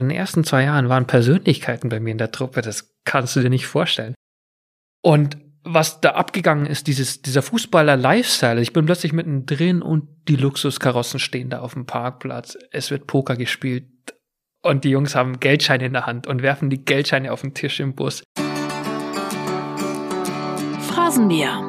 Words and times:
In 0.00 0.08
den 0.08 0.16
ersten 0.16 0.44
zwei 0.44 0.62
Jahren 0.62 0.88
waren 0.88 1.08
Persönlichkeiten 1.08 1.88
bei 1.88 1.98
mir 1.98 2.12
in 2.12 2.18
der 2.18 2.30
Truppe, 2.30 2.62
das 2.62 2.94
kannst 3.04 3.34
du 3.34 3.40
dir 3.40 3.50
nicht 3.50 3.66
vorstellen. 3.66 4.14
Und 5.02 5.38
was 5.64 6.00
da 6.00 6.10
abgegangen 6.10 6.66
ist, 6.66 6.86
dieses, 6.86 7.20
dieser 7.20 7.42
Fußballer-Lifestyle. 7.42 8.60
Ich 8.60 8.72
bin 8.72 8.86
plötzlich 8.86 9.12
mittendrin 9.12 9.82
und 9.82 10.08
die 10.28 10.36
Luxuskarossen 10.36 11.18
stehen 11.18 11.50
da 11.50 11.60
auf 11.60 11.74
dem 11.74 11.84
Parkplatz. 11.84 12.56
Es 12.70 12.90
wird 12.90 13.06
Poker 13.06 13.36
gespielt 13.36 13.90
und 14.62 14.84
die 14.84 14.90
Jungs 14.90 15.14
haben 15.14 15.40
Geldscheine 15.40 15.86
in 15.86 15.92
der 15.92 16.06
Hand 16.06 16.26
und 16.26 16.42
werfen 16.42 16.70
die 16.70 16.84
Geldscheine 16.84 17.32
auf 17.32 17.42
den 17.42 17.54
Tisch 17.54 17.80
im 17.80 17.94
Bus. 17.94 18.22
Phrasenmäher. 20.88 21.64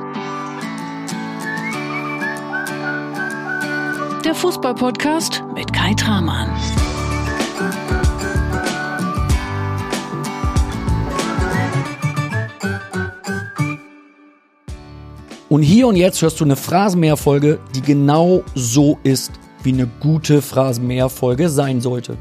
Der 4.24 4.36
Fußball-Podcast 4.36 5.44
mit 5.56 5.74
Kai 5.74 5.94
Tramann. 5.96 6.50
Und 15.50 15.64
hier 15.64 15.88
und 15.88 15.96
jetzt 15.96 16.22
hörst 16.22 16.40
du 16.40 16.44
eine 16.44 16.56
Phrasenmäher-Folge, 16.56 17.60
die 17.74 17.82
genau 17.82 18.44
so 18.54 19.00
ist, 19.02 19.32
wie 19.64 19.74
eine 19.74 19.88
gute 20.00 20.44
Phrasenmäher-Folge 20.44 21.50
sein 21.50 21.82
sollte. 21.82 22.18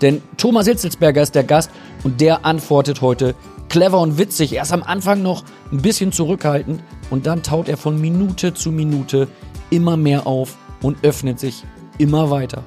Denn 0.00 0.22
Thomas 0.36 0.68
Hitzelsberger 0.68 1.20
ist 1.20 1.34
der 1.34 1.42
Gast 1.42 1.72
und 2.04 2.20
der 2.20 2.44
antwortet 2.46 3.00
heute 3.00 3.34
clever 3.68 4.00
und 4.00 4.18
witzig. 4.18 4.52
Erst 4.52 4.72
am 4.72 4.84
Anfang 4.84 5.20
noch 5.20 5.42
ein 5.72 5.82
bisschen 5.82 6.12
zurückhaltend 6.12 6.80
und 7.10 7.26
dann 7.26 7.42
taut 7.42 7.68
er 7.68 7.76
von 7.76 8.00
Minute 8.00 8.54
zu 8.54 8.70
Minute 8.70 9.26
immer 9.70 9.96
mehr 9.96 10.28
auf 10.28 10.56
und 10.80 11.04
öffnet 11.04 11.40
sich 11.40 11.64
immer 11.98 12.30
weiter. 12.30 12.62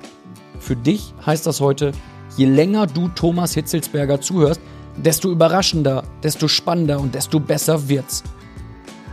Für 0.59 0.75
dich 0.75 1.13
heißt 1.25 1.47
das 1.47 1.61
heute, 1.61 1.93
je 2.35 2.45
länger 2.45 2.87
du 2.87 3.07
Thomas 3.07 3.53
Hitzelsberger 3.53 4.19
zuhörst, 4.19 4.59
desto 4.97 5.31
überraschender, 5.31 6.03
desto 6.21 6.49
spannender 6.49 6.99
und 6.99 7.15
desto 7.15 7.39
besser 7.39 7.87
wird's. 7.87 8.21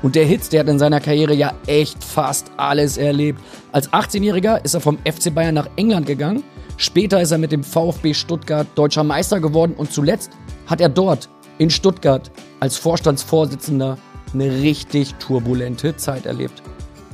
Und 0.03 0.15
der 0.15 0.25
Hitz, 0.25 0.49
der 0.49 0.61
hat 0.61 0.69
in 0.69 0.79
seiner 0.79 1.01
Karriere 1.01 1.35
ja 1.35 1.53
echt 1.67 2.03
fast 2.03 2.51
alles 2.57 2.97
erlebt. 2.97 3.41
Als 3.73 3.91
18-Jähriger 3.91 4.65
ist 4.65 4.75
er 4.75 4.81
vom 4.81 4.99
FC 4.99 5.35
Bayern 5.35 5.55
nach 5.55 5.69
England 5.77 6.07
gegangen. 6.07 6.43
Später 6.79 7.21
ist 7.21 7.31
er 7.31 7.39
mit 7.39 7.53
dem 7.53 7.63
VfB 7.63 8.15
Stuttgart 8.15 8.67
deutscher 8.75 9.05
Meister 9.05 9.41
geworden 9.41 9.75
und 9.77 9.93
zuletzt 9.93 10.31
hat 10.67 10.81
er 10.81 10.89
dort 10.89 11.29
in 11.59 11.69
Stuttgart 11.69 12.31
als 12.61 12.79
Vorstandsvorsitzender 12.79 13.99
eine 14.33 14.51
richtig 14.63 15.15
turbulente 15.17 15.95
Zeit 15.97 16.25
erlebt. 16.25 16.63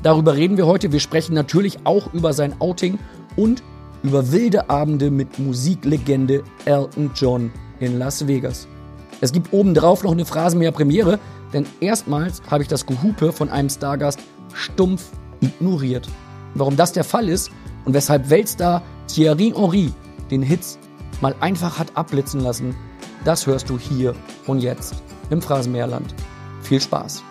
Darüber 0.05 0.37
reden 0.37 0.57
wir 0.57 0.67
heute. 0.67 0.93
Wir 0.93 1.01
sprechen 1.01 1.35
natürlich 1.35 1.79
auch 1.83 2.13
über 2.15 2.33
sein 2.33 2.55
Outing 2.61 2.99
und 3.35 3.65
über 4.05 4.31
wilde 4.31 4.71
Abende 4.71 5.11
mit 5.11 5.41
Musiklegende 5.41 6.45
Elton 6.65 7.11
John 7.17 7.51
in 7.81 7.99
Las 7.99 8.29
Vegas. 8.29 8.69
Es 9.21 9.33
gibt 9.33 9.53
obendrauf 9.53 10.05
noch 10.05 10.13
eine 10.13 10.25
Phrasenmäher 10.25 10.73
Premiere, 10.73 11.19
denn 11.53 11.67
erstmals 11.81 12.43
habe 12.51 12.63
ich 12.63 12.69
das 12.69 12.87
Gehupe 12.87 13.33
von 13.33 13.49
einem 13.49 13.69
Stargast 13.69 14.21
stumpf 14.55 15.11
ignoriert. 15.41 16.09
Warum 16.55 16.77
das 16.77 16.93
der 16.93 17.05
Fall 17.05 17.29
ist 17.29 17.51
und 17.85 17.95
weshalb 17.95 18.31
Weltstar 18.31 18.83
Thierry 19.07 19.53
Henry 19.55 19.93
den 20.31 20.43
Hits 20.43 20.79
mal 21.21 21.35
einfach 21.41 21.79
hat 21.79 21.97
abblitzen 21.97 22.41
lassen, 22.41 22.75
das 23.25 23.47
hörst 23.47 23.69
du 23.71 23.79
hier 23.79 24.15
und 24.47 24.61
jetzt 24.61 25.03
im 25.31 25.43
Phrasenmeerland. 25.43 26.15
Viel 26.63 26.81
Spaß! 26.81 27.23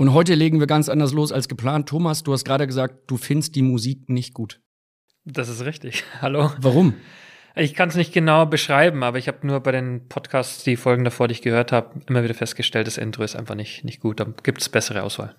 Und 0.00 0.14
heute 0.14 0.34
legen 0.34 0.60
wir 0.60 0.68
ganz 0.68 0.88
anders 0.88 1.12
los 1.12 1.32
als 1.32 1.48
geplant. 1.48 1.88
Thomas, 1.88 2.22
du 2.22 2.32
hast 2.32 2.44
gerade 2.44 2.68
gesagt, 2.68 3.10
du 3.10 3.16
findest 3.16 3.56
die 3.56 3.62
Musik 3.62 4.08
nicht 4.08 4.32
gut. 4.32 4.60
Das 5.24 5.48
ist 5.48 5.64
richtig. 5.64 6.04
Hallo. 6.22 6.52
Warum? 6.60 6.94
Ich 7.58 7.74
kann 7.74 7.88
es 7.88 7.96
nicht 7.96 8.12
genau 8.12 8.46
beschreiben, 8.46 9.02
aber 9.02 9.18
ich 9.18 9.26
habe 9.26 9.44
nur 9.44 9.58
bei 9.60 9.72
den 9.72 10.08
Podcasts, 10.08 10.62
die 10.62 10.76
Folgen 10.76 11.02
davor, 11.02 11.26
die 11.26 11.32
ich 11.32 11.42
gehört 11.42 11.72
habe, 11.72 12.00
immer 12.06 12.22
wieder 12.22 12.34
festgestellt, 12.34 12.86
das 12.86 12.98
Intro 12.98 13.24
ist 13.24 13.34
einfach 13.34 13.56
nicht, 13.56 13.82
nicht 13.82 13.98
gut. 13.98 14.20
Da 14.20 14.26
gibt 14.44 14.60
es 14.60 14.68
bessere 14.68 15.02
Auswahl. 15.02 15.34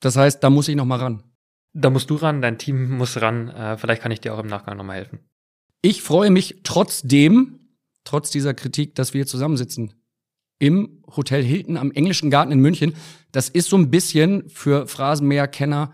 Das 0.00 0.16
heißt, 0.16 0.42
da 0.42 0.48
muss 0.48 0.68
ich 0.68 0.76
noch 0.76 0.86
mal 0.86 0.98
ran. 0.98 1.22
Da 1.74 1.90
musst 1.90 2.08
du 2.08 2.14
ran, 2.14 2.40
dein 2.40 2.56
Team 2.56 2.92
muss 2.96 3.20
ran. 3.20 3.50
Äh, 3.50 3.76
vielleicht 3.76 4.00
kann 4.00 4.10
ich 4.10 4.20
dir 4.20 4.32
auch 4.32 4.38
im 4.38 4.46
Nachgang 4.46 4.78
noch 4.78 4.84
mal 4.84 4.96
helfen. 4.96 5.18
Ich 5.82 6.02
freue 6.02 6.30
mich 6.30 6.60
trotzdem, 6.62 7.58
trotz 8.04 8.30
dieser 8.30 8.54
Kritik, 8.54 8.94
dass 8.94 9.12
wir 9.12 9.18
hier 9.18 9.26
zusammensitzen. 9.26 9.92
Im 10.58 11.02
Hotel 11.14 11.42
Hilton 11.42 11.76
am 11.76 11.90
Englischen 11.90 12.30
Garten 12.30 12.52
in 12.52 12.60
München. 12.60 12.94
Das 13.32 13.50
ist 13.50 13.68
so 13.68 13.76
ein 13.76 13.90
bisschen 13.90 14.48
für 14.48 14.86
Phrasenmäher-Kenner 14.86 15.92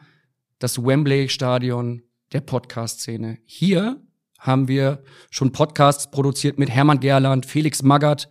das 0.60 0.84
Wembley-Stadion 0.84 2.02
der 2.32 2.40
Podcast-Szene. 2.40 3.38
Hier 3.46 4.00
haben 4.40 4.68
wir 4.68 5.02
schon 5.30 5.52
Podcasts 5.52 6.10
produziert 6.10 6.58
mit 6.58 6.70
Hermann 6.70 7.00
Gerland, 7.00 7.46
Felix 7.46 7.82
Magath, 7.82 8.28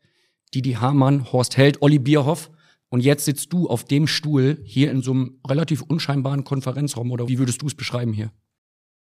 Didi 0.54 0.74
Hamann, 0.74 1.32
Horst 1.32 1.56
Held, 1.56 1.82
Olli 1.82 2.00
Bierhoff. 2.00 2.52
Und 2.90 3.02
jetzt 3.02 3.26
sitzt 3.26 3.54
du 3.54 3.70
auf 3.70 3.86
dem 3.86 4.08
Stuhl 4.08 4.58
hier 4.64 4.90
in 4.90 5.04
so 5.04 5.12
einem 5.12 5.40
relativ 5.48 5.84
unscheinbaren 5.84 6.44
Konferenzraum. 6.44 7.12
Oder 7.12 7.28
wie 7.28 7.38
würdest 7.38 7.62
du 7.62 7.68
es 7.68 7.76
beschreiben 7.76 8.14
hier? 8.14 8.32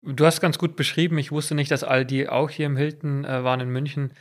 Du 0.03 0.27
hast 0.27 0.41
ganz 0.41 0.59
gut 0.59 0.77
beschrieben. 0.77 1.19
Ich 1.19 1.33
wusste 1.33 1.55
nicht, 1.55 1.71
dass 1.71 1.85
all 1.85 2.05
die 2.05 2.29
auch 2.29 2.51
hier 2.51 2.67
im 2.67 2.77
Hilton 2.77 3.25
äh, 3.25 3.43
waren 3.43 3.61
in 3.61 3.71
München. 3.71 4.13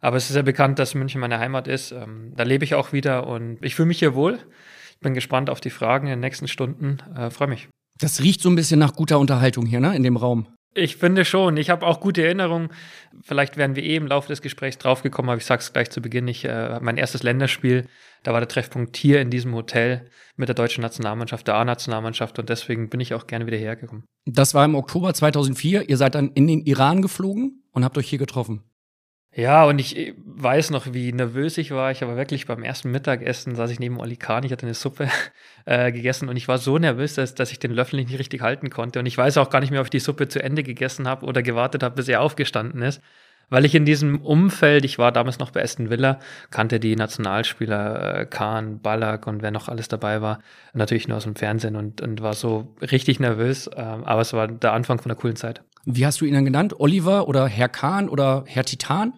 Aber 0.00 0.18
es 0.18 0.28
ist 0.28 0.36
ja 0.36 0.42
bekannt, 0.42 0.78
dass 0.78 0.94
München 0.94 1.22
meine 1.22 1.38
Heimat 1.38 1.66
ist. 1.66 1.90
Ähm, 1.92 2.34
da 2.36 2.42
lebe 2.42 2.64
ich 2.64 2.74
auch 2.74 2.92
wieder 2.92 3.26
und 3.26 3.64
ich 3.64 3.74
fühle 3.74 3.88
mich 3.88 3.98
hier 3.98 4.14
wohl. 4.14 4.38
Ich 4.92 5.00
bin 5.00 5.14
gespannt 5.14 5.48
auf 5.48 5.62
die 5.62 5.70
Fragen 5.70 6.06
in 6.06 6.12
den 6.12 6.20
nächsten 6.20 6.46
Stunden. 6.46 6.98
Äh, 7.16 7.30
Freue 7.30 7.48
mich. 7.48 7.68
Das 7.98 8.22
riecht 8.22 8.42
so 8.42 8.50
ein 8.50 8.56
bisschen 8.56 8.78
nach 8.78 8.92
guter 8.92 9.18
Unterhaltung 9.18 9.64
hier, 9.64 9.80
ne, 9.80 9.96
in 9.96 10.02
dem 10.02 10.18
Raum. 10.18 10.48
Ich 10.74 10.96
finde 10.96 11.24
schon. 11.24 11.56
Ich 11.56 11.70
habe 11.70 11.86
auch 11.86 12.00
gute 12.00 12.24
Erinnerungen. 12.24 12.70
Vielleicht 13.22 13.56
werden 13.56 13.76
wir 13.76 13.84
eh 13.84 13.94
im 13.94 14.08
Laufe 14.08 14.28
des 14.28 14.42
Gesprächs 14.42 14.76
draufgekommen, 14.76 15.30
aber 15.30 15.38
ich 15.38 15.46
sage 15.46 15.60
es 15.60 15.72
gleich 15.72 15.90
zu 15.90 16.02
Beginn. 16.02 16.26
Ich, 16.26 16.44
äh, 16.44 16.80
mein 16.80 16.96
erstes 16.96 17.22
Länderspiel, 17.22 17.86
da 18.24 18.32
war 18.32 18.40
der 18.40 18.48
Treffpunkt 18.48 18.96
hier 18.96 19.20
in 19.20 19.30
diesem 19.30 19.54
Hotel 19.54 20.10
mit 20.36 20.48
der 20.48 20.56
deutschen 20.56 20.82
Nationalmannschaft, 20.82 21.46
der 21.46 21.54
A-Nationalmannschaft 21.54 22.38
und 22.40 22.48
deswegen 22.48 22.88
bin 22.88 22.98
ich 22.98 23.14
auch 23.14 23.28
gerne 23.28 23.46
wieder 23.46 23.56
hergekommen. 23.56 24.04
Das 24.26 24.52
war 24.54 24.64
im 24.64 24.74
Oktober 24.74 25.14
2004. 25.14 25.88
Ihr 25.88 25.96
seid 25.96 26.16
dann 26.16 26.32
in 26.32 26.48
den 26.48 26.62
Iran 26.62 27.02
geflogen 27.02 27.62
und 27.70 27.84
habt 27.84 27.96
euch 27.96 28.08
hier 28.08 28.18
getroffen. 28.18 28.64
Ja, 29.36 29.64
und 29.64 29.80
ich 29.80 30.14
weiß 30.24 30.70
noch, 30.70 30.92
wie 30.92 31.12
nervös 31.12 31.58
ich 31.58 31.72
war. 31.72 31.90
Ich 31.90 32.02
habe 32.02 32.16
wirklich 32.16 32.46
beim 32.46 32.62
ersten 32.62 32.92
Mittagessen 32.92 33.56
saß 33.56 33.70
ich 33.70 33.80
neben 33.80 33.98
Oli 33.98 34.16
Kahn, 34.16 34.44
ich 34.44 34.52
hatte 34.52 34.64
eine 34.64 34.74
Suppe 34.74 35.08
äh, 35.64 35.90
gegessen 35.90 36.28
und 36.28 36.36
ich 36.36 36.46
war 36.46 36.58
so 36.58 36.78
nervös, 36.78 37.14
dass, 37.14 37.34
dass 37.34 37.50
ich 37.50 37.58
den 37.58 37.72
Löffel 37.72 37.96
nicht 37.96 38.16
richtig 38.16 38.42
halten 38.42 38.70
konnte. 38.70 39.00
Und 39.00 39.06
ich 39.06 39.18
weiß 39.18 39.38
auch 39.38 39.50
gar 39.50 39.60
nicht 39.60 39.72
mehr, 39.72 39.80
ob 39.80 39.86
ich 39.86 39.90
die 39.90 39.98
Suppe 39.98 40.28
zu 40.28 40.40
Ende 40.40 40.62
gegessen 40.62 41.08
habe 41.08 41.26
oder 41.26 41.42
gewartet 41.42 41.82
habe, 41.82 41.96
bis 41.96 42.08
er 42.08 42.20
aufgestanden 42.20 42.82
ist. 42.82 43.00
Weil 43.50 43.64
ich 43.64 43.74
in 43.74 43.84
diesem 43.84 44.22
Umfeld, 44.22 44.84
ich 44.84 44.98
war 44.98 45.12
damals 45.12 45.38
noch 45.38 45.50
bei 45.50 45.62
Aston 45.62 45.90
Villa, 45.90 46.18
kannte 46.50 46.80
die 46.80 46.96
Nationalspieler 46.96 48.20
äh, 48.20 48.26
Kahn, 48.26 48.80
Ballack 48.80 49.26
und 49.26 49.42
wer 49.42 49.50
noch 49.50 49.68
alles 49.68 49.88
dabei 49.88 50.22
war, 50.22 50.38
natürlich 50.72 51.08
nur 51.08 51.18
aus 51.18 51.24
dem 51.24 51.36
Fernsehen 51.36 51.76
und, 51.76 52.00
und 52.00 52.22
war 52.22 52.34
so 52.34 52.74
richtig 52.80 53.20
nervös. 53.20 53.66
Äh, 53.66 53.80
aber 53.80 54.20
es 54.20 54.32
war 54.32 54.46
der 54.46 54.72
Anfang 54.72 54.98
von 54.98 55.10
einer 55.10 55.20
coolen 55.20 55.36
Zeit. 55.36 55.62
Wie 55.84 56.06
hast 56.06 56.20
du 56.20 56.24
ihn 56.24 56.34
dann 56.34 56.46
genannt? 56.46 56.78
Oliver 56.78 57.28
oder 57.28 57.46
Herr 57.46 57.68
Kahn 57.68 58.08
oder 58.08 58.44
Herr 58.46 58.64
Titan? 58.64 59.12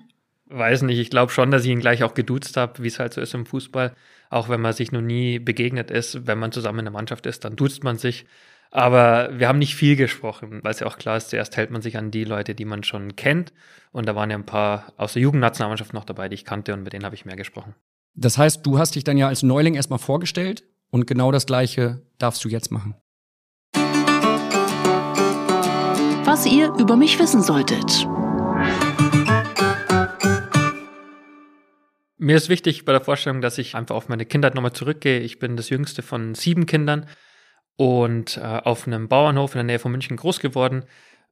Weiß 0.49 0.83
nicht, 0.83 0.99
ich 0.99 1.11
glaube 1.11 1.33
schon, 1.33 1.51
dass 1.51 1.65
ich 1.65 1.71
ihn 1.71 1.81
gleich 1.81 2.05
auch 2.05 2.15
geduzt 2.15 2.57
habe, 2.57 2.83
wie 2.83 2.87
es 2.89 3.01
halt 3.01 3.13
so 3.13 3.21
ist 3.21 3.35
im 3.35 3.47
Fußball. 3.47 3.95
Auch 4.31 4.49
wenn 4.49 4.61
man 4.61 4.73
sich 4.73 4.93
noch 4.93 5.01
nie 5.01 5.39
begegnet 5.39 5.91
ist, 5.91 6.27
wenn 6.27 6.39
man 6.39 6.53
zusammen 6.53 6.81
in 6.81 6.85
der 6.85 6.93
Mannschaft 6.93 7.27
ist, 7.27 7.45
dann 7.45 7.57
duzt 7.57 7.83
man 7.83 7.97
sich. 7.99 8.27
Aber 8.71 9.31
wir 9.39 9.49
haben 9.49 9.59
nicht 9.59 9.75
viel 9.75 9.97
gesprochen, 9.97 10.61
weil 10.63 10.73
es 10.73 10.81
ja 10.81 10.87
auch 10.87 10.99
klar 10.99 11.17
ist, 11.17 11.31
zuerst 11.31 11.57
hält 11.57 11.71
man 11.71 11.83
sich 11.83 11.97
an 11.97 12.11
die 12.11 12.25
Leute, 12.25 12.55
die 12.55 12.65
man 12.65 12.85
schon 12.85 13.17
kennt. 13.17 13.53
Und 13.91 14.07
da 14.07 14.15
waren 14.15 14.31
ja 14.31 14.37
ein 14.37 14.47
paar 14.47 14.93
aus 14.97 15.15
der 15.15 15.23
Jugendnationalmannschaft 15.23 15.95
noch 15.95 16.05
dabei, 16.05 16.29
die 16.29 16.35
ich 16.35 16.45
kannte 16.45 16.75
und 16.75 16.83
mit 16.83 16.93
denen 16.93 17.05
habe 17.05 17.15
ich 17.15 17.25
mehr 17.25 17.37
gesprochen. 17.37 17.75
Das 18.15 18.39
heißt, 18.39 18.65
du 18.65 18.79
hast 18.79 18.95
dich 18.95 19.05
dann 19.05 19.19
ja 19.19 19.29
als 19.29 19.43
Neuling 19.43 19.75
erstmal 19.75 19.99
vorgestellt 19.99 20.65
und 20.91 21.07
genau 21.07 21.33
das 21.33 21.47
Gleiche 21.47 22.03
darfst 22.19 22.45
du 22.45 22.49
jetzt 22.49 22.71
machen. 22.71 22.95
Was 26.25 26.47
ihr 26.47 26.73
über 26.75 26.97
mich 26.97 27.19
wissen 27.19 27.43
solltet. 27.43 28.07
Mir 32.19 32.37
ist 32.37 32.49
wichtig 32.49 32.87
bei 32.87 32.93
der 32.93 33.03
Vorstellung, 33.03 33.43
dass 33.43 33.59
ich 33.59 33.75
einfach 33.75 33.95
auf 33.95 34.09
meine 34.09 34.25
Kindheit 34.25 34.55
nochmal 34.55 34.73
zurückgehe. 34.73 35.21
Ich 35.21 35.39
bin 35.39 35.57
das 35.57 35.69
jüngste 35.69 36.01
von 36.03 36.35
sieben 36.35 36.65
Kindern 36.65 37.07
und 37.77 38.39
äh, 38.39 38.41
auf 38.41 38.87
einem 38.87 39.09
Bauernhof 39.09 39.55
in 39.55 39.59
der 39.59 39.65
Nähe 39.65 39.79
von 39.79 39.93
München 39.93 40.17
groß 40.17 40.41
geworden. 40.41 40.85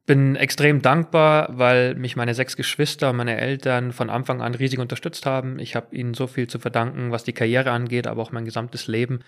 Bin 0.05 0.37
extrem 0.37 0.83
dankbar, 0.83 1.49
weil 1.59 1.95
mich 1.95 2.17
meine 2.17 2.35
sechs 2.35 2.55
Geschwister 2.57 3.11
und 3.11 3.17
meine 3.17 3.39
Eltern 3.39 3.93
von 3.93 4.11
Anfang 4.11 4.43
an 4.43 4.55
riesig 4.55 4.79
unterstützt 4.79 5.25
haben. 5.25 5.59
Ich 5.59 5.75
habe 5.75 5.97
ihnen 5.97 6.13
so 6.13 6.27
viel 6.27 6.49
zu 6.49 6.59
verdanken, 6.59 7.11
was 7.11 7.25
die 7.25 7.33
Karriere 7.33 7.71
angeht, 7.71 8.07
aber 8.07 8.21
auch 8.21 8.33
mein 8.33 8.45
gesamtes 8.45 8.87
Leben. 8.87 9.21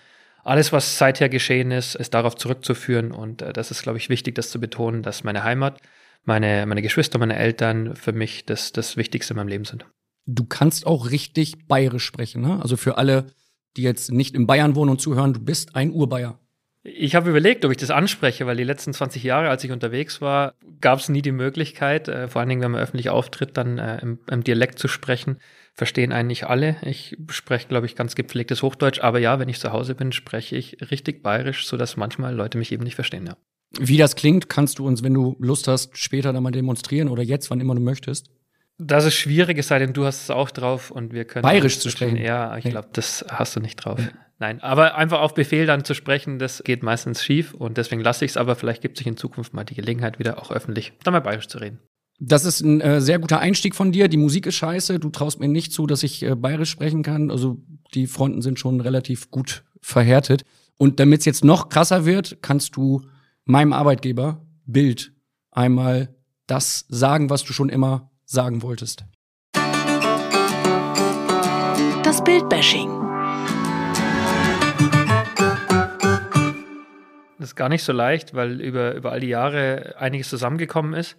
Alles, 0.43 0.71
was 0.71 0.99
seither 0.99 1.27
geschehen 1.27 1.71
ist, 1.71 1.95
ist 1.95 2.13
darauf 2.13 2.35
zurückzuführen 2.35 3.11
und 3.11 3.41
äh, 3.41 3.51
das 3.51 3.71
ist, 3.71 3.81
glaube 3.81 3.97
ich, 3.97 4.09
wichtig, 4.09 4.35
das 4.35 4.51
zu 4.51 4.59
betonen, 4.59 5.01
dass 5.01 5.23
meine 5.23 5.43
Heimat, 5.43 5.81
meine, 6.23 6.67
meine 6.67 6.83
Geschwister, 6.83 7.17
meine 7.17 7.37
Eltern 7.37 7.95
für 7.95 8.13
mich 8.13 8.45
das, 8.45 8.73
das 8.73 8.95
Wichtigste 8.95 9.33
in 9.33 9.37
meinem 9.37 9.47
Leben 9.47 9.65
sind 9.65 9.87
du 10.27 10.43
kannst 10.45 10.85
auch 10.85 11.09
richtig 11.09 11.67
bayerisch 11.67 12.05
sprechen. 12.05 12.41
Ne? 12.41 12.61
Also 12.61 12.77
für 12.77 12.97
alle, 12.97 13.27
die 13.75 13.81
jetzt 13.81 14.11
nicht 14.11 14.35
in 14.35 14.45
Bayern 14.45 14.75
wohnen 14.75 14.91
und 14.91 15.01
zuhören, 15.01 15.33
du 15.33 15.39
bist 15.39 15.75
ein 15.75 15.91
Urbayer. 15.91 16.37
Ich 16.83 17.15
habe 17.15 17.29
überlegt, 17.29 17.65
ob 17.65 17.71
ich 17.71 17.77
das 17.77 17.89
anspreche, 17.89 18.45
weil 18.45 18.55
die 18.55 18.63
letzten 18.63 18.93
20 18.93 19.21
Jahre, 19.21 19.49
als 19.49 19.63
ich 19.63 19.71
unterwegs 19.71 20.21
war, 20.21 20.53
gab 20.79 20.99
es 20.99 21.09
nie 21.09 21.21
die 21.21 21.33
Möglichkeit, 21.33 22.07
äh, 22.07 22.29
vor 22.29 22.39
allen 22.39 22.47
Dingen, 22.47 22.61
wenn 22.61 22.71
man 22.71 22.81
öffentlich 22.81 23.09
auftritt, 23.09 23.57
dann 23.57 23.77
äh, 23.77 23.99
im, 24.01 24.19
im, 24.29 24.43
Dialekt 24.43 24.79
zu 24.79 24.87
sprechen. 24.87 25.37
Verstehen 25.73 26.13
eigentlich 26.13 26.47
alle. 26.47 26.77
Ich 26.83 27.17
spreche, 27.29 27.67
glaube 27.67 27.87
ich, 27.87 27.95
ganz 27.95 28.15
gepflegtes 28.15 28.63
Hochdeutsch, 28.63 29.01
aber 29.01 29.19
ja, 29.19 29.37
wenn 29.37 29.49
ich 29.49 29.59
zu 29.59 29.73
Hause 29.73 29.95
bin, 29.95 30.13
spreche 30.13 30.55
ich 30.55 30.77
richtig 30.89 31.23
bayerisch, 31.23 31.67
sodass 31.67 31.97
manchmal 31.97 32.33
Leute 32.33 32.57
mich 32.57 32.71
eben 32.71 32.83
nicht 32.83 32.95
verstehen, 32.95 33.25
ja. 33.25 33.35
Wie 33.77 33.97
das 33.97 34.15
klingt, 34.15 34.47
kannst 34.47 34.79
du 34.79 34.87
uns, 34.87 35.03
wenn 35.03 35.13
du 35.13 35.35
Lust 35.39 35.67
hast, 35.67 35.97
später 35.97 36.31
dann 36.31 36.41
mal 36.41 36.51
demonstrieren 36.51 37.09
oder 37.09 37.21
jetzt, 37.21 37.49
wann 37.51 37.59
immer 37.59 37.75
du 37.75 37.81
möchtest. 37.81 38.29
Das 38.79 39.05
ist 39.05 39.15
schwierig, 39.15 39.57
es 39.57 39.67
sei 39.69 39.79
denn, 39.79 39.93
du 39.93 40.05
hast 40.05 40.23
es 40.23 40.29
auch 40.29 40.51
drauf 40.51 40.91
und 40.91 41.13
wir 41.13 41.25
können. 41.25 41.43
Bayerisch 41.43 41.79
zu 41.79 41.89
sprechen. 41.89 42.17
Ja, 42.17 42.57
ich 42.57 42.65
glaube, 42.65 42.89
das 42.93 43.25
hast 43.27 43.55
du 43.55 43.59
nicht 43.59 43.75
drauf. 43.77 43.99
Ja. 43.99 44.09
Nein, 44.39 44.61
aber 44.61 44.95
einfach 44.95 45.21
auf 45.21 45.33
Befehl 45.33 45.65
dann 45.65 45.83
zu 45.83 45.95
sprechen, 45.95 46.37
das 46.37 46.63
geht 46.63 46.83
meistens 46.83 47.23
schief 47.23 47.55
und 47.55 47.77
deswegen 47.77 48.01
lasse 48.01 48.23
ich 48.23 48.31
es, 48.31 48.37
aber 48.37 48.55
vielleicht 48.55 48.83
gibt 48.83 48.97
sich 48.97 49.07
in 49.07 49.17
Zukunft 49.17 49.55
mal 49.55 49.63
die 49.63 49.73
Gelegenheit, 49.73 50.19
wieder 50.19 50.39
auch 50.39 50.51
öffentlich 50.51 50.93
dann 51.03 51.13
mal 51.13 51.21
bayerisch 51.21 51.47
zu 51.47 51.57
reden. 51.57 51.79
Das 52.19 52.45
ist 52.45 52.61
ein 52.61 52.81
äh, 52.81 53.01
sehr 53.01 53.19
guter 53.19 53.39
Einstieg 53.39 53.75
von 53.75 53.91
dir. 53.91 54.07
Die 54.07 54.17
Musik 54.17 54.47
ist 54.47 54.55
scheiße. 54.55 54.99
Du 54.99 55.09
traust 55.09 55.39
mir 55.39 55.47
nicht 55.47 55.71
zu, 55.71 55.85
dass 55.85 56.01
ich 56.01 56.23
äh, 56.23 56.35
bayerisch 56.35 56.71
sprechen 56.71 57.03
kann. 57.03 57.29
Also 57.29 57.61
die 57.93 58.07
Fronten 58.07 58.41
sind 58.41 58.59
schon 58.59 58.81
relativ 58.81 59.29
gut 59.29 59.63
verhärtet. 59.81 60.43
Und 60.77 60.99
damit 60.99 61.19
es 61.19 61.25
jetzt 61.25 61.43
noch 61.43 61.69
krasser 61.69 62.05
wird, 62.05 62.37
kannst 62.41 62.75
du 62.75 63.03
meinem 63.45 63.71
Arbeitgeber 63.71 64.45
Bild 64.65 65.13
einmal 65.51 66.15
das 66.47 66.85
sagen, 66.89 67.29
was 67.29 67.43
du 67.43 67.53
schon 67.53 67.69
immer 67.69 68.09
sagen 68.29 68.61
wolltest. 68.61 69.05
Das 72.03 72.23
Bildbashing. 72.23 72.89
Das 77.39 77.49
ist 77.49 77.55
gar 77.55 77.69
nicht 77.69 77.83
so 77.83 77.93
leicht, 77.93 78.33
weil 78.33 78.59
über, 78.59 78.93
über 78.95 79.13
all 79.13 79.21
die 79.21 79.27
Jahre 79.27 79.95
einiges 79.97 80.29
zusammengekommen 80.29 80.93
ist. 80.93 81.17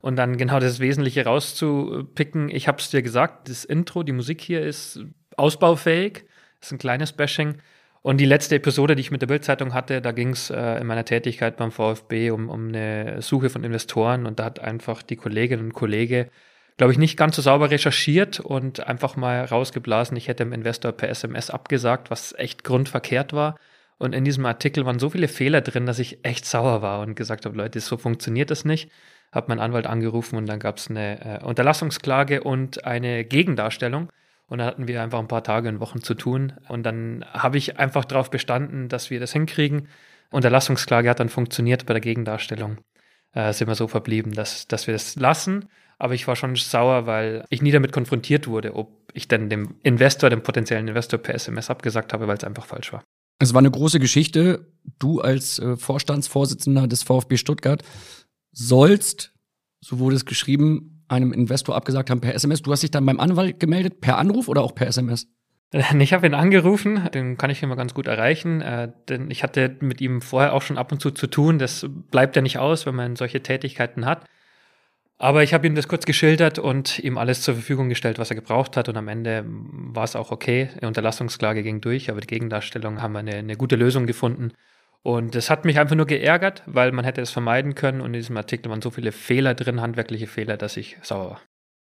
Und 0.00 0.16
dann 0.16 0.36
genau 0.36 0.60
das 0.60 0.80
Wesentliche 0.80 1.24
rauszupicken. 1.24 2.48
Ich 2.50 2.68
habe 2.68 2.78
es 2.78 2.90
dir 2.90 3.02
gesagt, 3.02 3.48
das 3.48 3.64
Intro, 3.64 4.02
die 4.02 4.12
Musik 4.12 4.40
hier 4.40 4.62
ist 4.62 5.00
ausbaufähig. 5.36 6.24
Das 6.60 6.68
ist 6.68 6.72
ein 6.72 6.78
kleines 6.78 7.12
Bashing. 7.12 7.56
Und 8.02 8.18
die 8.18 8.24
letzte 8.26 8.56
Episode, 8.56 8.96
die 8.96 9.00
ich 9.00 9.10
mit 9.10 9.20
der 9.20 9.26
Bildzeitung 9.26 9.74
hatte, 9.74 10.00
da 10.00 10.12
ging 10.12 10.30
es 10.30 10.48
äh, 10.48 10.80
in 10.80 10.86
meiner 10.86 11.04
Tätigkeit 11.04 11.56
beim 11.58 11.70
VfB 11.70 12.30
um, 12.30 12.48
um 12.48 12.68
eine 12.68 13.20
Suche 13.20 13.50
von 13.50 13.62
Investoren 13.62 14.26
und 14.26 14.38
da 14.38 14.44
hat 14.44 14.58
einfach 14.58 15.02
die 15.02 15.16
Kollegin 15.16 15.60
und 15.60 15.74
Kollege, 15.74 16.30
glaube 16.80 16.94
ich, 16.94 16.98
nicht 16.98 17.18
ganz 17.18 17.36
so 17.36 17.42
sauber 17.42 17.70
recherchiert 17.70 18.40
und 18.40 18.86
einfach 18.86 19.14
mal 19.14 19.44
rausgeblasen, 19.44 20.16
ich 20.16 20.28
hätte 20.28 20.44
dem 20.44 20.54
Investor 20.54 20.92
per 20.92 21.10
SMS 21.10 21.50
abgesagt, 21.50 22.10
was 22.10 22.34
echt 22.38 22.64
grundverkehrt 22.64 23.34
war. 23.34 23.58
Und 23.98 24.14
in 24.14 24.24
diesem 24.24 24.46
Artikel 24.46 24.86
waren 24.86 24.98
so 24.98 25.10
viele 25.10 25.28
Fehler 25.28 25.60
drin, 25.60 25.84
dass 25.84 25.98
ich 25.98 26.24
echt 26.24 26.46
sauer 26.46 26.80
war 26.80 27.00
und 27.02 27.16
gesagt 27.16 27.44
habe, 27.44 27.54
Leute, 27.54 27.80
so 27.80 27.98
funktioniert 27.98 28.50
das 28.50 28.64
nicht. 28.64 28.90
Habe 29.30 29.48
meinen 29.48 29.60
Anwalt 29.60 29.86
angerufen 29.86 30.38
und 30.38 30.46
dann 30.46 30.58
gab 30.58 30.78
es 30.78 30.88
eine 30.88 31.42
äh, 31.42 31.44
Unterlassungsklage 31.44 32.42
und 32.44 32.86
eine 32.86 33.26
Gegendarstellung. 33.26 34.10
Und 34.46 34.60
da 34.60 34.64
hatten 34.64 34.88
wir 34.88 35.02
einfach 35.02 35.18
ein 35.18 35.28
paar 35.28 35.44
Tage 35.44 35.68
und 35.68 35.80
Wochen 35.80 36.00
zu 36.00 36.14
tun. 36.14 36.54
Und 36.68 36.84
dann 36.84 37.26
habe 37.30 37.58
ich 37.58 37.78
einfach 37.78 38.06
darauf 38.06 38.30
bestanden, 38.30 38.88
dass 38.88 39.10
wir 39.10 39.20
das 39.20 39.34
hinkriegen. 39.34 39.88
Unterlassungsklage 40.30 41.10
hat 41.10 41.20
dann 41.20 41.28
funktioniert 41.28 41.84
bei 41.84 41.92
der 41.92 42.00
Gegendarstellung. 42.00 42.78
Äh, 43.34 43.52
sind 43.52 43.68
wir 43.68 43.74
so 43.74 43.86
verblieben, 43.86 44.32
dass, 44.32 44.66
dass 44.66 44.86
wir 44.86 44.94
das 44.94 45.16
lassen. 45.16 45.68
Aber 46.00 46.14
ich 46.14 46.26
war 46.26 46.34
schon 46.34 46.56
sauer, 46.56 47.06
weil 47.06 47.44
ich 47.50 47.60
nie 47.60 47.72
damit 47.72 47.92
konfrontiert 47.92 48.48
wurde, 48.48 48.74
ob 48.74 49.12
ich 49.12 49.28
denn 49.28 49.50
dem 49.50 49.74
Investor, 49.82 50.30
dem 50.30 50.42
potenziellen 50.42 50.88
Investor 50.88 51.18
per 51.18 51.34
SMS 51.34 51.68
abgesagt 51.68 52.14
habe, 52.14 52.26
weil 52.26 52.38
es 52.38 52.44
einfach 52.44 52.64
falsch 52.64 52.92
war. 52.92 53.04
Es 53.38 53.52
war 53.52 53.58
eine 53.58 53.70
große 53.70 54.00
Geschichte. 54.00 54.66
Du 54.98 55.20
als 55.20 55.58
äh, 55.58 55.76
Vorstandsvorsitzender 55.76 56.88
des 56.88 57.02
VfB 57.02 57.36
Stuttgart 57.36 57.82
sollst, 58.50 59.34
so 59.80 59.98
wurde 59.98 60.16
es 60.16 60.24
geschrieben, 60.24 61.04
einem 61.08 61.32
Investor 61.32 61.76
abgesagt 61.76 62.08
haben 62.08 62.22
per 62.22 62.34
SMS. 62.34 62.62
Du 62.62 62.72
hast 62.72 62.82
dich 62.82 62.90
dann 62.90 63.04
beim 63.04 63.20
Anwalt 63.20 63.60
gemeldet, 63.60 64.00
per 64.00 64.16
Anruf 64.16 64.48
oder 64.48 64.62
auch 64.62 64.74
per 64.74 64.86
SMS? 64.86 65.28
Ich 66.00 66.12
habe 66.12 66.26
ihn 66.26 66.34
angerufen, 66.34 67.08
den 67.14 67.36
kann 67.36 67.50
ich 67.50 67.62
immer 67.62 67.76
ganz 67.76 67.94
gut 67.94 68.08
erreichen, 68.08 68.60
äh, 68.60 68.90
denn 69.08 69.30
ich 69.30 69.42
hatte 69.42 69.76
mit 69.80 70.00
ihm 70.00 70.22
vorher 70.22 70.54
auch 70.54 70.62
schon 70.62 70.78
ab 70.78 70.90
und 70.92 71.00
zu 71.00 71.10
zu 71.10 71.26
tun. 71.26 71.58
Das 71.58 71.86
bleibt 72.10 72.36
ja 72.36 72.42
nicht 72.42 72.58
aus, 72.58 72.86
wenn 72.86 72.94
man 72.94 73.16
solche 73.16 73.42
Tätigkeiten 73.42 74.06
hat. 74.06 74.24
Aber 75.22 75.42
ich 75.42 75.52
habe 75.52 75.66
ihm 75.66 75.74
das 75.74 75.86
kurz 75.86 76.06
geschildert 76.06 76.58
und 76.58 76.98
ihm 76.98 77.18
alles 77.18 77.42
zur 77.42 77.52
Verfügung 77.52 77.90
gestellt, 77.90 78.18
was 78.18 78.30
er 78.30 78.36
gebraucht 78.36 78.78
hat. 78.78 78.88
Und 78.88 78.96
am 78.96 79.06
Ende 79.06 79.44
war 79.46 80.04
es 80.04 80.16
auch 80.16 80.30
okay. 80.30 80.70
Die 80.80 80.86
Unterlassungsklage 80.86 81.62
ging 81.62 81.82
durch, 81.82 82.08
aber 82.08 82.22
die 82.22 82.26
Gegendarstellung 82.26 83.02
haben 83.02 83.12
wir 83.12 83.18
eine, 83.18 83.34
eine 83.34 83.56
gute 83.56 83.76
Lösung 83.76 84.06
gefunden. 84.06 84.52
Und 85.02 85.34
das 85.34 85.50
hat 85.50 85.66
mich 85.66 85.78
einfach 85.78 85.94
nur 85.94 86.06
geärgert, 86.06 86.62
weil 86.64 86.90
man 86.92 87.04
hätte 87.04 87.20
es 87.20 87.30
vermeiden 87.30 87.74
können 87.74 88.00
und 88.00 88.06
in 88.06 88.12
diesem 88.14 88.36
Artikel 88.38 88.70
waren 88.70 88.80
so 88.80 88.90
viele 88.90 89.12
Fehler 89.12 89.52
drin, 89.52 89.82
handwerkliche 89.82 90.26
Fehler, 90.26 90.56
dass 90.56 90.78
ich 90.78 90.96
sauer 91.02 91.32
war. 91.32 91.40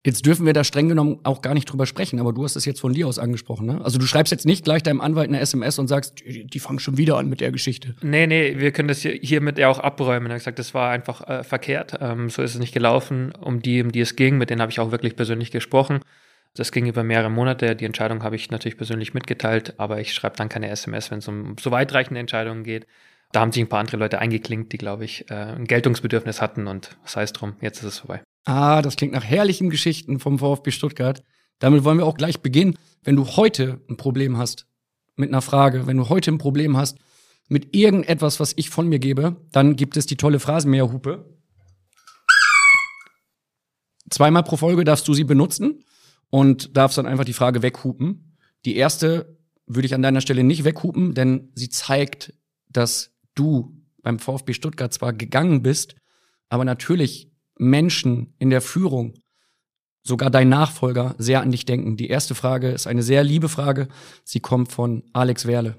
Jetzt 0.04 0.26
dürfen 0.26 0.46
wir 0.46 0.52
da 0.52 0.64
streng 0.64 0.88
genommen 0.88 1.20
auch 1.22 1.42
gar 1.42 1.54
nicht 1.54 1.66
drüber 1.66 1.86
sprechen, 1.86 2.18
aber 2.18 2.32
du 2.32 2.42
hast 2.42 2.56
es 2.56 2.64
jetzt 2.64 2.80
von 2.80 2.92
dir 2.92 3.06
aus 3.06 3.20
angesprochen, 3.20 3.66
ne? 3.66 3.80
Also 3.84 3.98
du 3.98 4.06
schreibst 4.06 4.32
jetzt 4.32 4.46
nicht 4.46 4.64
gleich 4.64 4.82
deinem 4.82 5.00
Anwalt 5.00 5.28
eine 5.28 5.38
SMS 5.38 5.78
und 5.78 5.86
sagst, 5.86 6.20
die, 6.26 6.44
die 6.44 6.58
fangen 6.58 6.80
schon 6.80 6.96
wieder 6.98 7.18
an 7.18 7.28
mit 7.28 7.40
der 7.40 7.52
Geschichte. 7.52 7.94
Nee, 8.02 8.26
nee, 8.26 8.58
wir 8.58 8.72
können 8.72 8.88
das 8.88 8.98
hier, 8.98 9.12
hiermit 9.12 9.58
ja 9.58 9.68
auch 9.68 9.78
abräumen. 9.78 10.26
Er 10.26 10.34
hat 10.34 10.40
gesagt, 10.40 10.58
das 10.58 10.74
war 10.74 10.90
einfach 10.90 11.28
äh, 11.28 11.44
verkehrt. 11.44 11.98
Ähm, 12.00 12.30
so 12.30 12.42
ist 12.42 12.54
es 12.54 12.60
nicht 12.60 12.74
gelaufen. 12.74 13.32
Um 13.40 13.62
die, 13.62 13.80
um 13.80 13.92
die 13.92 14.00
es 14.00 14.16
ging, 14.16 14.38
mit 14.38 14.50
denen 14.50 14.60
habe 14.60 14.72
ich 14.72 14.80
auch 14.80 14.90
wirklich 14.90 15.14
persönlich 15.14 15.52
gesprochen. 15.52 16.00
Das 16.54 16.72
ging 16.72 16.86
über 16.86 17.04
mehrere 17.04 17.30
Monate. 17.30 17.76
Die 17.76 17.84
Entscheidung 17.84 18.24
habe 18.24 18.34
ich 18.34 18.50
natürlich 18.50 18.76
persönlich 18.76 19.14
mitgeteilt, 19.14 19.74
aber 19.78 20.00
ich 20.00 20.12
schreibe 20.14 20.36
dann 20.36 20.48
keine 20.48 20.68
SMS, 20.68 21.12
wenn 21.12 21.18
es 21.18 21.28
um 21.28 21.54
so 21.60 21.70
weitreichende 21.70 22.18
Entscheidungen 22.18 22.64
geht. 22.64 22.88
Da 23.30 23.40
haben 23.40 23.52
sich 23.52 23.62
ein 23.62 23.68
paar 23.68 23.80
andere 23.80 23.98
Leute 23.98 24.18
eingeklinkt, 24.18 24.72
die, 24.72 24.78
glaube 24.78 25.04
ich, 25.04 25.30
äh, 25.30 25.34
ein 25.34 25.64
Geltungsbedürfnis 25.64 26.42
hatten 26.42 26.66
und 26.66 26.96
sei 27.04 27.22
es 27.22 27.32
drum, 27.32 27.54
jetzt 27.60 27.78
ist 27.78 27.84
es 27.84 27.98
vorbei. 28.00 28.22
Ah, 28.44 28.82
das 28.82 28.96
klingt 28.96 29.12
nach 29.12 29.24
herrlichen 29.24 29.70
Geschichten 29.70 30.18
vom 30.18 30.38
VfB 30.38 30.70
Stuttgart. 30.70 31.22
Damit 31.58 31.84
wollen 31.84 31.98
wir 31.98 32.06
auch 32.06 32.16
gleich 32.16 32.40
beginnen. 32.40 32.76
Wenn 33.04 33.16
du 33.16 33.26
heute 33.26 33.80
ein 33.88 33.96
Problem 33.96 34.36
hast 34.36 34.66
mit 35.16 35.28
einer 35.28 35.42
Frage, 35.42 35.86
wenn 35.86 35.96
du 35.96 36.08
heute 36.08 36.32
ein 36.32 36.38
Problem 36.38 36.76
hast 36.76 36.98
mit 37.48 37.74
irgendetwas, 37.74 38.40
was 38.40 38.52
ich 38.56 38.70
von 38.70 38.88
mir 38.88 38.98
gebe, 38.98 39.36
dann 39.52 39.76
gibt 39.76 39.96
es 39.96 40.06
die 40.06 40.16
tolle 40.16 40.40
Phrasenmäherhupe. 40.40 41.38
Zweimal 44.10 44.42
pro 44.42 44.56
Folge 44.56 44.84
darfst 44.84 45.06
du 45.06 45.14
sie 45.14 45.24
benutzen 45.24 45.84
und 46.30 46.76
darfst 46.76 46.98
dann 46.98 47.06
einfach 47.06 47.24
die 47.24 47.32
Frage 47.32 47.62
weghupen. 47.62 48.36
Die 48.64 48.76
erste 48.76 49.38
würde 49.66 49.86
ich 49.86 49.94
an 49.94 50.02
deiner 50.02 50.20
Stelle 50.20 50.44
nicht 50.44 50.64
weghupen, 50.64 51.14
denn 51.14 51.50
sie 51.54 51.68
zeigt, 51.68 52.34
dass 52.68 53.14
du 53.34 53.80
beim 54.02 54.18
VfB 54.18 54.52
Stuttgart 54.52 54.92
zwar 54.92 55.12
gegangen 55.12 55.62
bist, 55.62 55.94
aber 56.48 56.64
natürlich 56.64 57.31
Menschen 57.62 58.34
in 58.38 58.50
der 58.50 58.60
Führung, 58.60 59.14
sogar 60.02 60.30
dein 60.30 60.48
Nachfolger, 60.48 61.14
sehr 61.18 61.40
an 61.40 61.50
dich 61.50 61.64
denken. 61.64 61.96
Die 61.96 62.08
erste 62.08 62.34
Frage 62.34 62.68
ist 62.68 62.86
eine 62.86 63.02
sehr 63.02 63.22
liebe 63.22 63.48
Frage. 63.48 63.88
Sie 64.24 64.40
kommt 64.40 64.72
von 64.72 65.04
Alex 65.12 65.46
Werle. 65.46 65.76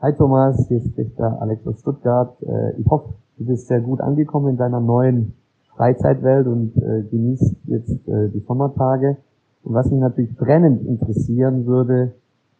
Hi 0.00 0.12
Thomas, 0.12 0.68
hier 0.68 0.80
spricht 0.80 1.18
der 1.18 1.40
Alex 1.40 1.66
aus 1.66 1.80
Stuttgart. 1.80 2.36
Äh, 2.42 2.80
ich 2.80 2.86
hoffe, 2.86 3.14
du 3.38 3.46
bist 3.46 3.66
sehr 3.66 3.80
gut 3.80 4.00
angekommen 4.00 4.50
in 4.50 4.56
deiner 4.56 4.80
neuen 4.80 5.34
Freizeitwelt 5.74 6.46
und 6.46 6.76
äh, 6.76 7.02
genießt 7.10 7.56
jetzt 7.64 8.08
äh, 8.08 8.28
die 8.32 8.44
Sommertage. 8.46 9.16
Und 9.62 9.74
was 9.74 9.90
mich 9.90 10.00
natürlich 10.00 10.36
brennend 10.36 10.86
interessieren 10.86 11.66
würde, 11.66 12.14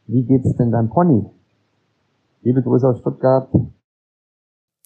wie 0.06 0.24
geht's 0.24 0.56
denn 0.56 0.72
deinem 0.72 0.88
Pony? 0.88 1.24
Liebe 2.42 2.62
Grüße 2.62 2.88
aus 2.88 2.98
Stuttgart. 2.98 3.48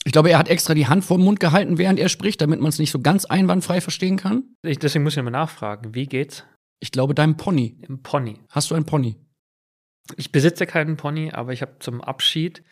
Ich 0.05 0.13
glaube, 0.13 0.31
er 0.31 0.39
hat 0.39 0.49
extra 0.49 0.75
die 0.75 0.87
Hand 0.87 1.05
vor 1.05 1.19
den 1.19 1.25
Mund 1.25 1.41
gehalten, 1.41 1.77
während 1.77 1.99
er 1.99 2.09
spricht, 2.09 2.41
damit 2.41 2.61
man 2.61 2.71
es 2.71 2.79
nicht 2.79 2.91
so 2.91 3.01
ganz 3.01 3.27
einwandfrei 3.27 3.81
verstehen 3.81 4.17
kann. 4.17 4.45
Ich, 4.63 4.79
deswegen 4.79 5.05
muss 5.05 5.13
ich 5.13 5.19
nochmal 5.19 5.33
nachfragen. 5.33 5.95
Wie 5.95 6.07
geht's? 6.07 6.45
Ich 6.81 6.91
glaube, 6.91 7.15
deinem 7.15 7.37
Pony. 7.37 7.77
Im 7.87 8.03
Pony. 8.03 8.39
Hast 8.49 8.71
du 8.71 8.75
ein 8.75 8.87
Pony? 8.87 9.17
Ich 10.17 10.33
besitze 10.33 10.67
keinen 10.67 10.97
Pony, 10.97 11.31
aber 11.33 11.53
ich 11.53 11.61
habe 11.61 11.79
zum 11.81 12.01
Abschied 12.01 12.63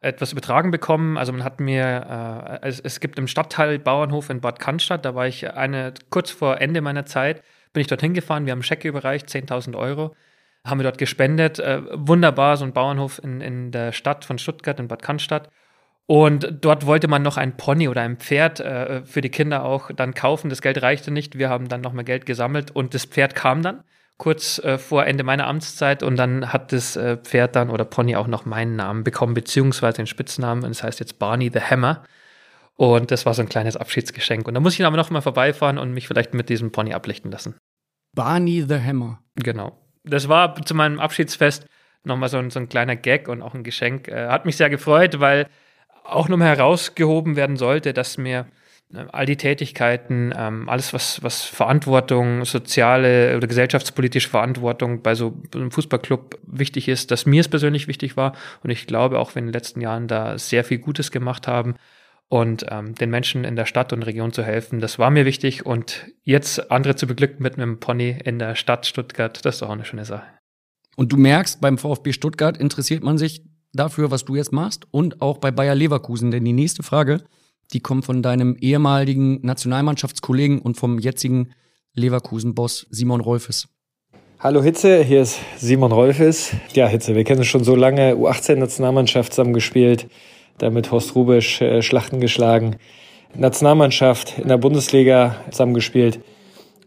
etwas 0.00 0.32
übertragen 0.32 0.70
bekommen. 0.70 1.16
Also 1.16 1.32
man 1.32 1.44
hat 1.44 1.60
mir, 1.60 2.60
äh, 2.62 2.66
es, 2.66 2.80
es, 2.80 3.00
gibt 3.00 3.18
im 3.18 3.28
Stadtteil 3.28 3.78
Bauernhof 3.78 4.30
in 4.30 4.40
Bad 4.40 4.58
Cannstatt, 4.58 5.04
da 5.04 5.14
war 5.14 5.28
ich 5.28 5.52
eine, 5.52 5.94
kurz 6.10 6.30
vor 6.30 6.60
Ende 6.60 6.80
meiner 6.80 7.06
Zeit, 7.06 7.42
bin 7.72 7.82
ich 7.82 7.86
dorthin 7.86 8.14
gefahren, 8.14 8.44
wir 8.44 8.52
haben 8.52 8.62
Schecke 8.62 8.88
überreicht, 8.88 9.28
10.000 9.28 9.76
Euro, 9.76 10.14
haben 10.66 10.80
wir 10.80 10.84
dort 10.84 10.98
gespendet. 10.98 11.58
Äh, 11.58 11.82
wunderbar, 11.92 12.56
so 12.56 12.64
ein 12.64 12.72
Bauernhof 12.72 13.20
in, 13.22 13.40
in 13.40 13.70
der 13.70 13.92
Stadt 13.92 14.24
von 14.24 14.38
Stuttgart, 14.38 14.80
in 14.80 14.88
Bad 14.88 15.02
Cannstatt. 15.02 15.50
Und 16.06 16.58
dort 16.60 16.86
wollte 16.86 17.08
man 17.08 17.22
noch 17.22 17.36
ein 17.36 17.56
Pony 17.56 17.88
oder 17.88 18.02
ein 18.02 18.16
Pferd 18.16 18.60
äh, 18.60 19.04
für 19.04 19.20
die 19.20 19.30
Kinder 19.30 19.64
auch 19.64 19.90
dann 19.92 20.14
kaufen. 20.14 20.50
Das 20.50 20.60
Geld 20.60 20.82
reichte 20.82 21.10
nicht. 21.10 21.38
Wir 21.38 21.48
haben 21.48 21.68
dann 21.68 21.80
noch 21.80 21.92
mehr 21.92 22.04
Geld 22.04 22.26
gesammelt 22.26 22.70
und 22.70 22.94
das 22.94 23.04
Pferd 23.04 23.34
kam 23.34 23.62
dann 23.62 23.84
kurz 24.22 24.58
äh, 24.58 24.78
vor 24.78 25.04
Ende 25.04 25.24
meiner 25.24 25.48
Amtszeit 25.48 26.04
und 26.04 26.16
dann 26.16 26.52
hat 26.52 26.72
das 26.72 26.94
äh, 26.94 27.16
Pferd 27.16 27.56
dann 27.56 27.70
oder 27.70 27.84
Pony 27.84 28.14
auch 28.14 28.28
noch 28.28 28.44
meinen 28.44 28.76
Namen 28.76 29.02
bekommen, 29.02 29.34
beziehungsweise 29.34 29.96
den 29.96 30.06
Spitznamen 30.06 30.64
und 30.64 30.70
es 30.70 30.78
das 30.78 30.84
heißt 30.84 31.00
jetzt 31.00 31.18
Barney 31.18 31.50
the 31.52 31.60
Hammer. 31.60 32.04
Und 32.74 33.10
das 33.10 33.26
war 33.26 33.34
so 33.34 33.42
ein 33.42 33.48
kleines 33.48 33.76
Abschiedsgeschenk. 33.76 34.46
Und 34.46 34.54
da 34.54 34.60
muss 34.60 34.74
ich 34.74 34.84
aber 34.84 34.96
noch 34.96 35.10
mal 35.10 35.20
vorbeifahren 35.20 35.76
und 35.76 35.92
mich 35.92 36.08
vielleicht 36.08 36.34
mit 36.34 36.48
diesem 36.48 36.72
Pony 36.72 36.94
ablichten 36.94 37.30
lassen. 37.30 37.56
Barney 38.14 38.64
the 38.66 38.78
Hammer. 38.80 39.20
Genau. 39.36 39.78
Das 40.04 40.28
war 40.28 40.54
zu 40.64 40.74
meinem 40.74 41.00
Abschiedsfest 41.00 41.66
nochmal 42.04 42.28
so 42.28 42.38
ein, 42.38 42.50
so 42.50 42.60
ein 42.60 42.68
kleiner 42.68 42.96
Gag 42.96 43.28
und 43.28 43.42
auch 43.42 43.54
ein 43.54 43.64
Geschenk. 43.64 44.08
Äh, 44.08 44.28
hat 44.28 44.46
mich 44.46 44.56
sehr 44.56 44.70
gefreut, 44.70 45.20
weil 45.20 45.48
auch 46.04 46.28
nochmal 46.28 46.48
herausgehoben 46.56 47.36
werden 47.36 47.56
sollte, 47.56 47.92
dass 47.92 48.18
mir 48.18 48.46
äh, 48.92 49.04
all 49.12 49.26
die 49.26 49.36
Tätigkeiten, 49.36 50.32
ähm, 50.36 50.68
alles 50.68 50.92
was, 50.92 51.22
was 51.22 51.42
Verantwortung, 51.42 52.44
soziale 52.44 53.36
oder 53.36 53.46
gesellschaftspolitische 53.46 54.28
Verantwortung 54.28 55.02
bei 55.02 55.14
so 55.14 55.40
einem 55.54 55.70
Fußballclub 55.70 56.38
wichtig 56.46 56.88
ist, 56.88 57.10
dass 57.10 57.26
mir 57.26 57.40
es 57.40 57.48
persönlich 57.48 57.88
wichtig 57.88 58.16
war. 58.16 58.34
Und 58.62 58.70
ich 58.70 58.86
glaube, 58.86 59.18
auch 59.18 59.34
wenn 59.34 59.44
in 59.44 59.48
den 59.48 59.54
letzten 59.54 59.80
Jahren 59.80 60.08
da 60.08 60.38
sehr 60.38 60.64
viel 60.64 60.78
Gutes 60.78 61.10
gemacht 61.10 61.48
haben 61.48 61.74
und 62.28 62.66
ähm, 62.70 62.94
den 62.94 63.10
Menschen 63.10 63.44
in 63.44 63.56
der 63.56 63.66
Stadt 63.66 63.92
und 63.92 64.02
Region 64.02 64.32
zu 64.32 64.42
helfen, 64.42 64.80
das 64.80 64.98
war 64.98 65.10
mir 65.10 65.24
wichtig. 65.24 65.66
Und 65.66 66.06
jetzt 66.22 66.70
andere 66.70 66.96
zu 66.96 67.06
beglücken 67.06 67.42
mit 67.42 67.56
einem 67.56 67.78
Pony 67.80 68.16
in 68.24 68.38
der 68.38 68.54
Stadt 68.54 68.86
Stuttgart, 68.86 69.44
das 69.44 69.56
ist 69.56 69.62
auch 69.62 69.70
eine 69.70 69.84
schöne 69.84 70.04
Sache. 70.04 70.26
Und 70.96 71.10
du 71.12 71.16
merkst, 71.16 71.60
beim 71.60 71.78
VfB 71.78 72.12
Stuttgart 72.12 72.58
interessiert 72.58 73.02
man 73.02 73.16
sich 73.16 73.42
dafür, 73.72 74.10
was 74.10 74.24
du 74.24 74.36
jetzt 74.36 74.52
machst 74.52 74.86
und 74.90 75.22
auch 75.22 75.38
bei 75.38 75.50
Bayer 75.50 75.74
Leverkusen. 75.74 76.30
Denn 76.30 76.44
die 76.44 76.52
nächste 76.52 76.82
Frage, 76.82 77.22
die 77.72 77.80
kommt 77.80 78.04
von 78.04 78.22
deinem 78.22 78.56
ehemaligen 78.60 79.40
Nationalmannschaftskollegen 79.42 80.60
und 80.60 80.76
vom 80.76 80.98
jetzigen 80.98 81.50
Leverkusen-Boss 81.94 82.86
Simon 82.90 83.20
Rolfes. 83.20 83.68
Hallo 84.38 84.62
Hitze, 84.62 85.04
hier 85.04 85.22
ist 85.22 85.38
Simon 85.56 85.92
Rolfes. 85.92 86.52
Ja, 86.74 86.88
Hitze, 86.88 87.14
wir 87.14 87.22
kennen 87.24 87.40
uns 87.40 87.48
schon 87.48 87.64
so 87.64 87.76
lange, 87.76 88.14
U18-Nationalmannschaft 88.14 89.32
zusammengespielt, 89.32 90.08
damit 90.58 90.90
Horst 90.90 91.14
Rubisch 91.14 91.60
äh, 91.60 91.80
Schlachten 91.80 92.20
geschlagen, 92.20 92.76
Nationalmannschaft 93.34 94.38
in 94.38 94.48
der 94.48 94.58
Bundesliga 94.58 95.36
zusammengespielt 95.50 96.20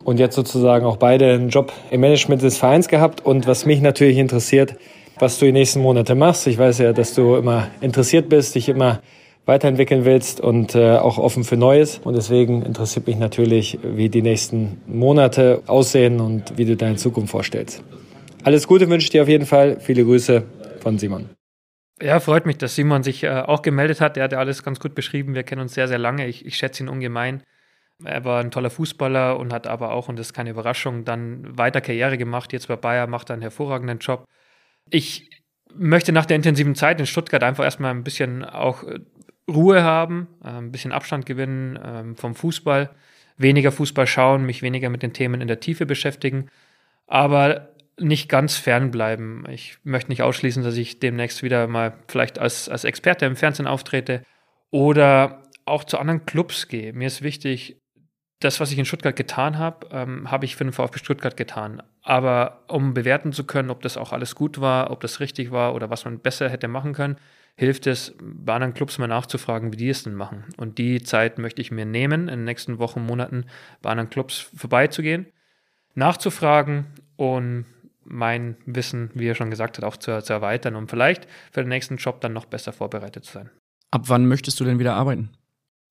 und 0.03 0.19
jetzt 0.19 0.35
sozusagen 0.35 0.85
auch 0.85 0.97
beide 0.97 1.33
einen 1.33 1.49
Job 1.49 1.71
im 1.91 2.01
Management 2.01 2.41
des 2.41 2.57
Vereins 2.57 2.87
gehabt. 2.87 3.25
Und 3.25 3.47
was 3.47 3.65
mich 3.65 3.81
natürlich 3.81 4.17
interessiert, 4.17 4.75
was 5.19 5.39
du 5.39 5.45
die 5.45 5.51
nächsten 5.51 5.81
Monate 5.81 6.15
machst. 6.15 6.48
Ich 6.48 6.57
weiß 6.57 6.79
ja, 6.79 6.93
dass 6.93 7.13
du 7.13 7.36
immer 7.36 7.69
interessiert 7.81 8.29
bist, 8.29 8.55
dich 8.55 8.69
immer 8.69 9.01
weiterentwickeln 9.45 10.05
willst 10.05 10.41
und 10.41 10.75
äh, 10.75 10.98
auch 10.98 11.17
offen 11.17 11.43
für 11.43 11.57
Neues. 11.57 12.00
Und 12.03 12.15
deswegen 12.15 12.63
interessiert 12.63 13.07
mich 13.07 13.17
natürlich, 13.17 13.77
wie 13.84 14.10
die 14.10 14.22
nächsten 14.22 14.81
Monate 14.88 15.62
aussehen 15.67 16.19
und 16.19 16.57
wie 16.57 16.65
du 16.65 16.75
deine 16.75 16.95
Zukunft 16.95 17.31
vorstellst. 17.31 17.84
Alles 18.43 18.67
Gute 18.67 18.89
wünsche 18.89 19.05
ich 19.05 19.12
dir 19.12 19.24
auf 19.24 19.29
jeden 19.29 19.45
Fall. 19.45 19.79
Viele 19.79 20.03
Grüße 20.03 20.43
von 20.79 20.98
Simon. 20.98 21.29
Ja, 22.01 22.19
freut 22.19 22.45
mich, 22.45 22.57
dass 22.57 22.75
Simon 22.75 23.03
sich 23.03 23.24
äh, 23.24 23.29
auch 23.29 23.62
gemeldet 23.62 24.01
hat. 24.01 24.17
Er 24.17 24.25
hat 24.25 24.34
ja 24.34 24.39
alles 24.39 24.63
ganz 24.63 24.79
gut 24.79 24.95
beschrieben. 24.95 25.34
Wir 25.34 25.43
kennen 25.43 25.62
uns 25.62 25.74
sehr, 25.74 25.88
sehr 25.88 25.98
lange. 25.98 26.27
Ich, 26.27 26.45
ich 26.45 26.57
schätze 26.57 26.84
ihn 26.84 26.89
ungemein. 26.89 27.43
Er 28.03 28.25
war 28.25 28.41
ein 28.41 28.51
toller 28.51 28.69
Fußballer 28.69 29.39
und 29.39 29.53
hat 29.53 29.67
aber 29.67 29.91
auch, 29.91 30.10
und 30.10 30.19
das 30.19 30.27
ist 30.27 30.34
keine 30.34 30.50
Überraschung, 30.50 31.05
dann 31.05 31.57
weiter 31.57 31.79
Karriere 31.79 32.17
gemacht. 32.17 32.51
Jetzt 32.51 32.67
bei 32.67 32.75
Bayer 32.75 33.07
macht 33.07 33.29
er 33.29 33.34
einen 33.34 33.41
hervorragenden 33.41 34.00
Job. 34.00 34.25
Ich 34.89 35.29
möchte 35.73 36.11
nach 36.11 36.25
der 36.25 36.37
intensiven 36.37 36.75
Zeit 36.75 36.99
in 36.99 37.05
Stuttgart 37.05 37.43
einfach 37.43 37.63
erstmal 37.63 37.91
ein 37.91 38.03
bisschen 38.03 38.43
auch 38.43 38.83
äh, 38.83 38.99
Ruhe 39.49 39.83
haben, 39.83 40.27
äh, 40.43 40.49
ein 40.49 40.71
bisschen 40.71 40.91
Abstand 40.91 41.25
gewinnen 41.25 41.79
ähm, 41.83 42.15
vom 42.15 42.35
Fußball, 42.35 42.91
weniger 43.37 43.71
Fußball 43.71 44.07
schauen, 44.07 44.45
mich 44.45 44.61
weniger 44.61 44.89
mit 44.89 45.03
den 45.03 45.13
Themen 45.13 45.41
in 45.41 45.47
der 45.47 45.59
Tiefe 45.59 45.85
beschäftigen, 45.85 46.49
aber 47.07 47.69
nicht 47.99 48.29
ganz 48.29 48.57
fernbleiben. 48.57 49.45
Ich 49.49 49.77
möchte 49.83 50.11
nicht 50.11 50.21
ausschließen, 50.21 50.63
dass 50.63 50.75
ich 50.75 50.99
demnächst 50.99 51.43
wieder 51.43 51.67
mal 51.67 51.93
vielleicht 52.07 52.39
als, 52.39 52.67
als 52.67 52.83
Experte 52.83 53.25
im 53.25 53.35
Fernsehen 53.35 53.67
auftrete 53.67 54.23
oder 54.71 55.43
auch 55.65 55.83
zu 55.83 55.97
anderen 55.97 56.25
Clubs 56.25 56.67
gehe. 56.67 56.93
Mir 56.93 57.07
ist 57.07 57.21
wichtig, 57.21 57.77
das, 58.39 58.59
was 58.59 58.71
ich 58.71 58.77
in 58.77 58.85
Stuttgart 58.85 59.15
getan 59.15 59.57
habe, 59.57 59.87
ähm, 59.91 60.29
habe 60.29 60.45
ich 60.45 60.55
für 60.55 60.65
den 60.65 60.73
VfB 60.73 60.99
Stuttgart 60.99 61.37
getan. 61.37 61.81
Aber 62.07 62.62
um 62.67 62.93
bewerten 62.93 63.33
zu 63.33 63.45
können, 63.45 63.71
ob 63.71 63.81
das 63.81 63.97
auch 63.97 64.13
alles 64.13 64.35
gut 64.35 64.62
war, 64.62 64.91
ob 64.91 65.01
das 65.01 65.19
richtig 65.19 65.50
war 65.50 65.74
oder 65.74 65.89
was 65.89 66.05
man 66.05 66.19
besser 66.19 66.50
hätte 66.50 66.67
machen 66.67 66.93
können, 66.93 67.17
hilft 67.55 67.88
es, 67.88 68.13
bei 68.21 68.53
anderen 68.53 68.75
Clubs 68.75 69.00
mal 69.00 69.07
nachzufragen, 69.07 69.74
wie 69.74 69.77
die 69.77 69.89
es 69.89 70.03
denn 70.03 70.13
machen. 70.13 70.43
Und 70.57 70.77
die 70.77 71.01
Zeit 71.01 71.39
möchte 71.39 71.63
ich 71.63 71.71
mir 71.71 71.85
nehmen, 71.85 72.27
in 72.27 72.39
den 72.39 72.43
nächsten 72.43 72.77
Wochen, 72.77 73.03
Monaten 73.03 73.45
bei 73.81 73.89
anderen 73.89 74.12
Clubs 74.12 74.51
vorbeizugehen, 74.55 75.25
nachzufragen 75.95 76.85
und 77.15 77.65
mein 78.03 78.55
Wissen, 78.67 79.09
wie 79.15 79.27
er 79.27 79.33
schon 79.33 79.50
gesagt 79.50 79.77
hat, 79.77 79.83
auch 79.83 79.97
zu, 79.97 80.21
zu 80.21 80.31
erweitern, 80.31 80.75
um 80.75 80.88
vielleicht 80.88 81.27
für 81.51 81.62
den 81.62 81.69
nächsten 81.69 81.95
Job 81.97 82.21
dann 82.21 82.33
noch 82.33 82.45
besser 82.45 82.71
vorbereitet 82.71 83.25
zu 83.25 83.33
sein. 83.33 83.50
Ab 83.89 84.03
wann 84.05 84.27
möchtest 84.27 84.59
du 84.59 84.63
denn 84.63 84.77
wieder 84.77 84.93
arbeiten? 84.93 85.31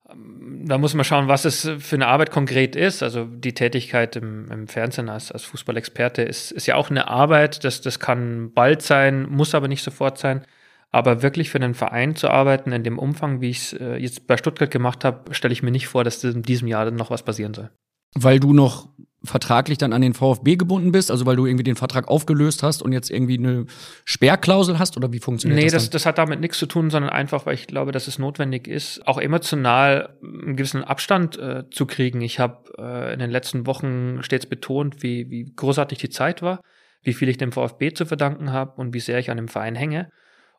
Da 0.06 0.76
muss 0.76 0.92
man 0.94 1.04
schauen, 1.04 1.28
was 1.28 1.46
es 1.46 1.68
für 1.78 1.96
eine 1.96 2.08
Arbeit 2.08 2.30
konkret 2.30 2.76
ist. 2.76 3.02
Also 3.02 3.24
die 3.24 3.54
Tätigkeit 3.54 4.16
im, 4.16 4.50
im 4.50 4.68
Fernsehen 4.68 5.08
als, 5.08 5.32
als 5.32 5.44
Fußballexperte 5.44 6.22
ist, 6.22 6.50
ist 6.50 6.66
ja 6.66 6.76
auch 6.76 6.90
eine 6.90 7.08
Arbeit. 7.08 7.64
Das, 7.64 7.80
das 7.80 8.00
kann 8.00 8.52
bald 8.52 8.82
sein, 8.82 9.26
muss 9.30 9.54
aber 9.54 9.68
nicht 9.68 9.82
sofort 9.82 10.18
sein. 10.18 10.44
Aber 10.90 11.22
wirklich 11.22 11.50
für 11.50 11.58
einen 11.58 11.74
Verein 11.74 12.16
zu 12.16 12.28
arbeiten 12.28 12.72
in 12.72 12.84
dem 12.84 12.98
Umfang, 12.98 13.40
wie 13.40 13.50
ich 13.50 13.58
es 13.58 13.72
äh, 13.72 13.96
jetzt 13.96 14.26
bei 14.26 14.36
Stuttgart 14.36 14.70
gemacht 14.70 15.04
habe, 15.04 15.34
stelle 15.34 15.52
ich 15.52 15.62
mir 15.62 15.70
nicht 15.70 15.88
vor, 15.88 16.04
dass 16.04 16.22
in 16.22 16.42
diesem 16.42 16.68
Jahr 16.68 16.90
noch 16.90 17.10
was 17.10 17.24
passieren 17.24 17.54
soll. 17.54 17.70
Weil 18.14 18.40
du 18.40 18.52
noch 18.52 18.88
vertraglich 19.24 19.78
dann 19.78 19.92
an 19.92 20.02
den 20.02 20.14
VfB 20.14 20.56
gebunden 20.56 20.92
bist, 20.92 21.10
also 21.10 21.24
weil 21.26 21.36
du 21.36 21.46
irgendwie 21.46 21.64
den 21.64 21.76
Vertrag 21.76 22.08
aufgelöst 22.08 22.62
hast 22.62 22.82
und 22.82 22.92
jetzt 22.92 23.10
irgendwie 23.10 23.38
eine 23.38 23.66
Sperrklausel 24.04 24.78
hast 24.78 24.96
oder 24.96 25.12
wie 25.12 25.18
funktioniert 25.18 25.58
nee, 25.58 25.64
das? 25.64 25.72
Nee, 25.72 25.78
das, 25.78 25.90
das 25.90 26.06
hat 26.06 26.18
damit 26.18 26.40
nichts 26.40 26.58
zu 26.58 26.66
tun, 26.66 26.90
sondern 26.90 27.10
einfach, 27.10 27.46
weil 27.46 27.54
ich 27.54 27.66
glaube, 27.66 27.92
dass 27.92 28.06
es 28.06 28.18
notwendig 28.18 28.68
ist, 28.68 29.06
auch 29.06 29.18
emotional 29.18 30.18
einen 30.22 30.56
gewissen 30.56 30.84
Abstand 30.84 31.38
äh, 31.38 31.64
zu 31.70 31.86
kriegen. 31.86 32.20
Ich 32.20 32.38
habe 32.38 32.72
äh, 32.78 33.14
in 33.14 33.18
den 33.18 33.30
letzten 33.30 33.66
Wochen 33.66 34.22
stets 34.22 34.46
betont, 34.46 35.02
wie, 35.02 35.30
wie 35.30 35.52
großartig 35.56 35.98
die 35.98 36.10
Zeit 36.10 36.42
war, 36.42 36.60
wie 37.02 37.14
viel 37.14 37.28
ich 37.28 37.38
dem 37.38 37.52
VfB 37.52 37.94
zu 37.94 38.04
verdanken 38.04 38.52
habe 38.52 38.80
und 38.80 38.92
wie 38.92 39.00
sehr 39.00 39.18
ich 39.18 39.30
an 39.30 39.38
dem 39.38 39.48
Verein 39.48 39.74
hänge. 39.74 40.10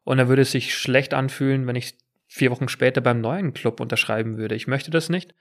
Und 0.03 0.17
da 0.17 0.27
würde 0.27 0.41
es 0.41 0.51
sich 0.51 0.75
schlecht 0.75 1.13
anfühlen, 1.13 1.67
wenn 1.67 1.75
ich 1.75 1.97
vier 2.27 2.51
Wochen 2.51 2.67
später 2.67 3.01
beim 3.01 3.21
neuen 3.21 3.53
Club 3.53 3.79
unterschreiben 3.79 4.37
würde. 4.37 4.55
Ich 4.55 4.67
möchte 4.67 4.91
das 4.91 5.09
nicht. 5.09 5.33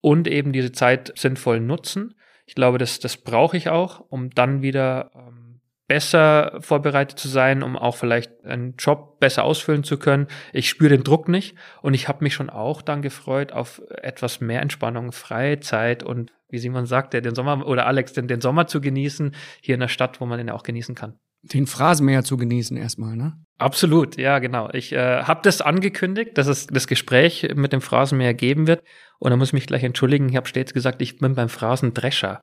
Und 0.00 0.28
eben 0.28 0.52
diese 0.52 0.72
Zeit 0.72 1.12
sinnvoll 1.16 1.60
nutzen 1.60 2.14
ich 2.48 2.54
glaube, 2.54 2.78
das, 2.78 2.98
das 2.98 3.18
brauche 3.18 3.58
ich 3.58 3.68
auch, 3.68 4.00
um 4.08 4.30
dann 4.30 4.62
wieder 4.62 5.10
ähm, 5.14 5.60
besser 5.86 6.56
vorbereitet 6.60 7.18
zu 7.18 7.28
sein, 7.28 7.62
um 7.62 7.76
auch 7.76 7.94
vielleicht 7.94 8.42
einen 8.42 8.74
Job 8.78 9.20
besser 9.20 9.44
ausfüllen 9.44 9.84
zu 9.84 9.98
können. 9.98 10.28
Ich 10.54 10.70
spüre 10.70 10.88
den 10.88 11.04
Druck 11.04 11.28
nicht 11.28 11.56
und 11.82 11.92
ich 11.92 12.08
habe 12.08 12.24
mich 12.24 12.32
schon 12.32 12.48
auch 12.48 12.80
dann 12.80 13.02
gefreut 13.02 13.52
auf 13.52 13.82
etwas 13.90 14.40
mehr 14.40 14.62
Entspannung, 14.62 15.12
freie 15.12 15.60
Zeit 15.60 16.02
und 16.02 16.32
wie 16.48 16.58
Simon 16.58 16.86
sagte, 16.86 17.20
den 17.20 17.34
Sommer 17.34 17.66
oder 17.66 17.86
Alex, 17.86 18.14
den, 18.14 18.28
den 18.28 18.40
Sommer 18.40 18.66
zu 18.66 18.80
genießen, 18.80 19.34
hier 19.60 19.74
in 19.74 19.80
der 19.80 19.88
Stadt, 19.88 20.18
wo 20.22 20.24
man 20.24 20.38
den 20.38 20.48
auch 20.48 20.62
genießen 20.62 20.94
kann. 20.94 21.18
Den 21.42 21.66
Phrasenmäher 21.66 22.24
zu 22.24 22.36
genießen 22.36 22.76
erstmal, 22.76 23.16
ne? 23.16 23.34
Absolut, 23.58 24.16
ja, 24.16 24.38
genau. 24.38 24.70
Ich 24.72 24.92
äh, 24.92 25.22
habe 25.22 25.40
das 25.42 25.60
angekündigt, 25.60 26.38
dass 26.38 26.46
es 26.46 26.68
das 26.68 26.86
Gespräch 26.86 27.48
mit 27.54 27.72
dem 27.72 27.80
Phrasenmäher 27.80 28.34
geben 28.34 28.66
wird. 28.66 28.82
Und 29.18 29.30
da 29.30 29.36
muss 29.36 29.48
ich 29.48 29.52
mich 29.52 29.66
gleich 29.66 29.82
entschuldigen, 29.82 30.28
ich 30.28 30.36
habe 30.36 30.48
stets 30.48 30.72
gesagt, 30.72 31.02
ich 31.02 31.18
bin 31.18 31.34
beim 31.34 31.48
Phrasendrescher. 31.48 32.42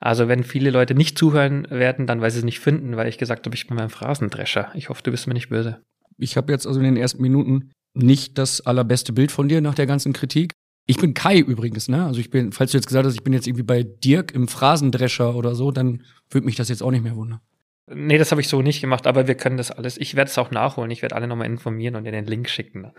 Also 0.00 0.28
wenn 0.28 0.42
viele 0.42 0.70
Leute 0.70 0.94
nicht 0.94 1.18
zuhören 1.18 1.66
werden, 1.70 2.06
dann 2.06 2.20
weil 2.20 2.30
sie 2.30 2.38
es 2.38 2.44
nicht 2.44 2.60
finden, 2.60 2.96
weil 2.96 3.08
ich 3.08 3.18
gesagt 3.18 3.46
habe, 3.46 3.54
ich 3.54 3.66
bin 3.66 3.76
beim 3.76 3.90
Phrasendrescher. 3.90 4.70
Ich 4.74 4.88
hoffe, 4.88 5.02
du 5.02 5.10
bist 5.10 5.26
mir 5.26 5.34
nicht 5.34 5.48
böse. 5.48 5.82
Ich 6.18 6.36
habe 6.36 6.52
jetzt 6.52 6.66
also 6.66 6.78
in 6.80 6.84
den 6.84 6.96
ersten 6.96 7.22
Minuten 7.22 7.70
nicht 7.94 8.38
das 8.38 8.60
allerbeste 8.60 9.12
Bild 9.12 9.32
von 9.32 9.48
dir 9.48 9.60
nach 9.60 9.74
der 9.74 9.86
ganzen 9.86 10.12
Kritik. 10.12 10.52
Ich 10.86 10.98
bin 10.98 11.14
Kai 11.14 11.38
übrigens, 11.38 11.88
ne? 11.88 12.04
Also 12.04 12.20
ich 12.20 12.30
bin, 12.30 12.52
falls 12.52 12.72
du 12.72 12.78
jetzt 12.78 12.86
gesagt 12.86 13.06
hast, 13.06 13.14
ich 13.14 13.24
bin 13.24 13.32
jetzt 13.32 13.46
irgendwie 13.46 13.62
bei 13.62 13.82
Dirk 13.82 14.34
im 14.34 14.48
Phrasendrescher 14.48 15.34
oder 15.34 15.54
so, 15.54 15.70
dann 15.70 16.02
würde 16.30 16.44
mich 16.44 16.56
das 16.56 16.68
jetzt 16.68 16.82
auch 16.82 16.90
nicht 16.90 17.04
mehr 17.04 17.16
wundern. 17.16 17.40
Nee, 17.86 18.16
das 18.16 18.30
habe 18.30 18.40
ich 18.40 18.48
so 18.48 18.62
nicht 18.62 18.80
gemacht, 18.80 19.06
aber 19.06 19.26
wir 19.26 19.34
können 19.34 19.58
das 19.58 19.70
alles. 19.70 19.98
Ich 19.98 20.14
werde 20.14 20.30
es 20.30 20.38
auch 20.38 20.50
nachholen. 20.50 20.90
Ich 20.90 21.02
werde 21.02 21.16
alle 21.16 21.26
nochmal 21.26 21.46
informieren 21.46 21.96
und 21.96 22.04
dir 22.04 22.12
den 22.12 22.24
Link 22.24 22.48
schicken. 22.48 22.90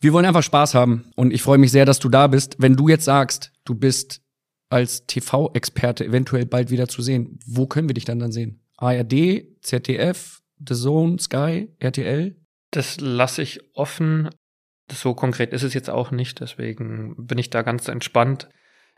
Wir 0.00 0.12
wollen 0.12 0.26
einfach 0.26 0.44
Spaß 0.44 0.74
haben 0.74 1.10
und 1.16 1.32
ich 1.32 1.42
freue 1.42 1.58
mich 1.58 1.72
sehr, 1.72 1.84
dass 1.84 1.98
du 1.98 2.08
da 2.08 2.28
bist. 2.28 2.56
Wenn 2.58 2.76
du 2.76 2.88
jetzt 2.88 3.04
sagst, 3.04 3.52
du 3.64 3.74
bist 3.74 4.22
als 4.70 5.06
TV-Experte 5.06 6.04
eventuell 6.04 6.46
bald 6.46 6.70
wieder 6.70 6.86
zu 6.86 7.02
sehen, 7.02 7.40
wo 7.46 7.66
können 7.66 7.88
wir 7.88 7.94
dich 7.94 8.04
dann 8.04 8.20
dann 8.20 8.30
sehen? 8.30 8.60
ARD, 8.76 9.44
ZDF, 9.60 10.40
The 10.66 10.74
Zone, 10.74 11.18
Sky, 11.18 11.68
RTL? 11.80 12.36
Das 12.70 13.00
lasse 13.00 13.42
ich 13.42 13.60
offen. 13.74 14.30
So 14.90 15.14
konkret 15.14 15.52
ist 15.52 15.64
es 15.64 15.74
jetzt 15.74 15.90
auch 15.90 16.12
nicht, 16.12 16.40
deswegen 16.40 17.14
bin 17.18 17.38
ich 17.38 17.50
da 17.50 17.62
ganz 17.62 17.88
entspannt. 17.88 18.48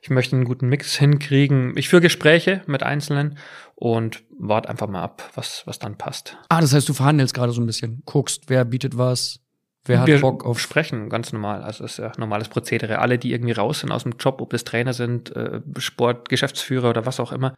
Ich 0.03 0.11
möchte 0.11 0.37
einen 0.37 0.45
guten 0.45 0.69
Mix 0.69 0.97
hinkriegen. 0.97 1.77
Ich 1.77 1.89
führe 1.89 2.03
Gespräche 2.03 2.63
mit 2.67 2.83
Einzelnen 2.83 3.39
und 3.75 4.23
warte 4.39 4.69
einfach 4.69 4.89
mal 4.89 5.03
ab, 5.03 5.31
was, 5.35 5.63
was 5.67 5.79
dann 5.79 5.97
passt. 5.97 6.39
Ah, 6.49 6.61
das 6.61 6.73
heißt, 6.73 6.89
du 6.89 6.95
verhandelst 6.95 7.35
gerade 7.35 7.53
so 7.53 7.61
ein 7.61 7.67
bisschen, 7.67 8.03
guckst, 8.07 8.45
wer 8.49 8.65
bietet 8.65 8.97
was, 8.97 9.41
wer 9.85 10.01
hat 10.01 10.07
Wir 10.07 10.21
Bock 10.21 10.45
auf. 10.45 10.59
sprechen, 10.59 11.11
ganz 11.11 11.33
normal. 11.33 11.63
Also 11.63 11.85
das 11.85 11.93
ist 11.93 11.99
ja 11.99 12.13
normales 12.17 12.49
Prozedere. 12.49 12.99
Alle, 12.99 13.19
die 13.19 13.33
irgendwie 13.33 13.53
raus 13.53 13.81
sind 13.81 13.93
aus 13.93 14.05
dem 14.05 14.15
Job, 14.19 14.41
ob 14.41 14.51
das 14.51 14.65
Trainer 14.65 14.93
sind, 14.95 15.35
äh, 15.37 15.61
Sport, 15.79 16.29
Geschäftsführer 16.29 16.91
oder 16.91 17.05
was 17.07 17.21
auch 17.21 17.33
immer, 17.33 17.55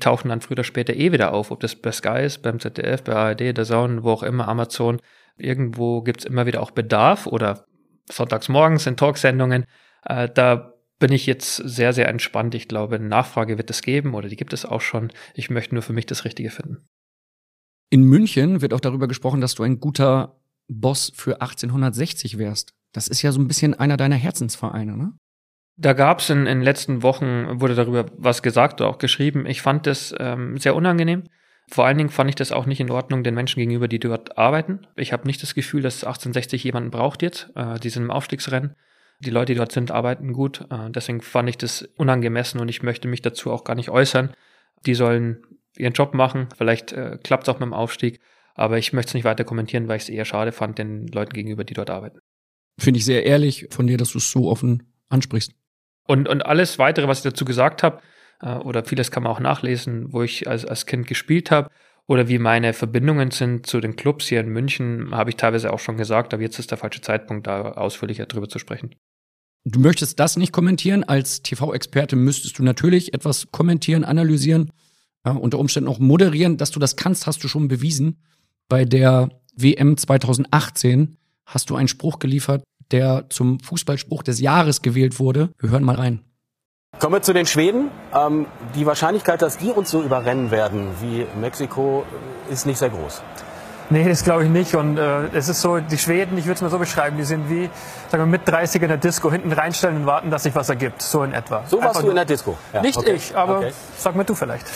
tauchen 0.00 0.28
dann 0.28 0.40
früher 0.40 0.52
oder 0.54 0.64
später 0.64 0.94
eh 0.94 1.12
wieder 1.12 1.32
auf. 1.32 1.50
Ob 1.50 1.60
das 1.60 1.74
bei 1.76 1.92
Sky 1.92 2.22
ist, 2.24 2.42
beim 2.42 2.60
ZDF, 2.60 3.02
bei 3.02 3.14
ARD, 3.14 3.56
der 3.56 3.64
Zone, 3.64 4.04
wo 4.04 4.12
auch 4.12 4.22
immer, 4.22 4.48
Amazon. 4.48 5.00
Irgendwo 5.36 6.02
gibt's 6.02 6.24
immer 6.24 6.46
wieder 6.46 6.62
auch 6.62 6.70
Bedarf 6.70 7.26
oder 7.26 7.64
sonntags 8.10 8.48
morgens 8.48 8.86
in 8.86 8.96
Talksendungen. 8.96 9.64
Äh, 10.04 10.28
da 10.32 10.69
bin 11.00 11.10
ich 11.10 11.26
jetzt 11.26 11.56
sehr, 11.56 11.92
sehr 11.92 12.08
entspannt. 12.08 12.54
Ich 12.54 12.68
glaube, 12.68 13.00
Nachfrage 13.00 13.58
wird 13.58 13.70
es 13.70 13.82
geben 13.82 14.14
oder 14.14 14.28
die 14.28 14.36
gibt 14.36 14.52
es 14.52 14.64
auch 14.64 14.82
schon. 14.82 15.12
Ich 15.34 15.50
möchte 15.50 15.74
nur 15.74 15.82
für 15.82 15.94
mich 15.94 16.06
das 16.06 16.24
Richtige 16.24 16.50
finden. 16.50 16.86
In 17.90 18.04
München 18.04 18.60
wird 18.60 18.72
auch 18.72 18.80
darüber 18.80 19.08
gesprochen, 19.08 19.40
dass 19.40 19.56
du 19.56 19.64
ein 19.64 19.80
guter 19.80 20.40
Boss 20.68 21.10
für 21.12 21.40
1860 21.40 22.38
wärst. 22.38 22.74
Das 22.92 23.08
ist 23.08 23.22
ja 23.22 23.32
so 23.32 23.40
ein 23.40 23.48
bisschen 23.48 23.74
einer 23.74 23.96
deiner 23.96 24.14
Herzensvereine, 24.14 24.96
ne? 24.96 25.12
Da 25.76 25.94
gab 25.94 26.20
es 26.20 26.28
in, 26.28 26.40
in 26.40 26.58
den 26.58 26.62
letzten 26.62 27.02
Wochen, 27.02 27.60
wurde 27.60 27.74
darüber 27.74 28.06
was 28.16 28.42
gesagt 28.42 28.80
oder 28.80 28.90
auch 28.90 28.98
geschrieben. 28.98 29.46
Ich 29.46 29.62
fand 29.62 29.86
das 29.86 30.14
ähm, 30.18 30.58
sehr 30.58 30.76
unangenehm. 30.76 31.24
Vor 31.68 31.86
allen 31.86 31.96
Dingen 31.96 32.10
fand 32.10 32.28
ich 32.28 32.36
das 32.36 32.52
auch 32.52 32.66
nicht 32.66 32.80
in 32.80 32.90
Ordnung 32.90 33.24
den 33.24 33.34
Menschen 33.34 33.60
gegenüber, 33.60 33.88
die 33.88 33.98
dort 33.98 34.36
arbeiten. 34.36 34.86
Ich 34.96 35.14
habe 35.14 35.26
nicht 35.26 35.42
das 35.42 35.54
Gefühl, 35.54 35.80
dass 35.80 36.04
1860 36.04 36.62
jemanden 36.64 36.90
braucht 36.90 37.22
jetzt. 37.22 37.50
Äh, 37.54 37.80
die 37.80 37.88
sind 37.88 38.02
im 38.02 38.10
Aufstiegsrennen. 38.10 38.74
Die 39.20 39.30
Leute, 39.30 39.52
die 39.52 39.58
dort 39.58 39.72
sind, 39.72 39.90
arbeiten 39.90 40.32
gut. 40.32 40.66
Äh, 40.70 40.90
deswegen 40.90 41.20
fand 41.20 41.48
ich 41.48 41.58
das 41.58 41.82
unangemessen 41.96 42.60
und 42.60 42.68
ich 42.68 42.82
möchte 42.82 43.08
mich 43.08 43.22
dazu 43.22 43.50
auch 43.50 43.64
gar 43.64 43.74
nicht 43.74 43.90
äußern. 43.90 44.34
Die 44.86 44.94
sollen 44.94 45.42
ihren 45.76 45.92
Job 45.92 46.14
machen. 46.14 46.48
Vielleicht 46.56 46.92
äh, 46.92 47.18
klappt 47.22 47.44
es 47.44 47.48
auch 47.48 47.60
mit 47.60 47.66
dem 47.66 47.74
Aufstieg. 47.74 48.20
Aber 48.54 48.78
ich 48.78 48.92
möchte 48.92 49.10
es 49.10 49.14
nicht 49.14 49.24
weiter 49.24 49.44
kommentieren, 49.44 49.88
weil 49.88 49.96
ich 49.96 50.04
es 50.04 50.08
eher 50.08 50.24
schade 50.24 50.52
fand 50.52 50.78
den 50.78 51.06
Leuten 51.08 51.32
gegenüber, 51.32 51.64
die 51.64 51.74
dort 51.74 51.90
arbeiten. 51.90 52.18
Finde 52.78 52.98
ich 52.98 53.04
sehr 53.04 53.24
ehrlich 53.24 53.68
von 53.70 53.86
dir, 53.86 53.96
dass 53.96 54.12
du 54.12 54.18
es 54.18 54.30
so 54.30 54.48
offen 54.48 54.92
ansprichst. 55.08 55.52
Und, 56.06 56.28
und 56.28 56.44
alles 56.44 56.78
weitere, 56.78 57.08
was 57.08 57.18
ich 57.18 57.24
dazu 57.24 57.44
gesagt 57.44 57.82
habe, 57.82 58.00
äh, 58.40 58.54
oder 58.54 58.84
vieles 58.84 59.10
kann 59.10 59.22
man 59.22 59.32
auch 59.32 59.40
nachlesen, 59.40 60.12
wo 60.12 60.22
ich 60.22 60.48
als, 60.48 60.64
als 60.64 60.86
Kind 60.86 61.06
gespielt 61.06 61.50
habe, 61.50 61.70
oder 62.06 62.26
wie 62.28 62.38
meine 62.38 62.72
Verbindungen 62.72 63.30
sind 63.30 63.66
zu 63.66 63.80
den 63.80 63.94
Clubs 63.94 64.26
hier 64.26 64.40
in 64.40 64.48
München, 64.48 65.14
habe 65.14 65.30
ich 65.30 65.36
teilweise 65.36 65.72
auch 65.72 65.78
schon 65.78 65.96
gesagt, 65.96 66.34
aber 66.34 66.42
jetzt 66.42 66.58
ist 66.58 66.72
der 66.72 66.78
falsche 66.78 67.00
Zeitpunkt, 67.00 67.46
da 67.46 67.72
ausführlicher 67.72 68.26
drüber 68.26 68.48
zu 68.48 68.58
sprechen. 68.58 68.96
Du 69.64 69.78
möchtest 69.78 70.18
das 70.18 70.36
nicht 70.36 70.52
kommentieren. 70.52 71.04
Als 71.04 71.42
TV-Experte 71.42 72.16
müsstest 72.16 72.58
du 72.58 72.62
natürlich 72.62 73.12
etwas 73.12 73.50
kommentieren, 73.50 74.04
analysieren, 74.04 74.70
ja, 75.24 75.32
unter 75.32 75.58
Umständen 75.58 75.88
auch 75.88 75.98
moderieren. 75.98 76.56
Dass 76.56 76.70
du 76.70 76.80
das 76.80 76.96
kannst, 76.96 77.26
hast 77.26 77.44
du 77.44 77.48
schon 77.48 77.68
bewiesen. 77.68 78.22
Bei 78.68 78.84
der 78.84 79.28
WM 79.54 79.96
2018 79.96 81.16
hast 81.44 81.68
du 81.68 81.76
einen 81.76 81.88
Spruch 81.88 82.18
geliefert, 82.18 82.62
der 82.90 83.26
zum 83.28 83.60
Fußballspruch 83.60 84.22
des 84.22 84.40
Jahres 84.40 84.82
gewählt 84.82 85.18
wurde. 85.18 85.50
Wir 85.58 85.70
hören 85.70 85.84
mal 85.84 85.96
rein. 85.96 86.20
Kommen 86.98 87.14
wir 87.14 87.22
zu 87.22 87.32
den 87.32 87.46
Schweden. 87.46 87.90
Ähm, 88.14 88.46
die 88.74 88.86
Wahrscheinlichkeit, 88.86 89.42
dass 89.42 89.58
die 89.58 89.70
uns 89.70 89.90
so 89.90 90.02
überrennen 90.02 90.50
werden 90.50 90.88
wie 91.00 91.26
Mexiko, 91.38 92.04
ist 92.50 92.66
nicht 92.66 92.78
sehr 92.78 92.90
groß. 92.90 93.22
Nee, 93.92 94.08
das 94.08 94.22
glaube 94.22 94.44
ich 94.44 94.50
nicht. 94.50 94.74
Und 94.76 94.98
äh, 94.98 95.26
es 95.34 95.48
ist 95.48 95.60
so, 95.60 95.80
die 95.80 95.98
Schweden, 95.98 96.38
ich 96.38 96.44
würde 96.44 96.54
es 96.54 96.60
mal 96.62 96.70
so 96.70 96.78
beschreiben, 96.78 97.16
die 97.16 97.24
sind 97.24 97.50
wie, 97.50 97.68
sagen 98.08 98.22
wir, 98.22 98.26
mit 98.26 98.46
30 98.46 98.80
in 98.82 98.88
der 98.88 98.98
Disco, 98.98 99.32
hinten 99.32 99.50
reinstellen 99.52 99.96
und 99.96 100.06
warten, 100.06 100.30
dass 100.30 100.44
sich 100.44 100.54
was 100.54 100.68
ergibt. 100.68 101.02
So 101.02 101.24
in 101.24 101.32
etwa. 101.32 101.64
So 101.66 101.78
warst 101.78 101.88
Einfach 101.88 102.02
du 102.02 102.10
in 102.10 102.14
der 102.14 102.24
Disco? 102.24 102.56
Ja, 102.72 102.82
nicht 102.82 102.96
okay. 102.96 103.14
ich, 103.14 103.36
aber 103.36 103.58
okay. 103.58 103.72
sag 103.96 104.14
mir 104.14 104.24
du 104.24 104.36
vielleicht. 104.36 104.66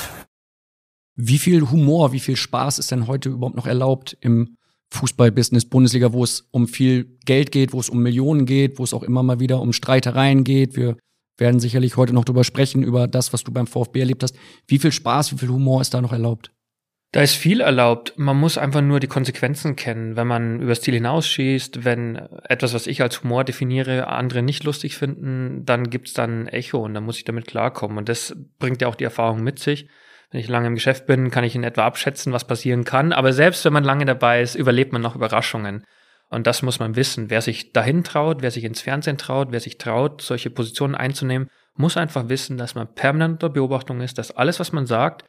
Wie 1.15 1.39
viel 1.39 1.71
Humor, 1.71 2.11
wie 2.13 2.19
viel 2.19 2.35
Spaß 2.35 2.81
ist 2.81 2.91
denn 2.91 3.07
heute 3.07 3.29
überhaupt 3.29 3.55
noch 3.55 3.69
erlaubt 3.69 4.17
im 4.21 4.57
Fußballbusiness, 4.91 5.67
Bundesliga, 5.67 6.13
wo 6.13 6.25
es 6.25 6.49
um 6.51 6.67
viel 6.67 7.17
Geld 7.25 7.53
geht, 7.53 7.73
wo 7.73 7.79
es 7.79 7.89
um 7.89 8.03
Millionen 8.03 8.47
geht, 8.47 8.81
wo 8.81 8.85
es 8.85 8.93
auch 8.93 9.05
immer 9.05 9.23
mal 9.23 9.39
wieder 9.39 9.61
um 9.61 9.73
Streitereien 9.73 10.43
geht. 10.43 10.77
Wir 10.77 10.97
werden 11.39 11.61
sicherlich 11.61 11.97
heute 11.97 12.15
noch 12.15 12.25
drüber 12.25 12.43
sprechen, 12.43 12.83
über 12.83 13.07
das, 13.07 13.33
was 13.33 13.45
du 13.45 13.53
beim 13.53 13.69
VfB 13.69 14.01
erlebt 14.01 14.25
hast. 14.25 14.35
Wie 14.67 14.79
viel 14.79 14.93
Spaß, 14.93 15.33
wie 15.33 15.39
viel 15.39 15.51
Humor 15.51 15.81
ist 15.81 15.95
da 15.95 16.01
noch 16.01 16.13
erlaubt? 16.13 16.54
Da 17.15 17.23
ist 17.23 17.37
viel 17.37 17.61
erlaubt. 17.61 18.15
Man 18.17 18.37
muss 18.37 18.59
einfach 18.59 18.81
nur 18.81 18.99
die 18.99 19.07
Konsequenzen 19.07 19.77
kennen. 19.77 20.17
Wenn 20.17 20.27
man 20.27 20.61
übers 20.61 20.81
Ziel 20.81 20.95
hinausschießt, 20.95 21.85
wenn 21.85 22.17
etwas, 22.49 22.75
was 22.75 22.89
ich 22.89 23.03
als 23.03 23.23
Humor 23.23 23.45
definiere, 23.45 24.09
andere 24.09 24.43
nicht 24.43 24.65
lustig 24.65 24.97
finden, 24.97 25.65
dann 25.65 25.91
gibt's 25.91 26.13
dann 26.13 26.49
Echo 26.49 26.79
und 26.79 26.93
dann 26.93 27.05
muss 27.05 27.19
ich 27.19 27.25
damit 27.25 27.47
klarkommen. 27.47 27.99
Und 27.99 28.09
das 28.09 28.35
bringt 28.59 28.83
ja 28.83 28.89
auch 28.89 28.97
die 28.97 29.05
Erfahrung 29.05 29.45
mit 29.45 29.61
sich. 29.61 29.87
Wenn 30.33 30.41
ich 30.41 30.49
lange 30.49 30.67
im 30.67 30.75
Geschäft 30.75 31.07
bin, 31.07 31.31
kann 31.31 31.45
ich 31.45 31.55
in 31.55 31.63
etwa 31.63 31.87
abschätzen, 31.87 32.33
was 32.33 32.49
passieren 32.49 32.83
kann. 32.83 33.13
Aber 33.13 33.33
selbst 33.33 33.65
wenn 33.65 33.73
man 33.73 33.85
lange 33.85 34.07
dabei 34.07 34.43
ist, 34.43 34.57
überlebt 34.57 34.93
man 34.93 35.01
noch 35.01 35.15
Überraschungen. 35.15 35.85
Und 36.31 36.49
das 36.49 36.63
muss 36.63 36.81
man 36.81 36.97
wissen. 36.97 37.31
Wer 37.31 37.43
sich 37.43 37.73
dahin 37.73 38.03
traut, 38.03 38.43
wer 38.43 38.51
sich 38.51 38.65
ins 38.65 38.81
Fernsehen 38.81 39.19
traut, 39.19 39.53
wer 39.53 39.61
sich 39.61 39.79
traut, 39.79 40.21
solche 40.21 40.51
Positionen 40.51 40.97
einzunehmen, 40.97 41.49
muss 41.77 41.97
einfach 41.97 42.29
wissen, 42.29 42.59
dass 42.59 42.75
man 42.75 42.93
permanent 42.93 43.35
unter 43.35 43.51
Beobachtung 43.51 44.01
ist, 44.01 44.19
dass 44.19 44.33
alles, 44.33 44.59
was 44.59 44.73
man 44.73 44.87
sagt, 44.87 45.25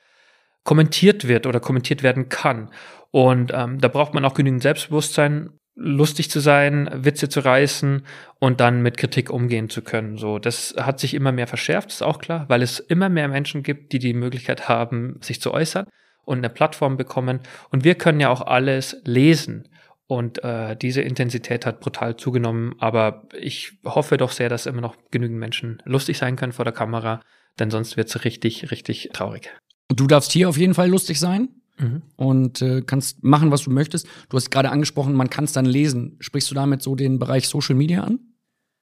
kommentiert 0.66 1.30
wird 1.30 1.48
oder 1.48 1.62
kommentiert 1.62 2.04
werden 2.04 2.28
kann. 2.28 2.70
Und 3.12 3.54
ähm, 3.56 3.80
da 3.80 3.88
braucht 3.88 4.14
man 4.14 4.26
auch 4.26 4.34
genügend 4.34 4.62
Selbstbewusstsein, 4.62 5.52
lustig 5.76 6.30
zu 6.30 6.40
sein, 6.40 6.90
Witze 6.94 7.30
zu 7.30 7.42
reißen 7.42 8.06
und 8.40 8.60
dann 8.60 8.82
mit 8.82 8.98
Kritik 8.98 9.30
umgehen 9.30 9.70
zu 9.70 9.82
können. 9.82 10.18
So, 10.18 10.40
das 10.40 10.76
hat 10.78 11.00
sich 11.00 11.14
immer 11.14 11.32
mehr 11.32 11.48
verschärft, 11.48 11.92
ist 11.92 12.02
auch 12.02 12.20
klar, 12.20 12.46
weil 12.48 12.62
es 12.62 12.80
immer 12.80 13.10
mehr 13.10 13.28
Menschen 13.28 13.64
gibt, 13.64 13.94
die 13.94 14.00
die 14.00 14.14
Möglichkeit 14.14 14.68
haben, 14.68 15.20
sich 15.22 15.40
zu 15.40 15.54
äußern 15.54 15.86
und 16.24 16.40
eine 16.40 16.50
Plattform 16.50 16.98
bekommen. 16.98 17.40
Und 17.70 17.84
wir 17.84 17.96
können 17.96 18.20
ja 18.20 18.30
auch 18.30 18.42
alles 18.42 19.02
lesen. 19.06 19.70
Und 20.08 20.44
äh, 20.44 20.76
diese 20.76 21.02
Intensität 21.02 21.66
hat 21.66 21.80
brutal 21.80 22.16
zugenommen. 22.16 22.76
Aber 22.80 23.28
ich 23.38 23.74
hoffe 23.84 24.18
doch 24.18 24.32
sehr, 24.32 24.50
dass 24.50 24.66
immer 24.66 24.82
noch 24.82 24.96
genügend 25.12 25.40
Menschen 25.40 25.82
lustig 25.86 26.18
sein 26.18 26.36
können 26.36 26.54
vor 26.54 26.66
der 26.66 26.74
Kamera, 26.74 27.22
denn 27.60 27.72
sonst 27.72 27.98
wird 27.98 28.10
es 28.10 28.24
richtig, 28.24 28.72
richtig 28.72 29.10
traurig. 29.14 29.52
Du 29.90 30.08
darfst 30.08 30.32
hier 30.32 30.50
auf 30.50 30.58
jeden 30.58 30.74
Fall 30.74 30.90
lustig 30.90 31.20
sein. 31.20 31.50
Mhm. 31.78 32.02
Und 32.16 32.62
äh, 32.62 32.82
kannst 32.82 33.24
machen, 33.24 33.52
was 33.52 33.64
du 33.64 33.72
möchtest. 33.72 34.08
Du 34.30 34.38
hast 34.38 34.50
gerade 34.50 34.70
angesprochen, 34.70 35.14
man 35.14 35.30
kann 35.30 35.44
es 35.44 35.52
dann 35.52 35.66
lesen. 35.66 36.16
Sprichst 36.20 36.50
du 36.50 36.56
damit 36.56 36.82
so 36.82 36.96
den 36.96 37.20
Bereich 37.20 37.48
Social 37.48 37.76
Media 37.76 38.04
an? 38.04 38.20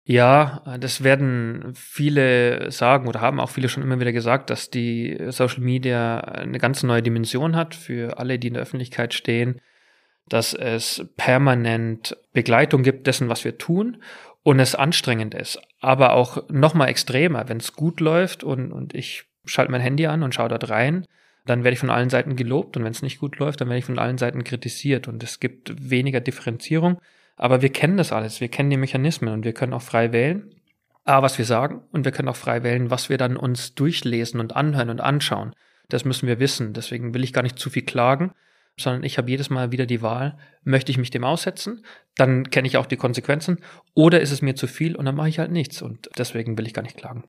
Ja, 0.06 0.62
das 0.82 1.04
werden 1.04 1.72
viele 1.76 2.72
sagen 2.72 3.08
oder 3.08 3.22
haben 3.22 3.40
auch 3.40 3.50
viele 3.50 3.70
schon 3.70 3.84
immer 3.84 4.02
wieder 4.02 4.12
gesagt, 4.12 4.50
dass 4.50 4.70
die 4.70 5.18
Social 5.30 5.62
Media 5.62 6.20
eine 6.20 6.58
ganz 6.58 6.84
neue 6.84 7.02
Dimension 7.02 7.56
hat 7.56 7.74
für 7.74 8.20
alle, 8.20 8.38
die 8.38 8.50
in 8.50 8.56
der 8.56 8.64
Öffentlichkeit 8.64 9.14
stehen, 9.14 9.62
dass 10.28 10.54
es 10.54 11.06
permanent 11.16 12.18
Begleitung 12.34 12.84
gibt 12.84 13.08
dessen, 13.08 13.30
was 13.30 13.46
wir 13.46 13.58
tun 13.58 14.04
und 14.44 14.60
es 14.60 14.76
anstrengend 14.76 15.36
ist, 15.36 15.62
aber 15.80 16.14
auch 16.14 16.50
noch 16.50 16.74
mal 16.74 16.88
extremer, 16.88 17.48
wenn 17.48 17.58
es 17.58 17.72
gut 17.72 18.02
läuft 18.02 18.44
und, 18.44 18.74
und 18.74 18.94
ich 18.94 19.24
schalte 19.46 19.72
mein 19.72 19.82
Handy 19.82 20.08
an 20.08 20.24
und 20.24 20.34
schaue 20.34 20.50
dort 20.50 20.70
rein, 20.70 21.06
dann 21.46 21.64
werde 21.64 21.74
ich 21.74 21.80
von 21.80 21.90
allen 21.90 22.10
Seiten 22.10 22.36
gelobt 22.36 22.78
und 22.78 22.84
wenn 22.84 22.92
es 22.92 23.02
nicht 23.02 23.20
gut 23.20 23.38
läuft, 23.38 23.62
dann 23.62 23.68
werde 23.68 23.80
ich 23.80 23.86
von 23.86 24.00
allen 24.00 24.18
Seiten 24.18 24.44
kritisiert 24.44 25.08
und 25.08 25.22
es 25.24 25.40
gibt 25.40 25.90
weniger 25.90 26.22
Differenzierung. 26.22 27.00
Aber 27.36 27.62
wir 27.62 27.70
kennen 27.70 27.98
das 27.98 28.12
alles, 28.12 28.40
wir 28.40 28.48
kennen 28.48 28.70
die 28.70 28.78
Mechanismen 28.78 29.34
und 29.34 29.44
wir 29.44 29.54
können 29.54 29.74
auch 29.74 29.82
frei 29.82 30.14
wählen, 30.14 30.54
A, 31.04 31.22
was 31.22 31.38
wir 31.38 31.46
sagen 31.46 31.82
und 31.92 32.06
wir 32.06 32.12
können 32.12 32.30
auch 32.30 32.36
frei 32.36 32.64
wählen, 32.64 32.90
was 32.90 33.10
wir 33.10 33.18
dann 33.18 33.36
uns 33.36 33.76
durchlesen 33.76 34.40
und 34.40 34.56
anhören 34.56 34.90
und 34.90 35.02
anschauen. 35.02 35.54
Das 35.90 36.06
müssen 36.06 36.28
wir 36.28 36.40
wissen. 36.40 36.74
Deswegen 36.74 37.14
will 37.14 37.24
ich 37.24 37.34
gar 37.34 37.42
nicht 37.42 37.60
zu 37.60 37.70
viel 37.70 37.84
klagen, 37.84 38.32
sondern 38.78 39.04
ich 39.04 39.18
habe 39.18 39.30
jedes 39.30 39.50
Mal 39.50 39.72
wieder 39.72 39.86
die 39.86 40.02
Wahl, 40.02 40.38
möchte 40.64 40.92
ich 40.92 40.98
mich 40.98 41.12
dem 41.12 41.24
aussetzen, 41.24 41.86
dann 42.16 42.50
kenne 42.50 42.68
ich 42.68 42.78
auch 42.78 42.86
die 42.86 42.98
Konsequenzen, 42.98 43.60
oder 43.94 44.22
ist 44.22 44.32
es 44.32 44.42
mir 44.42 44.56
zu 44.56 44.68
viel 44.68 44.96
und 44.96 45.06
dann 45.06 45.16
mache 45.16 45.30
ich 45.30 45.40
halt 45.40 45.52
nichts 45.52 45.82
und 45.82 46.10
deswegen 46.18 46.58
will 46.58 46.66
ich 46.66 46.74
gar 46.74 46.82
nicht 46.82 46.98
klagen. 46.98 47.26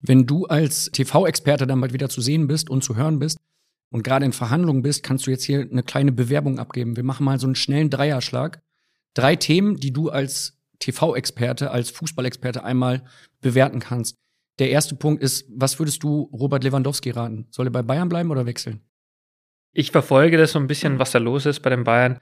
Wenn 0.00 0.26
du 0.26 0.46
als 0.46 0.90
TV-Experte 0.92 1.66
dann 1.66 1.80
bald 1.80 1.92
wieder 1.92 2.08
zu 2.08 2.20
sehen 2.20 2.46
bist 2.46 2.70
und 2.70 2.82
zu 2.82 2.96
hören 2.96 3.18
bist 3.18 3.38
und 3.90 4.02
gerade 4.02 4.24
in 4.24 4.32
Verhandlungen 4.32 4.82
bist, 4.82 5.02
kannst 5.02 5.26
du 5.26 5.30
jetzt 5.30 5.44
hier 5.44 5.60
eine 5.60 5.82
kleine 5.82 6.12
Bewerbung 6.12 6.58
abgeben. 6.58 6.96
Wir 6.96 7.04
machen 7.04 7.24
mal 7.24 7.38
so 7.38 7.46
einen 7.46 7.54
schnellen 7.54 7.90
Dreierschlag. 7.90 8.62
Drei 9.14 9.36
Themen, 9.36 9.76
die 9.76 9.92
du 9.92 10.08
als 10.08 10.58
TV-Experte, 10.78 11.70
als 11.70 11.90
Fußballexperte 11.90 12.64
einmal 12.64 13.04
bewerten 13.40 13.80
kannst. 13.80 14.16
Der 14.58 14.70
erste 14.70 14.94
Punkt 14.94 15.22
ist, 15.22 15.46
was 15.54 15.78
würdest 15.78 16.02
du 16.02 16.30
Robert 16.32 16.64
Lewandowski 16.64 17.10
raten? 17.10 17.46
Soll 17.50 17.68
er 17.68 17.72
bei 17.72 17.82
Bayern 17.82 18.08
bleiben 18.08 18.30
oder 18.30 18.46
wechseln? 18.46 18.80
Ich 19.72 19.90
verfolge 19.90 20.36
das 20.36 20.52
so 20.52 20.58
ein 20.58 20.66
bisschen, 20.66 20.98
was 20.98 21.12
da 21.12 21.18
los 21.18 21.46
ist 21.46 21.60
bei 21.60 21.70
den 21.70 21.84
Bayern. 21.84 22.18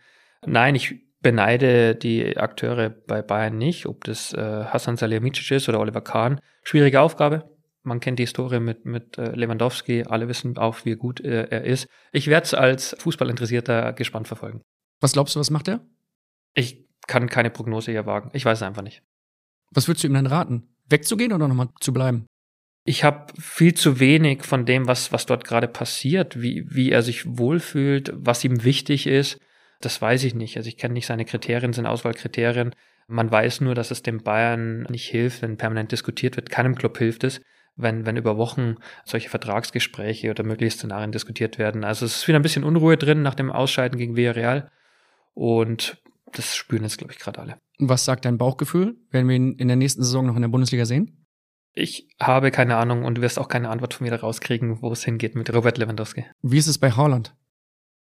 Nein, 0.47 0.75
ich 0.75 0.95
beneide 1.21 1.95
die 1.95 2.37
Akteure 2.37 2.91
bei 2.91 3.23
Bayern 3.23 3.59
nicht, 3.59 3.87
ob 3.87 4.05
das 4.05 4.33
äh, 4.35 4.65
Hassan 4.67 4.97
Salihamidzic 4.97 5.51
ist 5.51 5.69
oder 5.69 5.81
Oliver 5.81 6.01
Kahn. 6.01 6.41
Schwierige 6.63 7.01
Aufgabe, 7.01 7.58
man 7.83 8.01
kennt 8.01 8.19
die 8.19 8.25
Historie 8.25 8.61
mit, 8.61 8.85
mit 8.85 9.19
äh, 9.19 9.33
Lewandowski, 9.33 10.05
alle 10.05 10.29
wissen 10.29 10.57
auch, 10.59 10.85
wie 10.85 10.97
gut 10.97 11.21
äh, 11.21 11.49
er 11.49 11.65
ist. 11.65 11.89
Ich 12.13 12.27
werde 12.27 12.45
es 12.45 12.55
als 12.55 12.97
Fußballinteressierter 12.99 13.93
gespannt 13.93 14.29
verfolgen. 14.29 14.63
Was 15.01 15.13
glaubst 15.13 15.35
du, 15.37 15.41
was 15.41 15.51
macht 15.51 15.69
er? 15.69 15.81
Ich 16.55 16.87
kann 17.07 17.29
keine 17.29 17.51
Prognose 17.51 17.91
hier 17.91 18.07
wagen. 18.07 18.31
Ich 18.33 18.45
weiß 18.45 18.59
es 18.59 18.63
einfach 18.63 18.83
nicht. 18.83 19.03
Was 19.71 19.89
würdest 19.89 20.05
du 20.05 20.09
ihm 20.09 20.15
denn 20.15 20.27
raten? 20.27 20.69
Wegzugehen 20.89 21.33
oder 21.33 21.49
nochmal 21.49 21.69
zu 21.81 21.93
bleiben? 21.93 22.27
Ich 22.85 23.05
habe 23.05 23.33
viel 23.39 23.75
zu 23.75 24.01
wenig 24.01 24.45
von 24.45 24.65
dem, 24.65 24.87
was, 24.87 25.13
was 25.13 25.27
dort 25.27 25.45
gerade 25.45 25.69
passiert, 25.69 26.41
wie, 26.41 26.65
wie 26.69 26.91
er 26.91 27.03
sich 27.03 27.39
wohlfühlt, 27.39 28.13
was 28.15 28.45
ihm 28.45 28.65
wichtig 28.65 29.07
ist. 29.07 29.39
Das 29.81 30.01
weiß 30.01 30.25
ich 30.25 30.35
nicht. 30.35 30.57
Also 30.57 30.69
ich 30.69 30.79
kenne 30.79 30.95
nicht 30.95 31.07
seine 31.07 31.25
Kriterien, 31.25 31.73
seine 31.73 31.91
Auswahlkriterien. 31.91 32.75
Man 33.07 33.31
weiß 33.31 33.61
nur, 33.61 33.75
dass 33.75 33.91
es 33.91 34.03
dem 34.03 34.23
Bayern 34.23 34.83
nicht 34.85 35.07
hilft, 35.07 35.43
wenn 35.43 35.57
permanent 35.57 35.93
diskutiert 35.93 36.37
wird. 36.37 36.51
Keinem 36.51 36.75
Club 36.75 36.97
hilft 36.99 37.25
es 37.25 37.41
wenn, 37.79 38.05
wenn 38.05 38.17
über 38.17 38.37
Wochen 38.37 38.77
solche 39.05 39.31
Vertragsgespräche 39.31 40.31
oder 40.31 40.45
mögliche 40.45 40.77
Szenarien 40.77 41.13
diskutiert 41.13 41.59
werden. 41.59 41.85
Also 41.85 42.05
es 42.05 42.17
ist 42.17 42.29
wieder 42.29 42.39
ein 42.39 42.43
bisschen 42.43 42.65
Unruhe 42.65 42.97
drin 42.97 43.23
nach 43.23 43.35
dem 43.35 43.51
Ausscheiden 43.51 43.99
gegen 43.99 44.17
Villarreal. 44.17 44.71
Und 45.35 46.03
das 46.33 46.57
spüren 46.57 46.83
jetzt, 46.83 46.99
glaube 46.99 47.13
ich, 47.13 47.19
gerade 47.19 47.41
alle. 47.41 47.59
Was 47.79 48.05
sagt 48.05 48.25
dein 48.25 48.39
Bauchgefühl? 48.39 48.97
Werden 49.11 49.29
wir 49.29 49.37
ihn 49.37 49.53
in 49.53 49.69
der 49.69 49.77
nächsten 49.77 50.03
Saison 50.03 50.27
noch 50.27 50.37
in 50.37 50.43
der 50.43 50.49
Bundesliga 50.49 50.85
sehen? 50.85 51.25
Ich 51.73 52.09
habe 52.21 52.51
keine 52.51 52.77
Ahnung 52.77 53.05
und 53.05 53.17
du 53.17 53.23
wirst 53.23 53.39
auch 53.39 53.49
keine 53.49 53.71
Antwort 53.71 53.95
von 53.95 54.05
mir 54.05 54.11
daraus 54.11 54.41
kriegen, 54.41 54.83
wo 54.83 54.91
es 54.91 55.05
hingeht 55.05 55.37
mit 55.37 55.55
Robert 55.55 55.79
Lewandowski. 55.79 56.27
Wie 56.43 56.59
ist 56.59 56.67
es 56.67 56.79
bei 56.79 56.91
Haaland? 56.91 57.35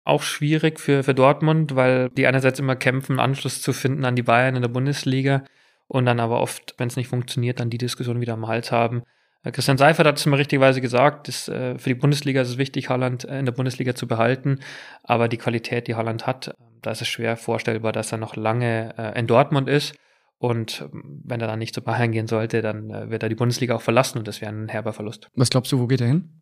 auch 0.03 0.23
schwierig 0.23 0.79
für, 0.79 1.03
für 1.03 1.13
Dortmund, 1.13 1.75
weil 1.75 2.09
die 2.09 2.27
einerseits 2.27 2.59
immer 2.59 2.75
kämpfen, 2.75 3.19
Anschluss 3.19 3.61
zu 3.61 3.73
finden 3.73 4.05
an 4.05 4.15
die 4.15 4.23
Bayern 4.23 4.55
in 4.55 4.61
der 4.61 4.69
Bundesliga 4.69 5.43
und 5.87 6.05
dann 6.05 6.19
aber 6.19 6.41
oft, 6.41 6.75
wenn 6.77 6.87
es 6.87 6.95
nicht 6.95 7.07
funktioniert, 7.07 7.59
dann 7.59 7.69
die 7.69 7.77
Diskussion 7.77 8.21
wieder 8.21 8.33
am 8.33 8.47
Hals 8.47 8.71
haben. 8.71 9.03
Äh, 9.43 9.51
Christian 9.51 9.77
Seifert 9.77 10.07
hat 10.07 10.17
es 10.17 10.25
immer 10.25 10.37
richtigerweise 10.37 10.81
gesagt, 10.81 11.27
dass, 11.27 11.47
äh, 11.47 11.77
für 11.77 11.89
die 11.89 11.95
Bundesliga 11.95 12.41
ist 12.41 12.49
es 12.49 12.57
wichtig, 12.57 12.89
Haaland 12.89 13.25
äh, 13.25 13.39
in 13.39 13.45
der 13.45 13.53
Bundesliga 13.53 13.95
zu 13.95 14.07
behalten, 14.07 14.59
aber 15.03 15.27
die 15.27 15.37
Qualität, 15.37 15.87
die 15.87 15.95
Haaland 15.95 16.27
hat, 16.27 16.55
da 16.81 16.91
ist 16.91 17.01
es 17.01 17.07
schwer 17.07 17.37
vorstellbar, 17.37 17.91
dass 17.91 18.11
er 18.11 18.17
noch 18.17 18.35
lange 18.35 18.93
äh, 18.97 19.19
in 19.19 19.27
Dortmund 19.27 19.69
ist. 19.69 19.95
Und 20.37 20.81
ähm, 20.91 21.21
wenn 21.23 21.39
er 21.39 21.47
dann 21.47 21.59
nicht 21.59 21.75
zu 21.75 21.83
Bayern 21.83 22.11
gehen 22.11 22.27
sollte, 22.27 22.63
dann 22.63 22.89
äh, 22.89 23.11
wird 23.11 23.21
er 23.21 23.29
die 23.29 23.35
Bundesliga 23.35 23.75
auch 23.75 23.81
verlassen 23.81 24.17
und 24.17 24.27
das 24.27 24.41
wäre 24.41 24.51
ein 24.51 24.69
herber 24.69 24.91
Verlust. 24.91 25.27
Was 25.35 25.51
glaubst 25.51 25.71
du, 25.71 25.79
wo 25.79 25.85
geht 25.85 26.01
er 26.01 26.07
hin? 26.07 26.41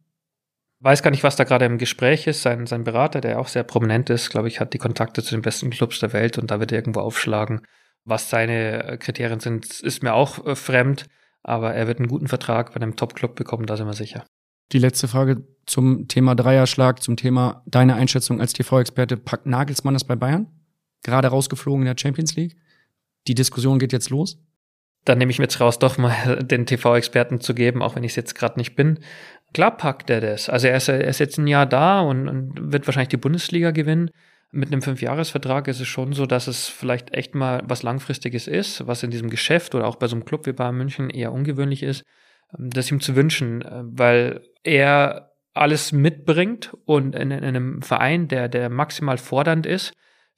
Weiß 0.80 1.04
gar 1.04 1.12
nicht, 1.12 1.24
was 1.24 1.36
da 1.36 1.44
gerade 1.44 1.66
im 1.66 1.78
Gespräch 1.78 2.26
ist. 2.26 2.42
Sein, 2.42 2.66
sein 2.66 2.86
Berater, 2.86 3.20
der 3.20 3.40
auch 3.40 3.50
sehr 3.50 3.64
prominent 3.64 4.10
ist, 4.10 4.30
glaube 4.30 4.48
ich, 4.48 4.62
hat 4.62 4.72
die 4.72 4.78
Kontakte 4.78 5.22
zu 5.22 5.36
den 5.36 5.42
besten 5.42 5.70
Clubs 5.70 6.00
der 6.00 6.14
Welt 6.14 6.38
und 6.38 6.50
da 6.50 6.62
wird 6.62 6.72
er 6.72 6.78
irgendwo 6.78 7.02
aufschlagen. 7.02 7.62
Was 8.06 8.30
seine 8.30 8.84
äh, 8.86 8.98
Kriterien 8.98 9.42
sind, 9.42 9.82
ist 9.82 10.02
mir 10.02 10.14
auch 10.14 10.56
fremd, 10.56 11.06
aber 11.44 11.74
er 11.74 11.88
wird 11.88 12.00
einen 12.00 12.08
guten 12.08 12.28
Vertrag 12.28 12.74
bei 12.74 12.82
einem 12.82 12.96
Top-Club 12.96 13.36
bekommen, 13.36 13.66
da 13.66 13.78
sind 13.78 13.88
wir 13.88 13.94
sicher. 13.94 14.26
Die 14.72 14.80
letzte 14.80 15.08
Frage 15.08 15.44
zum 15.66 16.08
Thema 16.08 16.36
Dreierschlag, 16.36 17.02
zum 17.02 17.18
Thema 17.18 17.64
deine 17.66 17.96
Einschätzung 17.96 18.40
als 18.40 18.54
TV-Experte. 18.54 19.18
Packt 19.18 19.48
Nagelsmann 19.48 19.96
das 19.96 20.04
bei 20.04 20.16
Bayern? 20.16 20.48
Gerade 21.04 21.30
rausgeflogen 21.30 21.82
in 21.82 21.94
der 21.94 22.00
Champions 22.00 22.36
League? 22.36 22.56
Die 23.28 23.36
Diskussion 23.36 23.80
geht 23.80 23.94
jetzt 23.94 24.10
los? 24.10 24.38
Dann 25.06 25.18
nehme 25.18 25.32
ich 25.32 25.40
mir 25.40 25.46
jetzt 25.46 25.60
raus, 25.60 25.80
doch 25.80 25.98
mal 25.98 26.38
den 26.44 26.66
TV-Experten 26.66 27.40
zu 27.40 27.56
geben, 27.56 27.82
auch 27.82 27.96
wenn 27.96 28.04
ich 28.04 28.12
es 28.12 28.16
jetzt 28.16 28.36
gerade 28.36 28.60
nicht 28.60 28.76
bin. 28.76 29.00
Klar 29.54 29.76
packt 29.76 30.10
er 30.10 30.22
das. 30.22 30.50
Also 30.50 30.68
er 30.68 30.78
ist, 30.78 30.88
er 30.88 31.02
ist 31.08 31.20
jetzt 31.20 31.38
ein 31.40 31.48
Jahr 31.48 31.66
da 31.66 32.02
und, 32.02 32.28
und 32.28 32.72
wird 32.72 32.86
wahrscheinlich 32.86 33.10
die 33.10 33.18
Bundesliga 33.18 33.72
gewinnen. 33.72 34.12
Mit 34.52 34.72
einem 34.72 34.82
Fünfjahresvertrag 34.82 35.68
ist 35.68 35.80
es 35.80 35.88
schon 35.88 36.14
so, 36.14 36.26
dass 36.26 36.48
es 36.48 36.68
vielleicht 36.68 37.14
echt 37.14 37.36
mal 37.36 37.62
was 37.66 37.84
Langfristiges 37.84 38.48
ist, 38.48 38.88
was 38.88 39.04
in 39.04 39.12
diesem 39.12 39.30
Geschäft 39.30 39.76
oder 39.76 39.88
auch 39.88 39.98
bei 39.98 40.08
so 40.08 40.16
einem 40.16 40.26
Club 40.26 40.48
wie 40.48 40.54
Bayern 40.54 40.76
München 40.76 41.12
eher 41.12 41.32
ungewöhnlich 41.32 41.84
ist, 41.84 42.04
ähm, 42.58 42.70
das 42.72 42.90
ihm 42.90 43.00
zu 43.00 43.16
wünschen, 43.16 43.62
äh, 43.62 43.82
weil 43.84 44.42
er 44.64 45.34
alles 45.54 45.92
mitbringt 45.92 46.74
und 46.86 47.16
in, 47.16 47.32
in 47.32 47.44
einem 47.44 47.82
Verein, 47.82 48.28
der, 48.28 48.50
der 48.50 48.70
maximal 48.70 49.18
fordernd 49.18 49.66
ist 49.66 49.94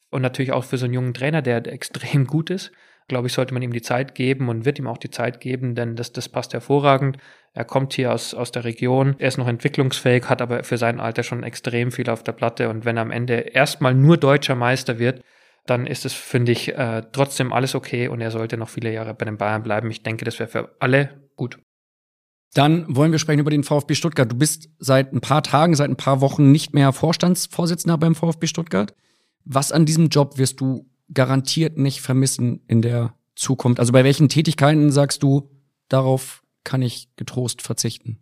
und 0.10 0.22
natürlich 0.22 0.52
auch 0.52 0.66
für 0.66 0.78
so 0.78 0.86
einen 0.86 0.94
jungen 0.94 1.14
Trainer, 1.14 1.42
der 1.42 1.66
extrem 1.72 2.28
gut 2.28 2.50
ist, 2.50 2.72
glaube 3.08 3.28
ich, 3.28 3.34
sollte 3.34 3.54
man 3.54 3.64
ihm 3.64 3.74
die 3.74 3.82
Zeit 3.82 4.16
geben 4.16 4.50
und 4.50 4.66
wird 4.66 4.80
ihm 4.80 4.88
auch 4.88 4.98
die 4.98 5.10
Zeit 5.10 5.40
geben, 5.40 5.76
denn 5.76 5.96
das, 5.96 6.12
das 6.14 6.30
passt 6.30 6.54
hervorragend. 6.54 7.18
Er 7.54 7.66
kommt 7.66 7.94
hier 7.94 8.14
aus, 8.14 8.34
aus 8.34 8.52
der 8.52 8.64
Region, 8.64 9.16
er 9.20 9.28
ist 9.28 9.38
noch 9.38 9.48
entwicklungsfähig, 9.48 10.30
hat 10.30 10.42
aber 10.42 10.64
für 10.64 10.78
sein 10.78 11.00
Alter 11.00 11.24
schon 11.24 11.44
extrem 11.44 11.92
viel 11.92 12.10
auf 12.10 12.24
der 12.24 12.32
Platte 12.32 12.70
und 12.70 12.86
wenn 12.86 12.98
er 12.98 13.04
am 13.04 13.12
Ende 13.12 13.34
erstmal 13.34 13.94
nur 13.94 14.18
deutscher 14.18 14.56
Meister 14.56 15.00
wird, 15.00 15.22
dann 15.66 15.86
ist 15.86 16.06
es, 16.06 16.14
finde 16.14 16.52
ich, 16.52 16.76
äh, 16.76 17.04
trotzdem 17.12 17.54
alles 17.54 17.76
okay 17.76 18.08
und 18.08 18.22
er 18.22 18.32
sollte 18.32 18.58
noch 18.58 18.70
viele 18.70 18.92
Jahre 18.92 19.14
bei 19.14 19.26
den 19.26 19.38
Bayern 19.38 19.64
bleiben. 19.64 19.92
Ich 19.92 20.04
denke, 20.04 20.26
das 20.26 20.40
wäre 20.40 20.50
für 20.50 20.76
alle 20.80 21.30
gut. 21.36 21.60
Dann 22.54 22.86
wollen 22.96 23.12
wir 23.12 23.20
sprechen 23.20 23.40
über 23.40 23.52
den 23.52 23.64
VfB 23.64 23.96
Stuttgart. 23.96 24.30
Du 24.30 24.36
bist 24.36 24.70
seit 24.80 25.14
ein 25.14 25.22
paar 25.22 25.44
Tagen, 25.44 25.76
seit 25.76 25.90
ein 25.90 25.96
paar 25.96 26.20
Wochen 26.20 26.52
nicht 26.52 26.74
mehr 26.74 26.92
Vorstandsvorsitzender 26.92 27.98
beim 27.98 28.16
VfB 28.16 28.48
Stuttgart. 28.48 28.94
Was 29.46 29.72
an 29.72 29.86
diesem 29.86 30.10
Job 30.10 30.38
wirst 30.38 30.60
du 30.60 30.90
garantiert 31.14 31.78
nicht 31.78 32.02
vermissen 32.02 32.62
in 32.68 32.82
der 32.82 33.16
Zukunft? 33.36 33.80
Also 33.80 33.94
bei 33.94 34.04
welchen 34.04 34.30
Tätigkeiten 34.30 34.92
sagst 34.92 35.24
du, 35.24 35.50
darauf 35.90 36.44
kann 36.64 36.82
ich 36.82 37.10
getrost 37.16 37.62
verzichten? 37.62 38.20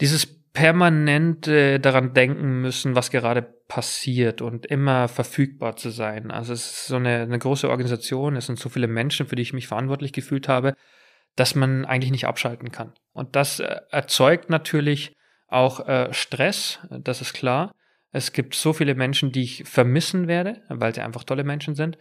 Dieses 0.00 0.26
permanente 0.52 1.78
daran 1.78 2.14
denken 2.14 2.60
müssen, 2.60 2.94
was 2.94 3.10
gerade 3.10 3.42
passiert 3.42 4.40
und 4.40 4.66
immer 4.66 5.08
verfügbar 5.08 5.76
zu 5.76 5.90
sein. 5.90 6.30
Also 6.30 6.52
es 6.52 6.64
ist 6.64 6.86
so 6.86 6.96
eine, 6.96 7.20
eine 7.20 7.38
große 7.38 7.68
Organisation, 7.68 8.34
es 8.36 8.46
sind 8.46 8.58
so 8.58 8.68
viele 8.68 8.88
Menschen, 8.88 9.26
für 9.26 9.36
die 9.36 9.42
ich 9.42 9.52
mich 9.52 9.68
verantwortlich 9.68 10.12
gefühlt 10.12 10.48
habe, 10.48 10.74
dass 11.36 11.54
man 11.54 11.84
eigentlich 11.84 12.10
nicht 12.10 12.26
abschalten 12.26 12.72
kann. 12.72 12.92
Und 13.12 13.36
das 13.36 13.60
äh, 13.60 13.76
erzeugt 13.90 14.50
natürlich 14.50 15.14
auch 15.46 15.86
äh, 15.86 16.12
Stress, 16.12 16.80
das 16.90 17.20
ist 17.20 17.34
klar. 17.34 17.72
Es 18.12 18.32
gibt 18.32 18.54
so 18.54 18.72
viele 18.72 18.94
Menschen, 18.94 19.32
die 19.32 19.42
ich 19.42 19.64
vermissen 19.64 20.28
werde, 20.28 20.62
weil 20.68 20.94
sie 20.94 21.02
einfach 21.02 21.24
tolle 21.24 21.44
Menschen 21.44 21.74
sind. 21.74 21.98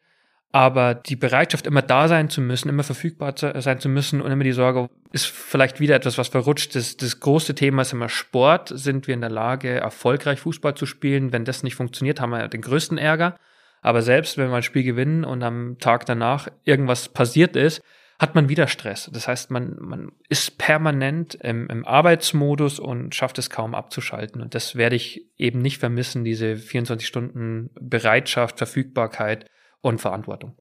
Aber 0.54 0.96
die 0.96 1.18
Bereitschaft, 1.18 1.68
immer 1.68 1.82
da 1.82 2.08
sein 2.08 2.30
zu 2.30 2.40
müssen, 2.40 2.70
immer 2.70 2.84
verfügbar 2.84 3.36
sein 3.38 3.80
zu 3.80 3.90
müssen 3.90 4.22
und 4.22 4.32
immer 4.32 4.46
die 4.46 4.54
Sorge, 4.54 4.90
ist 5.12 5.28
vielleicht 5.28 5.82
wieder 5.82 5.96
etwas, 5.96 6.18
was 6.18 6.30
verrutscht. 6.30 6.74
Das, 6.74 6.96
das 6.96 7.20
große 7.20 7.54
Thema 7.54 7.82
ist 7.82 7.92
immer 7.92 8.08
Sport. 8.08 8.72
Sind 8.74 9.08
wir 9.08 9.14
in 9.14 9.22
der 9.22 9.30
Lage, 9.30 9.70
erfolgreich 9.70 10.40
Fußball 10.40 10.76
zu 10.76 10.86
spielen? 10.86 11.34
Wenn 11.34 11.44
das 11.44 11.64
nicht 11.64 11.76
funktioniert, 11.76 12.22
haben 12.22 12.30
wir 12.30 12.48
den 12.48 12.62
größten 12.62 12.98
Ärger. 12.98 13.36
Aber 13.82 14.02
selbst 14.02 14.38
wenn 14.38 14.50
wir 14.50 14.56
ein 14.56 14.64
Spiel 14.64 14.84
gewinnen 14.84 15.26
und 15.26 15.44
am 15.44 15.78
Tag 15.80 16.06
danach 16.06 16.48
irgendwas 16.64 17.10
passiert 17.10 17.56
ist, 17.56 17.82
hat 18.20 18.34
man 18.34 18.50
wieder 18.50 18.68
Stress. 18.68 19.10
Das 19.14 19.28
heißt, 19.28 19.52
man, 19.52 19.76
man 19.80 20.12
ist 20.28 20.58
permanent 20.58 21.36
im, 21.36 21.68
im 21.68 21.86
Arbeitsmodus 21.86 22.80
und 22.80 23.14
schafft 23.14 23.38
es 23.38 23.50
kaum 23.50 23.76
abzuschalten. 23.76 24.42
Und 24.42 24.56
das 24.56 24.76
werde 24.76 24.96
ich 24.96 25.30
eben 25.38 25.60
nicht 25.60 25.78
vermissen, 25.78 26.24
diese 26.24 26.56
24 26.56 27.08
Stunden 27.08 27.70
Bereitschaft, 27.80 28.58
Verfügbarkeit 28.58 29.46
und 29.82 30.02
Verantwortung. 30.02 30.58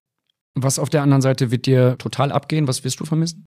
Was 0.53 0.77
auf 0.77 0.89
der 0.89 1.01
anderen 1.01 1.21
Seite 1.21 1.49
wird 1.49 1.65
dir 1.65 1.97
total 1.97 2.31
abgehen? 2.31 2.67
Was 2.67 2.83
wirst 2.83 2.99
du 2.99 3.05
vermissen? 3.05 3.45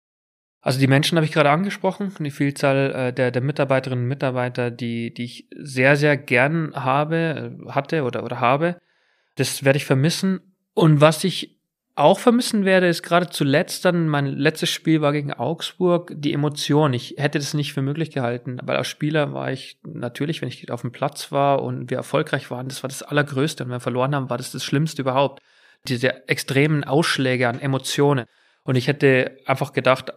Also 0.63 0.79
die 0.79 0.89
Menschen 0.89 1.17
habe 1.17 1.25
ich 1.25 1.33
gerade 1.33 1.51
angesprochen, 1.51 2.13
die 2.21 2.31
Vielzahl 2.31 2.93
äh, 2.93 3.13
der, 3.13 3.31
der 3.31 3.43
Mitarbeiterinnen 3.43 4.05
und 4.05 4.09
Mitarbeiter, 4.09 4.71
die, 4.71 5.15
die 5.15 5.25
ich 5.25 5.49
sehr, 5.57 5.97
sehr 5.97 6.17
gern 6.17 6.75
habe, 6.75 7.57
äh, 7.67 7.71
hatte 7.71 8.03
oder, 8.03 8.25
oder 8.25 8.41
habe. 8.41 8.77
Das 9.37 9.65
werde 9.65 9.79
ich 9.79 9.87
vermissen. 9.87 10.55
Und 10.75 11.01
was 11.01 11.25
ich 11.25 11.60
auch 11.95 12.19
vermissen 12.19 12.65
werde, 12.65 12.89
ist 12.89 13.03
gerade 13.03 13.29
zuletzt 13.29 13.85
dann, 13.85 14.09
mein 14.09 14.27
letztes 14.27 14.71
Spiel 14.71 15.01
war 15.01 15.13
gegen 15.13 15.33
Augsburg, 15.33 16.13
die 16.15 16.33
Emotion. 16.33 16.95
Ich 16.95 17.15
hätte 17.19 17.39
das 17.39 17.55
nicht 17.55 17.73
für 17.73 17.83
möglich 17.83 18.11
gehalten, 18.11 18.59
weil 18.63 18.77
als 18.77 18.89
Spieler 18.89 19.33
war 19.33 19.53
ich 19.53 19.79
natürlich, 19.83 20.41
wenn 20.41 20.49
ich 20.49 20.71
auf 20.71 20.81
dem 20.81 20.93
Platz 20.93 21.31
war 21.31 21.63
und 21.63 21.91
wir 21.91 21.99
erfolgreich 21.99 22.51
waren, 22.51 22.69
das 22.69 22.83
war 22.83 22.89
das 22.89 23.03
Allergrößte. 23.03 23.65
Und 23.65 23.71
wenn 23.71 23.77
wir 23.77 23.81
verloren 23.81 24.15
haben, 24.15 24.31
war 24.31 24.39
das 24.39 24.53
das 24.53 24.65
Schlimmste 24.65 25.03
überhaupt. 25.03 25.43
Diese 25.89 26.29
extremen 26.29 26.85
Ausschläge 26.85 27.49
an 27.49 27.61
Emotionen. 27.61 28.27
Und 28.63 28.77
ich 28.77 28.89
hätte 28.89 29.39
einfach 29.47 29.73
gedacht, 29.73 30.13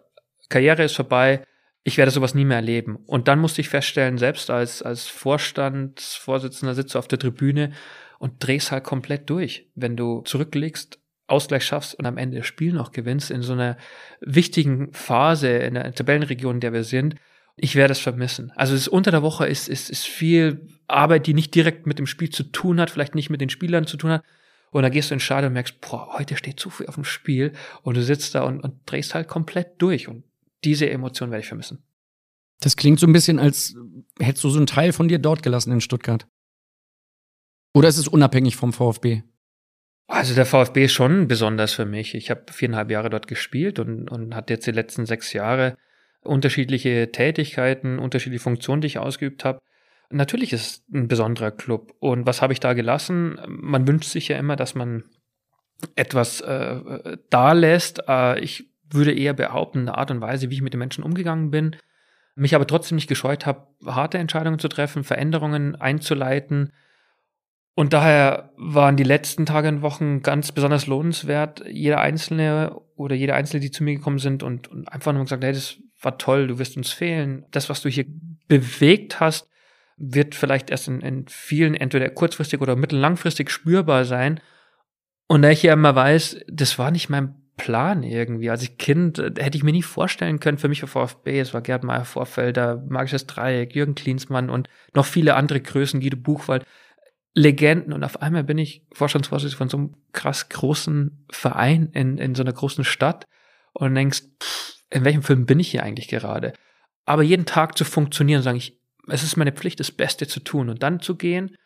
Karriere 0.50 0.84
ist 0.84 0.96
vorbei, 0.96 1.44
ich 1.84 1.98
werde 1.98 2.12
sowas 2.12 2.34
nie 2.34 2.46
mehr 2.46 2.58
erleben. 2.58 2.98
Und 3.08 3.28
dann 3.28 3.40
musste 3.40 3.62
ich 3.62 3.70
feststellen, 3.70 4.18
selbst 4.18 4.50
als, 4.50 4.82
als 4.82 5.08
Vorstandsvorsitzender 5.08 6.76
sitze 6.76 6.98
auf 6.98 7.08
der 7.08 7.20
Tribüne 7.20 7.74
und 8.20 8.46
drehst 8.46 8.72
halt 8.72 8.86
komplett 8.86 9.30
durch. 9.30 9.70
Wenn 9.76 9.98
du 9.98 10.22
zurücklegst, 10.22 11.00
Ausgleich 11.34 11.66
schaffst 11.66 11.96
und 11.96 12.06
am 12.06 12.18
Ende 12.18 12.38
das 12.38 12.48
Spiel 12.48 12.74
noch 12.74 12.92
gewinnst 12.92 13.32
in 13.32 13.42
so 13.42 13.54
einer 13.54 13.78
wichtigen 14.22 14.94
Phase 14.94 15.50
in 15.50 15.74
der 15.74 15.94
Tabellenregion, 15.94 16.56
in 16.56 16.62
der 16.62 16.74
wir 16.74 16.84
sind. 16.84 17.16
Ich 17.56 17.76
werde 17.76 17.92
es 17.92 18.00
vermissen. 18.00 18.52
Also 18.56 18.76
es 18.76 18.88
unter 18.88 19.12
der 19.12 19.22
Woche 19.22 19.46
ist, 19.46 19.68
ist, 19.68 19.90
ist 19.90 20.06
viel 20.06 20.68
Arbeit, 20.88 21.28
die 21.28 21.34
nicht 21.34 21.54
direkt 21.54 21.86
mit 21.86 22.00
dem 22.00 22.08
Spiel 22.08 22.30
zu 22.30 22.44
tun 22.44 22.80
hat, 22.80 22.90
vielleicht 22.90 23.16
nicht 23.16 23.30
mit 23.30 23.42
den 23.42 23.50
Spielern 23.50 23.86
zu 23.86 23.98
tun 23.98 24.12
hat. 24.12 24.24
Und 24.72 24.84
dann 24.84 24.92
gehst 24.92 25.12
du 25.12 25.14
ins 25.14 25.24
Stadion 25.24 25.50
und 25.50 25.54
merkst, 25.54 25.82
boah, 25.82 26.18
heute 26.18 26.36
steht 26.36 26.60
zu 26.60 26.70
viel 26.70 26.88
auf 26.88 26.96
dem 26.96 27.04
Spiel. 27.04 27.54
Und 27.84 27.96
du 27.96 28.04
sitzt 28.04 28.34
da 28.34 28.44
und, 28.44 28.60
und 28.62 28.80
drehst 28.86 29.14
halt 29.14 29.28
komplett 29.28 29.82
durch. 29.82 30.08
Und 30.08 30.24
diese 30.64 30.90
Emotion 30.90 31.30
werde 31.30 31.42
ich 31.42 31.48
vermissen. 31.48 31.84
Das 32.60 32.76
klingt 32.76 33.00
so 33.00 33.06
ein 33.06 33.14
bisschen, 33.14 33.40
als 33.40 33.76
hättest 34.20 34.44
du 34.44 34.50
so 34.50 34.58
einen 34.58 34.68
Teil 34.68 34.94
von 34.94 35.08
dir 35.08 35.20
dort 35.20 35.44
gelassen 35.44 35.72
in 35.72 35.82
Stuttgart. 35.82 36.28
Oder 37.74 37.90
ist 37.90 37.98
es 37.98 38.08
unabhängig 38.08 38.56
vom 38.56 38.72
VfB? 38.72 39.24
Also 40.14 40.36
der 40.36 40.46
VfB 40.46 40.86
ist 40.86 40.94
schon 40.94 41.28
besonders 41.28 41.74
für 41.74 41.86
mich. 41.86 42.14
Ich 42.14 42.30
habe 42.30 42.44
viereinhalb 42.52 42.92
Jahre 42.92 43.10
dort 43.10 43.28
gespielt 43.28 43.80
und, 43.80 44.12
und 44.12 44.36
hatte 44.36 44.54
jetzt 44.54 44.68
die 44.68 44.72
letzten 44.72 45.08
sechs 45.08 45.34
Jahre 45.34 45.76
unterschiedliche 46.22 47.12
Tätigkeiten, 47.12 47.98
unterschiedliche 47.98 48.44
Funktionen, 48.44 48.82
die 48.82 48.88
ich 48.88 49.00
ausgeübt 49.00 49.44
habe. 49.44 49.60
Natürlich 50.12 50.54
ist 50.54 50.62
es 50.62 50.84
ein 50.94 51.08
besonderer 51.08 51.50
Club. 51.50 51.96
Und 52.00 52.28
was 52.28 52.44
habe 52.44 52.54
ich 52.54 52.60
da 52.60 52.74
gelassen? 52.74 53.40
Man 53.48 53.88
wünscht 53.88 54.08
sich 54.08 54.28
ja 54.28 54.38
immer, 54.38 54.56
dass 54.56 54.76
man 54.76 55.04
etwas 55.96 56.42
äh, 56.42 57.18
da 57.32 57.54
lässt. 57.54 58.04
Äh, 58.08 58.40
ich 58.40 58.70
würde 58.92 59.14
eher 59.14 59.34
behaupten, 59.34 59.80
eine 59.80 59.98
Art 59.98 60.12
und 60.12 60.22
Weise, 60.22 60.52
wie 60.52 60.56
ich 60.56 60.62
mit 60.62 60.74
den 60.74 60.80
Menschen 60.80 61.04
umgegangen 61.04 61.50
bin, 61.50 61.76
mich 62.36 62.54
aber 62.54 62.68
trotzdem 62.68 62.98
nicht 62.98 63.10
gescheut 63.10 63.48
habe, 63.48 63.66
harte 63.84 64.20
Entscheidungen 64.20 64.60
zu 64.60 64.68
treffen, 64.68 65.04
Veränderungen 65.04 65.76
einzuleiten, 65.76 66.72
und 67.76 67.94
daher 67.94 68.52
waren 68.56 68.98
die 68.98 69.04
letzten 69.04 69.46
Tage 69.46 69.68
und 69.68 69.82
Wochen 69.82 70.22
ganz 70.22 70.52
besonders 70.52 70.86
lohnenswert. 70.86 71.64
Jeder 71.68 72.02
Einzelne 72.02 72.80
oder 72.96 73.16
jede 73.16 73.34
Einzelne, 73.34 73.62
die 73.62 73.72
zu 73.72 73.84
mir 73.84 73.96
gekommen 73.96 74.20
sind 74.20 74.44
und, 74.44 74.68
und 74.68 74.88
einfach 74.88 75.12
nur 75.12 75.24
gesagt, 75.24 75.44
hey, 75.44 75.54
das 75.54 75.78
war 76.00 76.18
toll, 76.20 76.48
du 76.48 76.60
wirst 76.60 76.78
uns 76.78 76.92
fehlen. 76.92 77.46
Das, 77.50 77.70
was 77.70 77.82
du 77.82 77.90
hier 77.90 78.06
bewegt 78.48 79.20
hast, 79.20 79.50
wird 79.98 80.36
vielleicht 80.36 80.70
erst 80.70 80.88
in, 80.88 81.02
in 81.02 81.28
vielen 81.28 81.74
entweder 81.74 82.10
kurzfristig 82.10 82.62
oder 82.62 82.76
mittellangfristig 82.76 83.50
spürbar 83.50 84.06
sein. 84.06 84.40
Und 85.28 85.42
da 85.42 85.50
ich 85.50 85.64
ja 85.64 85.74
immer 85.74 85.96
weiß, 85.96 86.42
das 86.48 86.78
war 86.78 86.92
nicht 86.92 87.10
mein 87.10 87.36
Plan 87.58 88.04
irgendwie. 88.04 88.50
Als 88.52 88.64
ich 88.64 88.78
Kind 88.78 89.18
äh, 89.18 89.32
hätte 89.38 89.58
ich 89.58 89.64
mir 89.64 89.72
nie 89.72 89.84
vorstellen 89.84 90.40
können, 90.40 90.58
für 90.58 90.68
mich 90.68 90.82
war 90.82 90.90
VfB, 90.90 91.40
es 91.40 91.54
war 91.54 91.62
Gerd 91.62 91.84
Meyer 91.84 92.06
Vorfelder, 92.06 92.84
Magisches 92.88 93.26
Dreieck, 93.26 93.76
Jürgen 93.76 93.96
Klinsmann 93.96 94.50
und 94.50 94.70
noch 94.94 95.06
viele 95.06 95.36
andere 95.36 95.62
Größen, 95.62 96.02
Guido 96.02 96.18
Buchwald 96.18 96.66
Legenden 97.36 97.94
und 97.94 98.04
auf 98.04 98.22
einmal 98.22 98.44
bin 98.44 98.58
ich 98.58 98.86
Vorstandsvorsitzender 98.94 99.58
von 99.58 99.70
so 99.70 99.78
einem 99.78 99.96
krass 100.12 100.50
großen 100.50 101.26
Verein 101.32 101.90
in, 101.94 102.18
in 102.18 102.36
so 102.36 102.44
einer 102.44 102.54
großen 102.54 102.84
Stadt 102.84 103.28
und 103.74 103.96
denkst, 103.96 104.22
pff, 104.42 104.76
in 104.92 105.04
welchem 105.04 105.24
Film 105.24 105.46
bin 105.46 105.60
ich 105.60 105.72
hier 105.72 105.84
eigentlich 105.84 106.08
gerade? 106.08 106.54
Aber 107.06 107.24
jeden 107.24 107.46
Tag 107.46 107.78
zu 107.78 107.86
funktionieren, 107.86 108.44
sage 108.44 108.58
ich, 108.58 108.80
es 109.08 109.24
ist 109.24 109.36
meine 109.36 109.52
Pflicht, 109.52 109.80
das 109.80 109.92
Beste 109.92 110.28
zu 110.28 110.40
tun 110.40 110.70
und 110.70 110.84
dann 110.84 111.00
zu 111.00 111.16
gehen 111.16 111.58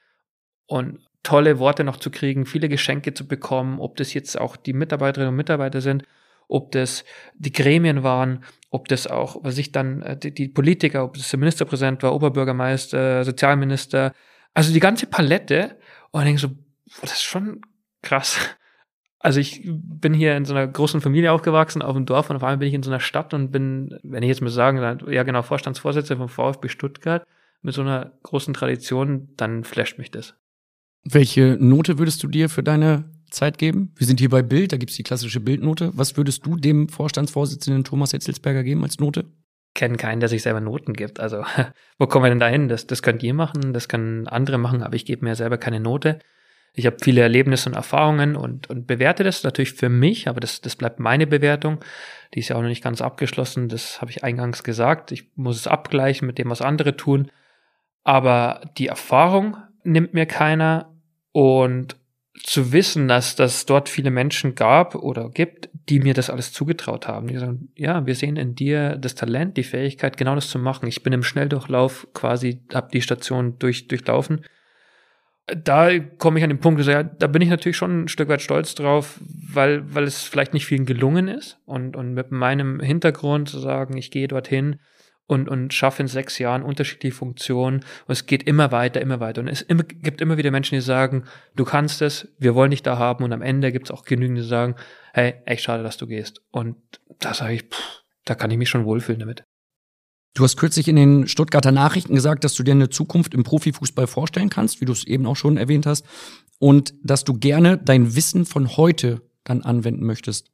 und 0.66 1.00
tolle 1.22 1.60
Worte 1.60 1.84
noch 1.84 1.98
zu 1.98 2.10
kriegen, 2.10 2.46
viele 2.46 2.70
Geschenke 2.70 3.14
zu 3.14 3.28
bekommen, 3.28 3.80
ob 3.80 3.98
das 3.98 4.14
jetzt 4.14 4.40
auch 4.40 4.56
die 4.56 4.74
Mitarbeiterinnen 4.74 5.30
und 5.30 5.36
Mitarbeiter 5.36 5.82
sind, 5.82 6.04
ob 6.48 6.72
das 6.72 7.04
die 7.36 7.52
Gremien 7.52 8.04
waren, 8.04 8.46
ob 8.70 8.88
das 8.88 9.08
auch, 9.08 9.44
was 9.44 9.58
ich 9.58 9.74
dann, 9.74 10.02
äh, 10.02 10.18
die, 10.18 10.34
die 10.34 10.48
Politiker, 10.48 11.04
ob 11.04 11.16
das 11.16 11.30
der 11.30 11.40
Ministerpräsident 11.40 12.02
war, 12.04 12.16
Oberbürgermeister, 12.16 13.26
Sozialminister, 13.26 14.14
also 14.58 14.74
die 14.74 14.80
ganze 14.80 15.06
Palette. 15.06 15.78
Und 16.10 16.22
ich 16.22 16.26
denke 16.26 16.42
so, 16.42 16.50
das 17.02 17.14
ist 17.14 17.22
schon 17.22 17.62
krass. 18.02 18.40
Also 19.20 19.40
ich 19.40 19.62
bin 19.64 20.16
hier 20.16 20.36
in 20.36 20.46
so 20.46 20.56
einer 20.56 20.68
großen 20.68 21.00
Familie 21.00 21.32
aufgewachsen, 21.32 21.84
auf 21.84 21.96
dem 21.96 22.08
Dorf, 22.08 22.32
und 22.32 22.38
auf 22.38 22.44
einmal 22.44 22.58
bin 22.58 22.68
ich 22.68 22.74
in 22.74 22.82
so 22.82 22.90
einer 22.90 23.00
Stadt 23.00 23.36
und 23.36 23.52
bin, 23.52 24.00
wenn 24.02 24.24
ich 24.24 24.30
jetzt 24.30 24.42
mal 24.42 24.50
sagen, 24.50 24.78
ja 25.12 25.22
genau, 25.22 25.44
Vorstandsvorsitzender 25.44 26.18
vom 26.18 26.30
VfB 26.30 26.70
Stuttgart 26.70 27.24
mit 27.62 27.76
so 27.76 27.82
einer 27.82 28.14
großen 28.24 28.56
Tradition, 28.56 29.30
dann 29.38 29.64
flasht 29.64 30.00
mich 30.00 30.10
das. 30.10 30.34
Welche 31.04 31.58
Note 31.60 32.00
würdest 32.00 32.24
du 32.24 32.28
dir 32.28 32.50
für 32.50 32.64
deine 32.64 33.12
Zeit 33.30 33.60
geben? 33.60 33.92
Wir 33.96 34.08
sind 34.08 34.20
hier 34.20 34.30
bei 34.30 34.42
Bild, 34.42 34.72
da 34.72 34.78
gibt's 34.78 34.96
die 34.96 35.04
klassische 35.04 35.40
Bildnote. 35.40 35.92
Was 35.94 36.18
würdest 36.18 36.46
du 36.48 36.56
dem 36.56 36.90
Vorstandsvorsitzenden 36.90 37.84
Thomas 37.84 38.14
Hetzelsberger 38.14 38.64
geben 38.64 38.84
als 38.84 38.98
Note? 38.98 39.26
Kenne 39.78 39.96
keinen, 39.96 40.20
der 40.20 40.28
sich 40.28 40.42
selber 40.42 40.60
Noten 40.60 40.94
gibt. 40.94 41.22
Also, 41.22 41.46
wo 41.98 42.08
kommen 42.08 42.26
wir 42.26 42.30
denn 42.30 42.40
da 42.40 42.48
hin? 42.48 42.68
Das, 42.68 42.88
das 42.88 43.02
könnt 43.02 43.24
ihr 43.24 43.34
machen, 43.34 43.72
das 43.72 43.88
können 43.88 44.28
andere 44.28 44.58
machen, 44.58 44.84
aber 44.84 44.96
ich 44.96 45.06
gebe 45.06 45.24
mir 45.24 45.36
selber 45.36 45.58
keine 45.58 45.80
Note. 45.80 46.20
Ich 46.74 46.86
habe 46.86 46.98
viele 47.02 47.22
Erlebnisse 47.22 47.70
und 47.70 47.76
Erfahrungen 47.76 48.36
und, 48.36 48.70
und 48.70 48.86
bewerte 48.86 49.24
das 49.24 49.44
natürlich 49.44 49.74
für 49.74 49.90
mich, 49.90 50.28
aber 50.28 50.40
das, 50.40 50.62
das 50.62 50.76
bleibt 50.76 51.00
meine 51.00 51.26
Bewertung. 51.26 51.80
Die 52.34 52.40
ist 52.40 52.50
ja 52.50 52.56
auch 52.56 52.62
noch 52.62 52.68
nicht 52.68 52.84
ganz 52.84 53.02
abgeschlossen, 53.02 53.70
das 53.70 54.02
habe 54.02 54.12
ich 54.12 54.24
eingangs 54.24 54.64
gesagt. 54.64 55.12
Ich 55.12 55.32
muss 55.36 55.56
es 55.56 55.68
abgleichen 55.68 56.28
mit 56.28 56.38
dem, 56.38 56.50
was 56.50 56.62
andere 56.62 56.98
tun. 56.98 57.32
Aber 58.04 58.62
die 58.78 58.88
Erfahrung 58.88 59.58
nimmt 59.84 60.14
mir 60.14 60.26
keiner 60.26 60.94
und 61.32 61.98
zu 62.44 62.72
wissen, 62.72 63.08
dass 63.08 63.36
das 63.36 63.66
dort 63.66 63.90
viele 63.90 64.12
Menschen 64.12 64.56
gab 64.56 64.96
oder 64.96 65.30
gibt, 65.30 65.70
die 65.90 66.00
mir 66.00 66.14
das 66.14 66.30
alles 66.30 66.52
zugetraut 66.52 67.08
haben. 67.08 67.28
Die 67.28 67.38
sagen, 67.38 67.70
ja, 67.76 68.06
wir 68.06 68.16
sehen 68.16 68.36
in 68.36 68.56
dir 68.56 68.98
das 68.98 69.16
Talent, 69.16 69.58
die 69.58 69.64
Fähigkeit, 69.64 70.18
genau 70.18 70.36
das 70.36 70.50
zu 70.50 70.60
machen. 70.60 70.88
Ich 70.88 71.04
bin 71.04 71.14
im 71.14 71.24
Schnelldurchlauf 71.24 72.08
quasi, 72.14 72.62
habe 72.74 72.90
die 72.92 73.02
Station 73.02 73.58
durch, 73.60 73.88
durchlaufen. 73.88 74.46
Da 75.46 75.98
komme 76.00 76.40
ich 76.40 76.44
an 76.44 76.50
den 76.50 76.60
Punkt, 76.60 76.86
ja, 76.86 77.04
da 77.04 77.28
bin 77.28 77.42
ich 77.42 77.50
natürlich 77.50 77.78
schon 77.78 78.04
ein 78.04 78.08
Stück 78.10 78.28
weit 78.28 78.42
stolz 78.42 78.76
drauf, 78.76 79.20
weil, 79.54 79.94
weil 79.94 80.04
es 80.04 80.24
vielleicht 80.24 80.54
nicht 80.54 80.66
vielen 80.66 80.86
gelungen 80.86 81.30
ist. 81.30 81.60
Und, 81.66 81.96
und 81.96 82.14
mit 82.14 82.32
meinem 82.32 82.82
Hintergrund 82.82 83.48
zu 83.48 83.60
sagen, 83.60 83.96
ich 83.96 84.12
gehe 84.12 84.28
dorthin, 84.28 84.80
und, 85.28 85.50
und 85.50 85.74
schaffe 85.74 86.02
in 86.02 86.08
sechs 86.08 86.40
Jahren 86.40 86.64
unterschiedliche 86.64 87.16
Funktionen 87.16 87.82
und 88.08 88.12
es 88.12 88.26
geht 88.26 88.44
immer 88.44 88.72
weiter, 88.72 89.02
immer 89.02 89.20
weiter. 89.20 89.42
Und 89.42 89.50
es 89.50 89.62
immer, 89.62 89.84
gibt 89.84 90.22
immer 90.22 90.38
wieder 90.38 90.52
Menschen, 90.52 90.76
die 90.76 90.82
sagen, 90.82 91.26
du 91.56 91.66
kannst 91.66 92.02
es, 92.02 92.30
wir 92.40 92.56
wollen 92.56 92.72
dich 92.72 92.82
da 92.82 92.98
haben 92.98 93.24
und 93.24 93.34
am 93.34 93.42
Ende 93.42 93.72
gibt 93.72 93.88
es 93.88 93.92
auch 93.92 94.06
genügend, 94.06 94.40
die 94.40 94.44
sagen, 94.44 94.76
hey, 95.14 95.36
echt 95.46 95.64
schade, 95.64 95.84
dass 95.84 95.98
du 95.98 96.08
gehst. 96.08 96.42
Und 96.52 96.78
da 97.20 97.34
sage 97.34 97.54
ich, 97.54 97.64
pff, 97.64 98.04
da 98.26 98.36
kann 98.36 98.52
ich 98.52 98.58
mich 98.58 98.70
schon 98.70 98.86
wohlfühlen 98.86 99.20
damit. 99.20 99.44
Du 100.34 100.44
hast 100.44 100.56
kürzlich 100.56 100.88
in 100.88 100.96
den 100.96 101.28
Stuttgarter 101.28 101.72
Nachrichten 101.72 102.14
gesagt, 102.14 102.44
dass 102.44 102.54
du 102.54 102.64
dir 102.64 102.72
eine 102.72 102.90
Zukunft 102.90 103.34
im 103.34 103.44
Profifußball 103.44 104.08
vorstellen 104.08 104.50
kannst, 104.50 104.82
wie 104.82 104.86
du 104.86 104.94
es 104.94 105.06
eben 105.06 105.26
auch 105.26 105.36
schon 105.36 105.58
erwähnt 105.58 105.86
hast, 105.86 106.06
und 106.60 106.94
dass 107.04 107.24
du 107.24 107.34
gerne 107.34 107.78
dein 107.78 108.16
Wissen 108.16 108.46
von 108.46 108.78
heute 108.78 109.22
dann 109.44 109.64
anwenden 109.64 110.06
möchtest. 110.06 110.52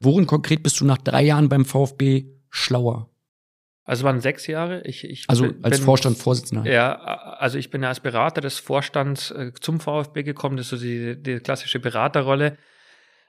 Worin 0.00 0.26
konkret 0.26 0.62
bist 0.62 0.80
du 0.80 0.84
nach 0.84 0.98
drei 0.98 1.22
Jahren 1.22 1.48
beim 1.48 1.64
VfB 1.64 2.26
schlauer? 2.50 3.10
Also 3.86 4.00
es 4.00 4.04
waren 4.04 4.20
sechs 4.20 4.48
Jahre. 4.48 4.82
Ich, 4.82 5.04
ich 5.04 5.24
also 5.28 5.44
bin, 5.44 5.64
als 5.64 5.78
Vorstand, 5.78 6.18
Vorsitzender. 6.18 6.68
Ja, 6.70 6.96
also 7.38 7.56
ich 7.56 7.70
bin 7.70 7.84
ja 7.84 7.88
als 7.88 8.00
Berater 8.00 8.40
des 8.40 8.58
Vorstands 8.58 9.30
äh, 9.30 9.52
zum 9.60 9.78
VfB 9.78 10.24
gekommen. 10.24 10.56
Das 10.56 10.66
ist 10.66 10.70
so 10.70 10.76
die, 10.76 11.16
die 11.16 11.38
klassische 11.38 11.78
Beraterrolle. 11.78 12.58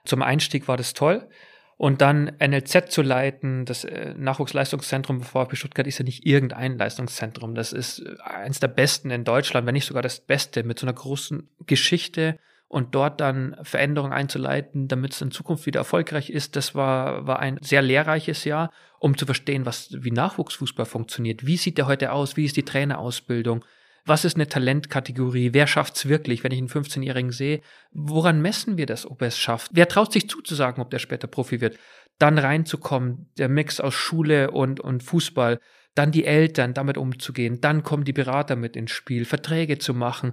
Zum 0.04 0.20
Einstieg 0.20 0.66
war 0.66 0.76
das 0.76 0.94
toll. 0.94 1.28
Und 1.76 2.00
dann 2.02 2.32
NLZ 2.40 2.90
zu 2.90 3.02
leiten, 3.02 3.64
das 3.64 3.84
äh, 3.84 4.12
Nachwuchsleistungszentrum 4.16 5.20
VfB 5.20 5.54
Stuttgart 5.54 5.86
ist 5.86 5.98
ja 5.98 6.04
nicht 6.04 6.26
irgendein 6.26 6.76
Leistungszentrum. 6.76 7.54
Das 7.54 7.72
ist 7.72 8.00
äh, 8.00 8.16
eins 8.24 8.58
der 8.58 8.66
besten 8.66 9.12
in 9.12 9.22
Deutschland, 9.22 9.64
wenn 9.64 9.74
nicht 9.74 9.86
sogar 9.86 10.02
das 10.02 10.18
Beste, 10.18 10.64
mit 10.64 10.80
so 10.80 10.86
einer 10.86 10.94
großen 10.94 11.48
Geschichte 11.66 12.36
und 12.66 12.96
dort 12.96 13.20
dann 13.20 13.56
Veränderungen 13.62 14.12
einzuleiten, 14.12 14.88
damit 14.88 15.12
es 15.12 15.20
in 15.22 15.30
Zukunft 15.30 15.66
wieder 15.66 15.78
erfolgreich 15.78 16.30
ist. 16.30 16.56
Das 16.56 16.74
war, 16.74 17.28
war 17.28 17.38
ein 17.38 17.58
sehr 17.62 17.80
lehrreiches 17.80 18.42
Jahr, 18.42 18.72
um 19.00 19.16
zu 19.16 19.26
verstehen, 19.26 19.66
was, 19.66 19.90
wie 19.92 20.10
Nachwuchsfußball 20.10 20.86
funktioniert. 20.86 21.46
Wie 21.46 21.56
sieht 21.56 21.78
der 21.78 21.86
heute 21.86 22.12
aus? 22.12 22.36
Wie 22.36 22.44
ist 22.44 22.56
die 22.56 22.64
Trainerausbildung? 22.64 23.64
Was 24.04 24.24
ist 24.24 24.36
eine 24.36 24.48
Talentkategorie? 24.48 25.52
Wer 25.52 25.66
schafft's 25.66 26.08
wirklich, 26.08 26.42
wenn 26.42 26.52
ich 26.52 26.58
einen 26.58 26.68
15-Jährigen 26.68 27.30
sehe? 27.30 27.60
Woran 27.92 28.40
messen 28.40 28.78
wir 28.78 28.86
das, 28.86 29.08
ob 29.08 29.20
er 29.20 29.28
es 29.28 29.38
schafft? 29.38 29.72
Wer 29.74 29.88
traut 29.88 30.12
sich 30.12 30.28
zuzusagen, 30.28 30.82
ob 30.82 30.90
der 30.90 30.98
später 30.98 31.26
Profi 31.26 31.60
wird? 31.60 31.78
Dann 32.18 32.38
reinzukommen, 32.38 33.30
der 33.36 33.48
Mix 33.48 33.80
aus 33.80 33.94
Schule 33.94 34.50
und, 34.50 34.80
und 34.80 35.02
Fußball, 35.02 35.60
dann 35.94 36.10
die 36.10 36.24
Eltern, 36.24 36.74
damit 36.74 36.96
umzugehen, 36.96 37.60
dann 37.60 37.82
kommen 37.82 38.04
die 38.04 38.12
Berater 38.12 38.56
mit 38.56 38.76
ins 38.76 38.92
Spiel, 38.92 39.24
Verträge 39.24 39.78
zu 39.78 39.94
machen, 39.94 40.32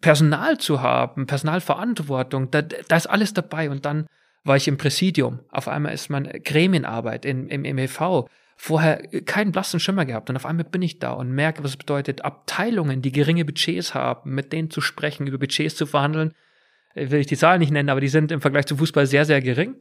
Personal 0.00 0.58
zu 0.58 0.82
haben, 0.82 1.26
Personalverantwortung, 1.26 2.50
da, 2.50 2.62
da 2.62 2.96
ist 2.96 3.06
alles 3.06 3.32
dabei. 3.32 3.70
Und 3.70 3.84
dann 3.86 4.06
war 4.44 4.56
ich 4.56 4.68
im 4.68 4.76
Präsidium. 4.76 5.40
Auf 5.50 5.68
einmal 5.68 5.92
ist 5.94 6.10
man 6.10 6.24
Gremienarbeit 6.24 7.24
in, 7.24 7.48
im 7.48 7.62
MEV. 7.62 8.28
Vorher 8.56 9.02
keinen 9.24 9.52
blassen 9.52 9.80
Schimmer 9.80 10.04
gehabt. 10.04 10.30
Und 10.30 10.36
auf 10.36 10.46
einmal 10.46 10.64
bin 10.64 10.82
ich 10.82 10.98
da 10.98 11.12
und 11.12 11.32
merke, 11.32 11.64
was 11.64 11.72
es 11.72 11.76
bedeutet, 11.76 12.24
Abteilungen, 12.24 13.02
die 13.02 13.12
geringe 13.12 13.44
Budgets 13.44 13.94
haben, 13.94 14.34
mit 14.34 14.52
denen 14.52 14.70
zu 14.70 14.80
sprechen, 14.80 15.26
über 15.26 15.38
Budgets 15.38 15.76
zu 15.76 15.86
verhandeln. 15.86 16.34
Will 16.94 17.20
ich 17.20 17.26
die 17.26 17.36
Zahlen 17.36 17.58
nicht 17.58 17.72
nennen, 17.72 17.88
aber 17.88 18.00
die 18.00 18.08
sind 18.08 18.30
im 18.30 18.40
Vergleich 18.40 18.66
zu 18.66 18.76
Fußball 18.76 19.06
sehr, 19.06 19.24
sehr 19.24 19.40
gering 19.40 19.76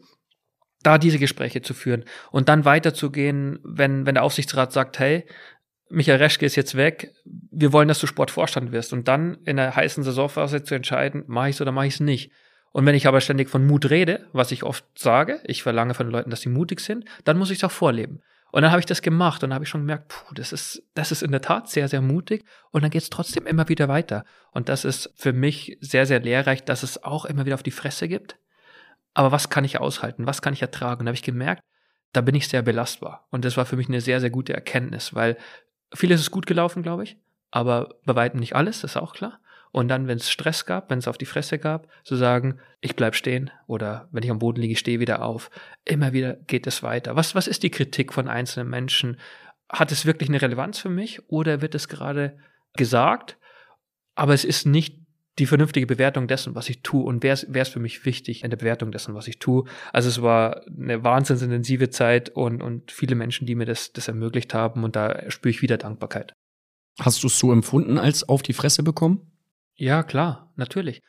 da 0.83 0.97
diese 0.97 1.17
Gespräche 1.17 1.61
zu 1.61 1.73
führen 1.73 2.03
und 2.31 2.49
dann 2.49 2.65
weiterzugehen, 2.65 3.59
wenn, 3.63 4.05
wenn 4.05 4.15
der 4.15 4.23
Aufsichtsrat 4.23 4.71
sagt, 4.71 4.99
hey, 4.99 5.25
Michael 5.89 6.17
Reschke 6.17 6.45
ist 6.45 6.55
jetzt 6.55 6.75
weg, 6.75 7.11
wir 7.23 7.71
wollen, 7.71 7.87
dass 7.87 7.99
du 7.99 8.07
Sportvorstand 8.07 8.71
wirst 8.71 8.93
und 8.93 9.07
dann 9.07 9.37
in 9.45 9.57
der 9.57 9.75
heißen 9.75 10.03
Saisonphase 10.03 10.63
zu 10.63 10.75
entscheiden, 10.75 11.23
mache 11.27 11.49
ich 11.49 11.55
es 11.55 11.61
oder 11.61 11.71
mache 11.71 11.87
ich 11.87 11.95
es 11.95 11.99
nicht. 11.99 12.31
Und 12.73 12.85
wenn 12.85 12.95
ich 12.95 13.07
aber 13.07 13.21
ständig 13.21 13.49
von 13.49 13.65
Mut 13.65 13.89
rede, 13.89 14.27
was 14.33 14.51
ich 14.51 14.63
oft 14.63 14.83
sage, 14.95 15.39
ich 15.45 15.63
verlange 15.63 15.93
von 15.93 16.09
Leuten, 16.09 16.29
dass 16.29 16.41
sie 16.41 16.49
mutig 16.49 16.81
sind, 16.81 17.05
dann 17.23 17.37
muss 17.37 17.51
ich 17.51 17.59
es 17.59 17.63
auch 17.63 17.71
vorleben. 17.71 18.21
Und 18.51 18.63
dann 18.63 18.71
habe 18.71 18.81
ich 18.81 18.85
das 18.85 19.01
gemacht 19.01 19.43
und 19.43 19.53
habe 19.53 19.63
ich 19.63 19.69
schon 19.69 19.81
gemerkt, 19.81 20.09
puh, 20.09 20.33
das 20.35 20.51
ist, 20.51 20.83
das 20.93 21.11
ist 21.11 21.23
in 21.23 21.31
der 21.31 21.41
Tat 21.41 21.69
sehr, 21.69 21.87
sehr 21.87 22.01
mutig 22.01 22.43
und 22.71 22.83
dann 22.83 22.91
geht 22.91 23.01
es 23.01 23.09
trotzdem 23.09 23.47
immer 23.47 23.69
wieder 23.69 23.87
weiter. 23.87 24.25
Und 24.51 24.67
das 24.69 24.85
ist 24.85 25.11
für 25.15 25.31
mich 25.33 25.77
sehr, 25.79 26.05
sehr 26.05 26.19
lehrreich, 26.19 26.65
dass 26.65 26.83
es 26.83 27.03
auch 27.03 27.25
immer 27.25 27.45
wieder 27.45 27.55
auf 27.55 27.63
die 27.63 27.71
Fresse 27.71 28.07
gibt. 28.07 28.37
Aber 29.13 29.31
was 29.31 29.49
kann 29.49 29.63
ich 29.63 29.79
aushalten? 29.79 30.27
Was 30.27 30.41
kann 30.41 30.53
ich 30.53 30.61
ertragen? 30.61 30.99
Und 30.99 31.05
da 31.05 31.09
habe 31.11 31.15
ich 31.15 31.23
gemerkt, 31.23 31.63
da 32.11 32.21
bin 32.21 32.35
ich 32.35 32.47
sehr 32.47 32.61
belastbar. 32.61 33.27
Und 33.31 33.45
das 33.45 33.57
war 33.57 33.65
für 33.65 33.75
mich 33.75 33.87
eine 33.87 34.01
sehr, 34.01 34.19
sehr 34.19 34.29
gute 34.29 34.53
Erkenntnis, 34.53 35.15
weil 35.15 35.37
Vieles 35.93 36.21
ist 36.21 36.31
gut 36.31 36.47
gelaufen, 36.47 36.81
glaube 36.81 37.03
ich, 37.03 37.17
aber 37.51 37.95
bei 38.05 38.15
weitem 38.15 38.39
nicht 38.39 38.55
alles, 38.55 38.83
ist 38.83 38.97
auch 38.97 39.13
klar. 39.13 39.39
Und 39.73 39.87
dann, 39.87 40.07
wenn 40.07 40.17
es 40.17 40.29
Stress 40.29 40.67
gab, 40.67 40.91
wenn 40.91 40.99
es 40.99 41.07
auf 41.07 41.17
die 41.17 41.25
Fresse 41.25 41.57
gab, 41.57 41.87
zu 42.03 42.15
sagen, 42.15 42.59
ich 42.79 42.95
bleib 42.95 43.15
stehen 43.15 43.49
oder 43.65 44.07
wenn 44.11 44.21
ich 44.21 44.29
am 44.29 44.37
Boden 44.37 44.61
liege, 44.61 44.75
stehe 44.75 44.99
wieder 44.99 45.23
auf. 45.23 45.49
Immer 45.83 46.13
wieder 46.13 46.35
geht 46.35 46.67
es 46.67 46.83
weiter. 46.83 47.15
Was, 47.15 47.33
was 47.33 47.47
ist 47.47 47.63
die 47.63 47.71
Kritik 47.71 48.13
von 48.13 48.27
einzelnen 48.27 48.69
Menschen? 48.69 49.17
Hat 49.67 49.91
es 49.91 50.05
wirklich 50.05 50.29
eine 50.29 50.39
Relevanz 50.39 50.77
für 50.77 50.89
mich 50.89 51.27
oder 51.27 51.63
wird 51.63 51.73
es 51.73 51.87
gerade 51.87 52.37
gesagt, 52.75 53.39
aber 54.13 54.35
es 54.35 54.45
ist 54.45 54.67
nicht 54.67 54.99
die 55.39 55.47
vernünftige 55.47 55.87
Bewertung 55.87 56.27
dessen, 56.27 56.53
was 56.53 56.69
ich 56.69 56.83
tue 56.83 57.03
und 57.03 57.23
wäre 57.23 57.33
es 57.51 57.69
für 57.69 57.79
mich 57.79 58.05
wichtig 58.05 58.43
in 58.43 58.51
der 58.51 58.57
Bewertung 58.57 58.91
dessen, 58.91 59.15
was 59.15 59.27
ich 59.27 59.39
tue. 59.39 59.63
Also 59.91 60.07
es 60.07 60.21
war 60.21 60.61
eine 60.67 61.03
wahnsinnsintensive 61.03 61.89
Zeit 61.89 62.29
und, 62.29 62.61
und 62.61 62.91
viele 62.91 63.15
Menschen, 63.15 63.47
die 63.47 63.55
mir 63.55 63.65
das, 63.65 63.91
das 63.91 64.07
ermöglicht 64.07 64.53
haben 64.53 64.83
und 64.83 64.95
da 64.95 65.31
spüre 65.31 65.49
ich 65.49 65.63
wieder 65.63 65.77
Dankbarkeit. 65.77 66.33
Hast 66.99 67.23
du 67.23 67.27
es 67.27 67.39
so 67.39 67.51
empfunden 67.51 67.97
als 67.97 68.29
auf 68.29 68.43
die 68.43 68.53
Fresse 68.53 68.83
bekommen? 68.83 69.32
Ja, 69.83 70.01
klar, 70.01 70.49
natürlich. 70.55 71.01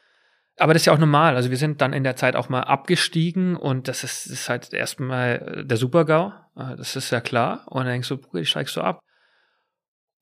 Aber 0.58 0.72
das 0.72 0.82
ist 0.82 0.86
ja 0.86 0.92
auch 0.92 0.98
normal. 0.98 1.36
Also 1.36 1.50
wir 1.50 1.56
sind 1.56 1.80
dann 1.80 1.92
in 1.92 2.02
der 2.02 2.16
Zeit 2.16 2.34
auch 2.34 2.48
mal 2.48 2.62
abgestiegen 2.62 3.54
und 3.56 3.86
das 3.86 4.02
ist, 4.02 4.26
ist 4.26 4.48
halt 4.48 4.72
erstmal 4.72 5.64
der 5.64 5.76
Super-GAU. 5.76 6.32
Das 6.76 6.96
ist 6.96 7.10
ja 7.10 7.20
klar. 7.20 7.66
Und 7.66 7.84
dann 7.84 7.92
denkst 7.92 8.08
du, 8.08 8.18
ich 8.36 8.50
steigst 8.50 8.76
du 8.76 8.80
ab. 8.80 9.00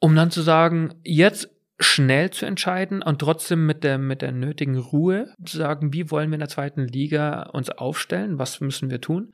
Um 0.01 0.15
dann 0.15 0.31
zu 0.31 0.43
sagen, 0.43 0.95
jetzt 1.03 1.49
schnell 1.81 2.31
zu 2.31 2.45
entscheiden 2.45 3.03
und 3.03 3.21
trotzdem 3.21 3.65
mit 3.65 3.85
der, 3.85 3.97
mit 3.97 4.21
der 4.21 4.33
nötigen 4.33 4.77
Ruhe 4.77 5.35
zu 5.45 5.57
sagen, 5.57 5.95
wie 5.95 6.11
wollen 6.11 6.31
wir 6.31 6.35
in 6.35 6.41
der 6.41 6.49
zweiten 6.49 6.87
Liga 6.87 7.45
uns 7.53 7.71
aufstellen, 7.71 8.39
was 8.39 8.61
müssen 8.61 8.91
wir 8.91 9.01
tun. 9.01 9.33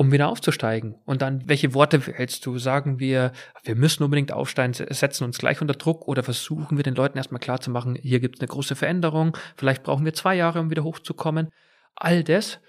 Um 0.00 0.12
wieder 0.12 0.30
aufzusteigen. 0.30 0.94
Und 1.04 1.20
dann, 1.20 1.46
welche 1.46 1.74
Worte 1.74 2.06
wählst 2.06 2.46
du? 2.46 2.56
Sagen 2.56 3.00
wir, 3.00 3.32
wir 3.64 3.76
müssen 3.76 4.02
unbedingt 4.02 4.32
aufsteigen, 4.32 4.72
setzen 4.72 5.24
uns 5.24 5.36
gleich 5.36 5.60
unter 5.60 5.74
Druck 5.74 6.08
oder 6.08 6.22
versuchen 6.22 6.78
wir 6.78 6.82
den 6.82 6.94
Leuten 6.94 7.18
erstmal 7.18 7.38
klarzumachen, 7.38 7.96
hier 7.96 8.18
gibt 8.18 8.36
es 8.36 8.40
eine 8.40 8.48
große 8.48 8.76
Veränderung, 8.76 9.36
vielleicht 9.58 9.82
brauchen 9.82 10.06
wir 10.06 10.14
zwei 10.14 10.36
Jahre, 10.36 10.60
um 10.60 10.70
wieder 10.70 10.84
hochzukommen. 10.84 11.50
All 11.96 12.24
das. 12.24 12.60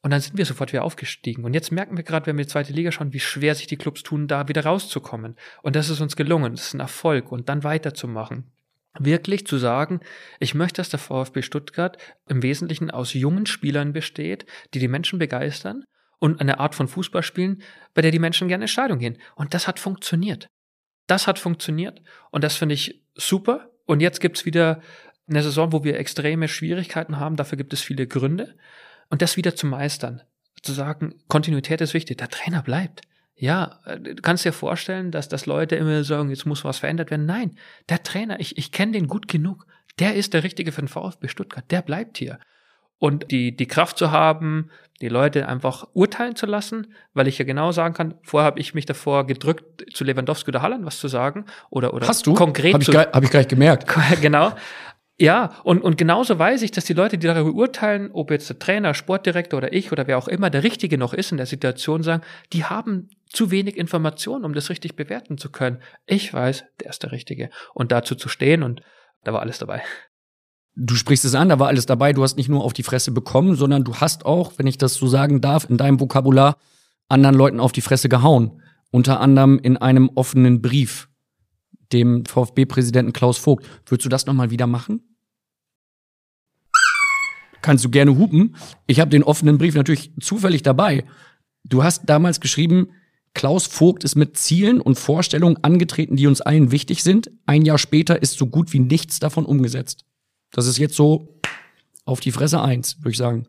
Und 0.00 0.12
dann 0.12 0.22
sind 0.22 0.38
wir 0.38 0.46
sofort 0.46 0.72
wieder 0.72 0.82
aufgestiegen. 0.82 1.44
Und 1.44 1.52
jetzt 1.52 1.72
merken 1.72 1.98
wir 1.98 2.04
gerade, 2.04 2.24
wenn 2.24 2.38
wir 2.38 2.46
die 2.46 2.50
zweite 2.50 2.72
Liga 2.72 2.90
schauen, 2.90 3.12
wie 3.12 3.20
schwer 3.20 3.54
sich 3.54 3.66
die 3.66 3.76
Clubs 3.76 4.02
tun, 4.02 4.26
da 4.26 4.48
wieder 4.48 4.64
rauszukommen. 4.64 5.36
Und 5.60 5.76
das 5.76 5.90
ist 5.90 6.00
uns 6.00 6.16
gelungen. 6.16 6.54
Das 6.54 6.68
ist 6.68 6.74
ein 6.74 6.80
Erfolg. 6.80 7.30
Und 7.30 7.50
dann 7.50 7.64
weiterzumachen 7.64 8.50
wirklich 8.98 9.46
zu 9.46 9.58
sagen, 9.58 10.00
ich 10.40 10.54
möchte, 10.54 10.80
dass 10.80 10.88
der 10.88 10.98
VfB 10.98 11.42
Stuttgart 11.42 11.98
im 12.28 12.42
Wesentlichen 12.42 12.90
aus 12.90 13.12
jungen 13.12 13.44
Spielern 13.44 13.92
besteht, 13.92 14.46
die 14.72 14.78
die 14.78 14.88
Menschen 14.88 15.18
begeistern 15.18 15.84
und 16.18 16.40
eine 16.40 16.58
Art 16.60 16.74
von 16.74 16.88
Fußball 16.88 17.22
spielen, 17.22 17.62
bei 17.94 18.02
der 18.02 18.10
die 18.10 18.18
Menschen 18.18 18.48
gerne 18.48 18.64
in 18.64 18.68
Stadion 18.68 18.98
gehen. 18.98 19.18
Und 19.34 19.54
das 19.54 19.66
hat 19.66 19.78
funktioniert. 19.78 20.48
Das 21.06 21.26
hat 21.26 21.38
funktioniert 21.38 22.02
und 22.30 22.44
das 22.44 22.56
finde 22.56 22.74
ich 22.74 23.02
super. 23.14 23.70
Und 23.86 24.00
jetzt 24.00 24.20
gibt's 24.20 24.44
wieder 24.44 24.82
eine 25.28 25.42
Saison, 25.42 25.72
wo 25.72 25.84
wir 25.84 25.98
extreme 25.98 26.48
Schwierigkeiten 26.48 27.18
haben. 27.18 27.36
Dafür 27.36 27.56
gibt 27.56 27.72
es 27.72 27.80
viele 27.80 28.06
Gründe. 28.06 28.56
Und 29.10 29.22
das 29.22 29.36
wieder 29.36 29.54
zu 29.56 29.66
meistern, 29.66 30.22
zu 30.62 30.72
sagen, 30.72 31.14
Kontinuität 31.28 31.80
ist 31.80 31.94
wichtig, 31.94 32.18
der 32.18 32.28
Trainer 32.28 32.62
bleibt. 32.62 33.02
Ja, 33.34 33.80
äh, 33.86 33.98
du 34.00 34.16
kannst 34.16 34.44
dir 34.44 34.52
vorstellen, 34.52 35.10
dass, 35.10 35.28
dass 35.28 35.46
Leute 35.46 35.76
immer 35.76 36.04
sagen, 36.04 36.30
jetzt 36.30 36.44
muss 36.44 36.64
was 36.64 36.78
verändert 36.78 37.10
werden. 37.10 37.26
Nein, 37.26 37.56
der 37.88 38.02
Trainer, 38.02 38.40
ich, 38.40 38.58
ich 38.58 38.72
kenne 38.72 38.92
den 38.92 39.06
gut 39.06 39.28
genug. 39.28 39.66
Der 39.98 40.14
ist 40.14 40.34
der 40.34 40.44
Richtige 40.44 40.72
für 40.72 40.82
den 40.82 40.88
VfB 40.88 41.28
Stuttgart. 41.28 41.64
Der 41.70 41.82
bleibt 41.82 42.18
hier. 42.18 42.38
Und 42.98 43.30
die, 43.30 43.56
die 43.56 43.66
Kraft 43.66 43.98
zu 43.98 44.10
haben, 44.10 44.70
die 45.00 45.08
Leute 45.08 45.46
einfach 45.48 45.86
urteilen 45.92 46.34
zu 46.34 46.46
lassen, 46.46 46.94
weil 47.14 47.28
ich 47.28 47.38
ja 47.38 47.44
genau 47.44 47.70
sagen 47.70 47.94
kann, 47.94 48.14
vorher 48.22 48.46
habe 48.46 48.60
ich 48.60 48.74
mich 48.74 48.86
davor 48.86 49.26
gedrückt, 49.26 49.84
zu 49.94 50.04
Lewandowski 50.04 50.50
oder 50.50 50.62
Halland 50.62 50.84
was 50.84 50.98
zu 50.98 51.08
sagen 51.08 51.46
oder 51.70 51.94
oder 51.94 52.08
Hast 52.08 52.26
du? 52.26 52.34
konkret 52.34 52.74
hab 52.74 52.80
ich, 52.80 52.90
zu, 52.90 52.98
hab 52.98 53.22
ich 53.22 53.30
gleich 53.30 53.48
gemerkt. 53.48 53.86
genau. 54.20 54.52
Ja, 55.20 55.50
und, 55.64 55.82
und 55.82 55.98
genauso 55.98 56.38
weiß 56.38 56.62
ich, 56.62 56.70
dass 56.70 56.84
die 56.84 56.92
Leute, 56.92 57.18
die 57.18 57.26
darüber 57.26 57.52
urteilen, 57.52 58.10
ob 58.12 58.30
jetzt 58.30 58.48
der 58.48 58.60
Trainer, 58.60 58.94
Sportdirektor 58.94 59.58
oder 59.58 59.72
ich 59.72 59.90
oder 59.90 60.06
wer 60.06 60.16
auch 60.16 60.28
immer 60.28 60.48
der 60.48 60.62
Richtige 60.62 60.96
noch 60.96 61.12
ist 61.12 61.32
in 61.32 61.38
der 61.38 61.46
Situation, 61.46 62.04
sagen, 62.04 62.22
die 62.52 62.64
haben 62.64 63.08
zu 63.28 63.50
wenig 63.50 63.76
Informationen, 63.76 64.44
um 64.44 64.54
das 64.54 64.70
richtig 64.70 64.94
bewerten 64.94 65.36
zu 65.36 65.50
können. 65.50 65.82
Ich 66.06 66.32
weiß, 66.32 66.64
der 66.80 66.90
ist 66.90 67.02
der 67.02 67.10
Richtige. 67.10 67.50
Und 67.74 67.90
dazu 67.90 68.14
zu 68.14 68.28
stehen 68.28 68.62
und 68.62 68.80
da 69.24 69.32
war 69.32 69.40
alles 69.40 69.58
dabei. 69.58 69.82
Du 70.80 70.94
sprichst 70.94 71.24
es 71.24 71.34
an, 71.34 71.48
da 71.48 71.58
war 71.58 71.66
alles 71.66 71.86
dabei. 71.86 72.12
Du 72.12 72.22
hast 72.22 72.36
nicht 72.36 72.48
nur 72.48 72.62
auf 72.62 72.72
die 72.72 72.84
Fresse 72.84 73.10
bekommen, 73.10 73.56
sondern 73.56 73.82
du 73.82 73.96
hast 73.96 74.24
auch, 74.24 74.52
wenn 74.58 74.68
ich 74.68 74.78
das 74.78 74.94
so 74.94 75.08
sagen 75.08 75.40
darf, 75.40 75.68
in 75.68 75.76
deinem 75.76 75.98
Vokabular 75.98 76.56
anderen 77.08 77.34
Leuten 77.34 77.58
auf 77.58 77.72
die 77.72 77.80
Fresse 77.80 78.08
gehauen. 78.08 78.62
Unter 78.92 79.18
anderem 79.18 79.58
in 79.58 79.76
einem 79.76 80.08
offenen 80.14 80.62
Brief 80.62 81.08
dem 81.92 82.24
VfB-Präsidenten 82.24 83.12
Klaus 83.12 83.38
Vogt. 83.38 83.66
Würdest 83.86 84.04
du 84.04 84.08
das 84.08 84.26
nochmal 84.26 84.50
wieder 84.50 84.68
machen? 84.68 85.16
Kannst 87.60 87.84
du 87.84 87.90
gerne 87.90 88.16
hupen. 88.16 88.54
Ich 88.86 89.00
habe 89.00 89.10
den 89.10 89.24
offenen 89.24 89.58
Brief 89.58 89.74
natürlich 89.74 90.12
zufällig 90.20 90.62
dabei. 90.62 91.04
Du 91.64 91.82
hast 91.82 92.08
damals 92.08 92.38
geschrieben, 92.38 92.90
Klaus 93.34 93.66
Vogt 93.66 94.04
ist 94.04 94.14
mit 94.14 94.36
Zielen 94.36 94.80
und 94.80 94.96
Vorstellungen 94.96 95.58
angetreten, 95.64 96.14
die 96.14 96.28
uns 96.28 96.40
allen 96.40 96.70
wichtig 96.70 97.02
sind. 97.02 97.32
Ein 97.46 97.64
Jahr 97.64 97.78
später 97.78 98.22
ist 98.22 98.38
so 98.38 98.46
gut 98.46 98.72
wie 98.72 98.78
nichts 98.78 99.18
davon 99.18 99.44
umgesetzt. 99.44 100.04
Das 100.50 100.66
ist 100.66 100.78
jetzt 100.78 100.94
so 100.94 101.40
auf 102.04 102.20
die 102.20 102.32
Fresse 102.32 102.60
eins, 102.60 102.98
würde 102.98 103.10
ich 103.10 103.16
sagen. 103.16 103.46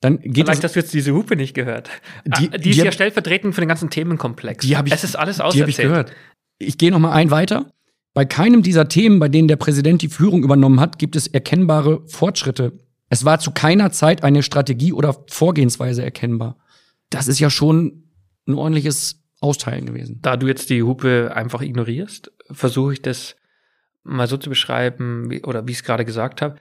Dann 0.00 0.20
geht 0.20 0.46
Vielleicht 0.46 0.64
hast 0.64 0.74
du 0.74 0.80
jetzt 0.80 0.92
diese 0.92 1.14
Hupe 1.14 1.36
nicht 1.36 1.54
gehört. 1.54 1.88
Die, 2.26 2.50
ah, 2.52 2.58
die 2.58 2.70
ist 2.70 2.80
die 2.80 2.84
ja 2.84 2.92
stellvertretend 2.92 3.54
für 3.54 3.62
den 3.62 3.68
ganzen 3.68 3.88
Themenkomplex. 3.90 4.64
Die 4.66 4.72
ich, 4.72 4.92
es 4.92 5.04
ist 5.04 5.16
alles 5.16 5.40
auserzählt. 5.40 5.66
Die 5.66 5.70
ich 5.70 5.76
gehört. 5.76 6.12
Ich 6.58 6.78
gehe 6.78 6.90
noch 6.90 6.98
mal 6.98 7.12
ein 7.12 7.30
weiter. 7.30 7.72
Bei 8.12 8.24
keinem 8.24 8.62
dieser 8.62 8.88
Themen, 8.88 9.18
bei 9.18 9.28
denen 9.28 9.48
der 9.48 9.56
Präsident 9.56 10.02
die 10.02 10.08
Führung 10.08 10.44
übernommen 10.44 10.78
hat, 10.78 10.98
gibt 10.98 11.16
es 11.16 11.26
erkennbare 11.26 12.06
Fortschritte. 12.06 12.72
Es 13.08 13.24
war 13.24 13.40
zu 13.40 13.50
keiner 13.50 13.92
Zeit 13.92 14.22
eine 14.22 14.42
Strategie 14.42 14.92
oder 14.92 15.16
Vorgehensweise 15.28 16.02
erkennbar. 16.02 16.56
Das 17.10 17.26
ist 17.26 17.40
ja 17.40 17.50
schon 17.50 18.04
ein 18.46 18.54
ordentliches 18.54 19.22
Austeilen 19.40 19.86
gewesen. 19.86 20.18
Da 20.22 20.36
du 20.36 20.46
jetzt 20.46 20.70
die 20.70 20.82
Hupe 20.82 21.32
einfach 21.34 21.60
ignorierst, 21.60 22.30
versuche 22.50 22.92
ich 22.92 23.02
das 23.02 23.36
mal 24.04 24.26
so 24.26 24.36
zu 24.36 24.48
beschreiben, 24.48 25.30
wie, 25.30 25.42
oder 25.42 25.66
wie 25.66 25.72
ich 25.72 25.78
es 25.78 25.84
gerade 25.84 26.04
gesagt 26.04 26.42
habe. 26.42 26.56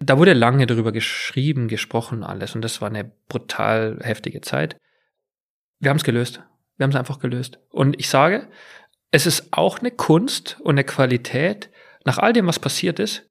Da 0.00 0.18
wurde 0.18 0.32
lange 0.32 0.66
darüber 0.66 0.92
geschrieben, 0.92 1.68
gesprochen, 1.68 2.24
alles. 2.24 2.54
Und 2.54 2.62
das 2.62 2.80
war 2.80 2.88
eine 2.88 3.12
brutal 3.28 3.98
heftige 4.02 4.40
Zeit. 4.40 4.76
Wir 5.80 5.90
haben 5.90 5.98
es 5.98 6.04
gelöst. 6.04 6.42
Wir 6.76 6.84
haben 6.84 6.90
es 6.90 6.96
einfach 6.96 7.18
gelöst. 7.18 7.58
Und 7.70 7.98
ich 7.98 8.08
sage, 8.08 8.48
es 9.10 9.26
ist 9.26 9.48
auch 9.52 9.78
eine 9.78 9.90
Kunst 9.90 10.58
und 10.60 10.74
eine 10.74 10.84
Qualität, 10.84 11.70
nach 12.04 12.18
all 12.18 12.32
dem, 12.32 12.46
was 12.46 12.58
passiert 12.58 12.98
ist, 12.98 13.28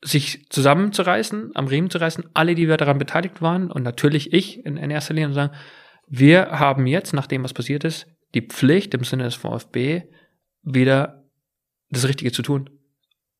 sich 0.00 0.48
zusammenzureißen, 0.50 1.52
am 1.54 1.66
Riemen 1.66 1.90
zu 1.90 1.98
reißen, 1.98 2.24
alle, 2.34 2.54
die 2.54 2.68
wir 2.68 2.76
daran 2.76 2.98
beteiligt 2.98 3.42
waren 3.42 3.70
und 3.70 3.82
natürlich 3.82 4.32
ich 4.32 4.64
in, 4.64 4.76
in 4.76 4.90
erster 4.90 5.14
Linie 5.14 5.28
und 5.28 5.34
sagen, 5.34 5.54
wir 6.06 6.50
haben 6.52 6.86
jetzt, 6.86 7.12
nach 7.12 7.26
dem, 7.26 7.42
was 7.42 7.52
passiert 7.52 7.84
ist, 7.84 8.06
die 8.34 8.46
Pflicht 8.46 8.94
im 8.94 9.04
Sinne 9.04 9.24
des 9.24 9.34
VfB 9.34 10.04
wieder 10.62 11.17
das 11.90 12.08
Richtige 12.08 12.32
zu 12.32 12.42
tun 12.42 12.70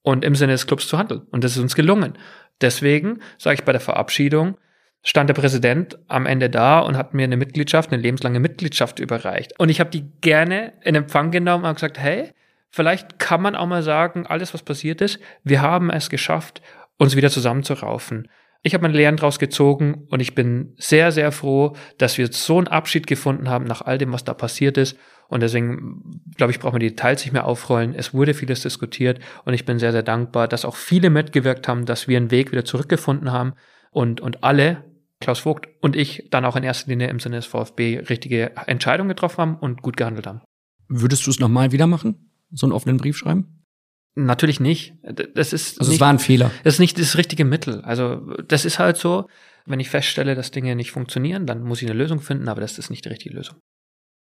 und 0.02 0.24
im 0.24 0.34
Sinne 0.34 0.52
des 0.52 0.66
Clubs 0.66 0.88
zu 0.88 0.98
handeln. 0.98 1.22
Und 1.30 1.44
das 1.44 1.52
ist 1.52 1.62
uns 1.62 1.74
gelungen. 1.74 2.14
Deswegen 2.60 3.20
sage 3.38 3.54
ich 3.54 3.64
bei 3.64 3.72
der 3.72 3.80
Verabschiedung, 3.80 4.56
stand 5.02 5.28
der 5.28 5.34
Präsident 5.34 5.98
am 6.08 6.26
Ende 6.26 6.50
da 6.50 6.80
und 6.80 6.96
hat 6.96 7.14
mir 7.14 7.24
eine 7.24 7.36
Mitgliedschaft, 7.36 7.92
eine 7.92 8.02
lebenslange 8.02 8.40
Mitgliedschaft 8.40 8.98
überreicht. 8.98 9.58
Und 9.58 9.68
ich 9.68 9.80
habe 9.80 9.90
die 9.90 10.04
gerne 10.20 10.72
in 10.82 10.94
Empfang 10.94 11.30
genommen 11.30 11.64
und 11.64 11.74
gesagt, 11.74 11.98
hey, 11.98 12.32
vielleicht 12.70 13.18
kann 13.18 13.42
man 13.42 13.54
auch 13.54 13.66
mal 13.66 13.82
sagen, 13.82 14.26
alles, 14.26 14.54
was 14.54 14.62
passiert 14.62 15.00
ist, 15.00 15.20
wir 15.44 15.62
haben 15.62 15.90
es 15.90 16.10
geschafft, 16.10 16.62
uns 16.96 17.16
wieder 17.16 17.30
zusammenzuraufen. 17.30 18.28
Ich 18.62 18.74
habe 18.74 18.82
meine 18.82 18.96
Lehren 18.96 19.16
daraus 19.16 19.38
gezogen 19.38 20.06
und 20.10 20.20
ich 20.20 20.34
bin 20.34 20.74
sehr, 20.78 21.12
sehr 21.12 21.30
froh, 21.30 21.76
dass 21.96 22.18
wir 22.18 22.32
so 22.32 22.58
einen 22.58 22.66
Abschied 22.66 23.06
gefunden 23.06 23.48
haben 23.48 23.64
nach 23.66 23.82
all 23.82 23.98
dem, 23.98 24.12
was 24.12 24.24
da 24.24 24.34
passiert 24.34 24.76
ist. 24.78 24.98
Und 25.28 25.42
deswegen, 25.42 26.22
glaube 26.36 26.52
ich, 26.52 26.58
brauchen 26.58 26.76
wir 26.76 26.80
die 26.80 26.88
Details 26.88 27.22
nicht 27.22 27.32
mehr 27.32 27.46
aufrollen. 27.46 27.94
Es 27.94 28.14
wurde 28.14 28.32
vieles 28.32 28.62
diskutiert 28.62 29.20
und 29.44 29.52
ich 29.52 29.66
bin 29.66 29.78
sehr, 29.78 29.92
sehr 29.92 30.02
dankbar, 30.02 30.48
dass 30.48 30.64
auch 30.64 30.74
viele 30.74 31.10
mitgewirkt 31.10 31.68
haben, 31.68 31.84
dass 31.84 32.08
wir 32.08 32.16
einen 32.16 32.30
Weg 32.30 32.50
wieder 32.50 32.64
zurückgefunden 32.64 33.30
haben 33.30 33.52
und, 33.90 34.20
und 34.20 34.42
alle, 34.42 34.84
Klaus 35.20 35.40
Vogt 35.40 35.68
und 35.80 35.96
ich, 35.96 36.28
dann 36.30 36.44
auch 36.44 36.56
in 36.56 36.62
erster 36.62 36.90
Linie 36.90 37.08
im 37.08 37.20
Sinne 37.20 37.36
des 37.36 37.46
VfB 37.46 37.98
richtige 38.08 38.56
Entscheidungen 38.66 39.08
getroffen 39.08 39.38
haben 39.38 39.56
und 39.56 39.82
gut 39.82 39.96
gehandelt 39.96 40.26
haben. 40.26 40.40
Würdest 40.88 41.26
du 41.26 41.30
es 41.30 41.40
nochmal 41.40 41.72
wieder 41.72 41.86
machen? 41.86 42.30
So 42.50 42.66
einen 42.66 42.72
offenen 42.72 42.96
Brief 42.96 43.18
schreiben? 43.18 43.64
Natürlich 44.14 44.60
nicht. 44.60 44.94
Das 45.34 45.52
ist 45.52 45.78
also 45.78 45.90
nicht, 45.90 45.98
es 45.98 46.00
war 46.00 46.10
ein 46.10 46.18
Fehler. 46.18 46.50
Das 46.64 46.74
ist 46.74 46.80
nicht 46.80 46.98
das 46.98 47.16
richtige 47.18 47.44
Mittel. 47.44 47.82
Also 47.82 48.16
das 48.42 48.64
ist 48.64 48.78
halt 48.78 48.96
so, 48.96 49.28
wenn 49.66 49.80
ich 49.80 49.90
feststelle, 49.90 50.34
dass 50.34 50.50
Dinge 50.50 50.74
nicht 50.74 50.90
funktionieren, 50.90 51.46
dann 51.46 51.62
muss 51.62 51.82
ich 51.82 51.88
eine 51.88 51.98
Lösung 51.98 52.20
finden, 52.20 52.48
aber 52.48 52.60
das 52.60 52.78
ist 52.78 52.90
nicht 52.90 53.04
die 53.04 53.10
richtige 53.10 53.34
Lösung. 53.34 53.58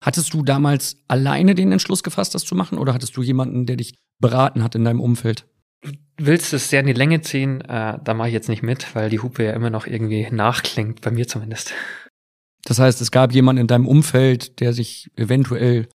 Hattest 0.02 0.34
du 0.34 0.42
damals 0.42 1.02
alleine 1.08 1.54
den 1.54 1.72
Entschluss 1.72 2.02
gefasst, 2.02 2.34
das 2.34 2.44
zu 2.44 2.54
machen, 2.54 2.78
oder 2.78 2.94
hattest 2.94 3.16
du 3.16 3.22
jemanden, 3.22 3.66
der 3.66 3.76
dich 3.76 3.94
beraten 4.20 4.62
hat 4.62 4.74
in 4.74 4.84
deinem 4.84 5.00
Umfeld? 5.00 5.46
Du 5.82 5.92
willst 6.18 6.52
es 6.52 6.70
sehr 6.70 6.80
in 6.80 6.86
die 6.86 6.92
Länge 6.92 7.20
ziehen, 7.20 7.60
äh, 7.62 7.98
da 8.02 8.14
mache 8.14 8.28
ich 8.28 8.34
jetzt 8.34 8.48
nicht 8.48 8.62
mit, 8.62 8.94
weil 8.94 9.10
die 9.10 9.20
Hupe 9.20 9.44
ja 9.44 9.52
immer 9.52 9.70
noch 9.70 9.86
irgendwie 9.86 10.28
nachklingt, 10.30 11.00
bei 11.00 11.10
mir 11.10 11.26
zumindest. 11.26 11.74
Das 12.64 12.78
heißt, 12.78 13.00
es 13.00 13.10
gab 13.10 13.32
jemanden 13.32 13.60
in 13.60 13.66
deinem 13.66 13.86
Umfeld, 13.86 14.60
der 14.60 14.72
sich 14.72 15.10
eventuell. 15.16 15.88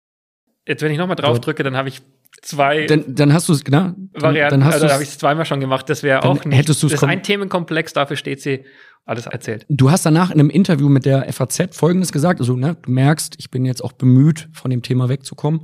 Jetzt, 0.67 0.83
wenn 0.83 0.93
ich 0.93 0.99
nochmal 0.99 1.17
drauf 1.17 1.41
drücke, 1.41 1.63
dann 1.63 1.77
habe 1.77 1.89
ich 1.89 2.03
zwei 2.43 2.87
dann, 2.87 3.15
dann 3.15 3.33
hast 3.33 3.49
du 3.49 3.53
es, 3.53 3.65
genau. 3.65 3.95
Varianten. 4.13 4.61
Dann 4.61 4.65
hast 4.65 4.75
also 4.75 4.89
habe 4.91 5.03
ich 5.03 5.09
es 5.09 5.19
zweimal 5.19 5.45
schon 5.45 5.61
gemacht. 5.61 5.89
Das 5.89 6.03
wäre 6.03 6.25
auch 6.25 6.45
nicht. 6.45 6.57
Hättest 6.57 6.83
das 6.83 6.93
ist 6.93 7.05
ein 7.05 7.23
Themenkomplex, 7.23 7.93
dafür 7.95 8.17
steht 8.17 8.43
sie 8.43 8.65
alles 9.05 9.27
erzählt. 9.27 9.65
Du 9.69 9.91
hast 9.91 10.05
danach 10.05 10.31
in 10.31 10.41
einem 10.41 10.51
Interview 10.51 10.89
mit 10.89 11.05
der 11.05 11.33
FAZ 11.33 11.77
Folgendes 11.77 12.13
gesagt. 12.13 12.41
Also, 12.41 12.57
ne, 12.57 12.77
du 12.83 12.91
merkst, 12.91 13.37
ich 13.39 13.51
bin 13.51 13.65
jetzt 13.65 13.83
auch 13.83 13.93
bemüht, 13.93 14.49
von 14.53 14.71
dem 14.71 14.83
Thema 14.83 15.09
wegzukommen. 15.09 15.63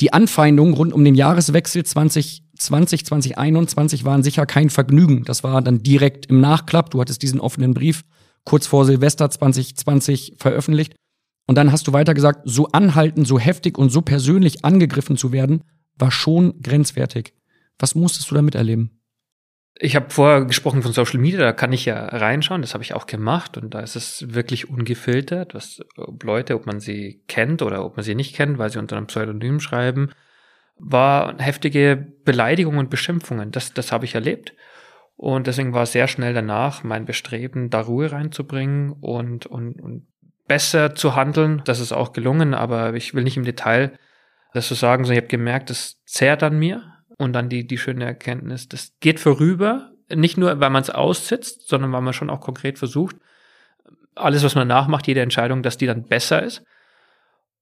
Die 0.00 0.12
Anfeindungen 0.12 0.74
rund 0.74 0.92
um 0.92 1.04
den 1.04 1.14
Jahreswechsel 1.14 1.84
2020, 1.84 3.06
2021 3.06 4.04
waren 4.04 4.22
sicher 4.22 4.46
kein 4.46 4.70
Vergnügen. 4.70 5.24
Das 5.24 5.44
war 5.44 5.62
dann 5.62 5.82
direkt 5.82 6.26
im 6.26 6.40
Nachklapp. 6.40 6.90
Du 6.90 7.00
hattest 7.00 7.22
diesen 7.22 7.40
offenen 7.40 7.74
Brief 7.74 8.04
kurz 8.44 8.66
vor 8.66 8.84
Silvester 8.84 9.30
2020 9.30 10.34
veröffentlicht. 10.38 10.94
Und 11.46 11.56
dann 11.56 11.72
hast 11.72 11.86
du 11.86 11.92
weiter 11.92 12.14
gesagt, 12.14 12.42
so 12.44 12.66
anhaltend, 12.68 13.26
so 13.26 13.38
heftig 13.38 13.78
und 13.78 13.90
so 13.90 14.00
persönlich 14.00 14.64
angegriffen 14.64 15.16
zu 15.16 15.32
werden, 15.32 15.62
war 15.98 16.10
schon 16.10 16.60
grenzwertig. 16.62 17.34
Was 17.78 17.94
musstest 17.94 18.30
du 18.30 18.34
damit 18.34 18.54
erleben? 18.54 19.01
Ich 19.84 19.96
habe 19.96 20.10
vorher 20.10 20.44
gesprochen 20.44 20.80
von 20.80 20.92
Social 20.92 21.18
Media, 21.18 21.40
da 21.40 21.52
kann 21.52 21.72
ich 21.72 21.86
ja 21.86 22.06
reinschauen, 22.06 22.62
das 22.62 22.72
habe 22.72 22.84
ich 22.84 22.94
auch 22.94 23.06
gemacht 23.06 23.56
und 23.56 23.74
da 23.74 23.80
ist 23.80 23.96
es 23.96 24.32
wirklich 24.32 24.70
ungefiltert, 24.70 25.56
was 25.56 25.80
ob 25.96 26.22
Leute, 26.22 26.54
ob 26.54 26.66
man 26.66 26.78
sie 26.78 27.24
kennt 27.26 27.62
oder 27.62 27.84
ob 27.84 27.96
man 27.96 28.04
sie 28.04 28.14
nicht 28.14 28.36
kennt, 28.36 28.58
weil 28.58 28.70
sie 28.70 28.78
unter 28.78 28.96
einem 28.96 29.08
Pseudonym 29.08 29.58
schreiben, 29.58 30.12
war 30.78 31.36
heftige 31.38 31.96
Beleidigungen 32.24 32.78
und 32.78 32.90
Beschimpfungen. 32.90 33.50
Das, 33.50 33.74
das 33.74 33.90
habe 33.90 34.04
ich 34.04 34.14
erlebt. 34.14 34.54
Und 35.16 35.48
deswegen 35.48 35.72
war 35.72 35.84
sehr 35.86 36.06
schnell 36.06 36.32
danach 36.32 36.84
mein 36.84 37.04
Bestreben, 37.04 37.68
da 37.68 37.80
Ruhe 37.80 38.12
reinzubringen 38.12 38.92
und, 38.92 39.46
und, 39.46 39.80
und 39.80 40.06
besser 40.46 40.94
zu 40.94 41.16
handeln. 41.16 41.60
Das 41.64 41.80
ist 41.80 41.90
auch 41.90 42.12
gelungen, 42.12 42.54
aber 42.54 42.94
ich 42.94 43.14
will 43.14 43.24
nicht 43.24 43.36
im 43.36 43.44
Detail 43.44 43.98
das 44.54 44.68
zu 44.68 44.74
sagen, 44.74 45.02
sondern 45.02 45.18
ich 45.18 45.24
habe 45.24 45.36
gemerkt, 45.36 45.70
das 45.70 46.00
zehrt 46.04 46.44
an 46.44 46.56
mir 46.56 46.91
und 47.18 47.32
dann 47.32 47.48
die, 47.48 47.66
die 47.66 47.78
schöne 47.78 48.04
Erkenntnis, 48.04 48.68
das 48.68 48.92
geht 49.00 49.20
vorüber, 49.20 49.92
nicht 50.14 50.36
nur, 50.36 50.60
weil 50.60 50.70
man 50.70 50.82
es 50.82 50.90
aussitzt, 50.90 51.68
sondern 51.68 51.92
weil 51.92 52.02
man 52.02 52.12
schon 52.12 52.30
auch 52.30 52.40
konkret 52.40 52.78
versucht, 52.78 53.16
alles, 54.14 54.42
was 54.42 54.54
man 54.54 54.68
nachmacht, 54.68 55.06
jede 55.06 55.22
Entscheidung, 55.22 55.62
dass 55.62 55.78
die 55.78 55.86
dann 55.86 56.04
besser 56.04 56.42
ist 56.42 56.64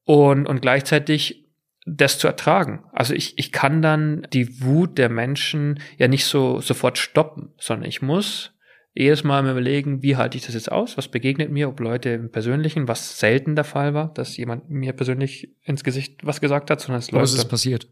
und, 0.04 0.46
und 0.46 0.60
gleichzeitig 0.60 1.46
das 1.86 2.18
zu 2.18 2.26
ertragen. 2.26 2.84
Also 2.92 3.14
ich, 3.14 3.38
ich 3.38 3.52
kann 3.52 3.82
dann 3.82 4.26
die 4.32 4.62
Wut 4.62 4.98
der 4.98 5.08
Menschen 5.08 5.80
ja 5.96 6.08
nicht 6.08 6.26
so 6.26 6.60
sofort 6.60 6.98
stoppen, 6.98 7.54
sondern 7.58 7.88
ich 7.88 8.02
muss 8.02 8.52
jedes 8.92 9.22
Mal 9.22 9.42
mir 9.42 9.52
überlegen, 9.52 10.02
wie 10.02 10.16
halte 10.16 10.36
ich 10.36 10.44
das 10.44 10.54
jetzt 10.54 10.70
aus? 10.70 10.96
Was 10.96 11.08
begegnet 11.08 11.50
mir? 11.50 11.68
Ob 11.68 11.78
Leute 11.80 12.10
im 12.10 12.30
Persönlichen, 12.30 12.88
was 12.88 13.18
selten 13.18 13.54
der 13.54 13.64
Fall 13.64 13.94
war, 13.94 14.12
dass 14.12 14.36
jemand 14.36 14.68
mir 14.68 14.92
persönlich 14.92 15.54
ins 15.62 15.84
Gesicht 15.84 16.26
was 16.26 16.40
gesagt 16.40 16.70
hat, 16.70 16.80
sondern 16.80 16.98
es 16.98 17.10
läuft. 17.10 17.22
Was 17.22 17.34
ist 17.34 17.48
passiert? 17.48 17.88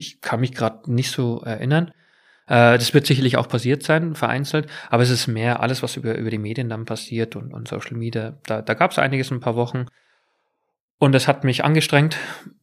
Ich 0.00 0.22
kann 0.22 0.40
mich 0.40 0.52
gerade 0.52 0.90
nicht 0.90 1.10
so 1.10 1.42
erinnern. 1.42 1.92
Äh, 2.46 2.78
das 2.78 2.94
wird 2.94 3.06
sicherlich 3.06 3.36
auch 3.36 3.48
passiert 3.48 3.82
sein, 3.82 4.14
vereinzelt, 4.14 4.66
aber 4.88 5.02
es 5.02 5.10
ist 5.10 5.26
mehr 5.26 5.60
alles, 5.60 5.82
was 5.82 5.96
über, 5.96 6.16
über 6.16 6.30
die 6.30 6.38
Medien 6.38 6.70
dann 6.70 6.86
passiert 6.86 7.36
und, 7.36 7.52
und 7.52 7.68
Social 7.68 7.96
Media. 7.96 8.38
Da, 8.46 8.62
da 8.62 8.74
gab 8.74 8.92
es 8.92 8.98
einiges 8.98 9.30
in 9.30 9.36
ein 9.36 9.40
paar 9.40 9.56
Wochen. 9.56 9.86
Und 10.98 11.12
das 11.12 11.28
hat 11.28 11.44
mich 11.44 11.64
angestrengt, 11.64 12.16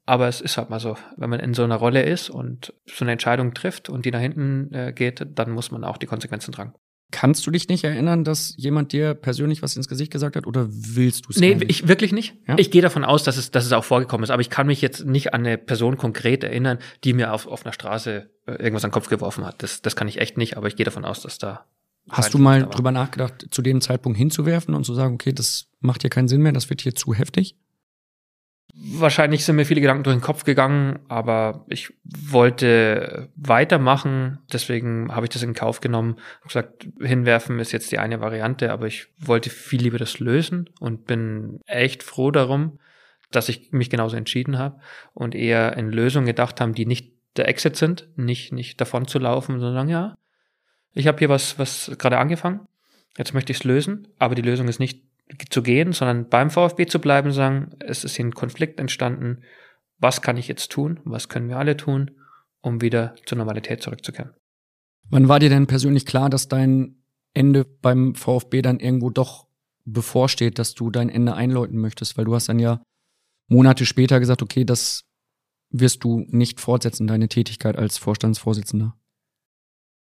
aber 0.06 0.28
es 0.28 0.42
ist 0.42 0.58
halt 0.58 0.72
mal 0.72 0.80
so, 0.80 0.98
wenn 1.16 1.30
man 1.30 1.40
in 1.40 1.54
so 1.54 1.64
einer 1.64 1.76
Rolle 1.76 2.02
ist 2.02 2.30
und 2.30 2.74
so 2.86 3.06
eine 3.06 3.12
Entscheidung 3.12 3.54
trifft 3.54 3.88
und 3.88 4.06
die 4.06 4.12
nach 4.12 4.20
hinten 4.20 4.74
äh, 4.74 4.94
geht, 4.94 5.26
dann 5.36 5.52
muss 5.52 5.70
man 5.70 5.84
auch 5.84 5.98
die 5.98 6.08
Konsequenzen 6.08 6.52
tragen. 6.52 6.74
Kannst 7.12 7.48
du 7.48 7.52
dich 7.52 7.70
nicht 7.70 7.86
erinnern, 7.86 8.26
dass 8.26 8.54
jemand 8.58 8.92
dir 8.92 9.14
persönlich 9.14 9.62
was 9.62 9.78
ins 9.78 9.88
Gesicht 9.88 10.12
gesagt 10.12 10.36
hat 10.36 10.46
oder 10.46 10.68
willst 10.70 11.26
du 11.26 11.30
es 11.30 11.38
Nee, 11.38 11.58
ich 11.68 11.88
wirklich 11.88 12.12
nicht. 12.12 12.36
Ja? 12.48 12.56
Ich 12.58 12.70
gehe 12.70 12.82
davon 12.82 13.06
aus, 13.06 13.24
dass 13.24 13.38
es, 13.38 13.50
dass 13.50 13.66
es 13.66 13.72
auch 13.72 13.86
vorgekommen 13.86 14.26
ist, 14.26 14.30
aber 14.30 14.42
ich 14.42 14.50
kann 14.50 14.68
mich 14.68 14.82
jetzt 14.82 15.06
nicht 15.06 15.34
an 15.34 15.46
eine 15.46 15.58
Person 15.58 15.96
konkret 15.96 16.44
erinnern, 16.44 16.80
die 17.06 17.14
mir 17.14 17.32
auf, 17.32 17.48
auf 17.48 17.66
einer 17.66 17.72
Straße 17.72 18.30
äh, 18.46 18.52
irgendwas 18.52 18.84
an 18.84 18.90
den 18.90 18.94
Kopf 18.94 19.08
geworfen 19.08 19.46
hat. 19.46 19.64
Das, 19.64 19.82
das 19.82 19.96
kann 19.96 20.10
ich 20.10 20.20
echt 20.20 20.38
nicht, 20.38 20.58
aber 20.58 20.68
ich 20.68 20.76
gehe 20.76 20.84
davon 20.84 21.06
aus, 21.06 21.22
dass 21.22 21.38
da. 21.38 21.66
Hast 22.10 22.34
du 22.34 22.38
mal 22.38 22.66
drüber 22.66 22.92
nachgedacht, 22.92 23.48
zu 23.52 23.62
dem 23.62 23.82
Zeitpunkt 23.82 24.18
hinzuwerfen 24.18 24.74
und 24.74 24.86
zu 24.86 24.94
sagen, 24.94 25.16
okay, 25.16 25.34
das 25.34 25.68
macht 25.80 26.02
hier 26.04 26.10
keinen 26.10 26.28
Sinn 26.28 26.42
mehr, 26.42 26.54
das 26.54 26.70
wird 26.70 26.82
hier 26.82 26.96
zu 26.96 27.14
heftig? 27.14 27.56
Wahrscheinlich 28.80 29.44
sind 29.44 29.56
mir 29.56 29.66
viele 29.66 29.82
Gedanken 29.82 30.04
durch 30.04 30.16
den 30.16 30.22
Kopf 30.22 30.44
gegangen, 30.44 31.00
aber 31.08 31.66
ich 31.68 31.94
wollte 32.04 33.30
weitermachen. 33.36 34.38
Deswegen 34.54 35.14
habe 35.16 35.26
ich 35.26 35.32
das 35.32 35.42
in 35.42 35.56
Kauf 35.56 35.82
genommen. 35.82 36.18
Ich 36.42 36.50
gesagt, 36.50 36.88
hinwerfen 37.02 37.60
ist 37.60 37.72
jetzt 37.72 37.92
die 37.92 37.98
eine 37.98 38.22
Variante, 38.22 38.72
aber 38.72 38.86
ich 38.86 39.08
wollte 39.18 39.50
viel 39.50 39.82
lieber 39.82 39.98
das 39.98 40.20
lösen 40.20 40.70
und 40.80 41.06
bin 41.08 41.60
echt 41.66 42.04
froh 42.04 42.30
darum, 42.30 42.80
dass 43.32 43.50
ich 43.50 43.72
mich 43.72 43.90
genauso 43.90 44.16
entschieden 44.16 44.60
habe 44.60 44.80
und 45.16 45.34
eher 45.34 45.76
in 45.76 45.92
Lösungen 45.92 46.28
gedacht 46.28 46.62
haben, 46.62 46.76
die 46.76 46.86
nicht 46.86 47.14
der 47.36 47.48
Exit 47.48 47.76
sind, 47.76 48.08
nicht, 48.16 48.54
nicht 48.54 48.80
davon 48.80 49.08
zu 49.08 49.18
laufen, 49.18 49.60
sondern 49.60 49.90
ja, 49.90 50.16
ich 50.94 51.08
habe 51.08 51.18
hier 51.18 51.30
was, 51.30 51.58
was 51.58 51.92
gerade 51.98 52.20
angefangen. 52.20 52.68
Jetzt 53.18 53.34
möchte 53.34 53.52
ich 53.52 53.60
es 53.60 53.64
lösen, 53.64 54.08
aber 54.20 54.36
die 54.36 54.44
Lösung 54.44 54.68
ist 54.68 54.80
nicht 54.80 55.02
zu 55.50 55.62
gehen, 55.62 55.94
sondern 55.94 56.30
beim 56.30 56.50
VfB 56.50 56.86
zu 56.86 57.00
bleiben 57.00 57.32
sagen, 57.32 57.72
es 57.80 58.04
ist 58.04 58.16
hier 58.16 58.26
ein 58.26 58.34
Konflikt 58.34 58.80
entstanden. 58.80 59.44
Was 60.00 60.22
kann 60.22 60.38
ich 60.38 60.48
jetzt 60.48 60.72
tun? 60.72 61.00
Was 61.04 61.30
können 61.30 61.50
wir 61.50 61.58
alle 61.58 61.76
tun, 61.76 62.12
um 62.62 62.82
wieder 62.82 63.16
zur 63.26 63.38
Normalität 63.38 63.82
zurückzukehren? 63.82 64.34
Wann 65.10 65.28
war 65.28 65.40
dir 65.40 65.50
denn 65.50 65.68
persönlich 65.68 66.06
klar, 66.06 66.30
dass 66.30 66.48
dein 66.48 66.96
Ende 67.34 67.66
beim 67.66 68.16
VfB 68.16 68.62
dann 68.62 68.80
irgendwo 68.80 69.10
doch 69.10 69.48
bevorsteht, 69.86 70.60
dass 70.60 70.74
du 70.74 70.90
dein 70.90 71.10
Ende 71.10 71.34
einläuten 71.34 71.80
möchtest? 71.80 72.18
Weil 72.18 72.26
du 72.26 72.36
hast 72.36 72.50
dann 72.50 72.60
ja 72.60 72.82
Monate 73.48 73.86
später 73.86 74.20
gesagt, 74.20 74.42
okay, 74.42 74.66
das 74.66 75.06
wirst 75.70 76.04
du 76.04 76.26
nicht 76.28 76.60
fortsetzen, 76.60 77.08
deine 77.08 77.28
Tätigkeit 77.28 77.78
als 77.78 77.98
Vorstandsvorsitzender. 77.98 78.96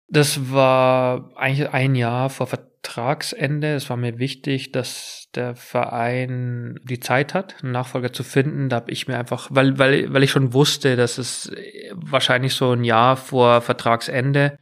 Das 0.08 0.52
war 0.52 1.36
eigentlich 1.36 1.70
ein 1.70 1.94
Jahr 1.94 2.30
vor 2.30 2.46
Vertragsende. 2.86 3.74
Es 3.74 3.90
war 3.90 3.96
mir 3.96 4.18
wichtig, 4.18 4.70
dass 4.70 5.28
der 5.34 5.56
Verein 5.56 6.78
die 6.84 7.00
Zeit 7.00 7.34
hat, 7.34 7.56
einen 7.62 7.72
Nachfolger 7.72 8.12
zu 8.12 8.22
finden. 8.22 8.68
Da 8.68 8.76
habe 8.76 8.92
ich 8.92 9.08
mir 9.08 9.18
einfach, 9.18 9.48
weil, 9.50 9.76
weil, 9.78 10.12
weil 10.12 10.22
ich 10.22 10.30
schon 10.30 10.52
wusste, 10.52 10.94
dass 10.94 11.18
es 11.18 11.50
wahrscheinlich 11.92 12.54
so 12.54 12.70
ein 12.70 12.84
Jahr 12.84 13.16
vor 13.16 13.60
Vertragsende 13.60 14.58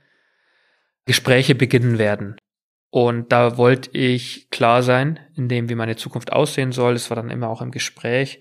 Gespräche 1.05 1.55
beginnen 1.55 1.99
werden. 1.99 2.37
Und 2.91 3.31
da 3.31 3.59
wollte 3.59 3.91
ich 3.93 4.49
klar 4.51 4.83
sein, 4.83 5.21
in 5.37 5.49
dem, 5.49 5.69
wie 5.69 5.75
meine 5.75 5.97
Zukunft 5.97 6.33
aussehen 6.33 6.73
soll. 6.73 6.95
Es 6.95 7.11
war 7.11 7.17
dann 7.17 7.31
immer 7.31 7.49
auch 7.49 7.61
im 7.61 7.73
Gespräch. 7.73 8.41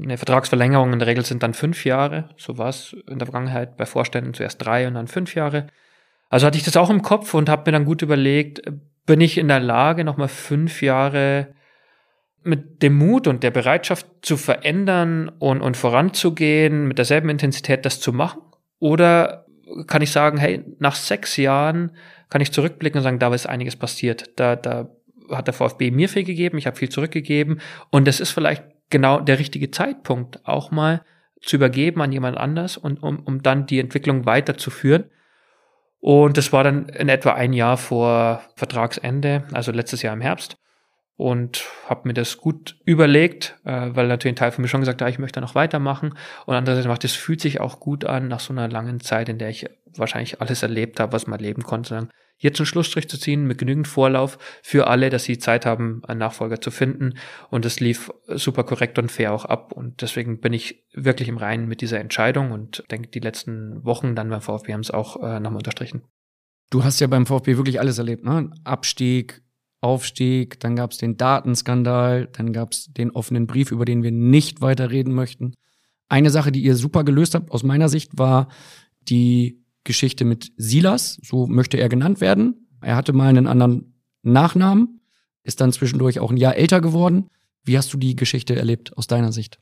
Eine 0.00 0.16
Vertragsverlängerung 0.16 0.92
in 0.92 1.00
der 1.00 1.08
Regel 1.08 1.24
sind 1.24 1.42
dann 1.42 1.54
fünf 1.54 1.84
Jahre. 1.84 2.28
So 2.36 2.56
war 2.56 2.68
es 2.68 2.94
in 3.08 3.18
der 3.18 3.26
Vergangenheit 3.26 3.76
bei 3.76 3.84
Vorständen 3.84 4.32
zuerst 4.32 4.64
drei 4.64 4.86
und 4.86 4.94
dann 4.94 5.08
fünf 5.08 5.34
Jahre. 5.34 5.66
Also 6.28 6.46
hatte 6.46 6.56
ich 6.56 6.64
das 6.64 6.76
auch 6.76 6.88
im 6.88 7.02
Kopf 7.02 7.34
und 7.34 7.48
habe 7.48 7.64
mir 7.66 7.72
dann 7.72 7.84
gut 7.84 8.00
überlegt, 8.00 8.62
bin 9.06 9.20
ich 9.20 9.38
in 9.38 9.48
der 9.48 9.60
Lage, 9.60 10.04
nochmal 10.04 10.28
fünf 10.28 10.82
Jahre 10.82 11.54
mit 12.44 12.82
dem 12.82 12.94
Mut 12.94 13.26
und 13.26 13.42
der 13.42 13.50
Bereitschaft 13.50 14.06
zu 14.22 14.36
verändern 14.36 15.28
und, 15.28 15.60
und 15.60 15.76
voranzugehen, 15.76 16.88
mit 16.88 16.98
derselben 16.98 17.28
Intensität 17.28 17.84
das 17.84 18.00
zu 18.00 18.12
machen? 18.12 18.42
Oder 18.78 19.46
kann 19.86 20.02
ich 20.02 20.10
sagen, 20.10 20.38
hey, 20.38 20.64
nach 20.78 20.96
sechs 20.96 21.36
Jahren 21.36 21.92
kann 22.28 22.40
ich 22.40 22.52
zurückblicken 22.52 22.98
und 22.98 23.04
sagen, 23.04 23.18
da 23.18 23.32
ist 23.32 23.46
einiges 23.46 23.76
passiert. 23.76 24.30
Da, 24.36 24.56
da 24.56 24.90
hat 25.30 25.46
der 25.46 25.54
VfB 25.54 25.90
mir 25.90 26.08
viel 26.08 26.24
gegeben, 26.24 26.58
ich 26.58 26.66
habe 26.66 26.76
viel 26.76 26.88
zurückgegeben 26.88 27.60
und 27.90 28.08
es 28.08 28.20
ist 28.20 28.30
vielleicht 28.30 28.64
genau 28.90 29.20
der 29.20 29.38
richtige 29.38 29.70
Zeitpunkt, 29.70 30.46
auch 30.46 30.70
mal 30.70 31.04
zu 31.40 31.56
übergeben 31.56 32.00
an 32.02 32.12
jemand 32.12 32.36
anders 32.36 32.76
und 32.76 33.02
um, 33.02 33.20
um 33.20 33.42
dann 33.42 33.66
die 33.66 33.80
Entwicklung 33.80 34.26
weiterzuführen. 34.26 35.04
Und 36.04 36.36
das 36.36 36.52
war 36.52 36.64
dann 36.64 36.88
in 36.88 37.08
etwa 37.08 37.34
ein 37.34 37.52
Jahr 37.52 37.76
vor 37.76 38.42
Vertragsende, 38.56 39.44
also 39.52 39.70
letztes 39.70 40.02
Jahr 40.02 40.12
im 40.12 40.20
Herbst. 40.20 40.56
Und 41.14 41.64
habe 41.88 42.08
mir 42.08 42.14
das 42.14 42.38
gut 42.38 42.76
überlegt, 42.84 43.56
äh, 43.64 43.90
weil 43.90 44.08
natürlich 44.08 44.32
ein 44.32 44.36
Teil 44.36 44.50
von 44.50 44.62
mir 44.62 44.68
schon 44.68 44.80
gesagt 44.80 45.00
hat, 45.00 45.08
ich 45.08 45.20
möchte 45.20 45.40
noch 45.40 45.54
weitermachen. 45.54 46.14
Und 46.44 46.54
andererseits 46.56 46.88
macht 46.88 47.04
es 47.04 47.14
fühlt 47.14 47.40
sich 47.40 47.60
auch 47.60 47.78
gut 47.78 48.04
an, 48.04 48.26
nach 48.26 48.40
so 48.40 48.52
einer 48.52 48.68
langen 48.68 48.98
Zeit, 48.98 49.28
in 49.28 49.38
der 49.38 49.50
ich 49.50 49.70
wahrscheinlich 49.96 50.40
alles 50.40 50.62
erlebt 50.62 51.00
habe, 51.00 51.12
was 51.12 51.26
man 51.26 51.38
erleben 51.38 51.62
konnte, 51.62 52.08
jetzt 52.42 52.58
einen 52.58 52.66
Schlussstrich 52.66 53.08
zu 53.08 53.18
ziehen 53.18 53.46
mit 53.46 53.58
genügend 53.58 53.86
Vorlauf 53.86 54.38
für 54.62 54.88
alle, 54.88 55.10
dass 55.10 55.24
sie 55.24 55.38
Zeit 55.38 55.64
haben, 55.64 56.02
einen 56.04 56.18
Nachfolger 56.18 56.60
zu 56.60 56.70
finden. 56.70 57.14
Und 57.50 57.64
es 57.64 57.80
lief 57.80 58.10
super 58.26 58.64
korrekt 58.64 58.98
und 58.98 59.12
fair 59.12 59.32
auch 59.32 59.44
ab. 59.44 59.72
Und 59.72 60.02
deswegen 60.02 60.40
bin 60.40 60.52
ich 60.52 60.84
wirklich 60.92 61.28
im 61.28 61.36
Reinen 61.36 61.68
mit 61.68 61.80
dieser 61.80 62.00
Entscheidung 62.00 62.50
und 62.50 62.84
denke, 62.90 63.08
die 63.08 63.20
letzten 63.20 63.84
Wochen 63.84 64.16
dann 64.16 64.28
beim 64.28 64.40
VfB 64.40 64.72
haben 64.72 64.80
es 64.80 64.90
auch 64.90 65.22
äh, 65.22 65.38
nochmal 65.40 65.58
unterstrichen. 65.58 66.02
Du 66.70 66.84
hast 66.84 67.00
ja 67.00 67.06
beim 67.06 67.26
VfB 67.26 67.56
wirklich 67.56 67.80
alles 67.80 67.98
erlebt, 67.98 68.24
ne? 68.24 68.50
Abstieg, 68.64 69.42
Aufstieg, 69.82 70.58
dann 70.60 70.74
gab 70.76 70.92
es 70.92 70.98
den 70.98 71.16
Datenskandal, 71.16 72.28
dann 72.32 72.52
gab 72.52 72.72
es 72.72 72.92
den 72.92 73.10
offenen 73.10 73.46
Brief, 73.46 73.70
über 73.70 73.84
den 73.84 74.02
wir 74.02 74.12
nicht 74.12 74.62
weiter 74.62 74.90
reden 74.90 75.12
möchten. 75.12 75.54
Eine 76.08 76.30
Sache, 76.30 76.52
die 76.52 76.62
ihr 76.62 76.76
super 76.76 77.04
gelöst 77.04 77.34
habt, 77.34 77.50
aus 77.50 77.62
meiner 77.62 77.88
Sicht, 77.88 78.16
war 78.16 78.48
die 79.02 79.61
Geschichte 79.84 80.24
mit 80.24 80.52
Silas, 80.56 81.18
so 81.22 81.46
möchte 81.46 81.76
er 81.76 81.88
genannt 81.88 82.20
werden. 82.20 82.68
Er 82.80 82.96
hatte 82.96 83.12
mal 83.12 83.28
einen 83.28 83.46
anderen 83.46 84.00
Nachnamen, 84.22 85.00
ist 85.42 85.60
dann 85.60 85.72
zwischendurch 85.72 86.20
auch 86.20 86.30
ein 86.30 86.36
Jahr 86.36 86.56
älter 86.56 86.80
geworden. 86.80 87.28
Wie 87.64 87.76
hast 87.76 87.92
du 87.92 87.98
die 87.98 88.16
Geschichte 88.16 88.56
erlebt 88.56 88.96
aus 88.96 89.06
deiner 89.06 89.32
Sicht? 89.32 89.58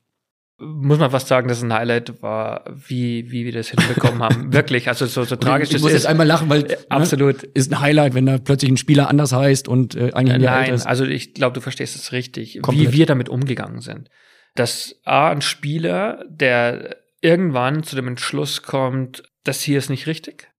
Muss 0.63 0.99
man 0.99 1.11
fast 1.11 1.29
sagen, 1.29 1.49
dass 1.49 1.59
es 1.59 1.65
ein 1.65 1.73
Highlight 1.73 2.23
war, 2.23 2.65
wie, 2.75 3.31
wie 3.31 3.47
wir 3.47 3.53
das 3.53 3.71
hinbekommen 3.71 4.23
haben. 4.23 4.53
Wirklich, 4.53 4.89
also 4.89 5.07
so, 5.07 5.25
so 5.25 5.37
tragisch 5.37 5.73
Ich 5.73 5.81
muss 5.81 5.93
jetzt 5.93 6.07
einmal 6.07 6.27
lachen, 6.27 6.51
weil 6.51 6.71
äh, 6.71 6.77
absolut 6.91 7.43
ne, 7.43 7.49
ist 7.55 7.73
ein 7.73 7.81
Highlight, 7.81 8.13
wenn 8.13 8.27
da 8.27 8.37
plötzlich 8.37 8.71
ein 8.71 8.77
Spieler 8.77 9.09
anders 9.09 9.33
heißt 9.33 9.69
und 9.69 9.95
äh, 9.95 10.13
eigentlich 10.13 10.35
ein 10.35 10.43
Jahr 10.43 10.57
Nein, 10.57 10.65
älter 10.65 10.75
ist. 10.75 10.87
also 10.87 11.07
ich 11.07 11.33
glaube, 11.33 11.55
du 11.55 11.63
verstehst 11.63 11.97
es 11.97 12.13
richtig, 12.13 12.61
Komplett. 12.61 12.93
wie 12.93 12.99
wir 12.99 13.07
damit 13.07 13.31
umgegangen 13.31 13.81
sind. 13.81 14.11
Dass 14.55 15.01
A, 15.05 15.31
ein 15.31 15.41
Spieler, 15.41 16.25
der 16.29 16.97
irgendwann 17.23 17.83
zu 17.83 17.97
dem 17.97 18.09
Entschluss 18.09 18.61
kommt, 18.61 19.23
das 19.45 19.61
hier 19.63 19.79
ist 19.79 19.91
nicht 19.91 20.07
richtig. 20.07 20.51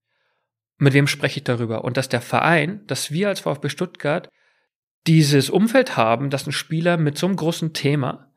Mit 0.78 0.94
wem 0.94 1.08
spreche 1.08 1.38
ich 1.38 1.44
darüber? 1.44 1.84
Und 1.84 1.98
dass 1.98 2.10
der 2.10 2.22
Verein, 2.22 2.82
dass 2.88 3.12
wir 3.12 3.28
als 3.28 3.42
VfB 3.42 3.70
Stuttgart 3.70 4.30
dieses 5.08 5.50
Umfeld 5.50 5.98
haben, 5.98 6.30
dass 6.30 6.48
ein 6.48 6.52
Spieler 6.52 6.98
mit 6.98 7.18
so 7.18 7.28
einem 7.28 7.36
großen 7.36 7.74
Thema 7.74 8.32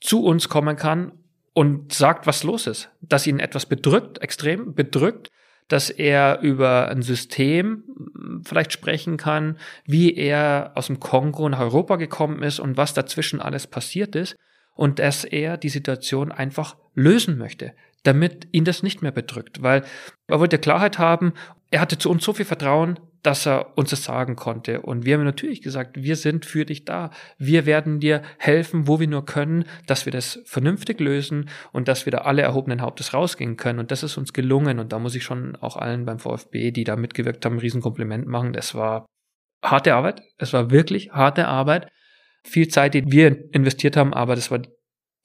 zu 0.00 0.24
uns 0.24 0.48
kommen 0.48 0.76
kann 0.76 1.12
und 1.52 1.92
sagt, 1.92 2.26
was 2.26 2.42
los 2.42 2.66
ist. 2.66 2.90
Dass 3.00 3.26
ihn 3.26 3.38
etwas 3.38 3.66
bedrückt, 3.66 4.18
extrem 4.18 4.74
bedrückt, 4.74 5.30
dass 5.68 5.90
er 5.90 6.40
über 6.40 6.88
ein 6.88 7.02
System 7.02 7.84
vielleicht 8.44 8.72
sprechen 8.72 9.16
kann, 9.16 9.58
wie 9.84 10.14
er 10.14 10.72
aus 10.74 10.88
dem 10.88 11.00
Kongo 11.00 11.48
nach 11.48 11.60
Europa 11.60 11.96
gekommen 11.96 12.42
ist 12.42 12.60
und 12.60 12.76
was 12.76 12.94
dazwischen 12.94 13.40
alles 13.40 13.66
passiert 13.66 14.16
ist 14.16 14.36
und 14.74 14.98
dass 14.98 15.24
er 15.24 15.58
die 15.58 15.68
Situation 15.68 16.32
einfach 16.32 16.76
lösen 16.94 17.38
möchte 17.38 17.72
damit 18.02 18.48
ihn 18.52 18.64
das 18.64 18.82
nicht 18.82 19.02
mehr 19.02 19.12
bedrückt, 19.12 19.62
weil 19.62 19.84
er 20.26 20.40
wollte 20.40 20.58
Klarheit 20.58 20.98
haben, 20.98 21.34
er 21.70 21.80
hatte 21.80 21.98
zu 21.98 22.10
uns 22.10 22.24
so 22.24 22.32
viel 22.32 22.44
Vertrauen, 22.44 22.98
dass 23.22 23.46
er 23.46 23.76
uns 23.76 23.90
das 23.90 24.02
sagen 24.02 24.34
konnte. 24.34 24.80
Und 24.80 25.04
wir 25.04 25.14
haben 25.14 25.24
natürlich 25.24 25.62
gesagt, 25.62 26.02
wir 26.02 26.16
sind 26.16 26.46
für 26.46 26.64
dich 26.64 26.84
da. 26.84 27.10
Wir 27.38 27.66
werden 27.66 28.00
dir 28.00 28.22
helfen, 28.38 28.88
wo 28.88 28.98
wir 28.98 29.06
nur 29.06 29.26
können, 29.26 29.64
dass 29.86 30.06
wir 30.06 30.12
das 30.12 30.40
vernünftig 30.46 31.00
lösen 31.00 31.48
und 31.72 31.86
dass 31.86 32.06
wir 32.06 32.12
da 32.12 32.18
alle 32.18 32.42
erhobenen 32.42 32.80
Hauptes 32.80 33.12
rausgehen 33.12 33.56
können. 33.56 33.78
Und 33.78 33.90
das 33.90 34.02
ist 34.02 34.16
uns 34.16 34.32
gelungen. 34.32 34.78
Und 34.78 34.92
da 34.92 34.98
muss 34.98 35.14
ich 35.14 35.22
schon 35.22 35.54
auch 35.56 35.76
allen 35.76 36.06
beim 36.06 36.18
VfB, 36.18 36.70
die 36.70 36.84
da 36.84 36.96
mitgewirkt 36.96 37.44
haben, 37.44 37.56
ein 37.56 37.60
Riesenkompliment 37.60 38.26
machen. 38.26 38.52
Das 38.52 38.74
war 38.74 39.06
harte 39.62 39.94
Arbeit. 39.94 40.22
Es 40.38 40.52
war 40.52 40.70
wirklich 40.70 41.12
harte 41.12 41.46
Arbeit. 41.46 41.88
Viel 42.42 42.68
Zeit, 42.68 42.94
die 42.94 43.12
wir 43.12 43.52
investiert 43.52 43.98
haben, 43.98 44.14
aber 44.14 44.34
das 44.34 44.50
war 44.50 44.62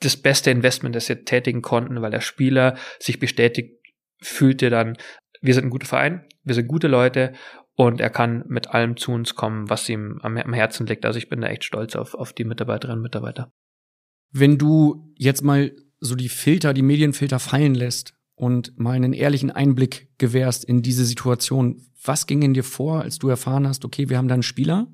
das 0.01 0.17
beste 0.17 0.51
Investment, 0.51 0.95
das 0.95 1.09
wir 1.09 1.25
tätigen 1.25 1.61
konnten, 1.61 2.01
weil 2.01 2.11
der 2.11 2.21
Spieler 2.21 2.77
sich 2.99 3.19
bestätigt 3.19 3.79
fühlte 4.21 4.69
dann, 4.69 4.97
wir 5.41 5.53
sind 5.53 5.65
ein 5.65 5.69
guter 5.69 5.87
Verein, 5.87 6.25
wir 6.43 6.55
sind 6.55 6.67
gute 6.67 6.87
Leute 6.87 7.33
und 7.75 8.01
er 8.01 8.09
kann 8.09 8.43
mit 8.47 8.67
allem 8.67 8.97
zu 8.97 9.11
uns 9.11 9.35
kommen, 9.35 9.69
was 9.69 9.87
ihm 9.89 10.19
am, 10.21 10.37
am 10.37 10.53
Herzen 10.53 10.87
liegt. 10.87 11.05
Also 11.05 11.17
ich 11.17 11.29
bin 11.29 11.41
da 11.41 11.47
echt 11.47 11.63
stolz 11.63 11.95
auf, 11.95 12.13
auf 12.13 12.33
die 12.33 12.45
Mitarbeiterinnen 12.45 12.99
und 12.99 13.03
Mitarbeiter. 13.03 13.51
Wenn 14.31 14.57
du 14.57 15.13
jetzt 15.17 15.43
mal 15.43 15.71
so 15.99 16.15
die 16.15 16.29
Filter, 16.29 16.73
die 16.73 16.81
Medienfilter 16.81 17.39
fallen 17.39 17.75
lässt 17.75 18.13
und 18.35 18.77
mal 18.77 18.95
einen 18.95 19.13
ehrlichen 19.13 19.51
Einblick 19.51 20.09
gewährst 20.17 20.65
in 20.65 20.81
diese 20.81 21.05
Situation, 21.05 21.81
was 22.03 22.27
ging 22.27 22.41
in 22.41 22.53
dir 22.53 22.63
vor, 22.63 23.01
als 23.01 23.17
du 23.17 23.29
erfahren 23.29 23.67
hast, 23.67 23.85
okay, 23.85 24.09
wir 24.09 24.17
haben 24.17 24.27
da 24.27 24.33
einen 24.33 24.43
Spieler, 24.43 24.87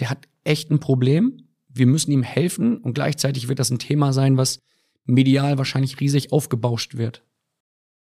der 0.00 0.10
hat 0.10 0.28
echt 0.44 0.70
ein 0.70 0.80
Problem, 0.80 1.47
wir 1.78 1.86
müssen 1.86 2.12
ihm 2.12 2.22
helfen 2.22 2.78
und 2.78 2.94
gleichzeitig 2.94 3.48
wird 3.48 3.58
das 3.58 3.70
ein 3.70 3.78
Thema 3.78 4.12
sein, 4.12 4.36
was 4.36 4.60
medial 5.04 5.58
wahrscheinlich 5.58 6.00
riesig 6.00 6.32
aufgebauscht 6.32 6.96
wird. 6.96 7.22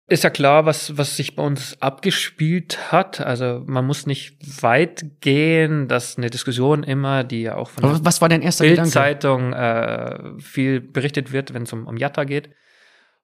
Ist 0.07 0.23
ja 0.23 0.30
klar, 0.30 0.67
was, 0.67 0.97
was 0.99 1.17
sich 1.17 1.36
bei 1.36 1.43
uns 1.43 1.82
abgespielt 1.82 2.91
hat. 2.91 3.21
Also 3.21 3.63
man 3.65 3.86
muss 3.86 4.05
nicht 4.05 4.38
weit 4.61 5.19
gehen, 5.21 5.88
dass 5.88 6.17
eine 6.17 6.30
Diskussion 6.30 6.84
immer, 6.84 7.23
die 7.23 7.41
ja 7.41 7.55
auch 7.55 7.69
von 7.69 7.84
Aber 7.84 8.05
was 8.05 8.21
war 8.21 8.30
dein 8.30 8.43
erster 8.43 8.65
Bildzeitung 8.65 9.53
äh, 9.53 10.39
viel 10.39 10.80
berichtet 10.80 11.32
wird, 11.32 11.55
wenn 11.55 11.63
es 11.63 11.73
um, 11.73 11.88
um 11.88 11.97
Jatta 11.97 12.23
geht. 12.23 12.51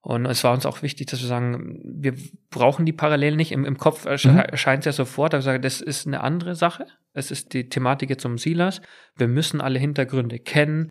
Und 0.01 0.25
es 0.25 0.43
war 0.43 0.53
uns 0.53 0.65
auch 0.65 0.81
wichtig, 0.81 1.07
dass 1.07 1.21
wir 1.21 1.27
sagen, 1.27 1.79
wir 1.83 2.15
brauchen 2.49 2.85
die 2.85 2.93
Parallelen 2.93 3.37
nicht. 3.37 3.51
Im, 3.51 3.65
im 3.65 3.77
Kopf 3.77 4.05
mhm. 4.05 4.37
erscheint 4.37 4.81
es 4.81 4.85
ja 4.85 4.91
sofort, 4.91 5.33
aber 5.33 5.39
ich 5.39 5.45
sage, 5.45 5.59
das 5.59 5.79
ist 5.79 6.07
eine 6.07 6.21
andere 6.21 6.55
Sache. 6.55 6.87
Es 7.13 7.29
ist 7.29 7.53
die 7.53 7.69
Thematik 7.69 8.09
jetzt 8.09 8.25
um 8.25 8.39
Silas. 8.39 8.81
Wir 9.15 9.27
müssen 9.27 9.61
alle 9.61 9.77
Hintergründe 9.77 10.39
kennen. 10.39 10.89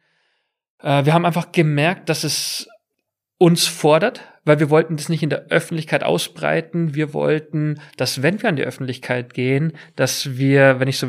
Äh, 0.81 1.05
wir 1.05 1.13
haben 1.13 1.27
einfach 1.27 1.51
gemerkt, 1.51 2.09
dass 2.09 2.23
es 2.23 2.69
uns 3.37 3.67
fordert, 3.67 4.23
weil 4.45 4.61
wir 4.61 4.71
wollten 4.71 4.97
das 4.97 5.09
nicht 5.09 5.23
in 5.23 5.31
der 5.31 5.47
Öffentlichkeit 5.49 6.05
ausbreiten. 6.05 6.95
Wir 6.95 7.13
wollten, 7.13 7.81
dass 7.97 8.23
wenn 8.23 8.41
wir 8.43 8.49
an 8.49 8.57
die 8.57 8.65
Öffentlichkeit 8.65 9.35
gehen, 9.35 9.73
dass 9.97 10.37
wir, 10.37 10.79
wenn 10.79 10.89
ich 10.89 10.99
so 10.99 11.09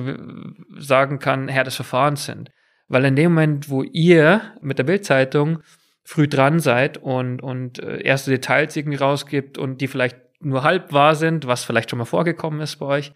sagen 0.78 1.20
kann, 1.20 1.49
Herr 1.49 1.66
des 1.66 1.76
Verfahrens 1.76 2.26
sind. 2.26 2.49
Weil 2.88 3.06
in 3.06 3.16
dem 3.16 3.34
Moment, 3.34 3.70
wo 3.70 3.84
ihr 3.84 4.41
mit 4.62 4.80
der 4.80 4.86
Bildzeitung 4.86 5.60
früh 6.04 6.28
dran 6.28 6.60
seid 6.60 6.97
und, 6.97 7.41
und 7.41 7.80
äh, 7.80 8.02
erste 8.02 8.32
Details 8.32 8.76
irgendwie 8.76 8.97
rausgibt 8.97 9.58
und 9.58 9.82
die 9.82 9.88
vielleicht 9.88 10.18
nur 10.39 10.64
halb 10.64 10.91
wahr 10.91 11.16
sind, 11.16 11.47
was 11.47 11.64
vielleicht 11.64 11.89
schon 11.89 11.99
mal 11.99 12.06
vorgekommen 12.06 12.62
ist 12.62 12.78
bei 12.78 12.86
euch, 12.86 13.14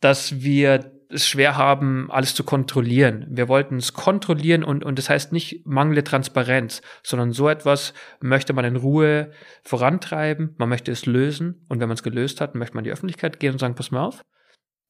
dass 0.00 0.42
wir 0.42 0.92
es 1.12 1.28
schwer 1.28 1.56
haben, 1.56 2.10
alles 2.10 2.34
zu 2.34 2.42
kontrollieren. 2.42 3.26
Wir 3.28 3.48
wollten 3.48 3.76
es 3.76 3.92
kontrollieren 3.92 4.64
und, 4.64 4.82
und 4.82 4.98
das 4.98 5.10
heißt 5.10 5.32
nicht 5.32 5.66
mangelnde 5.66 6.04
Transparenz, 6.04 6.80
sondern 7.02 7.32
so 7.32 7.48
etwas 7.48 7.92
möchte 8.20 8.54
man 8.54 8.64
in 8.64 8.76
Ruhe 8.76 9.30
vorantreiben, 9.62 10.54
man 10.56 10.70
möchte 10.70 10.90
es 10.90 11.04
lösen 11.04 11.66
und 11.68 11.80
wenn 11.80 11.88
man 11.88 11.96
es 11.96 12.02
gelöst 12.02 12.40
hat, 12.40 12.54
möchte 12.54 12.74
man 12.74 12.84
in 12.84 12.86
die 12.86 12.92
Öffentlichkeit 12.92 13.40
gehen 13.40 13.52
und 13.52 13.58
sagen, 13.58 13.74
pass 13.74 13.90
mal 13.90 14.04
auf, 14.06 14.22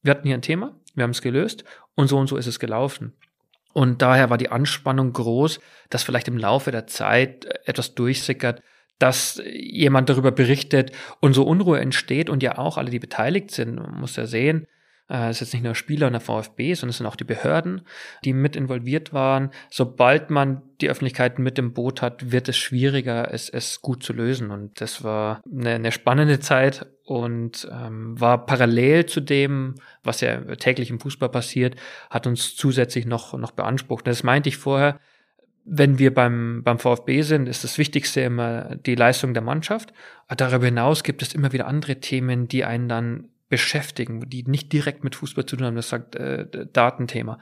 wir 0.01 0.11
hatten 0.11 0.27
hier 0.27 0.37
ein 0.37 0.41
Thema, 0.41 0.79
wir 0.95 1.03
haben 1.03 1.11
es 1.11 1.21
gelöst 1.21 1.65
und 1.95 2.07
so 2.07 2.17
und 2.17 2.27
so 2.27 2.37
ist 2.37 2.47
es 2.47 2.59
gelaufen. 2.59 3.13
Und 3.73 4.01
daher 4.01 4.29
war 4.29 4.37
die 4.37 4.49
Anspannung 4.49 5.13
groß, 5.13 5.59
dass 5.89 6.03
vielleicht 6.03 6.27
im 6.27 6.37
Laufe 6.37 6.71
der 6.71 6.87
Zeit 6.87 7.45
etwas 7.65 7.95
durchsickert, 7.95 8.61
dass 8.99 9.41
jemand 9.45 10.09
darüber 10.09 10.31
berichtet 10.31 10.91
und 11.19 11.33
so 11.33 11.43
Unruhe 11.43 11.79
entsteht 11.79 12.29
und 12.29 12.43
ja 12.43 12.57
auch 12.57 12.77
alle, 12.77 12.91
die 12.91 12.99
beteiligt 12.99 13.51
sind, 13.51 13.75
man 13.75 13.99
muss 13.99 14.15
ja 14.15 14.27
sehen, 14.27 14.63
äh, 14.63 14.82
es 15.13 15.37
ist 15.37 15.39
jetzt 15.41 15.53
nicht 15.53 15.63
nur 15.63 15.75
Spieler 15.75 16.07
und 16.07 16.13
der 16.13 16.21
VfB, 16.21 16.73
sondern 16.73 16.89
es 16.89 16.97
sind 16.97 17.05
auch 17.05 17.15
die 17.15 17.23
Behörden, 17.23 17.81
die 18.25 18.33
mit 18.33 18.55
involviert 18.55 19.13
waren. 19.13 19.51
Sobald 19.69 20.31
man 20.31 20.63
die 20.81 20.89
Öffentlichkeit 20.89 21.37
mit 21.37 21.59
im 21.59 21.73
Boot 21.73 22.01
hat, 22.01 22.31
wird 22.31 22.49
es 22.49 22.57
schwieriger, 22.57 23.31
es, 23.31 23.47
es 23.47 23.81
gut 23.81 24.01
zu 24.01 24.11
lösen. 24.11 24.49
Und 24.49 24.81
das 24.81 25.03
war 25.03 25.41
eine, 25.45 25.75
eine 25.75 25.91
spannende 25.91 26.39
Zeit 26.39 26.87
und 27.05 27.67
ähm, 27.71 28.19
war 28.19 28.47
parallel 28.47 29.05
zu 29.05 29.21
dem, 29.21 29.75
was 30.03 30.21
ja 30.21 30.41
täglich 30.55 30.89
im 30.89 30.99
Fußball 30.99 31.29
passiert, 31.29 31.75
hat 32.09 32.25
uns 32.25 32.55
zusätzlich 32.55 33.05
noch, 33.05 33.37
noch 33.37 33.51
beansprucht. 33.51 34.07
Das 34.07 34.23
meinte 34.23 34.49
ich 34.49 34.57
vorher. 34.57 34.99
Wenn 35.65 35.99
wir 35.99 36.13
beim, 36.13 36.61
beim 36.63 36.79
VfB 36.79 37.21
sind, 37.21 37.47
ist 37.47 37.63
das 37.63 37.77
Wichtigste 37.77 38.21
immer 38.21 38.75
die 38.75 38.95
Leistung 38.95 39.33
der 39.33 39.43
Mannschaft. 39.43 39.93
Darüber 40.27 40.65
hinaus 40.65 41.03
gibt 41.03 41.21
es 41.21 41.33
immer 41.33 41.53
wieder 41.53 41.67
andere 41.67 42.01
Themen, 42.01 42.47
die 42.49 42.65
einen 42.65 42.89
dann 42.89 43.29
beschäftigen, 43.53 44.27
die 44.31 44.41
nicht 44.47 44.73
direkt 44.73 45.03
mit 45.03 45.13
Fußball 45.13 45.45
zu 45.45 45.55
tun 45.55 45.67
haben, 45.67 45.75
das 45.75 45.89
sagt 45.89 46.15
äh, 46.15 46.65
Datenthema. 46.73 47.39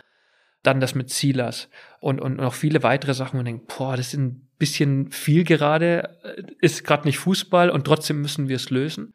Dann 0.62 0.82
das 0.82 0.94
mit 0.94 1.10
Silas 1.10 1.70
und, 2.02 2.20
und 2.20 2.36
noch 2.36 2.54
viele 2.54 2.84
weitere 2.84 3.14
Sachen 3.14 3.40
und 3.40 3.46
denken, 3.46 3.66
boah, 3.66 3.96
das 3.96 4.08
ist 4.08 4.20
ein 4.20 4.50
bisschen 4.58 5.10
viel 5.10 5.46
gerade, 5.46 6.20
äh, 6.26 6.44
ist 6.60 6.84
gerade 6.84 7.08
nicht 7.08 7.18
Fußball 7.18 7.70
und 7.70 7.86
trotzdem 7.86 8.20
müssen 8.20 8.50
wir 8.50 8.58
es 8.58 8.72
lösen. 8.72 9.14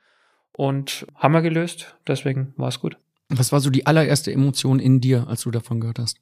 Und 0.55 1.07
haben 1.15 1.35
wir 1.35 1.43
gelöst, 1.43 1.99
deswegen 2.09 2.55
war 2.57 2.69
es 2.69 2.81
gut. 2.81 2.97
Was 3.29 3.53
war 3.53 3.61
so 3.61 3.69
die 3.69 3.87
allererste 3.87 4.33
Emotion 4.33 4.79
in 4.79 5.03
dir, 5.03 5.29
als 5.29 5.43
du 5.43 5.51
davon 5.51 5.81
gehört 5.81 5.99
hast? 5.99 6.19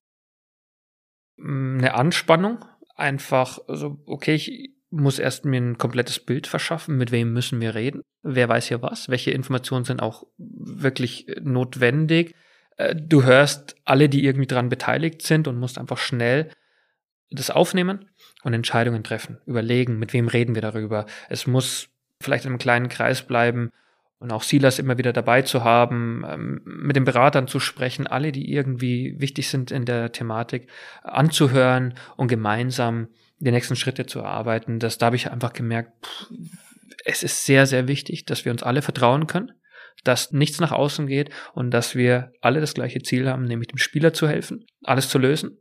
Mm, 1.37 1.79
eine 1.79 1.95
Anspannung, 1.95 2.65
einfach 2.97 3.61
so, 3.69 4.03
okay, 4.07 4.35
ich, 4.35 4.74
muss 4.95 5.19
erst 5.19 5.45
mir 5.45 5.61
ein 5.61 5.79
komplettes 5.79 6.21
Bild 6.21 6.47
verschaffen, 6.47 6.97
mit 6.97 7.11
wem 7.11 7.33
müssen 7.33 7.61
wir 7.61 7.75
reden, 7.75 8.03
wer 8.23 8.49
weiß 8.49 8.69
hier 8.69 8.83
was, 8.83 9.09
welche 9.09 9.31
Informationen 9.31 9.85
sind 9.85 10.01
auch 10.01 10.25
wirklich 10.39 11.27
notwendig. 11.43 12.35
Äh, 12.77 12.95
du 12.97 13.25
hörst 13.25 13.77
alle, 13.85 14.09
die 14.09 14.25
irgendwie 14.25 14.47
dran 14.47 14.69
beteiligt 14.69 15.23
sind 15.23 15.49
und 15.49 15.59
musst 15.59 15.79
einfach 15.79 15.99
schnell 15.99 16.51
das 17.31 17.51
aufnehmen 17.51 18.09
und 18.45 18.55
Entscheidungen 18.55 19.03
treffen, 19.03 19.39
überlegen, 19.47 19.99
mit 19.99 20.13
wem 20.13 20.29
reden 20.29 20.55
wir 20.55 20.63
darüber. 20.63 21.07
Es 21.29 21.47
muss 21.47 21.89
vielleicht 22.21 22.45
in 22.45 22.51
einem 22.51 22.59
kleinen 22.59 22.89
Kreis 22.89 23.23
bleiben 23.23 23.71
und 24.19 24.33
auch 24.33 24.43
Silas 24.43 24.79
immer 24.79 24.99
wieder 24.99 25.13
dabei 25.13 25.43
zu 25.43 25.65
haben, 25.65 26.25
ähm, 26.27 26.63
mit 26.65 26.97
den 26.97 27.05
Beratern 27.05 27.49
zu 27.49 27.61
sprechen, 27.61 28.07
alle, 28.07 28.33
die 28.33 28.53
irgendwie 28.53 29.17
wichtig 29.19 29.49
sind 29.49 29.71
in 29.71 29.85
der 29.85 30.13
Thematik, 30.13 30.69
anzuhören 31.03 31.95
und 32.17 32.29
gemeinsam 32.29 33.09
die 33.39 33.51
nächsten 33.51 33.77
Schritte 33.77 34.07
zu 34.07 34.21
erarbeiten. 34.21 34.79
Das, 34.79 34.99
da 34.99 35.07
habe 35.07 35.17
ich 35.17 35.31
einfach 35.31 35.53
gemerkt, 35.53 36.07
pff, 36.07 36.31
es 37.05 37.23
ist 37.23 37.45
sehr, 37.45 37.67
sehr 37.67 37.89
wichtig, 37.89 38.25
dass 38.25 38.45
wir 38.45 38.53
uns 38.53 38.63
alle 38.63 38.83
vertrauen 38.83 39.27
können, 39.27 39.53
dass 40.05 40.33
nichts 40.33 40.61
nach 40.61 40.73
außen 40.73 41.07
geht 41.07 41.31
und 41.53 41.71
dass 41.71 41.95
wir 41.95 42.33
alle 42.41 42.61
das 42.61 42.75
gleiche 42.75 43.03
Ziel 43.03 43.29
haben, 43.29 43.45
nämlich 43.45 43.69
dem 43.69 43.79
Spieler 43.79 44.13
zu 44.13 44.29
helfen, 44.29 44.65
alles 44.83 45.09
zu 45.09 45.19
lösen, 45.19 45.59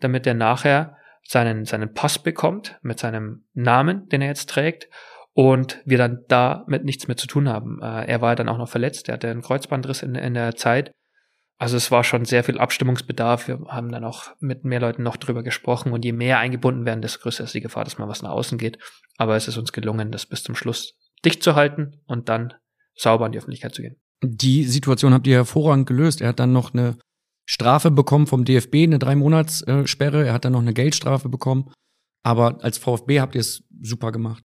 damit 0.00 0.26
er 0.26 0.34
nachher 0.34 0.96
seinen, 1.22 1.64
seinen 1.64 1.94
Pass 1.94 2.18
bekommt 2.18 2.78
mit 2.82 2.98
seinem 2.98 3.44
Namen, 3.54 4.08
den 4.08 4.22
er 4.22 4.28
jetzt 4.28 4.50
trägt 4.50 4.88
und 5.32 5.80
wir 5.84 5.98
dann 5.98 6.24
damit 6.28 6.84
nichts 6.84 7.08
mehr 7.08 7.16
zu 7.16 7.26
tun 7.26 7.48
haben. 7.48 7.80
Äh, 7.82 8.06
er 8.06 8.20
war 8.20 8.36
dann 8.36 8.48
auch 8.48 8.58
noch 8.58 8.68
verletzt, 8.68 9.08
er 9.08 9.14
hatte 9.14 9.30
einen 9.30 9.42
Kreuzbandriss 9.42 10.02
in, 10.02 10.14
in 10.14 10.34
der 10.34 10.54
Zeit 10.54 10.92
also 11.58 11.76
es 11.76 11.90
war 11.90 12.04
schon 12.04 12.24
sehr 12.24 12.44
viel 12.44 12.58
Abstimmungsbedarf. 12.58 13.48
Wir 13.48 13.60
haben 13.68 13.92
dann 13.92 14.04
auch 14.04 14.32
mit 14.40 14.64
mehr 14.64 14.80
Leuten 14.80 15.02
noch 15.02 15.16
drüber 15.16 15.42
gesprochen 15.42 15.92
und 15.92 16.04
je 16.04 16.12
mehr 16.12 16.38
eingebunden 16.38 16.84
werden, 16.84 17.02
desto 17.02 17.20
größer 17.20 17.44
ist 17.44 17.54
die 17.54 17.60
Gefahr, 17.60 17.84
dass 17.84 17.98
mal 17.98 18.08
was 18.08 18.22
nach 18.22 18.30
außen 18.30 18.58
geht. 18.58 18.78
Aber 19.16 19.36
es 19.36 19.46
ist 19.46 19.56
uns 19.56 19.72
gelungen, 19.72 20.10
das 20.10 20.26
bis 20.26 20.42
zum 20.42 20.54
Schluss 20.54 20.94
dicht 21.24 21.42
zu 21.42 21.54
halten 21.54 22.00
und 22.06 22.28
dann 22.28 22.54
sauber 22.96 23.26
in 23.26 23.32
die 23.32 23.38
Öffentlichkeit 23.38 23.74
zu 23.74 23.82
gehen. 23.82 23.96
Die 24.22 24.64
Situation 24.64 25.14
habt 25.14 25.26
ihr 25.26 25.36
hervorragend 25.36 25.86
gelöst. 25.86 26.20
Er 26.20 26.28
hat 26.28 26.40
dann 26.40 26.52
noch 26.52 26.74
eine 26.74 26.98
Strafe 27.46 27.90
bekommen 27.90 28.26
vom 28.26 28.44
DFB, 28.44 28.74
eine 28.84 28.98
drei 28.98 29.14
Monats 29.14 29.64
Sperre. 29.84 30.26
Er 30.26 30.32
hat 30.32 30.44
dann 30.44 30.52
noch 30.52 30.62
eine 30.62 30.74
Geldstrafe 30.74 31.28
bekommen. 31.28 31.70
Aber 32.24 32.64
als 32.64 32.78
VfB 32.78 33.20
habt 33.20 33.34
ihr 33.34 33.42
es 33.42 33.62
super 33.82 34.10
gemacht. 34.12 34.42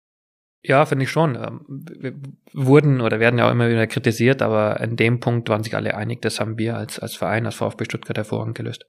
Ja, 0.63 0.85
finde 0.85 1.05
ich 1.05 1.11
schon. 1.11 1.35
Ähm, 1.35 1.61
wir 1.67 2.13
wurden 2.53 3.01
oder 3.01 3.19
werden 3.19 3.39
ja 3.39 3.47
auch 3.47 3.51
immer 3.51 3.69
wieder 3.69 3.87
kritisiert, 3.87 4.41
aber 4.41 4.79
in 4.79 4.95
dem 4.95 5.19
Punkt 5.19 5.49
waren 5.49 5.63
sich 5.63 5.75
alle 5.75 5.95
einig, 5.95 6.21
das 6.21 6.39
haben 6.39 6.57
wir 6.57 6.77
als, 6.77 6.99
als 6.99 7.15
Verein, 7.15 7.45
als 7.45 7.55
VfB 7.55 7.85
Stuttgart 7.85 8.17
hervorragend 8.17 8.57
gelöst. 8.57 8.85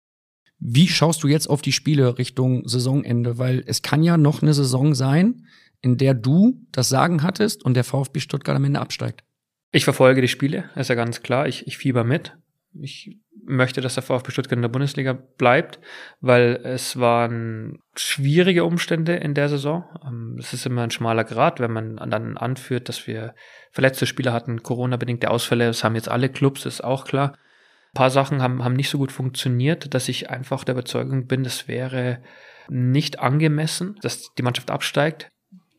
Wie 0.59 0.89
schaust 0.89 1.23
du 1.23 1.29
jetzt 1.29 1.47
auf 1.47 1.63
die 1.63 1.73
Spiele 1.73 2.19
Richtung 2.19 2.67
Saisonende? 2.67 3.39
Weil 3.39 3.63
es 3.67 3.83
kann 3.83 4.03
ja 4.03 4.17
noch 4.17 4.43
eine 4.43 4.55
Saison 4.55 4.95
sein, 4.95 5.47
in 5.81 5.97
der 5.99 6.15
du 6.15 6.67
das 6.73 6.89
Sagen 6.89 7.23
hattest 7.23 7.65
und 7.65 7.75
der 7.75 7.85
VfB 7.85 8.19
Stuttgart 8.19 8.57
am 8.57 8.65
Ende 8.65 8.81
absteigt. 8.81 9.23
Ich 9.71 9.85
verfolge 9.85 10.21
die 10.21 10.29
Spiele, 10.29 10.71
ist 10.75 10.89
ja 10.89 10.95
ganz 10.97 11.23
klar. 11.23 11.47
Ich, 11.47 11.67
ich 11.67 11.79
fieber 11.79 12.03
mit. 12.03 12.37
Ich 12.75 13.19
möchte, 13.45 13.81
dass 13.81 13.95
der 13.95 14.03
VfB 14.03 14.31
Stuttgart 14.31 14.57
in 14.57 14.63
der 14.63 14.69
Bundesliga 14.69 15.13
bleibt, 15.13 15.81
weil 16.21 16.61
es 16.65 16.99
waren 16.99 17.79
schwierige 17.97 18.65
Umstände 18.65 19.17
in 19.17 19.35
der 19.35 19.49
Saison. 19.49 19.85
Ähm, 20.05 20.37
es 20.39 20.53
ist 20.53 20.67
immer 20.67 20.83
ein 20.83 20.91
schmaler 20.91 21.25
Grad, 21.25 21.61
wenn 21.61 21.73
man 21.73 21.97
dann 21.97 22.37
anführt, 22.37 22.89
dass 22.89 23.07
wir 23.07 23.35
verletzte 23.73 24.07
Spieler 24.07 24.33
hatten, 24.33 24.63
Corona-bedingte 24.63 25.31
Ausfälle. 25.31 25.67
Das 25.67 25.83
haben 25.83 25.95
jetzt 25.95 26.09
alle 26.09 26.29
Clubs, 26.29 26.67
ist 26.67 26.85
auch 26.85 27.05
klar. 27.05 27.33
Ein 27.33 27.95
paar 27.95 28.11
Sachen 28.11 28.43
haben, 28.43 28.63
haben 28.63 28.75
nicht 28.75 28.91
so 28.91 28.99
gut 28.99 29.13
funktioniert, 29.13 29.95
dass 29.95 30.09
ich 30.09 30.31
einfach 30.31 30.65
der 30.65 30.75
Überzeugung 30.75 31.27
bin, 31.27 31.45
es 31.45 31.69
wäre 31.69 32.23
nicht 32.69 33.19
angemessen, 33.19 33.99
dass 34.03 34.35
die 34.35 34.43
Mannschaft 34.43 34.71
absteigt. 34.71 35.31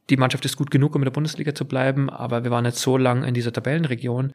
Die 0.10 0.18
Mannschaft 0.18 0.44
ist 0.46 0.58
gut 0.58 0.72
genug, 0.72 0.96
um 0.96 1.04
in 1.04 1.06
der 1.06 1.12
Bundesliga 1.12 1.54
zu 1.54 1.68
bleiben, 1.68 2.10
aber 2.10 2.44
wir 2.44 2.50
waren 2.50 2.66
jetzt 2.66 2.82
so 2.82 2.98
lang 2.98 3.24
in 3.24 3.36
dieser 3.36 3.54
Tabellenregion, 3.54 4.34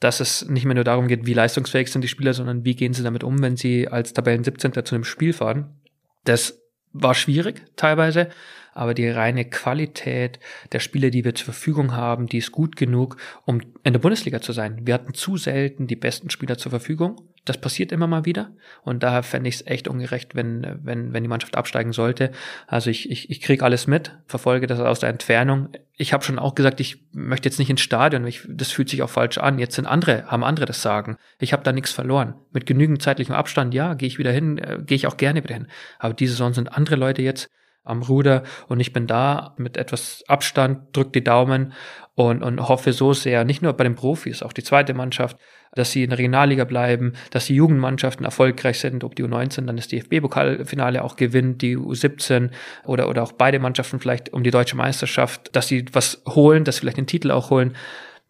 dass 0.00 0.20
es 0.20 0.48
nicht 0.48 0.64
mehr 0.64 0.74
nur 0.74 0.84
darum 0.84 1.08
geht, 1.08 1.26
wie 1.26 1.34
leistungsfähig 1.34 1.92
sind 1.92 2.02
die 2.02 2.08
Spieler, 2.08 2.32
sondern 2.32 2.64
wie 2.64 2.74
gehen 2.74 2.94
sie 2.94 3.02
damit 3.02 3.22
um, 3.22 3.40
wenn 3.42 3.56
sie 3.56 3.86
als 3.86 4.14
Tabellen 4.14 4.44
17. 4.44 4.72
zu 4.84 4.94
einem 4.94 5.04
Spiel 5.04 5.32
fahren. 5.32 5.78
Das 6.24 6.58
war 6.92 7.14
schwierig 7.14 7.62
teilweise, 7.76 8.30
aber 8.72 8.94
die 8.94 9.08
reine 9.08 9.44
Qualität 9.44 10.40
der 10.72 10.80
Spieler, 10.80 11.10
die 11.10 11.24
wir 11.24 11.34
zur 11.34 11.46
Verfügung 11.46 11.94
haben, 11.94 12.26
die 12.26 12.38
ist 12.38 12.50
gut 12.50 12.76
genug, 12.76 13.16
um 13.44 13.60
in 13.84 13.92
der 13.92 14.00
Bundesliga 14.00 14.40
zu 14.40 14.52
sein. 14.52 14.86
Wir 14.86 14.94
hatten 14.94 15.14
zu 15.14 15.36
selten 15.36 15.86
die 15.86 15.96
besten 15.96 16.30
Spieler 16.30 16.58
zur 16.58 16.70
Verfügung. 16.70 17.29
Das 17.44 17.58
passiert 17.58 17.90
immer 17.90 18.06
mal 18.06 18.24
wieder. 18.26 18.50
Und 18.82 19.02
daher 19.02 19.22
fände 19.22 19.48
ich 19.48 19.56
es 19.56 19.66
echt 19.66 19.88
ungerecht, 19.88 20.34
wenn, 20.34 20.80
wenn, 20.82 21.12
wenn 21.12 21.22
die 21.22 21.28
Mannschaft 21.28 21.56
absteigen 21.56 21.92
sollte. 21.92 22.32
Also 22.66 22.90
ich, 22.90 23.10
ich, 23.10 23.30
ich 23.30 23.40
kriege 23.40 23.64
alles 23.64 23.86
mit, 23.86 24.18
verfolge 24.26 24.66
das 24.66 24.78
aus 24.78 25.00
der 25.00 25.08
Entfernung. 25.08 25.70
Ich 25.96 26.12
habe 26.12 26.22
schon 26.22 26.38
auch 26.38 26.54
gesagt, 26.54 26.80
ich 26.80 27.04
möchte 27.12 27.48
jetzt 27.48 27.58
nicht 27.58 27.70
ins 27.70 27.80
Stadion. 27.80 28.26
Ich, 28.26 28.46
das 28.48 28.70
fühlt 28.72 28.90
sich 28.90 29.02
auch 29.02 29.10
falsch 29.10 29.38
an. 29.38 29.58
Jetzt 29.58 29.76
sind 29.76 29.86
andere, 29.86 30.26
haben 30.26 30.44
andere 30.44 30.66
das 30.66 30.82
Sagen. 30.82 31.16
Ich 31.38 31.52
habe 31.52 31.62
da 31.62 31.72
nichts 31.72 31.92
verloren. 31.92 32.34
Mit 32.52 32.66
genügend 32.66 33.02
zeitlichem 33.02 33.34
Abstand, 33.34 33.72
ja, 33.72 33.94
gehe 33.94 34.08
ich 34.08 34.18
wieder 34.18 34.32
hin, 34.32 34.58
äh, 34.58 34.78
gehe 34.84 34.96
ich 34.96 35.06
auch 35.06 35.16
gerne 35.16 35.42
wieder 35.42 35.54
hin. 35.54 35.68
Aber 35.98 36.14
diese 36.14 36.32
Saison 36.32 36.52
sind 36.52 36.72
andere 36.72 36.96
Leute 36.96 37.22
jetzt 37.22 37.50
am 37.82 38.02
Ruder 38.02 38.44
und 38.68 38.80
ich 38.80 38.92
bin 38.92 39.06
da 39.06 39.54
mit 39.56 39.76
etwas 39.76 40.22
Abstand, 40.28 40.94
drück 40.96 41.12
die 41.12 41.24
Daumen 41.24 41.72
und, 42.14 42.42
und 42.42 42.68
hoffe 42.68 42.92
so 42.92 43.12
sehr, 43.12 43.44
nicht 43.44 43.62
nur 43.62 43.72
bei 43.72 43.84
den 43.84 43.94
Profis, 43.94 44.42
auch 44.42 44.52
die 44.52 44.62
zweite 44.62 44.94
Mannschaft, 44.94 45.38
dass 45.72 45.92
sie 45.92 46.02
in 46.02 46.10
der 46.10 46.18
Regionalliga 46.18 46.64
bleiben, 46.64 47.12
dass 47.30 47.46
die 47.46 47.54
Jugendmannschaften 47.54 48.24
erfolgreich 48.24 48.80
sind, 48.80 49.04
ob 49.04 49.14
die 49.14 49.24
U19 49.24 49.66
dann 49.66 49.76
das 49.76 49.88
DFB-Pokalfinale 49.88 51.02
auch 51.02 51.16
gewinnt, 51.16 51.62
die 51.62 51.76
U17 51.76 52.50
oder, 52.84 53.08
oder 53.08 53.22
auch 53.22 53.32
beide 53.32 53.58
Mannschaften 53.58 54.00
vielleicht 54.00 54.32
um 54.32 54.42
die 54.42 54.50
deutsche 54.50 54.76
Meisterschaft, 54.76 55.54
dass 55.54 55.68
sie 55.68 55.84
was 55.92 56.22
holen, 56.26 56.64
dass 56.64 56.76
sie 56.76 56.80
vielleicht 56.80 56.98
den 56.98 57.06
Titel 57.06 57.30
auch 57.30 57.50
holen. 57.50 57.76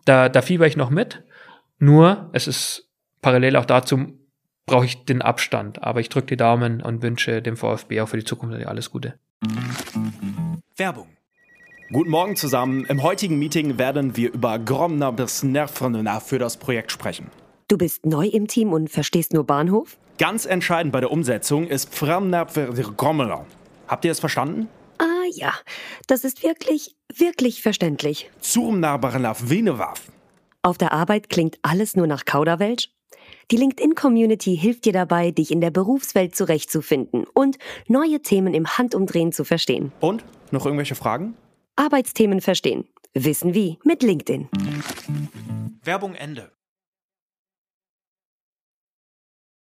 Da, 0.05 0.29
da 0.29 0.43
fieber 0.43 0.67
ich 0.67 0.77
noch 0.77 0.91
mit. 0.91 1.23
Nur, 1.79 2.29
es 2.33 2.47
ist 2.47 2.89
parallel 3.23 3.57
auch 3.57 3.65
dazu, 3.65 4.19
brauche 4.67 4.85
ich 4.85 5.05
den 5.05 5.23
Abstand. 5.23 5.83
Aber 5.83 6.01
ich 6.01 6.09
drücke 6.09 6.29
die 6.29 6.37
Daumen 6.37 6.83
und 6.83 7.03
wünsche 7.03 7.43
dem 7.43 7.57
VfB 7.57 8.03
auch 8.03 8.09
für 8.09 8.19
die 8.19 8.25
Zukunft 8.25 8.65
alles 8.67 8.91
Gute. 8.91 9.15
Werbung. 10.77 11.09
Guten 11.93 12.11
Morgen 12.11 12.37
zusammen. 12.37 12.85
Im 12.85 13.03
heutigen 13.03 13.37
Meeting 13.37 13.77
werden 13.77 14.17
wir 14.17 14.33
über 14.33 14.61
Gromner 14.61 15.11
bis 15.11 15.43
Nervena 15.43 16.21
für 16.21 16.39
das 16.39 16.57
Projekt 16.57 16.93
sprechen. 16.93 17.33
Du 17.67 17.77
bist 17.77 18.07
neu 18.07 18.29
im 18.29 18.47
Team 18.47 18.73
und 18.73 18.89
verstehst 18.89 19.33
nur 19.33 19.43
Bahnhof? 19.43 19.99
Ganz 20.17 20.47
entscheidend 20.47 20.93
bei 20.93 21.01
der 21.01 21.11
Umsetzung 21.11 21.67
ist 21.67 21.91
Gromner. 21.91 22.47
Habt 23.89 24.05
ihr 24.05 24.13
es 24.13 24.21
verstanden? 24.21 24.69
Ah 24.99 25.27
ja, 25.33 25.53
das 26.07 26.23
ist 26.23 26.45
wirklich, 26.45 26.95
wirklich 27.13 27.61
verständlich. 27.61 28.31
Auf 30.63 30.79
der 30.79 30.93
Arbeit 30.93 31.29
klingt 31.29 31.59
alles 31.63 31.97
nur 31.97 32.07
nach 32.07 32.25
Kauderwelsch? 32.25 32.91
Die 33.51 33.57
LinkedIn-Community 33.57 34.57
hilft 34.57 34.85
dir 34.85 34.93
dabei, 34.93 35.33
dich 35.33 35.51
in 35.51 35.61
der 35.61 35.73
Berufswelt 35.73 36.37
zurechtzufinden 36.37 37.25
und 37.35 37.59
neue 37.89 38.23
Themen 38.23 38.55
im 38.55 38.79
Handumdrehen 38.79 39.33
zu 39.33 39.43
verstehen. 39.43 39.91
Und? 39.99 40.25
Noch 40.53 40.67
irgendwelche 40.67 40.95
Fragen? 40.95 41.35
Arbeitsthemen 41.77 42.41
verstehen. 42.41 42.85
Wissen 43.15 43.55
wie 43.55 43.79
mit 43.85 44.03
LinkedIn. 44.03 44.49
Werbung 45.83 46.15
Ende. 46.15 46.53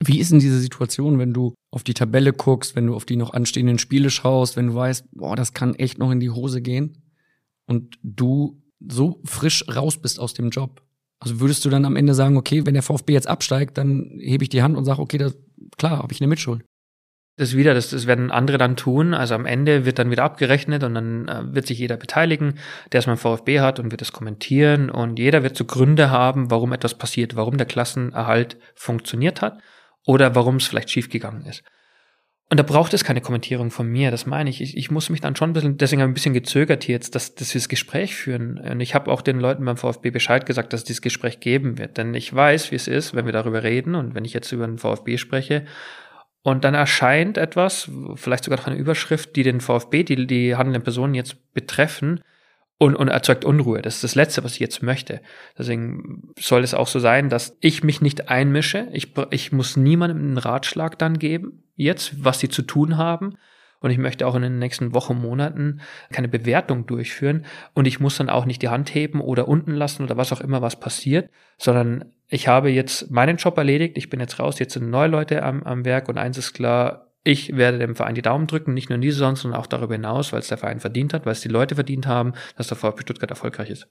Wie 0.06 0.20
ist 0.20 0.32
denn 0.32 0.40
diese 0.40 0.60
Situation, 0.60 1.18
wenn 1.18 1.34
du 1.34 1.54
auf 1.72 1.84
die 1.84 1.94
Tabelle 1.94 2.34
guckst, 2.34 2.76
wenn 2.76 2.88
du 2.88 2.96
auf 2.96 3.06
die 3.06 3.16
noch 3.16 3.34
anstehenden 3.34 3.80
Spiele 3.80 4.10
schaust, 4.10 4.58
wenn 4.58 4.68
du 4.68 4.76
weißt, 4.76 5.06
boah, 5.12 5.36
das 5.36 5.54
kann 5.54 5.76
echt 5.76 5.98
noch 5.98 6.12
in 6.12 6.20
die 6.20 6.30
Hose 6.30 6.62
gehen 6.62 7.04
und 7.68 7.98
du 8.04 8.62
so 8.86 9.22
frisch 9.24 9.66
raus 9.74 9.98
bist 9.98 10.20
aus 10.20 10.34
dem 10.34 10.50
Job? 10.50 10.86
Also 11.20 11.40
würdest 11.40 11.64
du 11.64 11.70
dann 11.70 11.86
am 11.86 11.96
Ende 11.96 12.14
sagen, 12.14 12.36
okay, 12.36 12.66
wenn 12.66 12.74
der 12.74 12.84
VfB 12.84 13.14
jetzt 13.14 13.28
absteigt, 13.28 13.78
dann 13.78 14.18
hebe 14.20 14.44
ich 14.44 14.50
die 14.50 14.62
Hand 14.62 14.76
und 14.76 14.84
sage, 14.84 15.02
okay, 15.02 15.18
das, 15.18 15.38
klar, 15.78 16.00
habe 16.00 16.12
ich 16.12 16.20
eine 16.20 16.28
Mitschuld. 16.28 16.66
Das 17.36 17.56
wieder, 17.56 17.74
das, 17.74 17.90
das 17.90 18.06
werden 18.06 18.30
andere 18.30 18.60
dann 18.60 18.76
tun. 18.76 19.16
Also 19.16 19.34
am 19.34 19.48
Ende 19.48 19.86
wird 19.86 19.98
dann 19.98 20.12
wieder 20.12 20.24
abgerechnet 20.24 20.84
und 20.84 20.94
dann 20.94 21.28
äh, 21.28 21.56
wird 21.56 21.66
sich 21.66 21.80
jeder 21.80 21.98
beteiligen, 21.98 22.60
der 22.92 23.00
es 23.00 23.08
beim 23.08 23.18
VfB 23.18 23.60
hat 23.60 23.80
und 23.80 23.90
wird 23.90 24.04
es 24.04 24.12
kommentieren 24.12 24.92
und 24.92 25.18
jeder 25.18 25.42
wird 25.42 25.58
so 25.58 25.66
Gründe 25.66 26.12
haben, 26.12 26.52
warum 26.52 26.74
etwas 26.74 26.96
passiert, 26.96 27.36
warum 27.36 27.58
der 27.58 27.66
Klassenerhalt 27.66 28.58
funktioniert 28.76 29.42
hat 29.42 29.60
oder 30.06 30.36
warum 30.36 30.58
es 30.58 30.68
vielleicht 30.68 30.92
schiefgegangen 30.92 31.46
ist. 31.46 31.64
Und 32.54 32.60
da 32.60 32.64
braucht 32.64 32.94
es 32.94 33.04
keine 33.04 33.22
Kommentierung 33.22 33.72
von 33.72 33.88
mir, 33.88 34.12
das 34.12 34.28
meine 34.28 34.48
ich. 34.48 34.62
ich. 34.62 34.78
Ich 34.78 34.92
muss 34.92 35.10
mich 35.10 35.22
dann 35.22 35.36
schon 35.36 35.50
ein 35.50 35.54
bisschen, 35.54 35.78
deswegen 35.78 36.04
habe 36.04 36.10
ich 36.10 36.12
ein 36.12 36.14
bisschen 36.14 36.34
gezögert 36.34 36.84
hier 36.84 36.94
jetzt, 36.94 37.16
dass, 37.16 37.34
dass 37.34 37.52
wir 37.52 37.60
das 37.60 37.68
Gespräch 37.68 38.16
führen. 38.16 38.60
Und 38.60 38.80
ich 38.80 38.94
habe 38.94 39.12
auch 39.12 39.24
den 39.24 39.40
Leuten 39.40 39.66
beim 39.66 39.76
VfB 39.76 40.12
Bescheid 40.12 40.46
gesagt, 40.46 40.72
dass 40.72 40.82
es 40.82 40.84
dieses 40.84 41.02
Gespräch 41.02 41.40
geben 41.40 41.80
wird. 41.80 41.98
Denn 41.98 42.14
ich 42.14 42.32
weiß, 42.32 42.70
wie 42.70 42.76
es 42.76 42.88
ist, 42.88 43.16
wenn 43.16 43.26
wir 43.26 43.34
darüber 43.34 43.64
reden 43.64 43.96
und 43.96 44.14
wenn 44.14 44.24
ich 44.24 44.34
jetzt 44.34 44.52
über 44.52 44.68
den 44.68 44.78
VfB 44.78 45.18
spreche. 45.18 45.66
Und 46.44 46.64
dann 46.64 46.74
erscheint 46.74 47.38
etwas, 47.38 47.90
vielleicht 48.16 48.44
sogar 48.44 48.60
noch 48.60 48.68
eine 48.68 48.76
Überschrift, 48.76 49.36
die 49.36 49.44
den 49.44 49.62
VfB, 49.62 50.04
die 50.04 50.28
die 50.28 50.56
handelnden 50.56 50.84
Personen 50.84 51.16
jetzt 51.16 51.54
betreffen, 51.54 52.22
und, 52.84 52.96
und 52.96 53.08
erzeugt 53.08 53.46
Unruhe. 53.46 53.82
Das 53.82 53.96
ist 53.96 54.04
das 54.04 54.16
Letzte, 54.16 54.44
was 54.44 54.54
ich 54.54 54.60
jetzt 54.60 54.84
möchte. 54.84 55.22
Deswegen 55.58 56.34
soll 56.38 56.64
es 56.64 56.74
auch 56.74 56.88
so 56.88 57.00
sein, 57.00 57.30
dass 57.30 57.58
ich 57.62 57.84
mich 57.84 58.02
nicht 58.02 58.30
einmische. 58.30 58.90
Ich, 58.92 59.14
ich 59.30 59.52
muss 59.52 59.78
niemandem 59.78 60.20
einen 60.20 60.38
Ratschlag 60.38 61.00
dann 61.00 61.18
geben, 61.18 61.64
jetzt, 61.76 62.24
was 62.24 62.40
sie 62.40 62.50
zu 62.50 62.62
tun 62.62 62.98
haben. 62.98 63.36
Und 63.80 63.92
ich 63.92 63.98
möchte 63.98 64.26
auch 64.28 64.36
in 64.36 64.42
den 64.42 64.60
nächsten 64.60 64.94
Wochen, 64.94 65.16
Monaten 65.20 65.82
keine 66.12 66.28
Bewertung 66.28 66.86
durchführen. 66.86 67.46
Und 67.74 67.86
ich 67.86 68.00
muss 68.00 68.18
dann 68.18 68.30
auch 68.30 68.46
nicht 68.46 68.62
die 68.62 68.70
Hand 68.70 68.94
heben 68.94 69.22
oder 69.22 69.48
unten 69.48 69.72
lassen 69.72 70.04
oder 70.04 70.18
was 70.18 70.34
auch 70.34 70.42
immer, 70.42 70.62
was 70.62 70.80
passiert, 70.80 71.30
sondern 71.58 72.06
ich 72.34 72.48
habe 72.48 72.72
jetzt 72.72 73.12
meinen 73.12 73.38
Job 73.38 73.56
erledigt. 73.60 73.96
Ich 73.96 74.10
bin 74.10 74.20
jetzt 74.20 74.40
raus. 74.40 74.58
Jetzt 74.58 74.74
sind 74.74 74.90
neue 74.90 75.08
Leute 75.08 75.44
am, 75.44 75.62
am 75.64 75.86
Werk. 75.86 76.10
Und 76.10 76.18
eins 76.18 76.36
ist 76.40 76.54
klar, 76.54 77.14
ich 77.24 77.56
werde 77.56 77.78
dem 77.78 77.96
Verein 77.96 78.16
die 78.16 78.24
Daumen 78.24 78.48
drücken, 78.48 78.74
nicht 78.74 78.90
nur 78.90 78.96
in 78.96 79.02
dieser 79.02 79.18
Saison, 79.18 79.36
sondern 79.36 79.62
auch 79.62 79.68
darüber 79.68 79.94
hinaus, 79.94 80.34
weil 80.34 80.40
es 80.40 80.48
der 80.48 80.58
Verein 80.58 80.80
verdient 80.80 81.14
hat, 81.14 81.28
weil 81.28 81.34
es 81.34 81.42
die 81.42 81.48
Leute 81.48 81.76
verdient 81.76 82.08
haben, 82.08 82.34
dass 82.58 82.68
der 82.68 82.78
VfB 82.78 83.02
Stuttgart 83.02 83.30
erfolgreich 83.30 83.70
ist. 83.70 83.88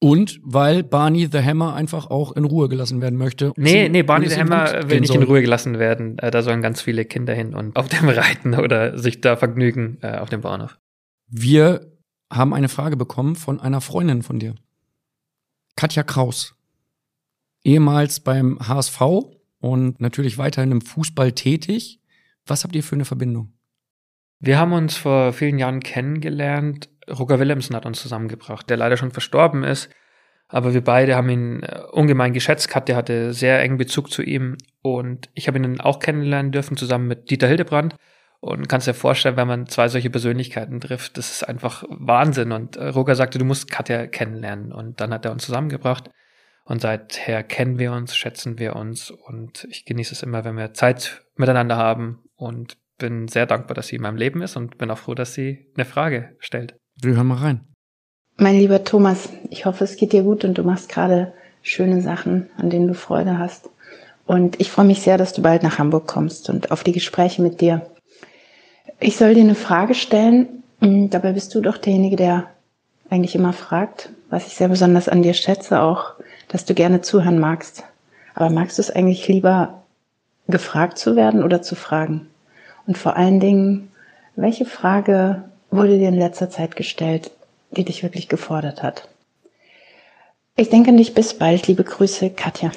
Und 0.00 0.40
weil 0.42 0.82
Barney 0.82 1.28
the 1.30 1.38
Hammer 1.38 1.74
einfach 1.74 2.10
auch 2.10 2.32
in 2.32 2.44
Ruhe 2.44 2.68
gelassen 2.68 3.00
werden 3.00 3.16
möchte. 3.16 3.52
Nee, 3.56 3.88
nee, 3.88 4.02
Barney 4.02 4.28
the 4.28 4.40
Hammer 4.40 4.90
will 4.90 4.98
nicht 4.98 5.12
soll. 5.12 5.18
in 5.18 5.28
Ruhe 5.28 5.40
gelassen 5.40 5.78
werden. 5.78 6.18
Äh, 6.18 6.32
da 6.32 6.42
sollen 6.42 6.62
ganz 6.62 6.82
viele 6.82 7.04
Kinder 7.04 7.32
hin 7.32 7.54
und 7.54 7.76
auf 7.76 7.88
dem 7.88 8.08
reiten 8.08 8.56
oder 8.56 8.98
sich 8.98 9.20
da 9.20 9.36
vergnügen 9.36 9.98
äh, 10.02 10.16
auf 10.16 10.30
dem 10.30 10.40
Bahnhof. 10.40 10.80
Wir 11.28 11.92
haben 12.28 12.54
eine 12.54 12.68
Frage 12.68 12.96
bekommen 12.96 13.36
von 13.36 13.60
einer 13.60 13.80
Freundin 13.80 14.22
von 14.22 14.40
dir. 14.40 14.56
Katja 15.76 16.02
Kraus. 16.02 16.56
Ehemals 17.64 18.20
beim 18.20 18.58
HSV 18.60 19.00
und 19.60 20.00
natürlich 20.00 20.38
weiterhin 20.38 20.72
im 20.72 20.80
Fußball 20.80 21.32
tätig. 21.32 22.00
Was 22.46 22.64
habt 22.64 22.74
ihr 22.74 22.82
für 22.82 22.96
eine 22.96 23.04
Verbindung? 23.04 23.52
Wir 24.40 24.58
haben 24.58 24.72
uns 24.72 24.96
vor 24.96 25.32
vielen 25.32 25.58
Jahren 25.58 25.80
kennengelernt. 25.80 26.88
Roger 27.08 27.38
Willemsen 27.38 27.76
hat 27.76 27.86
uns 27.86 28.02
zusammengebracht, 28.02 28.68
der 28.68 28.76
leider 28.76 28.96
schon 28.96 29.12
verstorben 29.12 29.62
ist. 29.62 29.88
Aber 30.48 30.74
wir 30.74 30.82
beide 30.82 31.16
haben 31.16 31.30
ihn 31.30 31.62
äh, 31.62 31.80
ungemein 31.92 32.32
geschätzt 32.32 32.68
gehabt. 32.68 32.88
Der 32.88 32.96
hatte 32.96 33.32
sehr 33.32 33.60
engen 33.62 33.78
Bezug 33.78 34.10
zu 34.10 34.22
ihm. 34.22 34.58
Und 34.82 35.30
ich 35.34 35.48
habe 35.48 35.58
ihn 35.58 35.80
auch 35.80 35.98
kennenlernen 35.98 36.52
dürfen, 36.52 36.76
zusammen 36.76 37.06
mit 37.06 37.30
Dieter 37.30 37.46
Hildebrand. 37.46 37.94
Und 38.40 38.68
kannst 38.68 38.88
dir 38.88 38.94
vorstellen, 38.94 39.36
wenn 39.36 39.46
man 39.46 39.66
zwei 39.66 39.86
solche 39.86 40.10
Persönlichkeiten 40.10 40.80
trifft, 40.80 41.16
das 41.16 41.30
ist 41.30 41.48
einfach 41.48 41.84
Wahnsinn. 41.88 42.50
Und 42.52 42.76
äh, 42.76 42.88
Roger 42.88 43.14
sagte, 43.14 43.38
du 43.38 43.44
musst 43.44 43.70
Katja 43.70 44.08
kennenlernen. 44.08 44.72
Und 44.72 45.00
dann 45.00 45.14
hat 45.14 45.24
er 45.24 45.32
uns 45.32 45.46
zusammengebracht. 45.46 46.10
Und 46.64 46.80
seither 46.80 47.42
kennen 47.42 47.78
wir 47.78 47.92
uns, 47.92 48.16
schätzen 48.16 48.58
wir 48.58 48.76
uns. 48.76 49.10
Und 49.10 49.66
ich 49.70 49.84
genieße 49.84 50.12
es 50.12 50.22
immer, 50.22 50.44
wenn 50.44 50.56
wir 50.56 50.74
Zeit 50.74 51.22
miteinander 51.36 51.76
haben 51.76 52.20
und 52.36 52.76
bin 52.98 53.26
sehr 53.28 53.46
dankbar, 53.46 53.74
dass 53.74 53.88
sie 53.88 53.96
in 53.96 54.02
meinem 54.02 54.16
Leben 54.16 54.42
ist 54.42 54.56
und 54.56 54.78
bin 54.78 54.90
auch 54.90 54.98
froh, 54.98 55.14
dass 55.14 55.34
sie 55.34 55.66
eine 55.74 55.84
Frage 55.84 56.36
stellt. 56.38 56.76
Wir 57.00 57.16
hören 57.16 57.26
mal 57.26 57.38
rein. 57.38 57.60
Mein 58.36 58.56
lieber 58.56 58.84
Thomas, 58.84 59.28
ich 59.50 59.66
hoffe, 59.66 59.84
es 59.84 59.96
geht 59.96 60.12
dir 60.12 60.22
gut 60.22 60.44
und 60.44 60.56
du 60.56 60.62
machst 60.62 60.88
gerade 60.88 61.32
schöne 61.62 62.00
Sachen, 62.00 62.48
an 62.56 62.70
denen 62.70 62.88
du 62.88 62.94
Freude 62.94 63.38
hast. 63.38 63.68
Und 64.24 64.60
ich 64.60 64.70
freue 64.70 64.86
mich 64.86 65.02
sehr, 65.02 65.18
dass 65.18 65.32
du 65.32 65.42
bald 65.42 65.62
nach 65.62 65.78
Hamburg 65.78 66.06
kommst 66.06 66.48
und 66.48 66.70
auf 66.70 66.84
die 66.84 66.92
Gespräche 66.92 67.42
mit 67.42 67.60
dir. 67.60 67.90
Ich 69.00 69.16
soll 69.16 69.34
dir 69.34 69.42
eine 69.42 69.54
Frage 69.54 69.94
stellen. 69.94 70.62
Dabei 70.80 71.32
bist 71.32 71.54
du 71.54 71.60
doch 71.60 71.76
derjenige, 71.76 72.16
der 72.16 72.50
eigentlich 73.10 73.34
immer 73.34 73.52
fragt, 73.52 74.10
was 74.30 74.46
ich 74.46 74.54
sehr 74.54 74.68
besonders 74.68 75.08
an 75.08 75.22
dir 75.22 75.34
schätze, 75.34 75.80
auch, 75.80 76.14
dass 76.52 76.66
du 76.66 76.74
gerne 76.74 77.00
zuhören 77.00 77.40
magst. 77.40 77.84
Aber 78.34 78.50
magst 78.50 78.78
du 78.78 78.82
es 78.82 78.90
eigentlich 78.90 79.26
lieber, 79.26 79.82
gefragt 80.48 80.98
zu 80.98 81.16
werden 81.16 81.42
oder 81.42 81.62
zu 81.62 81.74
fragen? 81.74 82.28
Und 82.86 82.98
vor 82.98 83.16
allen 83.16 83.40
Dingen, 83.40 83.90
welche 84.36 84.66
Frage 84.66 85.44
wurde 85.70 85.98
dir 85.98 86.08
in 86.08 86.18
letzter 86.18 86.50
Zeit 86.50 86.76
gestellt, 86.76 87.30
die 87.70 87.84
dich 87.84 88.02
wirklich 88.02 88.28
gefordert 88.28 88.82
hat? 88.82 89.08
Ich 90.56 90.68
denke 90.68 90.90
an 90.90 91.02
bis 91.14 91.34
bald. 91.38 91.66
Liebe 91.66 91.84
Grüße, 91.84 92.30
Katja. 92.30 92.70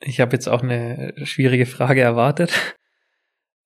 Ich 0.00 0.20
habe 0.20 0.32
jetzt 0.32 0.48
auch 0.48 0.62
eine 0.62 1.14
schwierige 1.22 1.66
Frage 1.66 2.00
erwartet. 2.00 2.74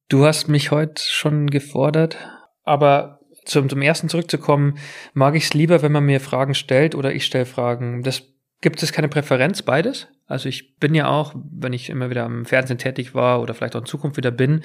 Du 0.09 0.27
hast 0.27 0.49
mich 0.49 0.71
heute 0.71 1.03
schon 1.03 1.49
gefordert, 1.49 2.19
aber 2.65 3.21
zum, 3.47 3.71
zum 3.71 3.81
ersten 3.81 4.11
zurückzukommen, 4.11 4.79
mag 5.15 5.35
ich 5.35 5.45
es 5.45 5.55
lieber, 5.55 5.81
wenn 5.81 5.93
man 5.93 6.05
mir 6.05 6.21
Fragen 6.21 6.55
stellt 6.55 6.95
oder 6.95 7.15
ich 7.15 7.25
stelle 7.25 7.47
Fragen. 7.47 8.03
Das 8.03 8.23
gibt 8.61 8.83
es 8.83 8.93
keine 8.93 9.09
Präferenz, 9.09 9.63
beides. 9.63 10.09
Also 10.27 10.49
ich 10.49 10.77
bin 10.77 10.95
ja 10.95 11.09
auch, 11.09 11.35
wenn 11.35 11.73
ich 11.73 11.91
immer 11.91 12.11
wieder 12.11 12.25
am 12.25 12.45
Fernsehen 12.45 12.79
tätig 12.79 13.15
war 13.15 13.41
oder 13.41 13.55
vielleicht 13.55 13.77
auch 13.77 13.81
in 13.81 13.87
Zukunft 13.87 14.17
wieder 14.17 14.31
bin, 14.31 14.63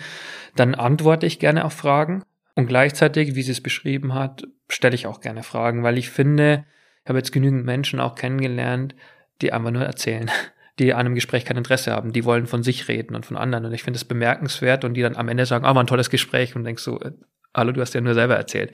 dann 0.55 0.75
antworte 0.75 1.25
ich 1.25 1.39
gerne 1.39 1.65
auf 1.65 1.73
Fragen. 1.73 2.23
Und 2.55 2.67
gleichzeitig, 2.67 3.35
wie 3.35 3.41
sie 3.41 3.51
es 3.51 3.61
beschrieben 3.61 4.13
hat, 4.13 4.43
stelle 4.69 4.95
ich 4.95 5.07
auch 5.07 5.21
gerne 5.21 5.43
Fragen, 5.43 5.83
weil 5.83 5.97
ich 5.97 6.09
finde, 6.09 6.65
ich 7.03 7.09
habe 7.09 7.17
jetzt 7.17 7.31
genügend 7.31 7.65
Menschen 7.65 7.99
auch 7.99 8.15
kennengelernt, 8.15 8.95
die 9.41 9.53
einfach 9.53 9.71
nur 9.71 9.83
erzählen 9.83 10.29
die 10.79 10.93
an 10.93 11.01
einem 11.01 11.15
Gespräch 11.15 11.45
kein 11.45 11.57
Interesse 11.57 11.91
haben. 11.91 12.13
Die 12.13 12.25
wollen 12.25 12.47
von 12.47 12.63
sich 12.63 12.87
reden 12.87 13.15
und 13.15 13.25
von 13.25 13.37
anderen. 13.37 13.65
Und 13.65 13.73
ich 13.73 13.83
finde 13.83 13.97
es 13.97 14.05
bemerkenswert 14.05 14.83
und 14.83 14.95
die 14.95 15.01
dann 15.01 15.15
am 15.15 15.29
Ende 15.29 15.45
sagen, 15.45 15.65
ah, 15.65 15.75
war 15.75 15.83
ein 15.83 15.87
tolles 15.87 16.09
Gespräch 16.09 16.55
und 16.55 16.63
denkst 16.63 16.83
so, 16.83 16.99
äh, 16.99 17.11
hallo, 17.53 17.71
du 17.71 17.81
hast 17.81 17.93
ja 17.93 18.01
nur 18.01 18.15
selber 18.15 18.35
erzählt. 18.35 18.73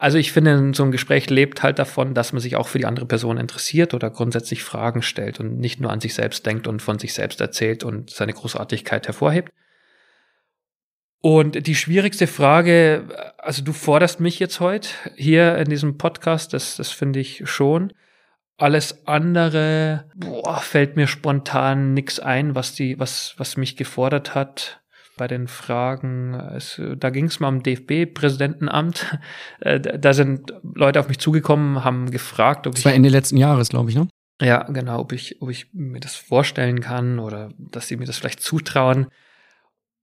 Also 0.00 0.16
ich 0.16 0.32
finde, 0.32 0.72
so 0.72 0.82
ein 0.82 0.92
Gespräch 0.92 1.28
lebt 1.28 1.62
halt 1.62 1.78
davon, 1.78 2.14
dass 2.14 2.32
man 2.32 2.40
sich 2.40 2.56
auch 2.56 2.68
für 2.68 2.78
die 2.78 2.86
andere 2.86 3.04
Person 3.04 3.36
interessiert 3.36 3.92
oder 3.92 4.08
grundsätzlich 4.08 4.62
Fragen 4.64 5.02
stellt 5.02 5.40
und 5.40 5.58
nicht 5.58 5.78
nur 5.78 5.92
an 5.92 6.00
sich 6.00 6.14
selbst 6.14 6.46
denkt 6.46 6.66
und 6.66 6.80
von 6.80 6.98
sich 6.98 7.12
selbst 7.12 7.38
erzählt 7.38 7.84
und 7.84 8.08
seine 8.08 8.32
Großartigkeit 8.32 9.06
hervorhebt. 9.06 9.52
Und 11.20 11.66
die 11.66 11.74
schwierigste 11.74 12.26
Frage, 12.26 13.08
also 13.36 13.62
du 13.62 13.74
forderst 13.74 14.20
mich 14.20 14.38
jetzt 14.38 14.58
heute 14.58 14.88
hier 15.16 15.58
in 15.58 15.68
diesem 15.68 15.98
Podcast, 15.98 16.54
das, 16.54 16.76
das 16.76 16.90
finde 16.90 17.20
ich 17.20 17.42
schon. 17.44 17.92
Alles 18.56 19.06
andere 19.06 20.10
boah, 20.14 20.62
fällt 20.62 20.96
mir 20.96 21.08
spontan 21.08 21.92
nichts 21.92 22.18
ein, 22.18 22.54
was 22.54 22.74
die, 22.74 22.98
was, 22.98 23.34
was 23.36 23.58
mich 23.58 23.76
gefordert 23.76 24.34
hat 24.34 24.79
bei 25.20 25.28
den 25.28 25.48
Fragen. 25.48 26.32
Es, 26.32 26.80
da 26.96 27.10
ging 27.10 27.26
es 27.26 27.40
mal 27.40 27.48
um 27.48 27.62
DFB-Präsidentenamt. 27.62 29.06
Äh, 29.60 29.78
da 29.78 30.14
sind 30.14 30.54
Leute 30.62 31.00
auf 31.00 31.08
mich 31.08 31.18
zugekommen, 31.18 31.84
haben 31.84 32.10
gefragt, 32.10 32.66
ob 32.66 32.74
das 32.74 32.84
war 32.86 32.94
Ende 32.94 33.10
letzten 33.10 33.36
Jahres, 33.36 33.68
glaube 33.68 33.90
ich, 33.90 33.96
ne? 33.96 34.08
Ja, 34.40 34.62
genau, 34.62 35.00
ob 35.00 35.12
ich, 35.12 35.42
ob 35.42 35.50
ich 35.50 35.66
mir 35.74 36.00
das 36.00 36.14
vorstellen 36.16 36.80
kann 36.80 37.18
oder 37.18 37.50
dass 37.58 37.88
sie 37.88 37.96
mir 37.96 38.06
das 38.06 38.16
vielleicht 38.16 38.40
zutrauen. 38.40 39.08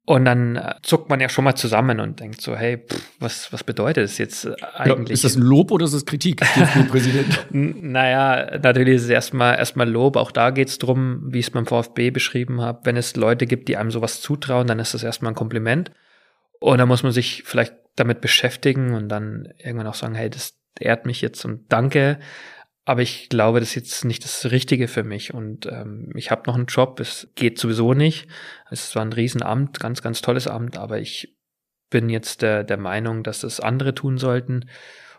Und 0.09 0.23
dann 0.23 0.55
äh, 0.55 0.75
zuckt 0.83 1.09
man 1.09 1.19
ja 1.19 1.27
schon 1.27 1.43
mal 1.43 1.55
zusammen 1.55 1.99
und 1.99 2.21
denkt 2.21 2.39
so, 2.39 2.55
hey, 2.55 2.77
pff, 2.77 3.01
was, 3.19 3.51
was 3.51 3.65
bedeutet 3.65 4.05
das 4.05 4.17
jetzt 4.17 4.45
äh, 4.45 4.55
eigentlich? 4.73 5.09
Ja, 5.09 5.13
ist 5.15 5.25
das 5.25 5.35
ein 5.35 5.41
Lob 5.41 5.69
oder 5.69 5.83
ist 5.83 5.93
das 5.93 6.05
Kritik, 6.05 6.45
Präsident? 6.89 7.45
naja, 7.51 8.57
natürlich 8.57 8.95
ist 8.95 9.03
es 9.03 9.09
erstmal 9.09 9.57
erstmal 9.57 9.89
Lob. 9.89 10.15
Auch 10.15 10.31
da 10.31 10.51
geht 10.51 10.69
es 10.69 10.77
darum, 10.77 11.23
wie 11.25 11.39
ich 11.39 11.47
es 11.47 11.51
beim 11.51 11.65
VfB 11.65 12.11
beschrieben 12.11 12.61
habe. 12.61 12.79
Wenn 12.85 12.95
es 12.95 13.17
Leute 13.17 13.47
gibt, 13.47 13.67
die 13.67 13.75
einem 13.75 13.91
sowas 13.91 14.21
zutrauen, 14.21 14.65
dann 14.65 14.79
ist 14.79 14.93
das 14.93 15.03
erstmal 15.03 15.33
ein 15.33 15.35
Kompliment. 15.35 15.91
Und 16.61 16.77
dann 16.77 16.87
muss 16.87 17.03
man 17.03 17.11
sich 17.11 17.43
vielleicht 17.45 17.75
damit 17.97 18.21
beschäftigen 18.21 18.93
und 18.93 19.09
dann 19.09 19.49
irgendwann 19.57 19.87
auch 19.87 19.93
sagen, 19.93 20.15
hey, 20.15 20.29
das 20.29 20.55
ehrt 20.79 21.05
mich 21.05 21.19
jetzt 21.19 21.43
und 21.43 21.65
danke. 21.67 22.17
Aber 22.87 23.01
ich 23.01 23.27
glaube, 23.27 23.59
das 23.59 23.71
ist 23.71 23.75
jetzt 23.75 24.05
nicht 24.05 24.23
das 24.23 24.49
Richtige 24.49 24.87
für 24.87 25.03
mich. 25.03 25.33
Und 25.33 25.65
ähm, 25.65 26.09
ich 26.15 26.31
habe 26.31 26.43
noch 26.47 26.55
einen 26.55 26.67
Job, 26.67 27.01
es 27.01 27.27
geht 27.35 27.59
sowieso 27.59 27.93
nicht. 27.93 28.29
Es 28.71 28.91
zwar 28.91 29.03
ein 29.03 29.11
Riesenamt, 29.11 29.81
ganz, 29.81 30.01
ganz 30.01 30.21
tolles 30.21 30.47
Amt, 30.47 30.77
aber 30.77 30.97
ich 30.97 31.35
bin 31.89 32.09
jetzt 32.09 32.41
der, 32.41 32.63
der 32.63 32.77
Meinung, 32.77 33.23
dass 33.23 33.41
das 33.41 33.59
andere 33.59 33.93
tun 33.93 34.17
sollten 34.17 34.69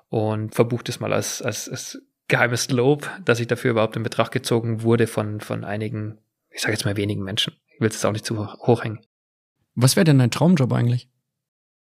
und 0.08 0.54
verbucht 0.54 0.88
es 0.88 0.98
mal 0.98 1.12
als, 1.12 1.42
als, 1.42 1.68
als 1.68 2.00
geheimes 2.26 2.70
Lob, 2.70 3.10
dass 3.26 3.38
ich 3.38 3.48
dafür 3.48 3.72
überhaupt 3.72 3.96
in 3.96 4.02
Betracht 4.02 4.32
gezogen 4.32 4.80
wurde 4.80 5.06
von, 5.06 5.42
von 5.42 5.62
einigen, 5.64 6.16
ich 6.48 6.62
sage 6.62 6.72
jetzt 6.72 6.86
mal 6.86 6.96
wenigen 6.96 7.22
Menschen. 7.22 7.52
Ich 7.74 7.82
will 7.82 7.88
es 7.90 8.02
auch 8.02 8.12
nicht 8.12 8.24
zu 8.24 8.50
hoch 8.66 8.82
hängen. 8.82 9.00
Was 9.74 9.94
wäre 9.94 10.04
denn 10.04 10.18
dein 10.18 10.30
Traumjob 10.30 10.72
eigentlich? 10.72 11.10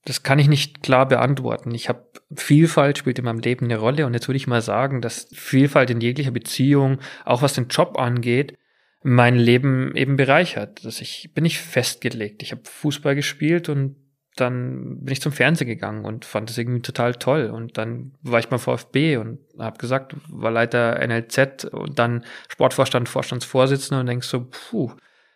Das 0.05 0.23
kann 0.23 0.39
ich 0.39 0.49
nicht 0.49 0.83
klar 0.83 1.07
beantworten. 1.07 1.75
Ich 1.75 1.89
habe 1.89 2.09
Vielfalt 2.35 2.99
spielt 2.99 3.19
in 3.19 3.25
meinem 3.25 3.41
Leben 3.41 3.67
eine 3.67 3.79
Rolle 3.79 4.07
und 4.07 4.15
jetzt 4.15 4.29
würde 4.29 4.37
ich 4.37 4.47
mal 4.47 4.63
sagen, 4.63 5.01
dass 5.01 5.29
Vielfalt 5.33 5.91
in 5.91 6.01
jeglicher 6.01 6.31
Beziehung, 6.31 6.99
auch 7.25 7.43
was 7.43 7.55
den 7.55 7.69
Job 7.69 7.99
angeht, 7.99 8.57
mein 9.03 9.37
Leben 9.37 9.95
eben 9.97 10.17
bereichert. 10.17 10.85
Dass 10.85 11.01
ich 11.01 11.31
bin 11.35 11.43
nicht 11.43 11.61
festgelegt. 11.61 12.43
Ich 12.43 12.53
habe 12.53 12.63
Fußball 12.65 13.15
gespielt 13.15 13.69
und 13.69 13.97
dann 14.37 15.01
bin 15.01 15.13
ich 15.13 15.21
zum 15.21 15.33
Fernsehen 15.33 15.67
gegangen 15.67 16.05
und 16.05 16.25
fand 16.25 16.49
das 16.49 16.59
irgendwie 16.59 16.83
total 16.83 17.15
toll. 17.15 17.47
Und 17.47 17.77
dann 17.77 18.13
war 18.23 18.39
ich 18.39 18.49
beim 18.49 18.59
VfB 18.59 19.17
und 19.17 19.41
habe 19.59 19.79
gesagt, 19.79 20.15
war 20.29 20.51
Leiter 20.51 21.05
NLZ 21.07 21.65
und 21.65 21.99
dann 21.99 22.25
Sportvorstand, 22.49 23.09
Vorstandsvorsitzender 23.09 24.01
und 24.01 24.07
denkst 24.07 24.29
so, 24.29 24.49
puh, 24.49 24.93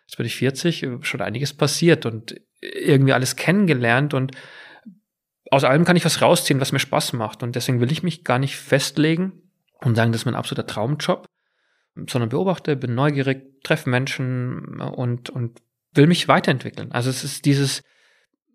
jetzt 0.07 0.17
bin 0.17 0.25
ich 0.25 0.35
40, 0.35 0.87
schon 1.01 1.21
einiges 1.21 1.53
passiert 1.53 2.05
und 2.05 2.35
irgendwie 2.75 3.13
alles 3.13 3.35
kennengelernt 3.35 4.13
und 4.13 4.31
aus 5.51 5.63
allem 5.63 5.85
kann 5.85 5.95
ich 5.95 6.05
was 6.05 6.21
rausziehen, 6.21 6.59
was 6.59 6.71
mir 6.71 6.79
Spaß 6.79 7.13
macht. 7.13 7.43
Und 7.43 7.55
deswegen 7.55 7.79
will 7.79 7.91
ich 7.91 8.01
mich 8.01 8.23
gar 8.23 8.39
nicht 8.39 8.57
festlegen 8.57 9.33
und 9.81 9.95
sagen, 9.95 10.11
das 10.11 10.21
ist 10.21 10.25
mein 10.25 10.35
absoluter 10.35 10.65
Traumjob, 10.65 11.27
sondern 12.09 12.29
beobachte, 12.29 12.75
bin 12.75 12.95
neugierig, 12.95 13.61
treffe 13.63 13.89
Menschen 13.89 14.81
und, 14.81 15.29
und 15.29 15.59
will 15.93 16.07
mich 16.07 16.27
weiterentwickeln. 16.27 16.91
Also 16.91 17.09
es 17.09 17.23
ist 17.23 17.45
dieses 17.45 17.83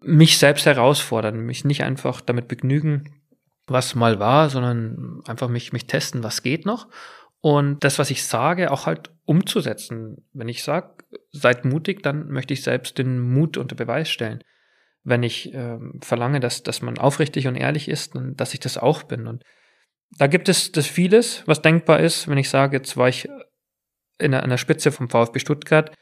mich 0.00 0.38
selbst 0.38 0.66
herausfordern, 0.66 1.38
mich 1.38 1.64
nicht 1.64 1.84
einfach 1.84 2.20
damit 2.20 2.48
begnügen, 2.48 3.22
was 3.66 3.94
mal 3.94 4.18
war, 4.18 4.50
sondern 4.50 5.20
einfach 5.26 5.48
mich, 5.48 5.72
mich 5.72 5.86
testen, 5.86 6.22
was 6.22 6.42
geht 6.42 6.66
noch. 6.66 6.88
Und 7.40 7.84
das, 7.84 7.98
was 7.98 8.10
ich 8.10 8.24
sage, 8.24 8.72
auch 8.72 8.86
halt 8.86 9.10
umzusetzen. 9.24 10.24
Wenn 10.32 10.48
ich 10.48 10.62
sage, 10.62 10.97
seid 11.32 11.64
mutig, 11.64 12.02
dann 12.02 12.28
möchte 12.28 12.54
ich 12.54 12.62
selbst 12.62 12.98
den 12.98 13.18
Mut 13.18 13.56
unter 13.56 13.74
Beweis 13.74 14.10
stellen 14.10 14.42
wenn 15.08 15.22
ich 15.22 15.52
äh, 15.54 15.78
verlange, 16.00 16.40
dass, 16.40 16.62
dass 16.62 16.82
man 16.82 16.98
aufrichtig 16.98 17.46
und 17.46 17.56
ehrlich 17.56 17.88
ist 17.88 18.14
und 18.14 18.36
dass 18.36 18.54
ich 18.54 18.60
das 18.60 18.78
auch 18.78 19.02
bin. 19.04 19.26
Und 19.26 19.42
da 20.18 20.26
gibt 20.26 20.48
es 20.48 20.72
das 20.72 20.86
vieles, 20.86 21.42
was 21.46 21.62
denkbar 21.62 22.00
ist, 22.00 22.28
wenn 22.28 22.38
ich 22.38 22.50
sage, 22.50 22.76
jetzt 22.76 22.96
war 22.96 23.08
ich 23.08 23.28
in 24.18 24.32
der, 24.32 24.42
in 24.42 24.50
der 24.50 24.58
Spitze 24.58 24.92
vom 24.92 25.08
VfB 25.08 25.38
Stuttgart. 25.38 25.94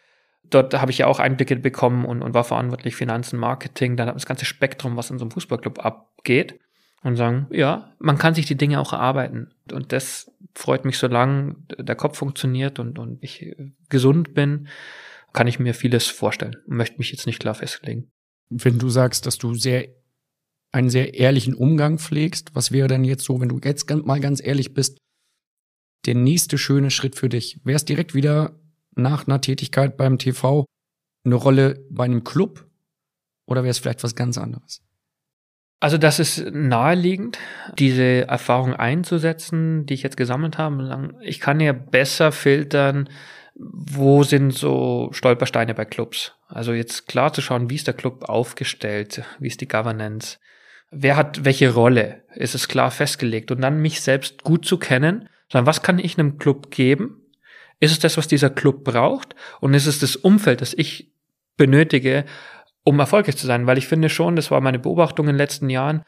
Dort 0.44 0.74
habe 0.74 0.90
ich 0.90 0.98
ja 0.98 1.06
auch 1.06 1.18
Einblicke 1.18 1.56
bekommen 1.56 2.04
und, 2.04 2.22
und 2.22 2.34
war 2.34 2.44
verantwortlich 2.44 2.94
Finanzen, 2.94 3.38
Marketing, 3.38 3.96
dann 3.96 4.08
das 4.08 4.26
ganze 4.26 4.44
Spektrum, 4.44 4.96
was 4.96 5.10
in 5.10 5.18
so 5.18 5.24
einem 5.24 5.32
Fußballclub 5.32 5.84
abgeht. 5.84 6.60
Und 7.02 7.16
sagen, 7.16 7.46
ja, 7.50 7.92
man 7.98 8.18
kann 8.18 8.34
sich 8.34 8.46
die 8.46 8.56
Dinge 8.56 8.80
auch 8.80 8.92
erarbeiten. 8.92 9.54
Und 9.70 9.92
das 9.92 10.32
freut 10.54 10.84
mich, 10.84 10.98
solange 10.98 11.54
der 11.78 11.94
Kopf 11.94 12.18
funktioniert 12.18 12.78
und, 12.78 12.98
und 12.98 13.22
ich 13.22 13.54
gesund 13.88 14.34
bin, 14.34 14.68
kann 15.32 15.46
ich 15.46 15.60
mir 15.60 15.74
vieles 15.74 16.06
vorstellen 16.06 16.56
und 16.66 16.76
möchte 16.76 16.98
mich 16.98 17.12
jetzt 17.12 17.26
nicht 17.26 17.38
klar 17.38 17.54
festlegen 17.54 18.10
wenn 18.48 18.78
du 18.78 18.88
sagst, 18.88 19.26
dass 19.26 19.38
du 19.38 19.54
sehr 19.54 19.88
einen 20.72 20.90
sehr 20.90 21.14
ehrlichen 21.14 21.54
Umgang 21.54 21.98
pflegst, 21.98 22.54
was 22.54 22.70
wäre 22.70 22.88
denn 22.88 23.04
jetzt 23.04 23.24
so, 23.24 23.40
wenn 23.40 23.48
du 23.48 23.58
jetzt 23.62 23.88
mal 23.90 24.20
ganz 24.20 24.42
ehrlich 24.42 24.74
bist, 24.74 24.98
der 26.04 26.14
nächste 26.14 26.58
schöne 26.58 26.90
Schritt 26.90 27.16
für 27.16 27.28
dich? 27.28 27.60
Wäre 27.64 27.76
es 27.76 27.84
direkt 27.84 28.14
wieder 28.14 28.60
nach 28.94 29.26
einer 29.26 29.40
Tätigkeit 29.40 29.96
beim 29.96 30.18
TV 30.18 30.66
eine 31.24 31.34
Rolle 31.34 31.84
bei 31.90 32.04
einem 32.04 32.24
Club 32.24 32.68
oder 33.46 33.62
wäre 33.62 33.70
es 33.70 33.78
vielleicht 33.78 34.02
was 34.02 34.14
ganz 34.14 34.36
anderes? 34.36 34.82
Also 35.78 35.98
das 35.98 36.18
ist 36.18 36.44
naheliegend, 36.52 37.38
diese 37.78 38.26
Erfahrung 38.26 38.74
einzusetzen, 38.74 39.84
die 39.84 39.94
ich 39.94 40.02
jetzt 40.02 40.16
gesammelt 40.16 40.56
habe. 40.56 41.14
Ich 41.20 41.38
kann 41.38 41.60
ja 41.60 41.72
besser 41.72 42.32
filtern, 42.32 43.10
wo 43.54 44.22
sind 44.22 44.52
so 44.52 45.10
Stolpersteine 45.12 45.74
bei 45.74 45.84
Clubs? 45.84 46.34
Also 46.48 46.72
jetzt 46.72 47.06
klar 47.08 47.32
zu 47.32 47.42
schauen, 47.42 47.70
wie 47.70 47.74
ist 47.74 47.86
der 47.86 47.94
Club 47.94 48.24
aufgestellt, 48.28 49.22
wie 49.38 49.48
ist 49.48 49.60
die 49.60 49.68
Governance, 49.68 50.38
wer 50.90 51.16
hat 51.16 51.44
welche 51.44 51.72
Rolle, 51.72 52.22
ist 52.34 52.54
es 52.54 52.68
klar 52.68 52.90
festgelegt 52.90 53.50
und 53.50 53.60
dann 53.60 53.80
mich 53.80 54.00
selbst 54.00 54.42
gut 54.42 54.64
zu 54.64 54.78
kennen, 54.78 55.28
sondern 55.50 55.66
was 55.66 55.82
kann 55.82 55.98
ich 55.98 56.18
einem 56.18 56.38
Club 56.38 56.70
geben? 56.70 57.22
Ist 57.80 57.92
es 57.92 57.98
das, 57.98 58.16
was 58.16 58.28
dieser 58.28 58.50
Club 58.50 58.84
braucht? 58.84 59.34
Und 59.60 59.74
ist 59.74 59.86
es 59.86 59.98
das 59.98 60.16
Umfeld, 60.16 60.60
das 60.60 60.72
ich 60.74 61.12
benötige, 61.56 62.24
um 62.86 63.00
erfolgreich 63.00 63.36
zu 63.36 63.46
sein? 63.46 63.66
Weil 63.66 63.78
ich 63.78 63.88
finde 63.88 64.08
schon, 64.08 64.36
das 64.36 64.50
war 64.50 64.60
meine 64.60 64.78
Beobachtung 64.78 65.26
in 65.26 65.32
den 65.32 65.38
letzten 65.38 65.68
Jahren, 65.68 66.02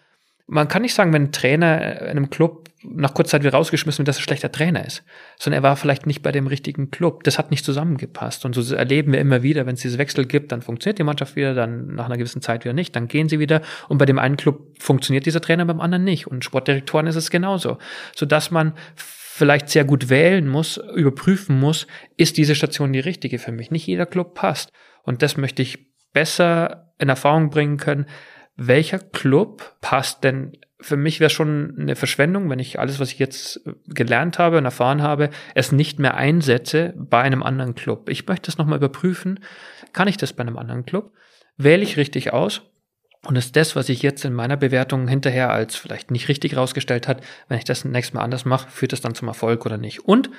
man 0.47 0.69
kann 0.69 0.81
nicht 0.81 0.95
sagen, 0.95 1.13
wenn 1.13 1.25
ein 1.25 1.33
Trainer 1.33 2.01
in 2.01 2.09
einem 2.09 2.31
Club 2.31 2.71
nach 2.83 3.13
kurzer 3.13 3.33
Zeit 3.33 3.43
wieder 3.43 3.53
rausgeschmissen 3.53 3.99
wird, 3.99 4.09
dass 4.09 4.17
er 4.17 4.21
ein 4.21 4.23
schlechter 4.23 4.51
Trainer 4.51 4.87
ist, 4.87 5.03
sondern 5.39 5.63
er 5.63 5.69
war 5.69 5.77
vielleicht 5.77 6.07
nicht 6.07 6.23
bei 6.23 6.33
dem 6.33 6.47
richtigen 6.47 6.91
Club. 6.91 7.25
Das 7.25 7.37
hat 7.37 7.51
nicht 7.51 7.65
zusammengepasst. 7.65 8.47
Und 8.47 8.55
so 8.55 8.75
erleben 8.75 9.13
wir 9.13 9.21
immer 9.21 9.43
wieder, 9.43 9.67
wenn 9.67 9.75
es 9.75 9.83
diese 9.83 9.99
Wechsel 9.99 10.25
gibt, 10.25 10.53
dann 10.53 10.63
funktioniert 10.63 10.99
die 10.99 11.03
Mannschaft 11.03 11.37
wieder, 11.37 11.53
dann 11.53 11.95
nach 11.95 12.07
einer 12.07 12.17
gewissen 12.17 12.41
Zeit 12.41 12.65
wieder 12.65 12.73
nicht, 12.73 12.97
dann 12.97 13.09
gehen 13.09 13.29
sie 13.29 13.41
wieder. 13.41 13.61
Und 13.89 13.99
bei 13.99 14.07
dem 14.07 14.19
einen 14.19 14.39
Club 14.39 14.79
funktioniert 14.79 15.27
dieser 15.27 15.43
Trainer, 15.43 15.67
beim 15.67 15.81
anderen 15.81 16.05
nicht. 16.05 16.29
Und 16.29 16.45
Sportdirektoren 16.45 17.09
ist 17.09 17.17
es 17.17 17.31
genauso. 17.31 17.77
Sodass 18.15 18.51
man 18.51 18.73
vielleicht 18.95 19.69
sehr 19.69 19.85
gut 19.85 20.09
wählen 20.09 20.49
muss, 20.49 20.81
überprüfen 20.95 21.61
muss, 21.61 21.87
ist 22.17 22.39
diese 22.39 22.55
Station 22.55 22.93
die 22.93 23.01
richtige 23.01 23.39
für 23.39 23.53
mich. 23.53 23.71
Nicht 23.71 23.87
jeder 23.87 24.07
Club 24.07 24.35
passt. 24.35 24.71
Und 25.03 25.23
das 25.23 25.37
möchte 25.37 25.61
ich 25.61 25.89
besser 26.13 26.93
in 26.99 27.09
Erfahrung 27.09 27.51
bringen 27.51 27.77
können. 27.77 28.07
Welcher 28.57 28.99
Club 28.99 29.77
passt 29.81 30.25
denn 30.25 30.57
für 30.81 30.97
mich 30.97 31.19
wäre 31.19 31.31
schon 31.31 31.75
eine 31.79 31.97
Verschwendung, 31.97 32.49
wenn 32.51 32.61
ich 32.61 32.79
alles, 32.79 33.01
was 33.01 33.13
ich 33.13 33.19
jetzt 33.19 33.61
gelernt 33.87 34.39
habe 34.39 34.59
und 34.59 34.65
erfahren 34.65 35.03
habe, 35.03 35.31
es 35.55 35.73
nicht 35.73 35.99
mehr 35.99 36.17
einsetze 36.17 36.95
bei 36.97 37.21
einem 37.21 37.43
anderen 37.43 37.75
Club. 37.75 38.09
Ich 38.09 38.27
möchte 38.27 38.51
es 38.51 38.59
nochmal 38.59 38.79
überprüfen. 38.79 39.41
Kann 39.93 40.09
ich 40.09 40.17
das 40.17 40.33
bei 40.33 40.43
einem 40.43 40.57
anderen 40.57 40.87
Club? 40.87 41.13
Wähle 41.57 41.83
ich 41.83 41.97
richtig 41.97 42.33
aus? 42.33 42.63
Und 43.27 43.35
ist 43.35 43.57
das, 43.57 43.75
was 43.75 43.89
ich 43.89 44.03
jetzt 44.03 44.25
in 44.25 44.33
meiner 44.33 44.57
Bewertung 44.57 45.09
hinterher 45.09 45.51
als 45.51 45.75
vielleicht 45.75 46.13
nicht 46.13 46.29
richtig 46.29 46.57
rausgestellt 46.57 47.09
hat, 47.09 47.23
wenn 47.49 47.59
ich 47.59 47.65
das 47.65 47.85
nächstes 47.85 48.15
Mal 48.15 48.23
anders 48.23 48.45
mache, 48.45 48.71
führt 48.71 48.93
das 48.93 49.01
dann 49.01 49.17
zum 49.17 49.27
Erfolg 49.27 49.67
oder 49.67 49.77
nicht? 49.77 50.05
Und 50.05 50.31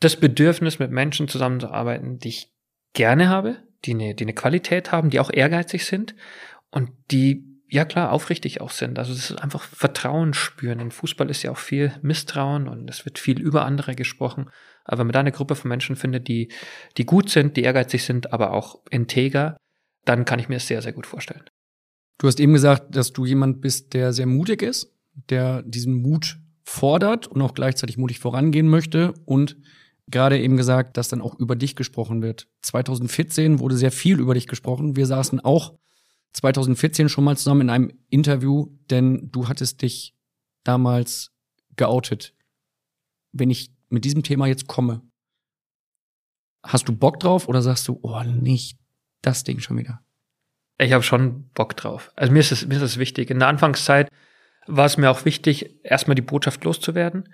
das 0.00 0.16
Bedürfnis, 0.16 0.80
mit 0.80 0.90
Menschen 0.90 1.28
zusammenzuarbeiten, 1.28 2.18
die 2.18 2.28
ich 2.28 2.52
gerne 2.94 3.28
habe, 3.28 3.58
die 3.84 3.94
eine, 3.94 4.14
die 4.14 4.24
eine 4.24 4.34
Qualität 4.34 4.92
haben, 4.92 5.10
die 5.10 5.20
auch 5.20 5.30
ehrgeizig 5.32 5.86
sind 5.86 6.14
und 6.70 6.90
die 7.10 7.50
ja 7.70 7.84
klar, 7.84 8.10
aufrichtig 8.12 8.60
auch 8.60 8.70
sind. 8.70 8.98
Also 8.98 9.14
das 9.14 9.30
ist 9.30 9.40
einfach 9.40 9.62
Vertrauen 9.62 10.34
spüren. 10.34 10.80
In 10.80 10.90
Fußball 10.90 11.30
ist 11.30 11.42
ja 11.44 11.52
auch 11.52 11.58
viel 11.58 11.92
Misstrauen 12.02 12.68
und 12.68 12.90
es 12.90 13.04
wird 13.04 13.18
viel 13.18 13.40
über 13.40 13.64
andere 13.64 13.94
gesprochen. 13.94 14.50
Aber 14.84 14.98
wenn 14.98 15.06
man 15.06 15.12
da 15.12 15.20
eine 15.20 15.32
Gruppe 15.32 15.54
von 15.54 15.68
Menschen 15.68 15.94
findet, 15.94 16.26
die, 16.26 16.50
die 16.96 17.06
gut 17.06 17.30
sind, 17.30 17.56
die 17.56 17.62
ehrgeizig 17.62 18.04
sind, 18.04 18.32
aber 18.32 18.52
auch 18.52 18.80
integer, 18.90 19.56
dann 20.04 20.24
kann 20.24 20.40
ich 20.40 20.48
mir 20.48 20.56
das 20.56 20.66
sehr, 20.66 20.82
sehr 20.82 20.92
gut 20.92 21.06
vorstellen. 21.06 21.44
Du 22.18 22.26
hast 22.26 22.40
eben 22.40 22.52
gesagt, 22.52 22.96
dass 22.96 23.12
du 23.12 23.24
jemand 23.24 23.60
bist, 23.60 23.94
der 23.94 24.12
sehr 24.12 24.26
mutig 24.26 24.62
ist, 24.62 24.92
der 25.28 25.62
diesen 25.62 25.94
Mut 25.94 26.38
fordert 26.64 27.28
und 27.28 27.40
auch 27.40 27.54
gleichzeitig 27.54 27.96
mutig 27.96 28.18
vorangehen 28.18 28.68
möchte 28.68 29.14
und 29.26 29.56
gerade 30.10 30.40
eben 30.40 30.56
gesagt, 30.56 30.96
dass 30.96 31.08
dann 31.08 31.20
auch 31.20 31.38
über 31.38 31.56
dich 31.56 31.76
gesprochen 31.76 32.22
wird. 32.22 32.48
2014 32.62 33.58
wurde 33.58 33.76
sehr 33.76 33.92
viel 33.92 34.18
über 34.18 34.34
dich 34.34 34.46
gesprochen. 34.46 34.96
Wir 34.96 35.06
saßen 35.06 35.40
auch 35.40 35.78
2014 36.32 37.08
schon 37.08 37.24
mal 37.24 37.36
zusammen 37.36 37.62
in 37.62 37.70
einem 37.70 37.92
Interview, 38.08 38.68
denn 38.90 39.30
du 39.30 39.48
hattest 39.48 39.82
dich 39.82 40.14
damals 40.64 41.32
geoutet. 41.76 42.34
Wenn 43.32 43.50
ich 43.50 43.72
mit 43.88 44.04
diesem 44.04 44.22
Thema 44.22 44.46
jetzt 44.46 44.66
komme, 44.66 45.02
hast 46.62 46.88
du 46.88 46.96
Bock 46.96 47.20
drauf 47.20 47.48
oder 47.48 47.62
sagst 47.62 47.88
du, 47.88 47.98
oh, 48.02 48.22
nicht 48.22 48.78
das 49.22 49.44
Ding 49.44 49.60
schon 49.60 49.78
wieder? 49.78 50.00
Ich 50.78 50.92
habe 50.92 51.02
schon 51.02 51.48
Bock 51.50 51.76
drauf. 51.76 52.12
Also 52.16 52.32
mir 52.32 52.40
ist 52.40 52.52
es 52.52 52.66
mir 52.66 52.76
ist 52.76 52.82
es 52.82 52.98
wichtig. 52.98 53.30
In 53.30 53.38
der 53.38 53.48
Anfangszeit 53.48 54.10
war 54.66 54.86
es 54.86 54.96
mir 54.96 55.10
auch 55.10 55.24
wichtig, 55.24 55.84
erstmal 55.84 56.14
die 56.14 56.22
Botschaft 56.22 56.64
loszuwerden, 56.64 57.28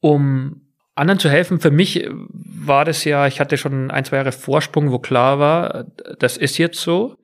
um 0.00 0.67
anderen 0.98 1.18
zu 1.18 1.30
helfen. 1.30 1.60
Für 1.60 1.70
mich 1.70 2.08
war 2.10 2.84
das 2.84 3.04
ja, 3.04 3.26
ich 3.26 3.40
hatte 3.40 3.56
schon 3.56 3.90
ein, 3.90 4.04
zwei 4.04 4.16
Jahre 4.16 4.32
Vorsprung, 4.32 4.90
wo 4.90 4.98
klar 4.98 5.38
war, 5.38 5.86
das 6.18 6.36
ist 6.36 6.58
jetzt 6.58 6.80
so. 6.80 7.16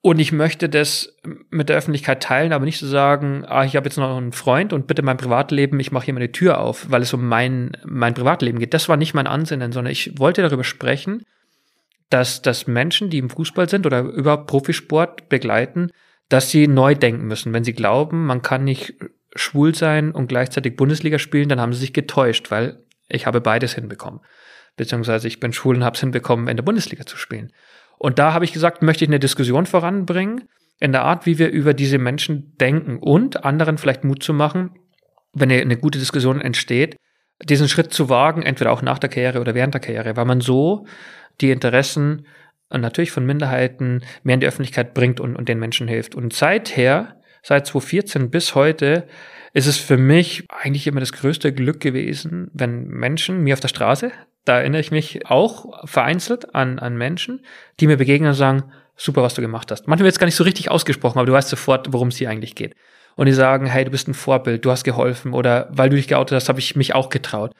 Und 0.00 0.20
ich 0.20 0.30
möchte 0.30 0.68
das 0.68 1.16
mit 1.50 1.68
der 1.68 1.76
Öffentlichkeit 1.76 2.22
teilen, 2.22 2.52
aber 2.52 2.64
nicht 2.64 2.78
so 2.78 2.86
sagen, 2.86 3.44
ah, 3.44 3.64
ich 3.64 3.74
habe 3.74 3.86
jetzt 3.86 3.96
noch 3.96 4.16
einen 4.16 4.30
Freund 4.30 4.72
und 4.72 4.86
bitte 4.86 5.02
mein 5.02 5.16
Privatleben, 5.16 5.80
ich 5.80 5.90
mache 5.90 6.04
hier 6.04 6.14
meine 6.14 6.30
Tür 6.30 6.60
auf, 6.60 6.88
weil 6.90 7.02
es 7.02 7.12
um 7.12 7.26
mein, 7.26 7.72
mein 7.84 8.14
Privatleben 8.14 8.60
geht. 8.60 8.72
Das 8.72 8.88
war 8.88 8.96
nicht 8.96 9.14
mein 9.14 9.26
Ansinnen, 9.26 9.72
sondern 9.72 9.90
ich 9.90 10.16
wollte 10.16 10.42
darüber 10.42 10.62
sprechen, 10.62 11.24
dass, 12.08 12.40
dass 12.40 12.68
Menschen, 12.68 13.10
die 13.10 13.18
im 13.18 13.30
Fußball 13.30 13.68
sind 13.68 13.84
oder 13.84 14.02
überhaupt 14.02 14.46
Profisport 14.46 15.28
begleiten, 15.28 15.90
dass 16.28 16.50
sie 16.50 16.68
neu 16.68 16.94
denken 16.94 17.26
müssen. 17.26 17.52
Wenn 17.52 17.64
sie 17.64 17.72
glauben, 17.72 18.26
man 18.26 18.42
kann 18.42 18.62
nicht 18.62 18.94
schwul 19.36 19.74
sein 19.74 20.12
und 20.12 20.28
gleichzeitig 20.28 20.76
Bundesliga 20.76 21.18
spielen, 21.18 21.48
dann 21.48 21.60
haben 21.60 21.72
sie 21.72 21.80
sich 21.80 21.92
getäuscht, 21.92 22.50
weil 22.50 22.82
ich 23.08 23.26
habe 23.26 23.40
beides 23.40 23.74
hinbekommen. 23.74 24.20
Beziehungsweise 24.76 25.28
ich 25.28 25.40
bin 25.40 25.52
schwul 25.52 25.76
und 25.76 25.84
habe 25.84 25.94
es 25.94 26.00
hinbekommen, 26.00 26.48
in 26.48 26.56
der 26.56 26.64
Bundesliga 26.64 27.06
zu 27.06 27.16
spielen. 27.16 27.52
Und 27.98 28.18
da 28.18 28.32
habe 28.32 28.44
ich 28.44 28.52
gesagt, 28.52 28.82
möchte 28.82 29.04
ich 29.04 29.10
eine 29.10 29.18
Diskussion 29.18 29.66
voranbringen 29.66 30.48
in 30.80 30.92
der 30.92 31.02
Art, 31.02 31.24
wie 31.24 31.38
wir 31.38 31.50
über 31.50 31.72
diese 31.72 31.98
Menschen 31.98 32.54
denken 32.58 32.98
und 32.98 33.44
anderen 33.44 33.78
vielleicht 33.78 34.04
Mut 34.04 34.22
zu 34.22 34.34
machen, 34.34 34.70
wenn 35.32 35.50
eine, 35.50 35.76
gute 35.76 35.98
Diskussion 35.98 36.40
entsteht, 36.40 36.96
diesen 37.42 37.68
Schritt 37.68 37.92
zu 37.92 38.08
wagen, 38.08 38.42
entweder 38.42 38.72
auch 38.72 38.82
nach 38.82 38.98
der 38.98 39.10
Karriere 39.10 39.40
oder 39.40 39.54
während 39.54 39.74
der 39.74 39.80
Karriere, 39.80 40.16
weil 40.16 40.24
man 40.24 40.40
so 40.40 40.86
die 41.40 41.50
Interessen 41.50 42.26
natürlich 42.70 43.12
von 43.12 43.24
Minderheiten 43.24 44.02
mehr 44.22 44.34
in 44.34 44.40
die 44.40 44.46
Öffentlichkeit 44.46 44.94
bringt 44.94 45.20
und, 45.20 45.36
und 45.36 45.48
den 45.48 45.58
Menschen 45.58 45.88
hilft. 45.88 46.14
Und 46.14 46.32
seither, 46.32 47.15
seit 47.46 47.66
2014 47.66 48.30
bis 48.30 48.54
heute, 48.54 49.06
ist 49.52 49.66
es 49.66 49.78
für 49.78 49.96
mich 49.96 50.44
eigentlich 50.48 50.86
immer 50.86 51.00
das 51.00 51.12
größte 51.12 51.52
Glück 51.52 51.80
gewesen, 51.80 52.50
wenn 52.52 52.88
Menschen 52.88 53.42
mir 53.42 53.54
auf 53.54 53.60
der 53.60 53.68
Straße 53.68 54.12
da 54.46 54.60
erinnere 54.60 54.80
ich 54.80 54.92
mich 54.92 55.26
auch 55.26 55.86
vereinzelt 55.86 56.54
an, 56.54 56.78
an 56.78 56.96
Menschen, 56.96 57.44
die 57.80 57.88
mir 57.88 57.96
begegnen 57.96 58.30
und 58.30 58.36
sagen, 58.36 58.72
super, 58.96 59.22
was 59.22 59.34
du 59.34 59.42
gemacht 59.42 59.70
hast. 59.70 59.88
Manchmal 59.88 60.04
wird 60.04 60.14
es 60.14 60.18
gar 60.18 60.26
nicht 60.26 60.36
so 60.36 60.44
richtig 60.44 60.70
ausgesprochen, 60.70 61.18
aber 61.18 61.26
du 61.26 61.32
weißt 61.32 61.48
sofort, 61.48 61.92
worum 61.92 62.08
es 62.08 62.16
hier 62.16 62.30
eigentlich 62.30 62.54
geht. 62.54 62.74
Und 63.16 63.26
die 63.26 63.32
sagen, 63.32 63.66
hey, 63.66 63.84
du 63.84 63.90
bist 63.90 64.08
ein 64.08 64.14
Vorbild, 64.14 64.64
du 64.64 64.70
hast 64.70 64.84
geholfen 64.84 65.34
oder 65.34 65.68
weil 65.70 65.90
du 65.90 65.96
dich 65.96 66.06
geoutet 66.06 66.36
hast, 66.36 66.48
habe 66.48 66.60
ich 66.60 66.76
mich 66.76 66.94
auch 66.94 67.08
getraut. 67.08 67.52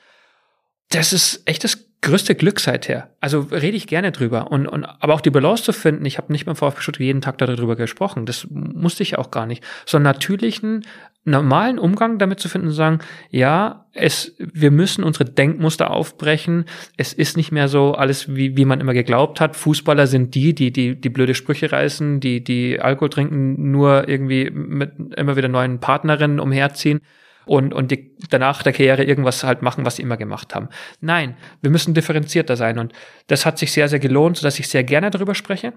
Das 0.89 1.11
ist 1.11 1.43
echt 1.45 1.65
das 1.65 1.86
größte 2.01 2.35
Glück 2.35 2.59
seither. 2.59 3.09
Also 3.19 3.41
rede 3.51 3.75
ich 3.75 3.87
gerne 3.87 4.11
drüber. 4.11 4.51
Und, 4.51 4.67
und 4.67 4.85
aber 4.85 5.13
auch 5.13 5.21
die 5.21 5.31
Balance 5.31 5.63
zu 5.63 5.73
finden, 5.73 6.05
ich 6.05 6.17
habe 6.17 6.31
nicht 6.31 6.45
beim 6.45 6.55
VfB 6.55 6.81
Stuttgart 6.81 7.05
jeden 7.05 7.21
Tag 7.21 7.37
darüber 7.39 7.75
gesprochen. 7.75 8.25
Das 8.25 8.47
musste 8.49 9.03
ich 9.03 9.17
auch 9.17 9.31
gar 9.31 9.45
nicht. 9.45 9.63
So 9.85 9.97
einen 9.97 10.03
natürlichen, 10.03 10.85
normalen 11.25 11.79
Umgang 11.79 12.19
damit 12.19 12.39
zu 12.39 12.49
finden 12.49 12.67
und 12.67 12.73
sagen, 12.73 12.99
ja, 13.31 13.85
es, 13.93 14.35
wir 14.37 14.71
müssen 14.71 15.03
unsere 15.03 15.25
Denkmuster 15.25 15.91
aufbrechen. 15.91 16.65
Es 16.97 17.13
ist 17.13 17.35
nicht 17.35 17.51
mehr 17.51 17.67
so 17.67 17.93
alles, 17.93 18.33
wie, 18.33 18.55
wie 18.55 18.65
man 18.65 18.79
immer 18.79 18.93
geglaubt 18.93 19.41
hat. 19.41 19.55
Fußballer 19.55 20.07
sind 20.07 20.35
die, 20.35 20.53
die, 20.53 20.71
die, 20.71 20.99
die 20.99 21.09
blöde 21.09 21.33
Sprüche 21.33 21.71
reißen, 21.71 22.19
die, 22.19 22.43
die 22.43 22.79
Alkohol 22.79 23.09
trinken, 23.09 23.71
nur 23.71 24.07
irgendwie 24.07 24.51
mit 24.51 24.93
immer 25.17 25.35
wieder 25.35 25.49
neuen 25.49 25.79
Partnerinnen 25.79 26.39
umherziehen 26.39 27.01
und, 27.47 27.73
und 27.73 27.91
die 27.91 28.15
danach 28.29 28.63
der 28.63 28.73
Karriere 28.73 29.03
irgendwas 29.03 29.43
halt 29.43 29.61
machen, 29.61 29.85
was 29.85 29.95
sie 29.95 30.01
immer 30.01 30.17
gemacht 30.17 30.53
haben. 30.53 30.69
Nein, 30.99 31.37
wir 31.61 31.69
müssen 31.69 31.93
differenzierter 31.93 32.55
sein 32.55 32.79
und 32.79 32.93
das 33.27 33.45
hat 33.45 33.57
sich 33.57 33.71
sehr, 33.71 33.87
sehr 33.89 33.99
gelohnt, 33.99 34.37
sodass 34.37 34.59
ich 34.59 34.67
sehr 34.67 34.83
gerne 34.83 35.09
darüber 35.09 35.35
spreche 35.35 35.73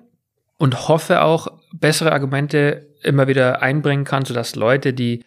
und 0.58 0.88
hoffe 0.88 1.22
auch, 1.22 1.48
bessere 1.72 2.12
Argumente 2.12 2.88
immer 3.02 3.28
wieder 3.28 3.62
einbringen 3.62 4.04
kann, 4.04 4.24
sodass 4.24 4.56
Leute, 4.56 4.92
die 4.92 5.24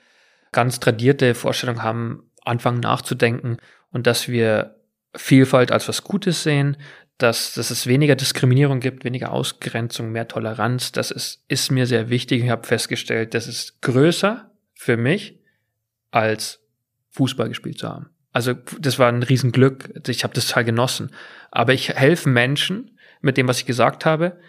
ganz 0.52 0.80
tradierte 0.80 1.34
Vorstellungen 1.34 1.82
haben, 1.82 2.30
anfangen 2.44 2.80
nachzudenken 2.80 3.58
und 3.92 4.06
dass 4.06 4.28
wir 4.28 4.76
Vielfalt 5.16 5.72
als 5.72 5.88
was 5.88 6.04
Gutes 6.04 6.44
sehen, 6.44 6.78
dass, 7.20 7.54
dass 7.54 7.70
es 7.70 7.88
weniger 7.88 8.16
Diskriminierung 8.16 8.80
gibt, 8.80 9.06
weniger 9.06 9.32
Ausgrenzung, 9.32 10.12
mehr 10.12 10.28
Toleranz. 10.28 10.92
Das 10.92 11.12
ist, 11.12 11.44
ist 11.48 11.72
mir 11.72 11.86
sehr 11.86 12.10
wichtig. 12.10 12.44
Ich 12.44 12.50
habe 12.50 12.68
festgestellt, 12.68 13.34
das 13.34 13.48
ist 13.48 13.82
größer 13.82 14.52
für 14.74 14.98
mich 14.98 15.40
als 16.14 16.62
Fußball 17.10 17.50
gespielt 17.50 17.80
zu 17.80 17.90
haben. 17.90 18.10
Also 18.32 18.54
das 18.80 19.00
war 19.00 19.10
ein 19.10 19.24
Riesenglück. 19.24 20.08
Ich 20.08 20.24
habe 20.24 20.34
das 20.34 20.48
total 20.48 20.66
genossen. 20.66 21.12
Aber 21.52 21.74
ich 21.74 21.90
helfe 21.90 22.30
Menschen 22.30 22.98
mit 23.22 23.38
dem, 23.38 23.48
was 23.48 23.60
ich 23.60 23.66
gesagt 23.66 24.06
habe, 24.06 24.40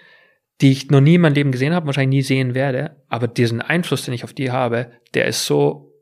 die 0.61 0.73
ich 0.73 0.91
noch 0.91 1.01
nie 1.01 1.17
in 1.17 1.21
meinem 1.21 1.35
Leben 1.35 1.53
gesehen 1.53 1.75
habe, 1.75 1.87
wahrscheinlich 1.87 2.19
nie 2.19 2.23
sehen 2.23 2.55
werde. 2.55 3.03
Aber 3.09 3.29
diesen 3.29 3.61
Einfluss, 3.61 4.05
den 4.05 4.15
ich 4.15 4.25
auf 4.25 4.33
die 4.33 4.51
habe, 4.51 4.93
der 5.15 5.27
ist 5.27 5.47
so 5.47 5.93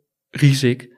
riesig, 0.41 0.93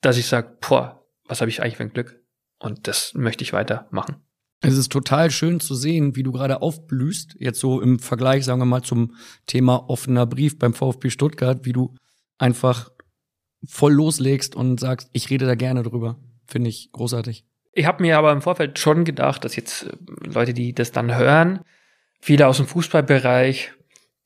dass 0.00 0.18
ich 0.18 0.26
sage, 0.26 0.56
boah, 0.60 1.06
was 1.24 1.40
habe 1.40 1.50
ich 1.50 1.62
eigentlich 1.62 1.76
für 1.76 1.84
ein 1.84 1.92
Glück? 1.92 2.20
Und 2.58 2.86
das 2.86 3.14
möchte 3.14 3.44
ich 3.44 3.52
weitermachen. 3.52 4.16
Es 4.60 4.76
ist 4.76 4.90
total 4.90 5.30
schön 5.30 5.60
zu 5.60 5.74
sehen, 5.74 6.16
wie 6.16 6.22
du 6.22 6.32
gerade 6.32 6.62
aufblühst, 6.62 7.36
jetzt 7.38 7.60
so 7.60 7.80
im 7.80 7.98
Vergleich, 7.98 8.44
sagen 8.44 8.60
wir 8.60 8.66
mal, 8.66 8.82
zum 8.82 9.14
Thema 9.46 9.88
offener 9.88 10.26
Brief 10.26 10.58
beim 10.58 10.74
VfB 10.74 11.10
Stuttgart, 11.10 11.64
wie 11.64 11.72
du 11.72 11.94
einfach 12.38 12.90
voll 13.66 13.92
loslegst 13.92 14.54
und 14.54 14.80
sagst, 14.80 15.10
ich 15.12 15.30
rede 15.30 15.46
da 15.46 15.54
gerne 15.54 15.82
drüber. 15.82 16.16
Finde 16.46 16.70
ich 16.70 16.90
großartig. 16.92 17.44
Ich 17.72 17.86
habe 17.86 18.02
mir 18.02 18.16
aber 18.16 18.32
im 18.32 18.40
Vorfeld 18.40 18.78
schon 18.78 19.04
gedacht, 19.04 19.44
dass 19.44 19.56
jetzt 19.56 19.84
äh, 19.84 19.90
Leute, 20.24 20.54
die 20.54 20.74
das 20.74 20.92
dann 20.92 21.14
hören, 21.14 21.60
viele 22.20 22.46
aus 22.46 22.56
dem 22.56 22.66
Fußballbereich, 22.66 23.72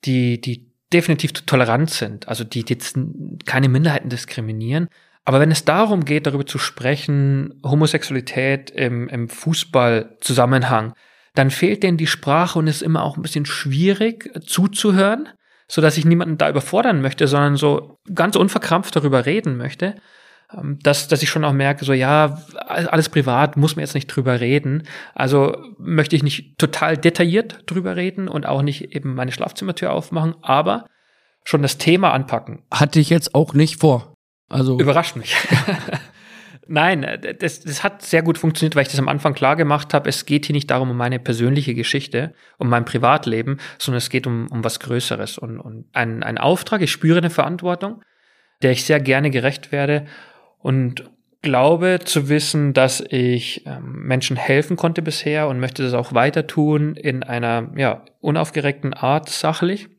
die, 0.05 0.39
die 0.39 0.71
definitiv 0.93 1.33
tolerant 1.33 1.89
sind, 1.89 2.27
also 2.27 2.43
die 2.43 2.65
jetzt 2.67 2.97
keine 3.45 3.69
Minderheiten 3.69 4.09
diskriminieren. 4.09 4.87
Aber 5.23 5.39
wenn 5.39 5.51
es 5.51 5.65
darum 5.65 6.05
geht, 6.05 6.25
darüber 6.25 6.45
zu 6.45 6.57
sprechen, 6.57 7.59
Homosexualität 7.63 8.71
im, 8.71 9.07
im 9.07 9.29
Fußballzusammenhang, 9.29 10.93
dann 11.35 11.51
fehlt 11.51 11.83
denen 11.83 11.97
die 11.97 12.07
Sprache 12.07 12.59
und 12.59 12.67
ist 12.67 12.81
immer 12.81 13.03
auch 13.03 13.15
ein 13.15 13.21
bisschen 13.21 13.45
schwierig 13.45 14.29
zuzuhören 14.45 15.29
so 15.71 15.81
dass 15.81 15.97
ich 15.97 16.03
niemanden 16.03 16.37
da 16.37 16.49
überfordern 16.49 17.01
möchte, 17.01 17.29
sondern 17.29 17.55
so 17.55 17.97
ganz 18.13 18.35
unverkrampft 18.35 18.93
darüber 18.93 19.25
reden 19.25 19.55
möchte. 19.55 19.95
Ähm, 20.53 20.79
dass, 20.83 21.07
dass 21.07 21.23
ich 21.23 21.29
schon 21.29 21.45
auch 21.45 21.53
merke, 21.53 21.85
so 21.85 21.93
ja, 21.93 22.41
alles 22.67 23.07
privat, 23.07 23.55
muss 23.55 23.77
man 23.77 23.81
jetzt 23.81 23.93
nicht 23.93 24.07
drüber 24.07 24.41
reden. 24.41 24.83
Also 25.15 25.55
möchte 25.77 26.17
ich 26.17 26.23
nicht 26.23 26.57
total 26.59 26.97
detailliert 26.97 27.63
drüber 27.67 27.95
reden 27.95 28.27
und 28.27 28.45
auch 28.45 28.63
nicht 28.63 28.93
eben 28.93 29.15
meine 29.15 29.31
Schlafzimmertür 29.31 29.93
aufmachen, 29.93 30.35
aber 30.41 30.87
schon 31.45 31.61
das 31.61 31.77
Thema 31.77 32.11
anpacken. 32.11 32.63
Hatte 32.69 32.99
ich 32.99 33.09
jetzt 33.09 33.33
auch 33.33 33.53
nicht 33.53 33.79
vor. 33.79 34.13
Also 34.49 34.77
überrascht 34.77 35.15
mich. 35.15 35.37
Nein, 36.71 37.03
äh, 37.03 37.35
das, 37.35 37.59
das 37.59 37.83
hat 37.83 38.01
sehr 38.01 38.23
gut 38.23 38.37
funktioniert, 38.37 38.75
weil 38.75 38.83
ich 38.83 38.87
das 38.87 38.99
am 38.99 39.09
Anfang 39.09 39.33
klar 39.33 39.57
gemacht 39.57 39.93
habe. 39.93 40.07
Es 40.07 40.25
geht 40.25 40.45
hier 40.45 40.53
nicht 40.53 40.71
darum, 40.71 40.89
um 40.89 40.97
meine 40.97 41.19
persönliche 41.19 41.75
Geschichte, 41.75 42.33
um 42.57 42.69
mein 42.69 42.85
Privatleben, 42.85 43.57
sondern 43.77 43.97
es 43.97 44.09
geht 44.09 44.25
um, 44.25 44.47
um 44.47 44.63
was 44.63 44.79
Größeres 44.79 45.37
und, 45.37 45.59
und 45.59 45.85
ein, 45.91 46.23
ein 46.23 46.37
Auftrag. 46.37 46.81
Ich 46.81 46.91
spüre 46.91 47.17
eine 47.17 47.29
Verantwortung, 47.29 48.01
der 48.61 48.71
ich 48.71 48.85
sehr 48.85 49.01
gerne 49.01 49.31
gerecht 49.31 49.73
werde 49.73 50.05
und 50.59 51.03
glaube 51.41 51.99
zu 52.05 52.29
wissen, 52.29 52.71
dass 52.71 53.03
ich 53.09 53.65
ähm, 53.65 54.03
Menschen 54.03 54.37
helfen 54.37 54.77
konnte 54.77 55.01
bisher 55.01 55.49
und 55.49 55.59
möchte 55.59 55.83
das 55.83 55.93
auch 55.93 56.13
weiter 56.13 56.47
tun 56.47 56.95
in 56.95 57.23
einer 57.23 57.71
ja, 57.75 58.05
unaufgeregten 58.21 58.93
Art, 58.93 59.27
sachlich. 59.27 59.89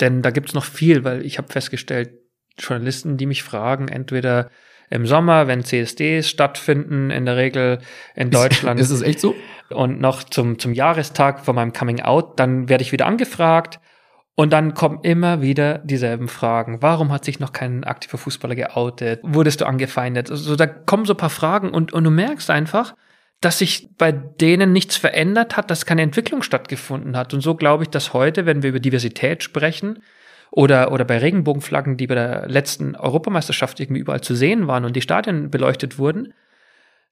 Denn 0.00 0.22
da 0.22 0.30
gibt 0.30 0.50
es 0.50 0.54
noch 0.54 0.66
viel, 0.66 1.02
weil 1.02 1.26
ich 1.26 1.38
habe 1.38 1.52
festgestellt, 1.52 2.10
Journalisten, 2.58 3.16
die 3.16 3.26
mich 3.26 3.42
fragen, 3.42 3.88
entweder 3.88 4.50
im 4.90 5.06
Sommer, 5.06 5.46
wenn 5.46 5.64
CSDs 5.64 6.28
stattfinden, 6.28 7.10
in 7.10 7.24
der 7.24 7.36
Regel 7.36 7.78
in 8.14 8.30
Deutschland. 8.32 8.80
Ist 8.80 8.90
es 8.90 9.02
echt 9.02 9.20
so? 9.20 9.34
Und 9.70 10.00
noch 10.00 10.22
zum, 10.24 10.58
zum 10.58 10.72
Jahrestag 10.72 11.44
von 11.44 11.56
meinem 11.56 11.72
Coming 11.72 12.02
Out, 12.02 12.38
dann 12.38 12.68
werde 12.68 12.82
ich 12.82 12.92
wieder 12.92 13.06
angefragt. 13.06 13.80
Und 14.38 14.52
dann 14.52 14.74
kommen 14.74 15.00
immer 15.02 15.40
wieder 15.40 15.78
dieselben 15.78 16.28
Fragen. 16.28 16.82
Warum 16.82 17.10
hat 17.10 17.24
sich 17.24 17.40
noch 17.40 17.52
kein 17.52 17.84
aktiver 17.84 18.18
Fußballer 18.18 18.54
geoutet? 18.54 19.20
Wurdest 19.22 19.62
du 19.62 19.66
angefeindet? 19.66 20.30
Also 20.30 20.56
da 20.56 20.66
kommen 20.66 21.06
so 21.06 21.14
ein 21.14 21.18
paar 21.18 21.30
Fragen 21.30 21.70
und, 21.70 21.94
und 21.94 22.04
du 22.04 22.10
merkst 22.10 22.50
einfach, 22.50 22.94
dass 23.40 23.58
sich 23.58 23.88
bei 23.96 24.12
denen 24.12 24.72
nichts 24.72 24.96
verändert 24.96 25.56
hat, 25.56 25.70
dass 25.70 25.86
keine 25.86 26.02
Entwicklung 26.02 26.42
stattgefunden 26.42 27.16
hat. 27.16 27.32
Und 27.32 27.40
so 27.40 27.54
glaube 27.54 27.84
ich, 27.84 27.88
dass 27.88 28.12
heute, 28.12 28.44
wenn 28.44 28.62
wir 28.62 28.70
über 28.70 28.80
Diversität 28.80 29.42
sprechen, 29.42 30.02
oder, 30.56 30.90
oder 30.90 31.04
bei 31.04 31.18
Regenbogenflaggen, 31.18 31.98
die 31.98 32.06
bei 32.06 32.14
der 32.14 32.48
letzten 32.48 32.96
Europameisterschaft 32.96 33.78
irgendwie 33.78 34.00
überall 34.00 34.22
zu 34.22 34.34
sehen 34.34 34.66
waren 34.66 34.86
und 34.86 34.96
die 34.96 35.02
Stadien 35.02 35.50
beleuchtet 35.50 35.98
wurden, 35.98 36.32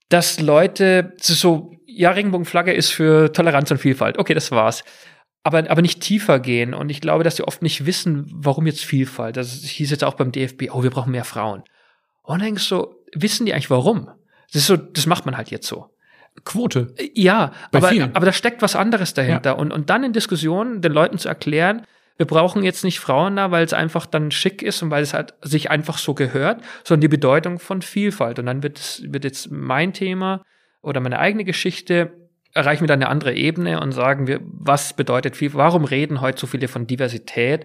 dass 0.09 0.40
Leute 0.40 1.12
so, 1.20 1.76
ja, 1.84 2.12
Regenbogenflagge 2.12 2.72
ist 2.72 2.90
für 2.90 3.34
Toleranz 3.34 3.70
und 3.70 3.76
Vielfalt. 3.76 4.18
Okay, 4.18 4.32
das 4.32 4.51
war's. 4.51 4.82
Aber, 5.42 5.59
aber 5.70 5.82
nicht 5.82 6.01
tiefer 6.01 6.40
gehen. 6.40 6.72
Und 6.72 6.88
ich 6.88 7.03
glaube, 7.03 7.22
dass 7.22 7.36
sie 7.36 7.47
oft 7.47 7.61
nicht 7.61 7.84
wissen, 7.84 8.24
warum 8.32 8.66
jetzt 8.66 8.82
Vielfalt. 8.82 9.36
Das 9.36 9.53
hieß 9.53 9.90
jetzt 9.90 10.05
auch 10.05 10.14
beim 10.14 10.32
DFB, 10.32 10.70
oh, 10.72 10.82
wir 10.82 10.90
brauchen 10.90 11.12
mehr 11.12 11.24
Frauen. 11.24 11.64
Und 12.22 12.38
dann 12.38 12.47
denkst 12.47 12.66
du 12.70 12.76
so, 12.76 12.97
wissen 13.14 13.45
die 13.45 13.53
eigentlich 13.53 13.68
warum? 13.68 14.09
Das 14.55 14.62
ist 14.62 14.68
so, 14.68 14.78
das 14.78 15.05
macht 15.05 15.26
man 15.26 15.36
halt 15.36 15.51
jetzt 15.51 15.66
so. 15.66 15.90
Quote. 16.45 16.95
Ja, 17.12 17.53
aber, 17.72 17.90
aber 17.90 18.24
da 18.24 18.32
steckt 18.32 18.62
was 18.62 18.74
anderes 18.74 19.12
dahinter. 19.12 19.51
Ja. 19.51 19.57
Und, 19.57 19.70
und 19.70 19.90
dann 19.90 20.03
in 20.03 20.14
Diskussionen 20.14 20.80
den 20.80 20.92
Leuten 20.92 21.18
zu 21.18 21.28
erklären, 21.28 21.82
wir 22.17 22.27
brauchen 22.27 22.62
jetzt 22.62 22.85
nicht 22.85 23.01
Frauen 23.01 23.37
da, 23.37 23.51
weil 23.51 23.65
es 23.65 23.73
einfach 23.73 24.07
dann 24.07 24.31
schick 24.31 24.62
ist 24.62 24.83
und 24.83 24.91
weil 24.91 25.03
es 25.03 25.15
halt 25.15 25.35
sich 25.43 25.71
einfach 25.71 25.99
so 25.99 26.15
gehört, 26.15 26.62
sondern 26.85 27.01
die 27.01 27.09
Bedeutung 27.09 27.59
von 27.59 27.83
Vielfalt. 27.83 28.39
Und 28.39 28.47
dann 28.47 28.62
wird, 28.62 28.79
es, 28.79 29.03
wird 29.07 29.25
jetzt 29.25 29.51
mein 29.51 29.93
Thema 29.93 30.43
oder 30.81 31.01
meine 31.01 31.19
eigene 31.19 31.45
Geschichte 31.45 32.12
erreichen 32.53 32.83
wir 32.83 32.89
dann 32.89 33.03
eine 33.03 33.11
andere 33.11 33.35
Ebene 33.35 33.81
und 33.81 33.93
sagen 33.93 34.29
wir, 34.29 34.41
was 34.45 34.95
bedeutet 34.95 35.37
viel, 35.37 35.55
warum 35.55 35.85
reden 35.85 36.21
heute 36.21 36.41
so 36.41 36.47
viele 36.47 36.69
von 36.69 36.87
Diversität 36.87 37.65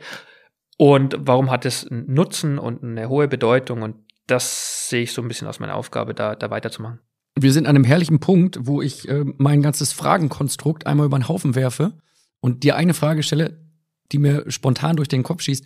und 0.78 1.16
warum 1.20 1.52
hat 1.52 1.66
es 1.66 1.88
einen 1.88 2.12
Nutzen 2.12 2.58
und 2.58 2.84
eine 2.84 3.08
hohe 3.08 3.28
Bedeutung 3.28 3.84
und 3.84 3.97
das 4.26 4.89
sehe 4.89 5.04
ich 5.04 5.14
so 5.14 5.22
ein 5.22 5.28
bisschen 5.28 5.47
aus 5.47 5.60
meiner 5.60 5.76
Aufgabe, 5.76 6.16
da, 6.16 6.36
da 6.36 6.50
weiterzumachen. 6.50 7.00
Wir 7.36 7.54
sind 7.54 7.68
an 7.68 7.76
einem 7.76 7.84
herrlichen 7.84 8.20
Punkt, 8.20 8.58
wo 8.62 8.82
ich 8.82 9.08
äh, 9.08 9.24
mein 9.38 9.62
ganzes 9.62 9.93
Fragenkonstrukt 9.93 10.88
einmal 10.88 11.06
über 11.06 11.20
den 11.20 11.28
Haufen 11.28 11.54
werfe 11.56 11.93
und 12.39 12.64
dir 12.64 12.76
eine 12.76 12.93
Frage 12.95 13.22
stelle, 13.22 13.68
die 14.12 14.20
mir 14.20 14.49
spontan 14.49 14.95
durch 14.95 15.07
den 15.07 15.24
Kopf 15.24 15.41
schießt. 15.41 15.66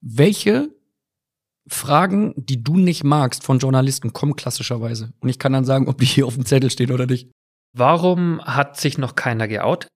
Welche 0.00 0.70
Fragen, 1.68 2.34
die 2.36 2.62
du 2.62 2.76
nicht 2.76 3.04
magst 3.04 3.42
von 3.42 3.58
Journalisten, 3.58 4.12
kommen 4.12 4.36
klassischerweise? 4.36 5.12
Und 5.20 5.28
ich 5.28 5.38
kann 5.38 5.52
dann 5.52 5.64
sagen, 5.64 5.88
ob 5.88 5.98
die 5.98 6.06
hier 6.06 6.26
auf 6.26 6.34
dem 6.34 6.46
Zettel 6.46 6.70
stehen 6.70 6.92
oder 6.92 7.06
nicht. 7.06 7.30
Warum 7.72 8.40
hat 8.42 8.78
sich 8.78 8.98
noch 8.98 9.16
keiner 9.16 9.48
geoutet? 9.48 9.90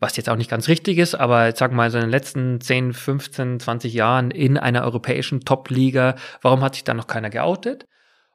Was 0.00 0.16
jetzt 0.16 0.28
auch 0.28 0.36
nicht 0.36 0.50
ganz 0.50 0.68
richtig 0.68 0.98
ist, 0.98 1.14
aber 1.14 1.50
ich 1.50 1.56
sag 1.56 1.72
mal, 1.72 1.90
so 1.90 1.98
in 1.98 2.04
den 2.04 2.10
letzten 2.10 2.60
10, 2.60 2.94
15, 2.94 3.60
20 3.60 3.92
Jahren 3.92 4.30
in 4.30 4.56
einer 4.56 4.82
europäischen 4.82 5.40
Top-Liga, 5.40 6.16
warum 6.42 6.62
hat 6.62 6.74
sich 6.74 6.84
da 6.84 6.94
noch 6.94 7.06
keiner 7.06 7.30
geoutet? 7.30 7.84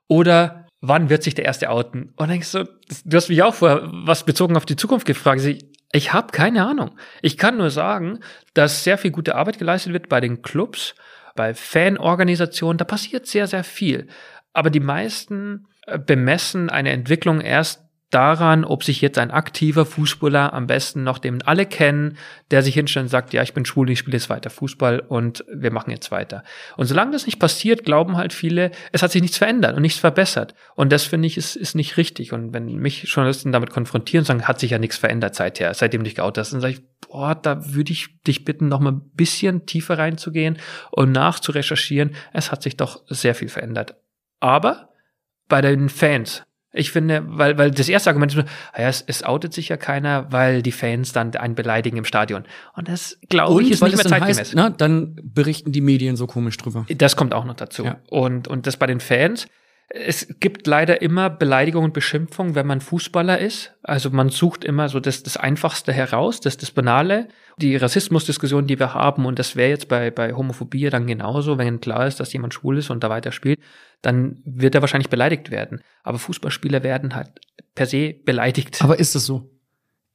Oder 0.07 0.67
wann 0.81 1.09
wird 1.09 1.23
sich 1.23 1.33
der 1.33 1.45
erste 1.45 1.69
outen? 1.69 2.09
Und 2.09 2.19
dann 2.19 2.29
denkst 2.29 2.51
du, 2.51 2.65
du 3.05 3.17
hast 3.17 3.29
mich 3.29 3.41
auch 3.43 3.55
vorher 3.55 3.89
was 3.91 4.25
bezogen 4.25 4.55
auf 4.55 4.65
die 4.65 4.75
Zukunft 4.75 5.05
gefragt. 5.05 5.41
Ich 5.95 6.11
habe 6.11 6.33
keine 6.33 6.65
Ahnung. 6.65 6.97
Ich 7.21 7.37
kann 7.37 7.55
nur 7.55 7.69
sagen, 7.69 8.19
dass 8.53 8.83
sehr 8.83 8.97
viel 8.97 9.11
gute 9.11 9.35
Arbeit 9.35 9.59
geleistet 9.59 9.93
wird 9.93 10.09
bei 10.09 10.19
den 10.19 10.41
Clubs, 10.41 10.93
bei 11.35 11.53
Fanorganisationen. 11.53 12.77
Da 12.77 12.83
passiert 12.83 13.27
sehr, 13.27 13.47
sehr 13.47 13.63
viel. 13.63 14.07
Aber 14.51 14.69
die 14.69 14.81
meisten 14.81 15.67
äh, 15.87 15.97
bemessen 15.97 16.69
eine 16.69 16.89
Entwicklung 16.89 17.39
erst 17.39 17.84
daran, 18.11 18.63
ob 18.63 18.83
sich 18.83 19.01
jetzt 19.01 19.17
ein 19.17 19.31
aktiver 19.31 19.85
Fußballer 19.85 20.53
am 20.53 20.67
besten 20.67 21.03
noch, 21.03 21.17
den 21.17 21.41
alle 21.41 21.65
kennen, 21.65 22.17
der 22.51 22.61
sich 22.61 22.75
hinstellt 22.75 23.05
und 23.05 23.09
sagt, 23.09 23.33
ja, 23.33 23.41
ich 23.41 23.53
bin 23.53 23.65
schwul, 23.65 23.89
ich 23.89 23.99
spiele 23.99 24.15
jetzt 24.15 24.29
weiter 24.29 24.49
Fußball 24.49 24.99
und 24.99 25.43
wir 25.53 25.71
machen 25.71 25.91
jetzt 25.91 26.11
weiter. 26.11 26.43
Und 26.77 26.85
solange 26.85 27.11
das 27.11 27.25
nicht 27.25 27.39
passiert, 27.39 27.83
glauben 27.83 28.15
halt 28.15 28.31
viele, 28.31 28.71
es 28.91 29.01
hat 29.01 29.11
sich 29.11 29.21
nichts 29.21 29.37
verändert 29.37 29.75
und 29.75 29.81
nichts 29.81 29.99
verbessert. 29.99 30.53
Und 30.75 30.91
das 30.91 31.03
finde 31.03 31.27
ich 31.27 31.35
ist, 31.35 31.55
ist 31.55 31.75
nicht 31.75 31.97
richtig. 31.97 32.31
Und 32.31 32.53
wenn 32.53 32.65
mich 32.75 33.03
Journalisten 33.03 33.51
damit 33.51 33.71
konfrontieren 33.71 34.21
und 34.21 34.27
sagen, 34.27 34.47
hat 34.47 34.59
sich 34.59 34.71
ja 34.71 34.77
nichts 34.77 34.97
verändert 34.97 35.35
seither, 35.35 35.73
seitdem 35.73 36.01
du 36.01 36.05
dich 36.05 36.15
geoutet 36.15 36.41
hast, 36.41 36.53
dann 36.53 36.61
sage 36.61 36.73
ich, 36.73 36.81
boah, 37.09 37.35
da 37.35 37.73
würde 37.73 37.91
ich 37.91 38.21
dich 38.21 38.45
bitten, 38.45 38.67
noch 38.67 38.79
mal 38.79 38.93
ein 38.93 39.11
bisschen 39.13 39.65
tiefer 39.65 39.97
reinzugehen 39.97 40.57
und 40.91 41.11
nachzurecherchieren. 41.11 42.15
Es 42.33 42.51
hat 42.51 42.61
sich 42.63 42.77
doch 42.77 43.03
sehr 43.07 43.35
viel 43.35 43.49
verändert. 43.49 43.95
Aber 44.39 44.89
bei 45.47 45.61
den 45.61 45.89
Fans, 45.89 46.43
ich 46.75 46.91
finde, 46.91 47.23
weil, 47.25 47.57
weil 47.57 47.71
das 47.71 47.89
erste 47.89 48.09
Argument 48.09 48.35
ist, 48.35 48.45
ja, 48.77 48.87
es, 48.87 49.03
es 49.07 49.23
outet 49.23 49.53
sich 49.53 49.69
ja 49.69 49.77
keiner, 49.77 50.31
weil 50.31 50.61
die 50.61 50.71
Fans 50.71 51.13
dann 51.13 51.35
einen 51.35 51.55
beleidigen 51.55 51.97
im 51.97 52.05
Stadion. 52.05 52.43
Und 52.75 52.87
das, 52.87 53.17
glaube 53.29 53.63
ich, 53.63 53.71
ist 53.71 53.83
nicht 53.83 53.95
mehr 53.95 54.05
zeitgemäß. 54.05 54.39
Heißt, 54.39 54.55
ne, 54.55 54.73
dann 54.77 55.15
berichten 55.23 55.71
die 55.71 55.81
Medien 55.81 56.15
so 56.15 56.27
komisch 56.27 56.57
drüber. 56.57 56.85
Das 56.95 57.15
kommt 57.15 57.33
auch 57.33 57.45
noch 57.45 57.55
dazu. 57.55 57.85
Ja. 57.85 57.97
Und, 58.09 58.47
und 58.47 58.67
das 58.67 58.77
bei 58.77 58.87
den 58.87 58.99
Fans, 58.99 59.47
es 59.89 60.39
gibt 60.39 60.65
leider 60.65 61.01
immer 61.01 61.29
Beleidigung 61.29 61.83
und 61.83 61.93
Beschimpfung, 61.93 62.55
wenn 62.55 62.65
man 62.65 62.81
Fußballer 62.81 63.37
ist. 63.37 63.73
Also 63.83 64.09
man 64.09 64.29
sucht 64.29 64.65
immer 64.65 64.89
so 64.89 64.99
das, 64.99 65.21
das 65.21 65.37
Einfachste 65.37 65.93
heraus, 65.93 66.39
das, 66.39 66.57
das 66.57 66.71
Banale. 66.71 67.27
Die 67.57 67.75
Rassismusdiskussion, 67.75 68.67
die 68.67 68.79
wir 68.79 68.93
haben, 68.93 69.25
und 69.25 69.37
das 69.37 69.55
wäre 69.55 69.69
jetzt 69.69 69.87
bei, 69.87 70.11
bei 70.11 70.33
Homophobie 70.33 70.89
dann 70.89 71.05
genauso, 71.07 71.57
wenn 71.57 71.79
klar 71.79 72.07
ist, 72.07 72.19
dass 72.19 72.33
jemand 72.33 72.53
schwul 72.53 72.79
ist 72.79 72.89
und 72.89 73.03
da 73.03 73.09
weiter 73.09 73.31
spielt, 73.31 73.59
dann 74.01 74.41
wird 74.43 74.75
er 74.75 74.81
wahrscheinlich 74.81 75.09
beleidigt 75.09 75.51
werden. 75.51 75.81
Aber 76.03 76.17
Fußballspieler 76.17 76.83
werden 76.83 77.15
halt 77.15 77.29
per 77.75 77.85
se 77.85 78.15
beleidigt. 78.25 78.81
Aber 78.81 78.99
ist 78.99 79.15
es 79.15 79.25
so? 79.25 79.51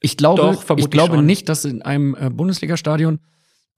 Ich 0.00 0.16
glaube, 0.16 0.42
Doch, 0.42 0.78
ich 0.78 0.90
glaube 0.90 1.16
schon. 1.16 1.26
nicht, 1.26 1.48
dass 1.48 1.64
in 1.64 1.82
einem 1.82 2.16
äh, 2.18 2.30
Bundesligastadion 2.30 3.20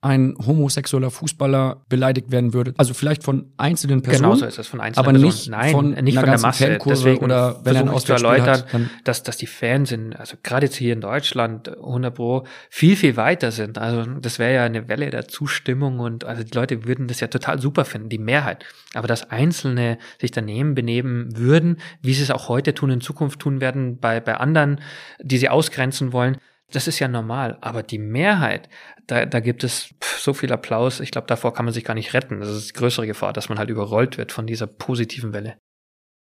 ein 0.02 0.34
homosexueller 0.44 1.12
Fußballer 1.12 1.84
beleidigt 1.88 2.32
werden 2.32 2.52
würde. 2.52 2.74
Also 2.76 2.92
vielleicht 2.92 3.22
von 3.22 3.52
einzelnen 3.56 4.02
Personen. 4.02 4.32
Genauso 4.32 4.46
ist 4.46 4.58
es 4.58 4.66
von 4.66 4.80
einzelnen 4.80 5.06
aber 5.06 5.12
Personen. 5.12 5.32
nicht 5.32 5.48
Nein, 5.48 5.70
von, 5.70 5.90
nicht 5.92 6.18
von 6.18 6.26
der 6.28 6.40
Masse. 6.40 6.78
Deswegen 6.84 7.24
oder 7.24 7.64
wenn 7.64 7.76
er 7.76 7.96
zu 7.98 8.12
erläutern, 8.12 8.48
hat, 8.48 8.66
dass, 9.04 9.22
dass 9.22 9.36
die 9.36 9.46
Fans 9.46 9.90
sind, 9.90 10.16
also 10.16 10.36
gerade 10.42 10.66
jetzt 10.66 10.74
hier 10.74 10.92
in 10.92 11.00
Deutschland 11.00 11.68
100 11.68 12.12
Pro 12.12 12.44
viel, 12.68 12.96
viel 12.96 13.16
weiter 13.16 13.52
sind. 13.52 13.78
Also 13.78 14.04
das 14.20 14.40
wäre 14.40 14.54
ja 14.54 14.64
eine 14.64 14.88
Welle 14.88 15.08
der 15.10 15.28
Zustimmung 15.28 16.00
und 16.00 16.24
also 16.24 16.42
die 16.42 16.52
Leute 16.52 16.84
würden 16.84 17.06
das 17.06 17.20
ja 17.20 17.28
total 17.28 17.60
super 17.60 17.84
finden, 17.84 18.08
die 18.08 18.18
Mehrheit. 18.18 18.64
Aber 18.94 19.06
dass 19.06 19.30
Einzelne 19.30 19.98
sich 20.20 20.32
daneben 20.32 20.74
benehmen 20.74 21.38
würden, 21.38 21.76
wie 22.00 22.12
sie 22.12 22.24
es 22.24 22.32
auch 22.32 22.48
heute 22.48 22.74
tun, 22.74 22.90
in 22.90 23.00
Zukunft 23.00 23.38
tun 23.38 23.60
werden, 23.60 23.98
bei, 23.98 24.18
bei 24.18 24.34
anderen, 24.34 24.80
die 25.22 25.38
sie 25.38 25.48
ausgrenzen 25.48 26.12
wollen, 26.12 26.38
das 26.72 26.88
ist 26.88 26.98
ja 26.98 27.08
normal. 27.08 27.58
Aber 27.60 27.82
die 27.82 27.98
Mehrheit, 27.98 28.68
da, 29.06 29.26
da 29.26 29.40
gibt 29.40 29.64
es 29.64 29.94
so 30.18 30.34
viel 30.34 30.52
Applaus. 30.52 31.00
Ich 31.00 31.10
glaube, 31.10 31.26
davor 31.26 31.54
kann 31.54 31.64
man 31.64 31.74
sich 31.74 31.84
gar 31.84 31.94
nicht 31.94 32.14
retten. 32.14 32.40
Das 32.40 32.50
ist 32.50 32.70
die 32.70 32.78
größere 32.78 33.06
Gefahr, 33.06 33.32
dass 33.32 33.48
man 33.48 33.58
halt 33.58 33.70
überrollt 33.70 34.18
wird 34.18 34.32
von 34.32 34.46
dieser 34.46 34.66
positiven 34.66 35.32
Welle. 35.32 35.56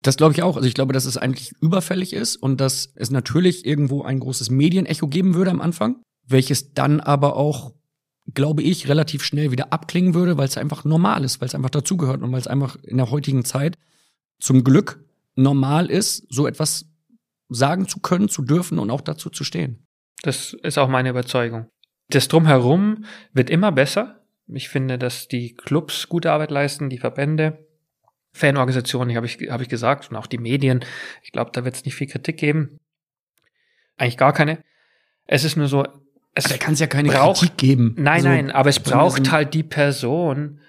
Das 0.02 0.18
glaube 0.18 0.34
ich 0.34 0.44
auch. 0.44 0.56
Also 0.56 0.68
ich 0.68 0.74
glaube, 0.74 0.94
dass 0.94 1.06
es 1.06 1.18
eigentlich 1.18 1.52
überfällig 1.62 2.14
ist 2.14 2.38
und 2.38 2.62
dass 2.62 2.92
es 2.96 3.12
natürlich 3.12 3.66
irgendwo 3.66 4.04
ein 4.04 4.20
großes 4.20 4.50
Medienecho 4.50 5.08
geben 5.08 5.36
würde 5.36 5.52
am 5.52 5.62
Anfang, 5.62 6.02
welches 6.26 6.74
dann 6.74 7.02
aber 7.02 7.36
auch, 7.36 7.74
glaube 8.34 8.64
ich, 8.64 8.88
relativ 8.88 9.24
schnell 9.24 9.52
wieder 9.52 9.74
abklingen 9.74 10.14
würde, 10.14 10.38
weil 10.38 10.48
es 10.48 10.58
einfach 10.58 10.86
normal 10.86 11.24
ist, 11.26 11.42
weil 11.42 11.48
es 11.48 11.56
einfach 11.56 11.70
dazugehört 11.70 12.22
und 12.22 12.32
weil 12.32 12.40
es 12.40 12.48
einfach 12.48 12.78
in 12.84 12.98
der 12.98 13.12
heutigen 13.12 13.44
Zeit 13.44 13.78
zum 14.40 14.64
Glück 14.64 15.04
normal 15.36 15.88
ist, 15.88 16.26
so 16.30 16.48
etwas 16.48 16.86
sagen 17.50 17.88
zu 17.88 18.00
können, 18.00 18.30
zu 18.30 18.44
dürfen 18.44 18.80
und 18.80 18.92
auch 18.92 19.02
dazu 19.02 19.30
zu 19.30 19.44
stehen. 19.44 19.86
Das 20.22 20.54
ist 20.54 20.78
auch 20.78 20.90
meine 20.90 21.10
Überzeugung. 21.10 21.70
Das 22.10 22.28
Drumherum 22.28 23.06
wird 23.34 23.50
immer 23.50 23.72
besser. 23.72 24.22
Ich 24.48 24.70
finde, 24.70 24.98
dass 24.98 25.28
die 25.28 25.54
Clubs 25.54 26.10
gute 26.10 26.32
Arbeit 26.32 26.52
leisten, 26.52 26.90
die 26.90 26.98
Verbände, 26.98 27.68
Fanorganisationen, 28.32 29.16
habe 29.16 29.28
ich, 29.28 29.38
hab 29.50 29.62
ich 29.62 29.70
gesagt, 29.70 30.10
und 30.10 30.18
auch 30.18 30.28
die 30.28 30.38
Medien. 30.38 30.84
Ich 31.24 31.32
glaube, 31.32 31.52
da 31.54 31.66
wird 31.66 31.76
es 31.76 31.86
nicht 31.86 31.96
viel 31.96 32.08
Kritik 32.08 32.38
geben. 32.38 32.80
Eigentlich 33.98 34.18
gar 34.18 34.34
keine. 34.34 34.64
Es 35.26 35.44
ist 35.44 35.56
nur 35.56 35.68
so, 35.68 35.86
es 36.34 36.46
da 36.46 36.58
kann 36.58 36.74
es 36.74 36.80
ja 36.80 36.88
keine 36.88 37.10
braucht, 37.10 37.40
Kritik 37.40 37.58
geben. 37.58 37.94
Nein, 37.98 38.08
also, 38.16 38.28
nein, 38.30 38.52
aber 38.52 38.70
es 38.70 38.80
braucht 38.80 39.32
halt 39.32 39.54
die 39.54 39.64
Person, 39.64 40.60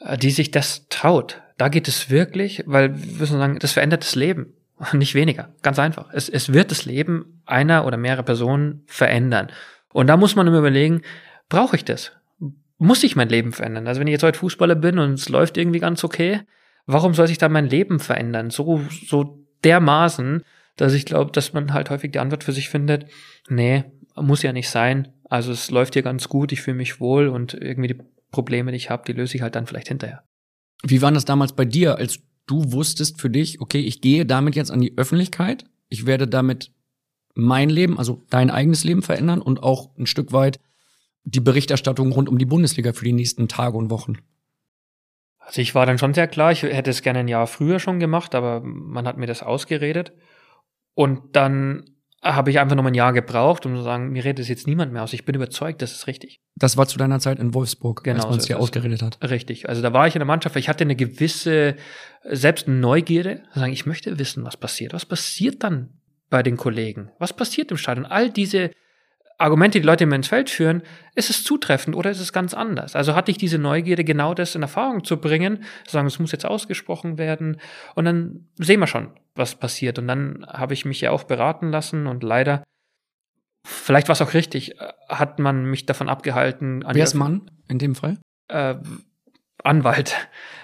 äh, 0.00 0.16
die 0.16 0.30
sich 0.30 0.50
das 0.50 0.86
traut, 0.88 1.42
Da 1.58 1.68
geht 1.68 1.88
es 1.88 2.10
wirklich, 2.10 2.62
weil 2.66 2.94
wir 2.96 3.18
müssen 3.18 3.38
sagen, 3.38 3.58
das 3.58 3.72
verändert 3.72 4.02
das 4.02 4.14
Leben. 4.14 4.52
Nicht 4.92 5.14
weniger. 5.14 5.54
Ganz 5.62 5.78
einfach. 5.78 6.10
Es, 6.12 6.28
es 6.28 6.52
wird 6.52 6.70
das 6.70 6.84
Leben 6.84 7.42
einer 7.46 7.86
oder 7.86 7.96
mehrerer 7.96 8.22
Personen 8.22 8.82
verändern. 8.86 9.48
Und 9.92 10.08
da 10.08 10.16
muss 10.16 10.36
man 10.36 10.46
immer 10.46 10.58
überlegen, 10.58 11.02
brauche 11.48 11.76
ich 11.76 11.84
das? 11.84 12.12
Muss 12.78 13.02
ich 13.02 13.16
mein 13.16 13.28
Leben 13.28 13.52
verändern? 13.52 13.86
Also 13.86 14.00
wenn 14.00 14.06
ich 14.06 14.12
jetzt 14.12 14.22
heute 14.22 14.38
Fußballer 14.38 14.74
bin 14.74 14.98
und 14.98 15.14
es 15.14 15.28
läuft 15.28 15.56
irgendwie 15.56 15.78
ganz 15.78 16.04
okay, 16.04 16.42
warum 16.84 17.14
soll 17.14 17.26
sich 17.26 17.38
da 17.38 17.48
mein 17.48 17.68
Leben 17.68 17.98
verändern? 17.98 18.50
So, 18.50 18.82
so 19.06 19.46
dermaßen, 19.64 20.42
dass 20.76 20.92
ich 20.92 21.06
glaube, 21.06 21.32
dass 21.32 21.54
man 21.54 21.72
halt 21.72 21.88
häufig 21.88 22.12
die 22.12 22.18
Antwort 22.18 22.44
für 22.44 22.52
sich 22.52 22.68
findet, 22.68 23.06
nee, 23.48 23.84
muss 24.14 24.42
ja 24.42 24.52
nicht 24.52 24.68
sein. 24.68 25.08
Also 25.28 25.52
es 25.52 25.70
läuft 25.70 25.94
hier 25.94 26.02
ganz 26.02 26.28
gut, 26.28 26.52
ich 26.52 26.60
fühle 26.60 26.76
mich 26.76 27.00
wohl 27.00 27.28
und 27.28 27.54
irgendwie 27.54 27.94
die 27.94 28.00
Probleme, 28.30 28.70
die 28.70 28.76
ich 28.76 28.90
habe, 28.90 29.04
die 29.06 29.12
löse 29.12 29.36
ich 29.36 29.42
halt 29.42 29.54
dann 29.54 29.66
vielleicht 29.66 29.88
hinterher. 29.88 30.24
Wie 30.82 31.00
war 31.00 31.10
das 31.10 31.24
damals 31.24 31.54
bei 31.54 31.64
dir, 31.64 31.96
als 31.96 32.20
du 32.46 32.72
wusstest 32.72 33.20
für 33.20 33.30
dich, 33.30 33.60
okay, 33.60 33.80
ich 33.80 34.00
gehe 34.00 34.24
damit 34.24 34.56
jetzt 34.56 34.70
an 34.70 34.80
die 34.80 34.96
Öffentlichkeit, 34.96 35.64
ich 35.88 36.06
werde 36.06 36.26
damit 36.26 36.72
mein 37.34 37.68
Leben, 37.68 37.98
also 37.98 38.24
dein 38.30 38.50
eigenes 38.50 38.84
Leben 38.84 39.02
verändern 39.02 39.42
und 39.42 39.62
auch 39.62 39.94
ein 39.96 40.06
Stück 40.06 40.32
weit 40.32 40.58
die 41.24 41.40
Berichterstattung 41.40 42.12
rund 42.12 42.28
um 42.28 42.38
die 42.38 42.46
Bundesliga 42.46 42.92
für 42.92 43.04
die 43.04 43.12
nächsten 43.12 43.48
Tage 43.48 43.76
und 43.76 43.90
Wochen? 43.90 44.18
Also 45.38 45.60
ich 45.60 45.74
war 45.74 45.86
dann 45.86 45.98
schon 45.98 46.14
sehr 46.14 46.28
klar, 46.28 46.52
ich 46.52 46.62
hätte 46.62 46.90
es 46.90 47.02
gerne 47.02 47.20
ein 47.20 47.28
Jahr 47.28 47.46
früher 47.46 47.78
schon 47.78 48.00
gemacht, 48.00 48.34
aber 48.34 48.60
man 48.60 49.06
hat 49.06 49.16
mir 49.16 49.26
das 49.26 49.42
ausgeredet. 49.42 50.12
Und 50.94 51.36
dann 51.36 51.95
habe 52.34 52.50
ich 52.50 52.58
einfach 52.58 52.76
noch 52.76 52.84
ein 52.84 52.94
Jahr 52.94 53.12
gebraucht, 53.12 53.66
um 53.66 53.76
zu 53.76 53.82
sagen, 53.82 54.10
mir 54.10 54.24
redet 54.24 54.40
es 54.40 54.48
jetzt 54.48 54.66
niemand 54.66 54.92
mehr 54.92 55.02
aus. 55.02 55.12
Ich 55.12 55.24
bin 55.24 55.34
überzeugt, 55.34 55.82
das 55.82 55.92
ist 55.92 56.06
richtig. 56.06 56.40
Das 56.56 56.76
war 56.76 56.86
zu 56.86 56.98
deiner 56.98 57.20
Zeit 57.20 57.38
in 57.38 57.54
Wolfsburg, 57.54 58.04
genau, 58.04 58.16
als 58.16 58.30
man 58.30 58.38
es 58.38 58.46
dir 58.46 58.58
ausgeredet 58.58 59.02
hat. 59.02 59.18
Richtig. 59.22 59.68
Also 59.68 59.82
da 59.82 59.92
war 59.92 60.06
ich 60.06 60.14
in 60.14 60.20
der 60.20 60.26
Mannschaft, 60.26 60.56
ich 60.56 60.68
hatte 60.68 60.84
eine 60.84 60.96
gewisse, 60.96 61.76
selbst 62.24 62.66
eine 62.66 62.76
Neugierde, 62.76 63.42
zu 63.52 63.60
sagen, 63.60 63.72
ich 63.72 63.86
möchte 63.86 64.18
wissen, 64.18 64.44
was 64.44 64.56
passiert. 64.56 64.92
Was 64.92 65.06
passiert 65.06 65.62
dann 65.62 65.90
bei 66.30 66.42
den 66.42 66.56
Kollegen? 66.56 67.10
Was 67.18 67.32
passiert 67.32 67.70
im 67.70 67.76
Stadion? 67.76 68.06
All 68.06 68.30
diese 68.30 68.70
Argumente, 69.38 69.80
die 69.80 69.86
Leute 69.86 70.04
immer 70.04 70.16
ins 70.16 70.28
Feld 70.28 70.48
führen, 70.48 70.82
ist 71.14 71.28
es 71.28 71.44
zutreffend 71.44 71.94
oder 71.94 72.10
ist 72.10 72.20
es 72.20 72.32
ganz 72.32 72.54
anders? 72.54 72.96
Also 72.96 73.14
hatte 73.14 73.30
ich 73.30 73.36
diese 73.36 73.58
Neugierde, 73.58 74.02
genau 74.02 74.32
das 74.32 74.54
in 74.54 74.62
Erfahrung 74.62 75.04
zu 75.04 75.18
bringen, 75.18 75.64
zu 75.84 75.92
sagen, 75.92 76.06
es 76.06 76.18
muss 76.18 76.32
jetzt 76.32 76.46
ausgesprochen 76.46 77.18
werden 77.18 77.58
und 77.94 78.06
dann 78.06 78.46
sehen 78.56 78.80
wir 78.80 78.86
schon, 78.86 79.10
was 79.34 79.54
passiert. 79.54 79.98
Und 79.98 80.08
dann 80.08 80.46
habe 80.48 80.72
ich 80.72 80.84
mich 80.86 81.02
ja 81.02 81.10
auch 81.10 81.24
beraten 81.24 81.70
lassen 81.70 82.06
und 82.06 82.22
leider, 82.22 82.62
vielleicht 83.66 84.08
war 84.08 84.14
es 84.14 84.22
auch 84.22 84.32
richtig, 84.32 84.76
hat 85.08 85.38
man 85.38 85.66
mich 85.66 85.84
davon 85.84 86.08
abgehalten. 86.08 86.82
Wer 86.90 87.04
ist 87.04 87.14
Mann 87.14 87.50
in 87.68 87.78
dem 87.78 87.94
Fall? 87.94 88.18
Äh, 88.48 88.76
Anwalt. 89.62 90.14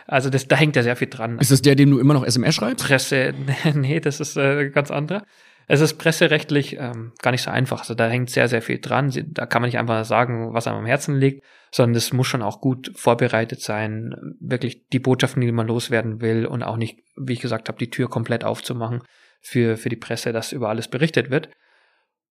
Also 0.07 0.31
das, 0.31 0.49
da 0.49 0.57
hängt 0.57 0.77
ja 0.77 0.83
sehr 0.83 0.97
viel 0.97 1.09
dran. 1.09 1.39
Ist 1.39 1.51
das 1.51 1.63
der, 1.63 1.75
dem 1.75 1.91
du 1.91 1.99
immer 1.99 2.15
noch 2.15 2.25
SMS 2.25 2.55
schreibst? 2.55 2.87
Presse, 2.87 3.35
nee, 3.75 4.01
das 4.01 4.21
ist 4.21 4.37
äh, 4.37 4.71
ganz 4.71 4.91
anderer. 4.91 5.25
Es 5.69 5.81
ist 5.81 5.95
presserechtlich 5.95 6.77
ähm, 6.79 7.13
gar 7.23 7.31
nicht 7.31 7.43
so 7.43 7.51
einfach. 7.51 7.81
Also 7.81 7.95
da 7.95 8.09
hängt 8.09 8.31
sehr, 8.31 8.49
sehr 8.49 8.63
viel 8.63 8.81
dran. 8.81 9.13
Da 9.29 9.47
kann 9.47 9.63
man 9.63 9.69
nicht 9.69 9.79
einfach 9.79 10.05
sagen, 10.05 10.53
was 10.53 10.67
einem 10.67 10.79
am 10.79 10.87
Herzen 10.87 11.17
liegt, 11.17 11.45
sondern 11.71 11.97
es 11.97 12.13
muss 12.13 12.27
schon 12.27 12.43
auch 12.43 12.61
gut 12.61 12.93
vorbereitet 12.95 13.61
sein, 13.61 14.15
wirklich 14.41 14.89
die 14.89 14.99
Botschaften, 14.99 15.41
die 15.41 15.53
man 15.53 15.67
loswerden 15.67 16.21
will 16.21 16.47
und 16.47 16.63
auch 16.63 16.77
nicht, 16.77 16.99
wie 17.17 17.35
ich 17.35 17.41
gesagt 17.41 17.69
habe, 17.69 17.79
die 17.79 17.91
Tür 17.91 18.09
komplett 18.09 18.45
aufzumachen 18.45 19.03
für, 19.41 19.77
für 19.77 19.89
die 19.89 19.97
Presse, 19.97 20.33
dass 20.33 20.53
über 20.53 20.69
alles 20.69 20.89
berichtet 20.89 21.31
wird. 21.31 21.49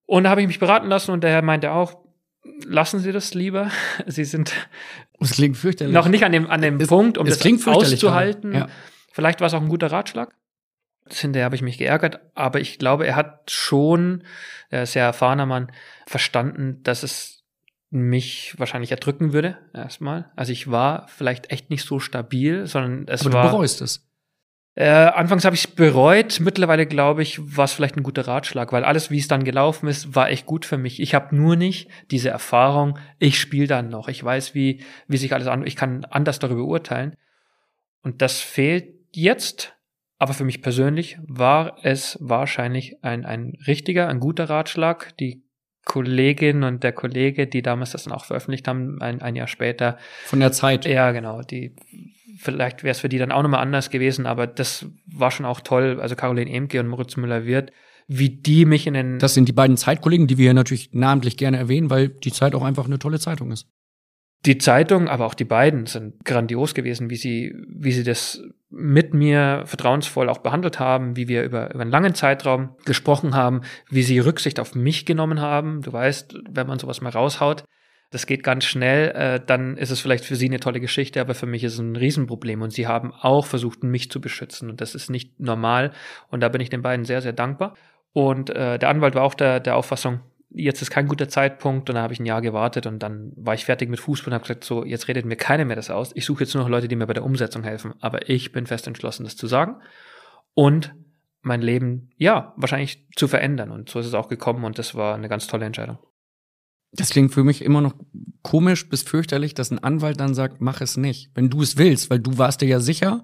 Und 0.05 0.25
da 0.25 0.29
habe 0.29 0.41
ich 0.41 0.47
mich 0.47 0.59
beraten 0.59 0.87
lassen 0.87 1.11
und 1.11 1.23
der 1.23 1.31
Herr 1.31 1.41
meinte 1.41 1.71
auch, 1.71 2.03
lassen 2.65 2.99
Sie 2.99 3.11
das 3.11 3.33
lieber. 3.33 3.71
Sie 4.07 4.25
sind 4.25 4.53
das 5.19 5.31
klingt 5.31 5.57
fürchterlich. 5.57 5.93
noch 5.93 6.07
nicht 6.07 6.25
an 6.25 6.31
dem, 6.31 6.49
an 6.49 6.61
dem 6.61 6.79
es, 6.79 6.87
Punkt, 6.87 7.17
um 7.17 7.25
das 7.25 7.41
auszuhalten. 7.67 8.53
Ja. 8.53 8.67
Vielleicht 9.13 9.39
war 9.39 9.47
es 9.47 9.53
auch 9.53 9.61
ein 9.61 9.69
guter 9.69 9.91
Ratschlag 9.91 10.33
hinterher 11.19 11.45
habe 11.45 11.55
ich 11.55 11.61
mich 11.61 11.77
geärgert, 11.77 12.19
aber 12.35 12.59
ich 12.59 12.79
glaube, 12.79 13.05
er 13.05 13.15
hat 13.15 13.51
schon, 13.51 14.23
er 14.69 14.83
ist 14.83 14.93
sehr 14.93 15.05
erfahrener 15.05 15.45
Mann, 15.45 15.71
verstanden, 16.07 16.81
dass 16.83 17.03
es 17.03 17.43
mich 17.89 18.55
wahrscheinlich 18.57 18.91
erdrücken 18.91 19.33
würde, 19.33 19.57
erstmal. 19.73 20.31
Also 20.35 20.53
ich 20.53 20.71
war 20.71 21.07
vielleicht 21.09 21.51
echt 21.51 21.69
nicht 21.69 21.85
so 21.85 21.99
stabil, 21.99 22.65
sondern 22.65 23.07
es 23.07 23.25
aber 23.25 23.33
war. 23.33 23.43
Du 23.43 23.51
bereust 23.51 23.81
es. 23.81 24.07
Äh, 24.73 24.87
anfangs 24.87 25.43
habe 25.43 25.53
ich 25.53 25.65
es 25.65 25.71
bereut, 25.71 26.39
mittlerweile 26.39 26.85
glaube 26.85 27.21
ich, 27.21 27.57
war 27.57 27.65
es 27.65 27.73
vielleicht 27.73 27.97
ein 27.97 28.03
guter 28.03 28.25
Ratschlag, 28.25 28.71
weil 28.71 28.85
alles, 28.85 29.11
wie 29.11 29.19
es 29.19 29.27
dann 29.27 29.43
gelaufen 29.43 29.89
ist, 29.89 30.15
war 30.15 30.29
echt 30.29 30.45
gut 30.45 30.65
für 30.65 30.77
mich. 30.77 31.01
Ich 31.01 31.13
habe 31.13 31.35
nur 31.35 31.57
nicht 31.57 31.89
diese 32.09 32.29
Erfahrung, 32.29 32.97
ich 33.19 33.37
spiele 33.37 33.67
dann 33.67 33.89
noch, 33.89 34.07
ich 34.07 34.23
weiß, 34.23 34.55
wie, 34.55 34.81
wie 35.07 35.17
sich 35.17 35.33
alles 35.33 35.47
an, 35.47 35.67
ich 35.67 35.75
kann 35.75 36.05
anders 36.05 36.39
darüber 36.39 36.63
urteilen. 36.63 37.17
Und 38.01 38.21
das 38.21 38.39
fehlt 38.39 38.93
jetzt 39.13 39.75
aber 40.21 40.35
für 40.35 40.43
mich 40.43 40.61
persönlich 40.61 41.17
war 41.23 41.77
es 41.81 42.15
wahrscheinlich 42.21 43.03
ein, 43.03 43.25
ein 43.25 43.57
richtiger, 43.65 44.07
ein 44.07 44.19
guter 44.19 44.51
Ratschlag. 44.51 45.17
Die 45.17 45.41
Kollegin 45.83 46.61
und 46.61 46.83
der 46.83 46.91
Kollege, 46.91 47.47
die 47.47 47.63
damals 47.63 47.93
das 47.93 48.03
dann 48.03 48.13
auch 48.13 48.25
veröffentlicht 48.25 48.67
haben, 48.67 49.01
ein, 49.01 49.19
ein 49.23 49.35
Jahr 49.35 49.47
später. 49.47 49.97
Von 50.25 50.39
der 50.39 50.51
Zeit. 50.51 50.85
Ja, 50.85 51.11
genau. 51.11 51.41
Die, 51.41 51.75
vielleicht 52.37 52.83
wäre 52.83 52.91
es 52.91 52.99
für 52.99 53.09
die 53.09 53.17
dann 53.17 53.31
auch 53.31 53.41
nochmal 53.41 53.61
anders 53.61 53.89
gewesen, 53.89 54.27
aber 54.27 54.45
das 54.45 54.85
war 55.11 55.31
schon 55.31 55.47
auch 55.47 55.59
toll. 55.59 55.99
Also 55.99 56.15
Caroline 56.15 56.51
Emke 56.51 56.79
und 56.79 56.87
Moritz 56.87 57.17
Müller-Wirth, 57.17 57.71
wie 58.07 58.29
die 58.29 58.65
mich 58.65 58.85
in 58.85 58.93
den. 58.93 59.17
Das 59.17 59.33
sind 59.33 59.49
die 59.49 59.53
beiden 59.53 59.75
Zeitkollegen, 59.75 60.27
die 60.27 60.37
wir 60.37 60.43
hier 60.43 60.53
natürlich 60.53 60.91
namentlich 60.93 61.35
gerne 61.35 61.57
erwähnen, 61.57 61.89
weil 61.89 62.09
die 62.09 62.31
Zeit 62.31 62.53
auch 62.53 62.63
einfach 62.63 62.85
eine 62.85 62.99
tolle 62.99 63.19
Zeitung 63.19 63.51
ist. 63.51 63.67
Die 64.45 64.57
Zeitung, 64.57 65.07
aber 65.07 65.27
auch 65.27 65.35
die 65.35 65.45
beiden 65.45 65.85
sind 65.85 66.25
grandios 66.25 66.73
gewesen, 66.73 67.11
wie 67.11 67.15
sie, 67.15 67.55
wie 67.67 67.91
sie 67.91 68.03
das 68.03 68.41
mit 68.71 69.13
mir 69.13 69.63
vertrauensvoll 69.65 70.29
auch 70.29 70.39
behandelt 70.39 70.79
haben, 70.79 71.15
wie 71.15 71.27
wir 71.27 71.43
über, 71.43 71.71
über 71.71 71.81
einen 71.81 71.91
langen 71.91 72.15
Zeitraum 72.15 72.75
gesprochen 72.85 73.35
haben, 73.35 73.61
wie 73.89 74.01
sie 74.01 74.17
Rücksicht 74.19 74.59
auf 74.59 74.73
mich 74.73 75.05
genommen 75.05 75.41
haben. 75.41 75.81
Du 75.81 75.93
weißt, 75.93 76.39
wenn 76.49 76.67
man 76.67 76.79
sowas 76.79 77.01
mal 77.01 77.09
raushaut, 77.09 77.65
das 78.11 78.25
geht 78.25 78.43
ganz 78.43 78.65
schnell, 78.65 79.09
äh, 79.11 79.41
dann 79.45 79.77
ist 79.77 79.89
es 79.89 80.01
vielleicht 80.01 80.25
für 80.25 80.35
sie 80.35 80.47
eine 80.47 80.59
tolle 80.59 80.81
Geschichte, 80.81 81.21
aber 81.21 81.33
für 81.33 81.45
mich 81.45 81.63
ist 81.63 81.73
es 81.73 81.79
ein 81.79 81.95
Riesenproblem. 81.95 82.61
Und 82.61 82.73
sie 82.73 82.87
haben 82.87 83.13
auch 83.13 83.45
versucht, 83.45 83.83
mich 83.83 84.11
zu 84.11 84.19
beschützen. 84.19 84.69
Und 84.69 84.81
das 84.81 84.95
ist 84.95 85.09
nicht 85.09 85.39
normal. 85.39 85.91
Und 86.29 86.41
da 86.41 86.49
bin 86.49 86.61
ich 86.61 86.69
den 86.69 86.81
beiden 86.81 87.05
sehr, 87.05 87.21
sehr 87.21 87.33
dankbar. 87.33 87.75
Und 88.11 88.49
äh, 88.49 88.77
der 88.77 88.89
Anwalt 88.89 89.15
war 89.15 89.23
auch 89.23 89.33
der, 89.33 89.61
der 89.61 89.77
Auffassung, 89.77 90.19
jetzt 90.53 90.81
ist 90.81 90.91
kein 90.91 91.07
guter 91.07 91.29
Zeitpunkt 91.29 91.89
und 91.89 91.95
dann 91.95 92.03
habe 92.03 92.13
ich 92.13 92.19
ein 92.19 92.25
Jahr 92.25 92.41
gewartet 92.41 92.85
und 92.85 92.99
dann 92.99 93.31
war 93.35 93.53
ich 93.53 93.65
fertig 93.65 93.89
mit 93.89 93.99
Fußball 93.99 94.29
und 94.29 94.33
habe 94.33 94.43
gesagt, 94.43 94.63
so, 94.63 94.85
jetzt 94.85 95.07
redet 95.07 95.25
mir 95.25 95.35
keiner 95.35 95.65
mehr 95.65 95.75
das 95.75 95.89
aus. 95.89 96.11
Ich 96.15 96.25
suche 96.25 96.43
jetzt 96.43 96.53
nur 96.53 96.63
noch 96.63 96.69
Leute, 96.69 96.87
die 96.87 96.95
mir 96.95 97.07
bei 97.07 97.13
der 97.13 97.23
Umsetzung 97.23 97.63
helfen. 97.63 97.93
Aber 97.99 98.29
ich 98.29 98.51
bin 98.51 98.67
fest 98.67 98.87
entschlossen, 98.87 99.23
das 99.23 99.35
zu 99.35 99.47
sagen 99.47 99.75
und 100.53 100.93
mein 101.41 101.61
Leben, 101.61 102.11
ja, 102.17 102.53
wahrscheinlich 102.57 103.07
zu 103.15 103.27
verändern. 103.27 103.71
Und 103.71 103.89
so 103.89 103.99
ist 103.99 104.05
es 104.05 104.13
auch 104.13 104.29
gekommen 104.29 104.63
und 104.63 104.77
das 104.77 104.95
war 104.95 105.15
eine 105.15 105.29
ganz 105.29 105.47
tolle 105.47 105.65
Entscheidung. 105.65 105.97
Das 106.93 107.09
klingt 107.09 107.33
für 107.33 107.43
mich 107.43 107.63
immer 107.63 107.81
noch 107.81 107.93
komisch 108.41 108.89
bis 108.89 109.03
fürchterlich, 109.03 109.53
dass 109.53 109.71
ein 109.71 109.79
Anwalt 109.79 110.19
dann 110.19 110.33
sagt, 110.33 110.59
mach 110.59 110.81
es 110.81 110.97
nicht. 110.97 111.31
Wenn 111.33 111.49
du 111.49 111.61
es 111.61 111.77
willst, 111.77 112.09
weil 112.09 112.19
du 112.19 112.37
warst 112.37 112.61
dir 112.61 112.67
ja 112.67 112.79
sicher, 112.79 113.23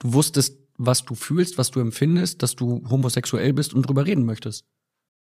du 0.00 0.12
wusstest, 0.12 0.58
was 0.76 1.04
du 1.04 1.14
fühlst, 1.14 1.56
was 1.56 1.70
du 1.70 1.78
empfindest, 1.78 2.42
dass 2.42 2.56
du 2.56 2.82
homosexuell 2.90 3.52
bist 3.52 3.72
und 3.72 3.82
drüber 3.82 4.04
reden 4.04 4.24
möchtest. 4.24 4.66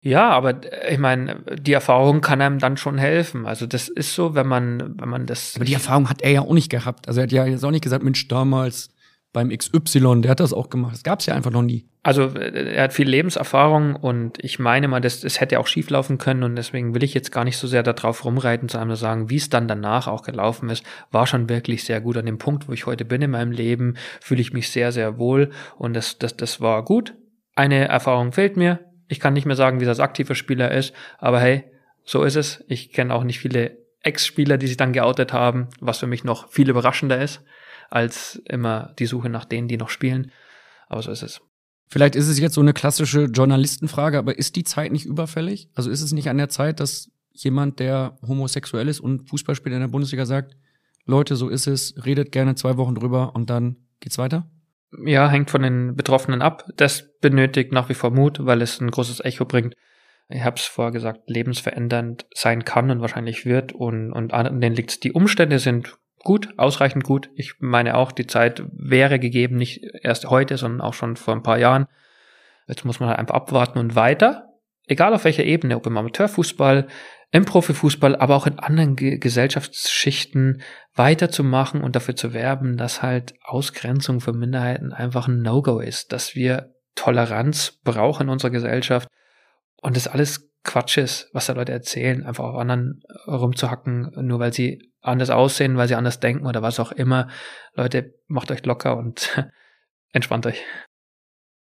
Ja, 0.00 0.30
aber 0.30 0.64
äh, 0.64 0.94
ich 0.94 0.98
meine, 0.98 1.42
die 1.58 1.72
Erfahrung 1.72 2.20
kann 2.20 2.40
einem 2.40 2.58
dann 2.58 2.76
schon 2.76 2.98
helfen. 2.98 3.46
Also 3.46 3.66
das 3.66 3.88
ist 3.88 4.14
so, 4.14 4.34
wenn 4.34 4.46
man, 4.46 4.98
wenn 5.00 5.08
man 5.08 5.26
das. 5.26 5.56
Aber 5.56 5.64
die 5.64 5.74
Erfahrung 5.74 6.08
hat 6.08 6.22
er 6.22 6.30
ja 6.30 6.40
auch 6.42 6.52
nicht 6.52 6.70
gehabt. 6.70 7.08
Also 7.08 7.20
er 7.20 7.24
hat 7.24 7.32
ja 7.32 7.46
jetzt 7.46 7.64
auch 7.64 7.70
nicht 7.70 7.84
gesagt, 7.84 8.04
Mensch, 8.04 8.28
damals 8.28 8.90
beim 9.36 9.50
XY, 9.50 10.22
der 10.22 10.30
hat 10.30 10.40
das 10.40 10.54
auch 10.54 10.70
gemacht. 10.70 10.94
Das 10.94 11.02
gab 11.02 11.20
es 11.20 11.26
ja 11.26 11.34
einfach 11.34 11.50
noch 11.50 11.60
nie. 11.60 11.84
Also 12.02 12.22
äh, 12.36 12.74
er 12.74 12.84
hat 12.84 12.94
viel 12.94 13.06
Lebenserfahrung 13.06 13.94
und 13.94 14.42
ich 14.42 14.58
meine 14.58 14.88
mal, 14.88 15.00
das, 15.00 15.20
das 15.20 15.40
hätte 15.40 15.60
auch 15.60 15.66
schief 15.66 15.90
laufen 15.90 16.16
können 16.16 16.42
und 16.42 16.56
deswegen 16.56 16.94
will 16.94 17.02
ich 17.02 17.12
jetzt 17.12 17.32
gar 17.32 17.44
nicht 17.44 17.58
so 17.58 17.66
sehr 17.66 17.82
darauf 17.82 18.24
rumreiten, 18.24 18.70
zu 18.70 18.78
einem 18.78 18.96
sagen, 18.96 19.28
wie 19.28 19.36
es 19.36 19.50
dann 19.50 19.68
danach 19.68 20.06
auch 20.06 20.22
gelaufen 20.22 20.70
ist, 20.70 20.84
war 21.10 21.26
schon 21.26 21.50
wirklich 21.50 21.84
sehr 21.84 22.00
gut. 22.00 22.16
An 22.16 22.24
dem 22.24 22.38
Punkt, 22.38 22.66
wo 22.66 22.72
ich 22.72 22.86
heute 22.86 23.04
bin 23.04 23.20
in 23.20 23.32
meinem 23.32 23.52
Leben, 23.52 23.96
fühle 24.22 24.40
ich 24.40 24.54
mich 24.54 24.70
sehr, 24.70 24.90
sehr 24.90 25.18
wohl 25.18 25.50
und 25.76 25.94
das, 25.94 26.16
das, 26.16 26.34
das 26.38 26.62
war 26.62 26.82
gut. 26.82 27.12
Eine 27.54 27.88
Erfahrung 27.88 28.32
fehlt 28.32 28.56
mir, 28.56 28.78
ich 29.08 29.20
kann 29.20 29.34
nicht 29.34 29.46
mehr 29.46 29.56
sagen, 29.56 29.80
wie 29.80 29.84
das 29.84 30.00
aktiver 30.00 30.34
Spieler 30.34 30.70
ist, 30.72 30.92
aber 31.18 31.40
hey, 31.40 31.64
so 32.04 32.22
ist 32.22 32.36
es. 32.36 32.64
Ich 32.68 32.92
kenne 32.92 33.14
auch 33.14 33.24
nicht 33.24 33.38
viele 33.38 33.78
Ex-Spieler, 34.02 34.58
die 34.58 34.66
sich 34.66 34.76
dann 34.76 34.92
geoutet 34.92 35.32
haben, 35.32 35.68
was 35.80 35.98
für 35.98 36.06
mich 36.06 36.24
noch 36.24 36.50
viel 36.50 36.70
überraschender 36.70 37.20
ist, 37.20 37.42
als 37.90 38.40
immer 38.44 38.94
die 38.98 39.06
Suche 39.06 39.28
nach 39.28 39.44
denen, 39.44 39.68
die 39.68 39.76
noch 39.76 39.88
spielen. 39.88 40.30
Aber 40.88 41.02
so 41.02 41.10
ist 41.10 41.22
es. 41.22 41.40
Vielleicht 41.88 42.16
ist 42.16 42.28
es 42.28 42.38
jetzt 42.38 42.54
so 42.54 42.60
eine 42.60 42.72
klassische 42.72 43.24
Journalistenfrage, 43.24 44.18
aber 44.18 44.38
ist 44.38 44.56
die 44.56 44.64
Zeit 44.64 44.92
nicht 44.92 45.06
überfällig? 45.06 45.68
Also 45.74 45.90
ist 45.90 46.02
es 46.02 46.12
nicht 46.12 46.28
an 46.28 46.38
der 46.38 46.48
Zeit, 46.48 46.80
dass 46.80 47.10
jemand, 47.32 47.78
der 47.78 48.18
homosexuell 48.26 48.88
ist 48.88 49.00
und 49.00 49.28
Fußball 49.28 49.56
in 49.64 49.80
der 49.80 49.88
Bundesliga 49.88 50.26
sagt, 50.26 50.56
Leute, 51.04 51.36
so 51.36 51.48
ist 51.48 51.68
es, 51.68 51.94
redet 52.04 52.32
gerne 52.32 52.56
zwei 52.56 52.76
Wochen 52.76 52.96
drüber 52.96 53.34
und 53.36 53.50
dann 53.50 53.76
geht's 54.00 54.18
weiter? 54.18 54.48
ja, 55.04 55.28
hängt 55.28 55.50
von 55.50 55.62
den 55.62 55.96
Betroffenen 55.96 56.42
ab. 56.42 56.64
Das 56.76 57.10
benötigt 57.30 57.72
nach 57.72 57.88
wie 57.88 57.94
vor 57.94 58.10
Mut, 58.10 58.38
weil 58.40 58.62
es 58.62 58.80
ein 58.80 58.90
großes 58.90 59.20
Echo 59.24 59.44
bringt. 59.44 59.74
Ich 60.28 60.42
habe 60.42 60.56
es 60.56 60.64
vorher 60.64 60.92
gesagt, 60.92 61.28
lebensverändernd 61.28 62.26
sein 62.34 62.64
kann 62.64 62.90
und 62.90 63.00
wahrscheinlich 63.00 63.46
wird. 63.46 63.72
Und, 63.72 64.12
und 64.12 64.32
an 64.32 64.60
denen 64.60 64.74
liegt 64.74 65.04
Die 65.04 65.12
Umstände 65.12 65.58
sind 65.58 65.96
gut, 66.24 66.54
ausreichend 66.56 67.04
gut. 67.04 67.30
Ich 67.36 67.54
meine 67.60 67.96
auch, 67.96 68.10
die 68.10 68.26
Zeit 68.26 68.64
wäre 68.72 69.18
gegeben, 69.18 69.56
nicht 69.56 69.82
erst 70.02 70.28
heute, 70.28 70.56
sondern 70.56 70.80
auch 70.80 70.94
schon 70.94 71.16
vor 71.16 71.34
ein 71.34 71.42
paar 71.42 71.58
Jahren. 71.58 71.86
Jetzt 72.66 72.84
muss 72.84 72.98
man 72.98 73.08
halt 73.08 73.18
einfach 73.18 73.36
abwarten 73.36 73.78
und 73.78 73.94
weiter, 73.94 74.48
egal 74.86 75.14
auf 75.14 75.24
welcher 75.24 75.44
Ebene, 75.44 75.76
ob 75.76 75.86
im 75.86 75.96
Amateurfußball, 75.96 76.88
im 77.30 77.44
Profifußball, 77.44 78.16
aber 78.16 78.34
auch 78.34 78.46
in 78.46 78.58
anderen 78.58 78.96
Ge 78.96 79.18
Gesellschaftsschichten 79.18 80.62
weiterzumachen 80.94 81.82
und 81.82 81.94
dafür 81.94 82.16
zu 82.16 82.32
werben, 82.32 82.76
dass 82.76 83.02
halt 83.02 83.34
Ausgrenzung 83.42 84.20
von 84.20 84.38
Minderheiten 84.38 84.92
einfach 84.92 85.28
ein 85.28 85.42
No-Go 85.42 85.80
ist, 85.80 86.12
dass 86.12 86.34
wir 86.34 86.75
Toleranz 86.96 87.78
brauchen 87.84 88.24
in 88.24 88.28
unserer 88.30 88.50
Gesellschaft 88.50 89.08
und 89.80 89.96
das 89.96 90.08
alles 90.08 90.50
Quatsch 90.64 90.98
ist, 90.98 91.30
was 91.32 91.46
da 91.46 91.52
Leute 91.52 91.70
erzählen, 91.70 92.24
einfach 92.24 92.44
auf 92.44 92.56
anderen 92.56 93.02
rumzuhacken, 93.28 94.10
nur 94.26 94.40
weil 94.40 94.52
sie 94.52 94.92
anders 95.00 95.30
aussehen, 95.30 95.76
weil 95.76 95.86
sie 95.86 95.94
anders 95.94 96.18
denken 96.18 96.44
oder 96.46 96.60
was 96.60 96.80
auch 96.80 96.90
immer. 96.90 97.28
Leute, 97.74 98.14
macht 98.26 98.50
euch 98.50 98.66
locker 98.66 98.96
und 98.96 99.48
entspannt 100.12 100.46
euch. 100.46 100.60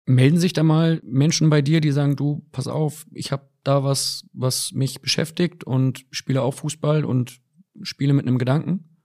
Melden 0.06 0.38
sich 0.38 0.54
da 0.54 0.64
mal 0.64 1.02
Menschen 1.04 1.50
bei 1.50 1.62
dir, 1.62 1.82
die 1.82 1.91
sagen, 1.91 2.16
du, 2.16 2.45
pass 2.52 2.68
auf, 2.68 3.06
ich 3.12 3.32
habe 3.32 3.50
da 3.64 3.84
was, 3.84 4.28
was 4.34 4.72
mich 4.74 5.02
beschäftigt 5.02 5.64
und 5.64 6.06
spiele 6.12 6.41
auch 6.41 6.54
Fußball 6.54 7.06
und 7.06 7.40
spiele 7.82 8.14
mit 8.14 8.28
einem 8.28 8.38
Gedanken? 8.38 9.00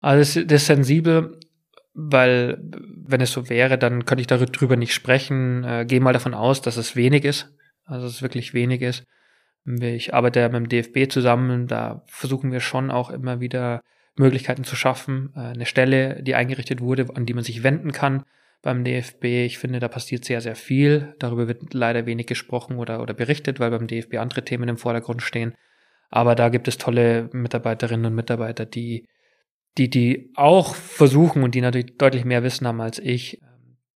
Also 0.00 0.40
das, 0.40 0.46
das 0.46 0.62
ist 0.62 0.66
sensibel, 0.66 1.40
weil 1.96 2.58
wenn 3.06 3.22
es 3.22 3.32
so 3.32 3.48
wäre, 3.48 3.78
dann 3.78 4.04
könnte 4.04 4.20
ich 4.20 4.26
darüber 4.26 4.76
nicht 4.76 4.92
sprechen. 4.92 5.64
Äh, 5.64 5.86
Gehe 5.86 6.00
mal 6.00 6.12
davon 6.12 6.34
aus, 6.34 6.60
dass 6.60 6.76
es 6.76 6.94
wenig 6.94 7.24
ist, 7.24 7.52
also 7.84 8.06
es 8.06 8.22
wirklich 8.22 8.52
wenig 8.52 8.82
ist. 8.82 9.04
Ich 9.64 10.14
arbeite 10.14 10.40
ja 10.40 10.48
mit 10.48 10.60
dem 10.60 10.68
DFB 10.68 11.10
zusammen, 11.10 11.66
da 11.66 12.04
versuchen 12.06 12.52
wir 12.52 12.60
schon 12.60 12.90
auch 12.90 13.10
immer 13.10 13.40
wieder 13.40 13.82
Möglichkeiten 14.16 14.62
zu 14.62 14.76
schaffen, 14.76 15.32
äh, 15.34 15.40
eine 15.40 15.66
Stelle, 15.66 16.22
die 16.22 16.34
eingerichtet 16.34 16.80
wurde, 16.80 17.06
an 17.14 17.26
die 17.26 17.34
man 17.34 17.44
sich 17.44 17.62
wenden 17.62 17.92
kann 17.92 18.24
beim 18.62 18.84
DFB. 18.84 19.24
Ich 19.46 19.58
finde, 19.58 19.80
da 19.80 19.88
passiert 19.88 20.24
sehr, 20.24 20.40
sehr 20.40 20.56
viel. 20.56 21.14
Darüber 21.18 21.48
wird 21.48 21.72
leider 21.72 22.04
wenig 22.04 22.26
gesprochen 22.26 22.76
oder, 22.76 23.00
oder 23.00 23.14
berichtet, 23.14 23.58
weil 23.58 23.70
beim 23.70 23.86
DFB 23.86 24.16
andere 24.16 24.44
Themen 24.44 24.68
im 24.68 24.76
Vordergrund 24.76 25.22
stehen. 25.22 25.54
Aber 26.10 26.34
da 26.34 26.50
gibt 26.50 26.68
es 26.68 26.78
tolle 26.78 27.30
Mitarbeiterinnen 27.32 28.06
und 28.06 28.14
Mitarbeiter, 28.14 28.66
die, 28.66 29.06
die, 29.78 29.90
die 29.90 30.32
auch 30.34 30.74
versuchen 30.74 31.42
und 31.42 31.54
die 31.54 31.60
natürlich 31.60 31.96
deutlich 31.96 32.24
mehr 32.24 32.42
Wissen 32.42 32.66
haben 32.66 32.80
als 32.80 32.98
ich, 32.98 33.40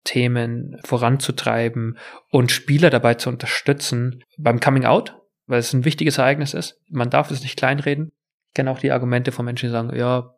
Themen 0.03 0.77
voranzutreiben 0.83 1.97
und 2.31 2.51
Spieler 2.51 2.89
dabei 2.89 3.15
zu 3.15 3.29
unterstützen 3.29 4.23
beim 4.37 4.59
Coming 4.59 4.85
Out, 4.85 5.17
weil 5.45 5.59
es 5.59 5.73
ein 5.73 5.85
wichtiges 5.85 6.17
Ereignis 6.17 6.53
ist. 6.53 6.81
Man 6.89 7.09
darf 7.09 7.31
es 7.31 7.41
nicht 7.41 7.57
kleinreden. 7.57 8.11
Ich 8.47 8.55
kenne 8.55 8.71
auch 8.71 8.79
die 8.79 8.91
Argumente 8.91 9.31
von 9.31 9.45
Menschen, 9.45 9.67
die 9.67 9.71
sagen, 9.71 9.95
ja, 9.95 10.33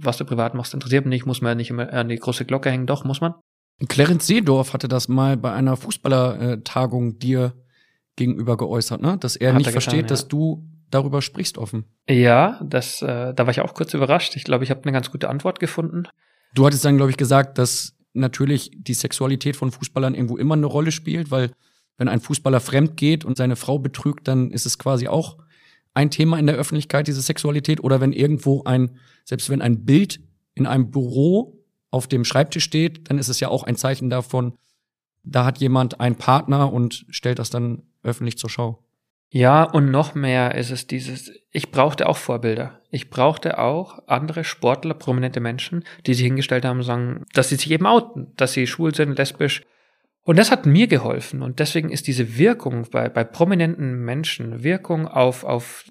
was 0.00 0.18
du 0.18 0.24
privat 0.24 0.54
machst, 0.54 0.74
interessiert 0.74 1.06
mich 1.06 1.20
nicht, 1.20 1.26
muss 1.26 1.40
man 1.40 1.52
ja 1.52 1.54
nicht 1.54 1.70
immer 1.70 1.92
an 1.92 2.08
die 2.08 2.16
große 2.16 2.44
Glocke 2.44 2.70
hängen. 2.70 2.86
Doch, 2.86 3.04
muss 3.04 3.20
man. 3.20 3.34
Clarence 3.88 4.26
Seedorf 4.26 4.72
hatte 4.72 4.88
das 4.88 5.08
mal 5.08 5.36
bei 5.36 5.52
einer 5.52 5.76
Fußballertagung 5.76 7.18
dir 7.18 7.54
gegenüber 8.16 8.56
geäußert, 8.56 9.00
ne? 9.00 9.16
dass 9.18 9.36
er 9.36 9.52
Hat 9.52 9.58
nicht 9.58 9.68
er 9.68 9.72
versteht, 9.72 9.92
getan, 9.92 10.06
ja. 10.06 10.08
dass 10.08 10.28
du 10.28 10.68
darüber 10.90 11.22
sprichst 11.22 11.58
offen. 11.58 11.84
Ja, 12.08 12.60
das, 12.64 13.02
äh, 13.02 13.34
da 13.34 13.46
war 13.46 13.50
ich 13.50 13.60
auch 13.60 13.74
kurz 13.74 13.94
überrascht. 13.94 14.36
Ich 14.36 14.44
glaube, 14.44 14.64
ich 14.64 14.70
habe 14.70 14.82
eine 14.82 14.92
ganz 14.92 15.10
gute 15.10 15.28
Antwort 15.28 15.60
gefunden. 15.60 16.04
Du 16.54 16.66
hattest 16.66 16.84
dann, 16.84 16.96
glaube 16.96 17.10
ich, 17.10 17.16
gesagt, 17.16 17.58
dass 17.58 17.94
natürlich 18.14 18.70
die 18.74 18.94
Sexualität 18.94 19.56
von 19.56 19.70
Fußballern 19.70 20.14
irgendwo 20.14 20.36
immer 20.36 20.54
eine 20.54 20.66
Rolle 20.66 20.92
spielt, 20.92 21.30
weil 21.30 21.50
wenn 21.98 22.08
ein 22.08 22.20
Fußballer 22.20 22.60
fremd 22.60 22.96
geht 22.96 23.24
und 23.24 23.36
seine 23.36 23.56
Frau 23.56 23.78
betrügt, 23.78 24.28
dann 24.28 24.50
ist 24.50 24.66
es 24.66 24.78
quasi 24.78 25.08
auch 25.08 25.38
ein 25.94 26.10
Thema 26.10 26.38
in 26.38 26.46
der 26.46 26.56
Öffentlichkeit, 26.56 27.08
diese 27.08 27.20
Sexualität. 27.20 27.82
Oder 27.82 28.00
wenn 28.00 28.12
irgendwo 28.12 28.62
ein, 28.64 28.98
selbst 29.24 29.50
wenn 29.50 29.60
ein 29.60 29.84
Bild 29.84 30.20
in 30.54 30.66
einem 30.66 30.90
Büro 30.90 31.64
auf 31.90 32.06
dem 32.06 32.24
Schreibtisch 32.24 32.64
steht, 32.64 33.10
dann 33.10 33.18
ist 33.18 33.28
es 33.28 33.40
ja 33.40 33.48
auch 33.48 33.64
ein 33.64 33.76
Zeichen 33.76 34.10
davon, 34.10 34.54
da 35.24 35.44
hat 35.44 35.58
jemand 35.58 36.00
einen 36.00 36.16
Partner 36.16 36.72
und 36.72 37.04
stellt 37.10 37.38
das 37.38 37.50
dann 37.50 37.82
öffentlich 38.02 38.38
zur 38.38 38.50
Schau. 38.50 38.84
Ja, 39.30 39.64
und 39.64 39.90
noch 39.90 40.14
mehr 40.14 40.54
ist 40.54 40.70
es 40.70 40.86
dieses, 40.86 41.30
ich 41.50 41.70
brauchte 41.70 42.08
auch 42.08 42.16
Vorbilder. 42.16 42.80
Ich 42.90 43.10
brauchte 43.10 43.58
auch 43.58 43.98
andere 44.06 44.42
Sportler, 44.42 44.94
prominente 44.94 45.40
Menschen, 45.40 45.84
die 46.06 46.14
sich 46.14 46.24
hingestellt 46.24 46.64
haben 46.64 46.78
und 46.78 46.84
sagen, 46.84 47.24
dass 47.34 47.50
sie 47.50 47.56
sich 47.56 47.70
eben 47.70 47.86
outen, 47.86 48.32
dass 48.36 48.54
sie 48.54 48.66
schwul 48.66 48.94
sind, 48.94 49.18
lesbisch. 49.18 49.62
Und 50.22 50.38
das 50.38 50.50
hat 50.50 50.64
mir 50.64 50.86
geholfen. 50.86 51.42
Und 51.42 51.58
deswegen 51.58 51.90
ist 51.90 52.06
diese 52.06 52.38
Wirkung 52.38 52.86
bei, 52.90 53.10
bei 53.10 53.24
prominenten 53.24 54.02
Menschen, 54.02 54.62
Wirkung 54.62 55.06
auf, 55.06 55.44
auf 55.44 55.84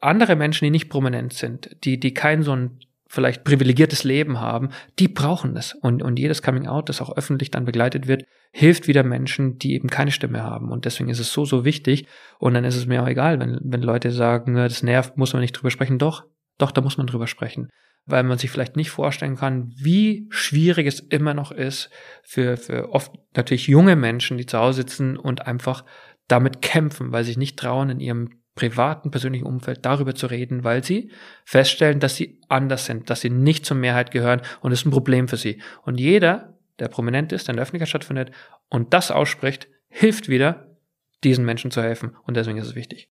andere 0.00 0.34
Menschen, 0.34 0.64
die 0.64 0.70
nicht 0.70 0.88
prominent 0.88 1.32
sind, 1.32 1.76
die, 1.84 2.00
die 2.00 2.14
kein 2.14 2.42
so 2.42 2.54
ein 2.54 2.80
vielleicht 3.08 3.42
privilegiertes 3.42 4.04
Leben 4.04 4.38
haben, 4.38 4.68
die 4.98 5.08
brauchen 5.08 5.56
es. 5.56 5.74
Und, 5.74 6.02
und 6.02 6.18
jedes 6.18 6.42
Coming 6.42 6.66
Out, 6.66 6.88
das 6.88 7.00
auch 7.00 7.16
öffentlich 7.16 7.50
dann 7.50 7.64
begleitet 7.64 8.06
wird, 8.06 8.24
hilft 8.52 8.86
wieder 8.86 9.02
Menschen, 9.02 9.58
die 9.58 9.74
eben 9.74 9.88
keine 9.88 10.12
Stimme 10.12 10.42
haben. 10.42 10.70
Und 10.70 10.84
deswegen 10.84 11.08
ist 11.08 11.18
es 11.18 11.32
so, 11.32 11.44
so 11.44 11.64
wichtig. 11.64 12.06
Und 12.38 12.54
dann 12.54 12.64
ist 12.64 12.76
es 12.76 12.86
mir 12.86 13.02
auch 13.02 13.08
egal, 13.08 13.40
wenn, 13.40 13.58
wenn 13.62 13.82
Leute 13.82 14.12
sagen, 14.12 14.54
das 14.54 14.82
nervt, 14.82 15.16
muss 15.16 15.32
man 15.32 15.40
nicht 15.40 15.52
drüber 15.52 15.70
sprechen. 15.70 15.98
Doch, 15.98 16.24
doch, 16.58 16.70
da 16.70 16.82
muss 16.82 16.98
man 16.98 17.06
drüber 17.06 17.26
sprechen. 17.26 17.70
Weil 18.04 18.22
man 18.22 18.38
sich 18.38 18.50
vielleicht 18.50 18.76
nicht 18.76 18.90
vorstellen 18.90 19.36
kann, 19.36 19.72
wie 19.76 20.26
schwierig 20.30 20.86
es 20.86 21.00
immer 21.00 21.34
noch 21.34 21.50
ist 21.50 21.90
für, 22.22 22.56
für 22.56 22.90
oft 22.92 23.12
natürlich 23.34 23.68
junge 23.68 23.96
Menschen, 23.96 24.36
die 24.36 24.46
zu 24.46 24.58
Hause 24.58 24.82
sitzen 24.82 25.16
und 25.16 25.46
einfach 25.46 25.84
damit 26.26 26.60
kämpfen, 26.60 27.10
weil 27.10 27.24
sie 27.24 27.30
sich 27.30 27.38
nicht 27.38 27.58
trauen, 27.58 27.88
in 27.88 28.00
ihrem 28.00 28.30
privaten, 28.58 29.12
persönlichen 29.12 29.46
Umfeld 29.46 29.84
darüber 29.84 30.16
zu 30.16 30.26
reden, 30.26 30.64
weil 30.64 30.82
sie 30.82 31.12
feststellen, 31.44 32.00
dass 32.00 32.16
sie 32.16 32.40
anders 32.48 32.86
sind, 32.86 33.08
dass 33.08 33.20
sie 33.20 33.30
nicht 33.30 33.64
zur 33.64 33.76
Mehrheit 33.76 34.10
gehören 34.10 34.42
und 34.60 34.72
es 34.72 34.80
ist 34.80 34.86
ein 34.86 34.90
Problem 34.90 35.28
für 35.28 35.36
sie. 35.36 35.62
Und 35.84 36.00
jeder, 36.00 36.58
der 36.80 36.88
prominent 36.88 37.30
ist, 37.30 37.46
der 37.46 37.52
in 37.52 37.56
der 37.58 37.62
Öffentlichkeit 37.62 37.88
stattfindet 37.88 38.32
und 38.68 38.92
das 38.92 39.12
ausspricht, 39.12 39.68
hilft 39.88 40.28
wieder, 40.28 40.76
diesen 41.22 41.44
Menschen 41.44 41.70
zu 41.70 41.80
helfen. 41.80 42.16
Und 42.24 42.36
deswegen 42.36 42.58
ist 42.58 42.66
es 42.66 42.74
wichtig. 42.74 43.08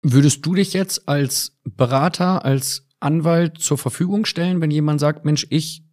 Würdest 0.00 0.46
du 0.46 0.54
dich 0.54 0.72
jetzt 0.74 1.08
als 1.08 1.58
Berater, 1.64 2.44
als 2.44 2.86
Anwalt 3.00 3.58
zur 3.58 3.76
Verfügung 3.76 4.26
stellen, 4.26 4.60
wenn 4.60 4.70
jemand 4.70 5.00
sagt, 5.00 5.24
Mensch, 5.24 5.44
ich 5.50 5.84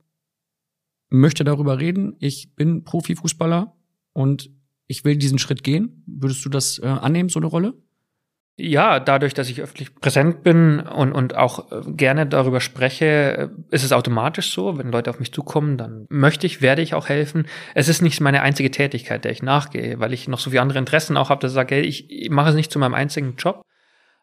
möchte 1.09 1.43
darüber 1.43 1.79
reden, 1.79 2.17
ich 2.19 2.53
bin 2.53 2.83
Profifußballer 2.83 3.75
und 4.13 4.51
ich 4.85 5.03
will 5.05 5.17
diesen 5.17 5.39
Schritt 5.39 5.63
gehen? 5.63 6.03
Würdest 6.05 6.45
du 6.45 6.49
das 6.49 6.77
äh, 6.77 6.85
annehmen, 6.85 7.29
so 7.29 7.39
eine 7.39 7.47
Rolle? 7.47 7.73
Ja, 8.63 8.99
dadurch, 8.99 9.33
dass 9.33 9.49
ich 9.49 9.59
öffentlich 9.59 9.95
präsent 9.95 10.43
bin 10.43 10.81
und, 10.81 11.13
und 11.13 11.35
auch 11.35 11.71
äh, 11.71 11.81
gerne 11.93 12.27
darüber 12.27 12.61
spreche, 12.61 13.05
äh, 13.05 13.47
ist 13.71 13.83
es 13.83 13.91
automatisch 13.91 14.53
so. 14.53 14.77
Wenn 14.77 14.91
Leute 14.91 15.09
auf 15.09 15.19
mich 15.19 15.33
zukommen, 15.33 15.77
dann 15.77 16.05
möchte 16.09 16.45
ich, 16.45 16.61
werde 16.61 16.83
ich 16.83 16.93
auch 16.93 17.09
helfen. 17.09 17.47
Es 17.73 17.89
ist 17.89 18.03
nicht 18.03 18.21
meine 18.21 18.43
einzige 18.43 18.69
Tätigkeit, 18.69 19.25
der 19.25 19.31
ich 19.31 19.41
nachgehe, 19.41 19.99
weil 19.99 20.13
ich 20.13 20.27
noch 20.27 20.37
so 20.37 20.51
viele 20.51 20.61
andere 20.61 20.77
Interessen 20.77 21.17
auch 21.17 21.31
habe, 21.31 21.41
dass 21.41 21.53
ich 21.53 21.55
sage, 21.55 21.73
hey, 21.73 21.81
ich 21.81 22.29
mache 22.29 22.49
es 22.49 22.55
nicht 22.55 22.71
zu 22.71 22.77
meinem 22.77 22.93
einzigen 22.93 23.35
Job. 23.35 23.63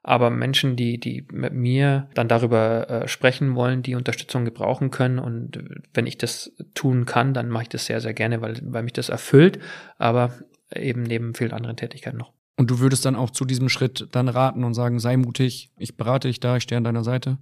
Aber 0.04 0.30
Menschen, 0.30 0.76
die, 0.76 1.00
die 1.00 1.26
mit 1.32 1.52
mir 1.52 2.08
dann 2.14 2.28
darüber 2.28 2.88
äh, 2.88 3.08
sprechen 3.08 3.56
wollen, 3.56 3.82
die 3.82 3.96
Unterstützung 3.96 4.44
gebrauchen 4.44 4.92
können. 4.92 5.18
Und 5.18 5.58
wenn 5.94 6.06
ich 6.06 6.16
das 6.16 6.52
tun 6.74 7.06
kann, 7.06 7.34
dann 7.34 7.48
mache 7.48 7.64
ich 7.64 7.68
das 7.70 7.86
sehr, 7.86 8.00
sehr 8.00 8.14
gerne, 8.14 8.40
weil, 8.40 8.60
weil 8.62 8.84
mich 8.84 8.92
das 8.92 9.08
erfüllt. 9.08 9.58
Aber 9.98 10.32
eben 10.72 11.02
neben 11.02 11.34
vielen 11.34 11.52
anderen 11.52 11.76
Tätigkeiten 11.76 12.18
noch. 12.18 12.37
Und 12.58 12.70
du 12.70 12.80
würdest 12.80 13.06
dann 13.06 13.14
auch 13.14 13.30
zu 13.30 13.44
diesem 13.44 13.68
Schritt 13.68 14.08
dann 14.12 14.28
raten 14.28 14.64
und 14.64 14.74
sagen, 14.74 14.98
sei 14.98 15.16
mutig, 15.16 15.70
ich 15.78 15.96
berate 15.96 16.26
dich 16.26 16.40
da, 16.40 16.56
ich 16.56 16.64
stehe 16.64 16.76
an 16.76 16.84
deiner 16.84 17.04
Seite? 17.04 17.38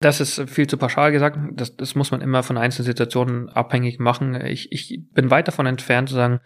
Das 0.00 0.20
ist 0.20 0.48
viel 0.48 0.66
zu 0.66 0.78
pauschal 0.78 1.12
gesagt. 1.12 1.38
Das, 1.52 1.76
das 1.76 1.94
muss 1.94 2.10
man 2.10 2.22
immer 2.22 2.42
von 2.42 2.56
einzelnen 2.56 2.86
Situationen 2.86 3.50
abhängig 3.50 4.00
machen. 4.00 4.34
Ich, 4.46 4.72
ich 4.72 5.00
bin 5.12 5.30
weit 5.30 5.48
davon 5.48 5.66
entfernt 5.66 6.08
zu 6.08 6.14
sagen, 6.14 6.40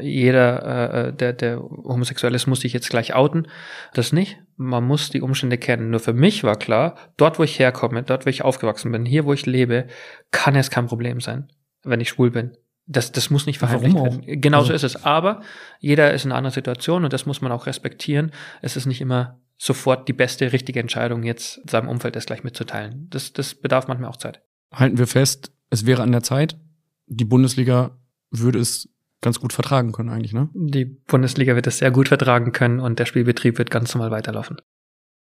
jeder, 0.00 1.06
äh, 1.06 1.12
der, 1.12 1.32
der 1.32 1.60
homosexuell 1.60 2.34
ist, 2.34 2.46
muss 2.46 2.60
sich 2.60 2.72
jetzt 2.72 2.90
gleich 2.90 3.14
outen. 3.14 3.46
Das 3.92 4.12
nicht. 4.12 4.42
Man 4.56 4.84
muss 4.84 5.10
die 5.10 5.22
Umstände 5.22 5.58
kennen. 5.58 5.90
Nur 5.90 6.00
für 6.00 6.12
mich 6.12 6.42
war 6.42 6.56
klar, 6.56 6.96
dort, 7.16 7.38
wo 7.38 7.44
ich 7.44 7.58
herkomme, 7.58 8.02
dort, 8.02 8.26
wo 8.26 8.30
ich 8.30 8.42
aufgewachsen 8.42 8.90
bin, 8.90 9.04
hier, 9.04 9.24
wo 9.24 9.32
ich 9.32 9.46
lebe, 9.46 9.86
kann 10.32 10.56
es 10.56 10.70
kein 10.70 10.86
Problem 10.86 11.20
sein, 11.20 11.48
wenn 11.84 12.00
ich 12.00 12.08
schwul 12.08 12.30
bin. 12.30 12.56
Das, 12.86 13.12
das 13.12 13.30
muss 13.30 13.46
nicht 13.46 13.58
verheimlicht 13.58 13.94
werden. 13.94 14.40
Genauso 14.40 14.72
also. 14.72 14.86
ist 14.86 14.96
es. 14.96 15.04
Aber 15.04 15.40
jeder 15.80 16.12
ist 16.12 16.24
in 16.24 16.30
einer 16.30 16.38
anderen 16.38 16.54
Situation 16.54 17.04
und 17.04 17.12
das 17.12 17.24
muss 17.24 17.40
man 17.40 17.50
auch 17.50 17.66
respektieren. 17.66 18.30
Es 18.60 18.76
ist 18.76 18.86
nicht 18.86 19.00
immer 19.00 19.40
sofort 19.56 20.08
die 20.08 20.12
beste, 20.12 20.52
richtige 20.52 20.80
Entscheidung, 20.80 21.22
jetzt 21.22 21.60
seinem 21.68 21.88
Umfeld 21.88 22.16
das 22.16 22.26
gleich 22.26 22.44
mitzuteilen. 22.44 23.08
Das, 23.10 23.32
das 23.32 23.54
bedarf 23.54 23.88
manchmal 23.88 24.10
auch 24.10 24.16
Zeit. 24.16 24.42
Halten 24.72 24.98
wir 24.98 25.06
fest, 25.06 25.52
es 25.70 25.86
wäre 25.86 26.02
an 26.02 26.12
der 26.12 26.22
Zeit. 26.22 26.58
Die 27.06 27.24
Bundesliga 27.24 27.98
würde 28.30 28.58
es 28.58 28.88
ganz 29.20 29.40
gut 29.40 29.52
vertragen 29.52 29.92
können 29.92 30.10
eigentlich, 30.10 30.34
ne? 30.34 30.50
Die 30.54 30.84
Bundesliga 30.84 31.54
wird 31.54 31.66
es 31.66 31.78
sehr 31.78 31.90
gut 31.90 32.08
vertragen 32.08 32.52
können 32.52 32.80
und 32.80 32.98
der 32.98 33.06
Spielbetrieb 33.06 33.56
wird 33.56 33.70
ganz 33.70 33.94
normal 33.94 34.10
weiterlaufen. 34.10 34.58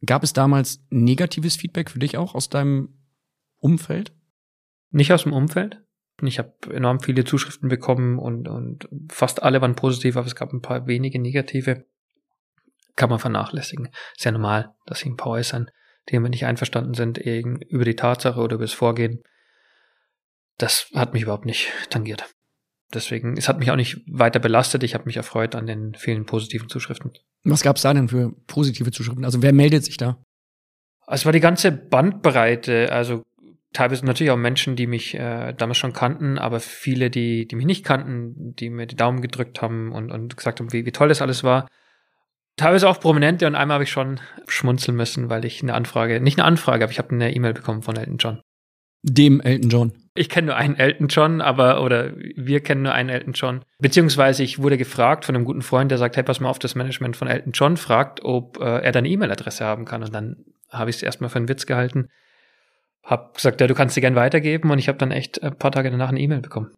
Gab 0.05 0.25
es 0.25 0.33
damals 0.33 0.85
negatives 0.91 1.57
Feedback 1.57 1.91
für 1.91 2.01
dich 2.01 2.17
auch 2.17 2.35
aus 2.35 2.49
deinem 2.49 2.89
Umfeld? 3.59 4.13
Nicht 4.91 5.13
aus 5.13 5.23
dem 5.23 5.33
Umfeld. 5.33 5.86
Ich 6.23 6.39
habe 6.39 6.53
enorm 6.73 7.01
viele 7.01 7.25
Zuschriften 7.25 7.69
bekommen 7.69 8.19
und, 8.19 8.49
und 8.49 8.89
fast 9.11 9.43
alle 9.43 9.61
waren 9.61 9.77
positiv, 9.77 10.17
aber 10.17 10.27
es 10.27 10.35
gab 10.35 10.53
ein 10.53 10.63
paar 10.63 10.87
wenige 10.87 11.21
negative. 11.21 11.85
Kann 12.95 13.11
man 13.11 13.19
vernachlässigen. 13.19 13.91
Ist 14.17 14.25
ja 14.25 14.33
normal, 14.33 14.75
dass 14.87 15.01
sich 15.01 15.09
ein 15.09 15.19
paar 15.19 15.33
äußern. 15.33 15.71
die 16.09 16.15
damit 16.15 16.31
nicht 16.31 16.47
einverstanden 16.47 16.95
sind, 16.95 17.19
über 17.19 17.85
die 17.85 17.97
Tatsache 17.97 18.41
oder 18.41 18.55
über 18.55 18.65
das 18.65 18.73
Vorgehen. 18.73 19.23
Das 20.57 20.91
hat 20.95 21.13
mich 21.13 21.25
überhaupt 21.25 21.45
nicht 21.45 21.71
tangiert. 21.91 22.25
Deswegen, 22.95 23.37
es 23.37 23.49
hat 23.49 23.59
mich 23.59 23.71
auch 23.71 23.77
nicht 23.77 24.01
weiter 24.07 24.39
belastet. 24.39 24.83
Ich 24.83 24.95
habe 24.95 25.05
mich 25.05 25.17
erfreut 25.17 25.55
an 25.55 25.67
den 25.67 25.95
vielen 25.95 26.25
positiven 26.25 26.69
Zuschriften. 26.69 27.13
Was 27.43 27.63
gab 27.63 27.77
es 27.77 27.83
da 27.83 27.93
denn 27.93 28.09
für 28.09 28.33
positive 28.47 28.91
Zuschriften? 28.93 29.25
Also 29.25 29.43
wer 29.43 29.53
meldet 29.53 29.85
sich 29.85 29.97
da? 29.97 30.23
Es 31.07 31.25
war 31.25 31.33
die 31.33 31.41
ganze 31.41 31.73
Bandbreite. 31.73 32.93
Also 32.93 33.23
teilweise 33.73 34.07
natürlich 34.07 34.31
auch 34.31 34.37
Menschen, 34.37 34.77
die 34.77 34.87
mich 34.87 35.15
äh, 35.15 35.53
damals 35.53 35.79
schon 35.79 35.93
kannten, 35.93 36.39
aber 36.39 36.61
viele, 36.61 37.11
die, 37.11 37.47
die 37.47 37.57
mich 37.57 37.67
nicht 37.67 37.85
kannten, 37.85 38.55
die 38.57 38.71
mir 38.71 38.87
die 38.87 38.97
Daumen 38.97 39.21
gedrückt 39.21 39.63
haben 39.63 39.93
und, 39.93 40.11
und 40.11 40.37
gesagt 40.37 40.61
haben, 40.61 40.73
wie, 40.73 40.87
wie 40.87 40.93
toll 40.93 41.09
das 41.09 41.23
alles 41.23 41.45
war. 41.45 41.69
Teilweise 42.57 42.89
auch 42.89 43.01
Prominente 43.01 43.47
und 43.47 43.55
einmal 43.55 43.75
habe 43.75 43.85
ich 43.85 43.91
schon 43.91 44.19
schmunzeln 44.49 44.97
müssen, 44.97 45.29
weil 45.29 45.45
ich 45.45 45.63
eine 45.63 45.75
Anfrage, 45.75 46.21
nicht 46.21 46.39
eine 46.39 46.47
Anfrage, 46.47 46.85
aber 46.85 46.91
ich 46.91 46.99
habe 46.99 47.11
eine 47.11 47.35
E-Mail 47.35 47.53
bekommen 47.53 47.83
von 47.83 47.97
Elton 47.97 48.17
John. 48.17 48.41
Dem 49.03 49.41
Elton 49.41 49.71
John. 49.71 49.93
Ich 50.15 50.31
kenne 50.31 50.47
nur 50.47 50.57
einen 50.57 50.77
Elton 50.77 51.09
John, 51.09 51.43
aber, 51.43 51.83
oder 51.83 52.13
wir 52.17 52.61
kennen 52.61 52.83
nur 52.83 52.93
einen 52.93 53.11
Elton 53.11 53.35
John. 53.35 53.63
Beziehungsweise 53.79 54.43
ich 54.43 54.59
wurde 54.59 54.79
gefragt 54.79 55.27
von 55.27 55.37
einem 55.37 55.45
guten 55.45 55.61
Freund, 55.61 55.91
der 55.91 55.99
sagt, 55.99 56.17
hey, 56.17 56.25
pass 56.25 56.41
mal 56.41 56.49
auf, 56.49 56.59
das 56.59 56.75
Management 56.75 57.17
von 57.17 57.29
Elton 57.29 57.53
John 57.53 57.77
fragt, 57.77 58.25
ob 58.25 58.59
äh, 58.59 58.79
er 58.79 58.93
deine 58.93 59.09
E-Mail-Adresse 59.09 59.65
haben 59.65 59.85
kann. 59.85 60.03
Und 60.03 60.15
dann 60.15 60.45
habe 60.71 60.89
ich 60.89 60.97
es 60.97 61.03
erstmal 61.03 61.29
für 61.29 61.37
einen 61.37 61.51
Witz 61.51 61.67
gehalten. 61.67 62.09
Hab 63.07 63.35
gesagt, 63.35 63.61
ja, 63.61 63.67
du 63.67 63.75
kannst 63.75 63.95
sie 63.95 64.01
gern 64.01 64.17
weitergeben. 64.17 64.71
Und 64.71 64.79
ich 64.79 64.89
habe 64.89 64.99
dann 64.99 65.13
echt 65.13 65.43
ein 65.43 65.57
paar 65.57 65.73
Tage 65.73 65.91
danach 65.91 66.11
eine 66.11 66.21
E-Mail 66.21 66.41
bekommen. 66.41 66.73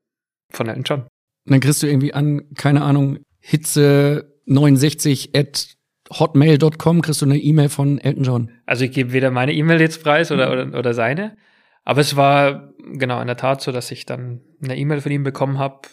Von 0.52 0.68
Elton 0.68 0.84
John. 0.84 1.00
Und 1.00 1.08
dann 1.46 1.60
kriegst 1.60 1.82
du 1.82 1.86
irgendwie 1.86 2.14
an, 2.14 2.42
keine 2.54 2.82
Ahnung, 2.82 3.18
Hitze 3.40 4.34
69 4.46 5.34
at 5.34 5.78
hotmail.com 6.10 7.02
kriegst 7.02 7.22
du 7.22 7.26
eine 7.26 7.38
E-Mail 7.38 7.68
von 7.68 7.98
Elton 7.98 8.24
John. 8.24 8.50
Also 8.66 8.84
ich 8.84 8.92
gebe 8.92 9.12
weder 9.12 9.30
meine 9.30 9.52
E-Mail 9.52 9.80
jetzt 9.80 10.02
preis 10.02 10.30
oder, 10.30 10.50
oder, 10.50 10.78
oder 10.78 10.94
seine. 10.94 11.36
Aber 11.84 12.00
es 12.00 12.16
war 12.16 12.72
genau 12.92 13.20
in 13.20 13.26
der 13.26 13.36
Tat 13.36 13.60
so, 13.62 13.72
dass 13.72 13.90
ich 13.90 14.06
dann 14.06 14.42
eine 14.62 14.76
E-Mail 14.76 15.00
von 15.00 15.12
ihm 15.12 15.22
bekommen 15.22 15.58
habe. 15.58 15.88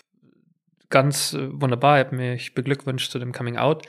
Ganz 0.90 1.34
äh, 1.34 1.50
wunderbar. 1.52 1.98
Er 1.98 2.06
hat 2.06 2.12
mich 2.12 2.54
beglückwünscht 2.54 3.12
zu 3.12 3.20
dem 3.20 3.32
Coming 3.32 3.58
Out 3.58 3.88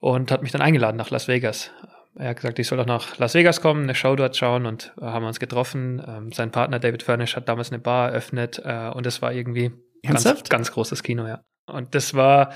und 0.00 0.30
hat 0.30 0.42
mich 0.42 0.52
dann 0.52 0.60
eingeladen 0.60 0.96
nach 0.96 1.10
Las 1.10 1.28
Vegas. 1.28 1.70
Er 2.16 2.30
hat 2.30 2.36
gesagt, 2.36 2.58
ich 2.58 2.68
soll 2.68 2.78
doch 2.78 2.86
nach 2.86 3.18
Las 3.18 3.34
Vegas 3.34 3.60
kommen, 3.60 3.84
eine 3.84 3.94
Show 3.94 4.14
dort 4.14 4.36
schauen 4.36 4.66
und 4.66 4.92
äh, 5.00 5.04
haben 5.04 5.24
uns 5.24 5.40
getroffen. 5.40 6.02
Ähm, 6.06 6.32
sein 6.32 6.50
Partner 6.50 6.78
David 6.78 7.02
Furnish 7.02 7.36
hat 7.36 7.48
damals 7.48 7.72
eine 7.72 7.80
Bar 7.80 8.10
eröffnet 8.10 8.62
äh, 8.64 8.90
und 8.90 9.06
es 9.06 9.20
war 9.20 9.32
irgendwie 9.32 9.72
ganz, 10.06 10.44
ganz 10.48 10.70
großes 10.70 11.02
Kino, 11.02 11.26
ja. 11.26 11.42
Und 11.66 11.94
das 11.94 12.14
war 12.14 12.52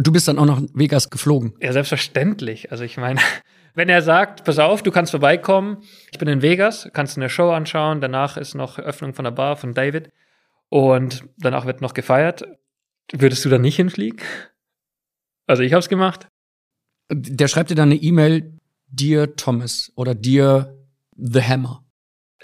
Du 0.00 0.12
bist 0.12 0.28
dann 0.28 0.38
auch 0.38 0.46
nach 0.46 0.62
Vegas 0.74 1.10
geflogen. 1.10 1.54
Ja, 1.60 1.72
selbstverständlich. 1.72 2.70
Also 2.70 2.84
ich 2.84 2.96
meine, 2.96 3.20
wenn 3.74 3.88
er 3.88 4.00
sagt, 4.00 4.44
pass 4.44 4.60
auf, 4.60 4.82
du 4.82 4.92
kannst 4.92 5.10
vorbeikommen, 5.10 5.78
ich 6.12 6.18
bin 6.18 6.28
in 6.28 6.40
Vegas, 6.40 6.88
kannst 6.92 7.16
eine 7.16 7.28
Show 7.28 7.50
anschauen, 7.50 8.00
danach 8.00 8.36
ist 8.36 8.54
noch 8.54 8.78
Öffnung 8.78 9.12
von 9.12 9.24
der 9.24 9.32
Bar 9.32 9.56
von 9.56 9.74
David 9.74 10.10
und 10.68 11.24
danach 11.36 11.66
wird 11.66 11.80
noch 11.80 11.94
gefeiert, 11.94 12.46
würdest 13.12 13.44
du 13.44 13.48
da 13.48 13.58
nicht 13.58 13.76
hinfliegen? 13.76 14.20
Also 15.48 15.64
ich 15.64 15.72
hab's 15.72 15.88
gemacht. 15.88 16.28
Der 17.10 17.48
schreibt 17.48 17.70
dir 17.70 17.74
dann 17.74 17.90
eine 17.90 18.00
E-Mail, 18.00 18.57
dir 18.88 19.36
Thomas 19.36 19.92
oder 19.94 20.14
dir 20.14 20.74
The 21.16 21.42
Hammer. 21.42 21.84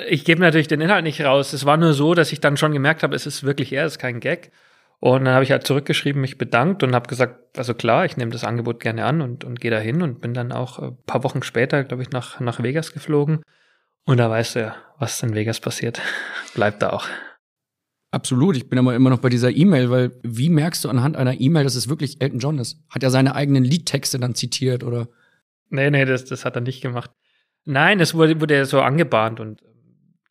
Ich 0.08 0.24
gebe 0.24 0.40
natürlich 0.40 0.68
den 0.68 0.80
Inhalt 0.80 1.04
nicht 1.04 1.20
raus. 1.20 1.52
Es 1.52 1.64
war 1.64 1.76
nur 1.76 1.92
so, 1.92 2.14
dass 2.14 2.32
ich 2.32 2.40
dann 2.40 2.56
schon 2.56 2.72
gemerkt 2.72 3.02
habe, 3.02 3.14
es 3.14 3.26
ist 3.26 3.44
wirklich 3.44 3.72
er, 3.72 3.86
es 3.86 3.94
ist 3.94 3.98
kein 3.98 4.20
Gag. 4.20 4.50
Und 4.98 5.24
dann 5.24 5.34
habe 5.34 5.44
ich 5.44 5.50
halt 5.50 5.66
zurückgeschrieben, 5.66 6.20
mich 6.20 6.38
bedankt 6.38 6.82
und 6.82 6.94
habe 6.94 7.08
gesagt, 7.08 7.58
also 7.58 7.74
klar, 7.74 8.04
ich 8.04 8.16
nehme 8.16 8.30
das 8.30 8.42
Angebot 8.42 8.80
gerne 8.80 9.04
an 9.04 9.20
und, 9.20 9.44
und 9.44 9.60
gehe 9.60 9.70
da 9.70 9.78
hin 9.78 10.02
und 10.02 10.20
bin 10.20 10.34
dann 10.34 10.50
auch 10.50 10.78
ein 10.78 10.88
äh, 10.90 10.92
paar 11.06 11.22
Wochen 11.24 11.42
später, 11.42 11.84
glaube 11.84 12.02
ich, 12.02 12.10
nach, 12.10 12.40
nach 12.40 12.62
Vegas 12.62 12.92
geflogen. 12.92 13.42
Und 14.06 14.18
da 14.18 14.30
weißt 14.30 14.56
du 14.56 14.60
ja, 14.60 14.76
was 14.98 15.22
in 15.22 15.34
Vegas 15.34 15.60
passiert. 15.60 16.00
Bleibt 16.54 16.82
da 16.82 16.90
auch. 16.90 17.06
Absolut, 18.10 18.56
ich 18.56 18.68
bin 18.68 18.78
aber 18.78 18.94
immer 18.94 19.10
noch 19.10 19.18
bei 19.18 19.28
dieser 19.28 19.50
E-Mail, 19.50 19.90
weil 19.90 20.12
wie 20.22 20.48
merkst 20.48 20.84
du 20.84 20.88
anhand 20.88 21.16
einer 21.16 21.40
E-Mail, 21.40 21.64
dass 21.64 21.74
es 21.74 21.88
wirklich 21.88 22.20
Elton 22.20 22.38
John 22.38 22.58
ist? 22.58 22.78
Hat 22.88 23.02
er 23.02 23.10
seine 23.10 23.34
eigenen 23.34 23.64
Liedtexte 23.64 24.18
dann 24.18 24.34
zitiert 24.34 24.84
oder? 24.84 25.08
Nee, 25.74 25.90
nee, 25.90 26.04
das, 26.04 26.24
das 26.24 26.44
hat 26.44 26.56
er 26.56 26.62
nicht 26.62 26.80
gemacht. 26.80 27.10
Nein, 27.64 28.00
es 28.00 28.14
wurde, 28.14 28.40
wurde 28.40 28.64
so 28.66 28.80
angebahnt 28.80 29.40
und 29.40 29.62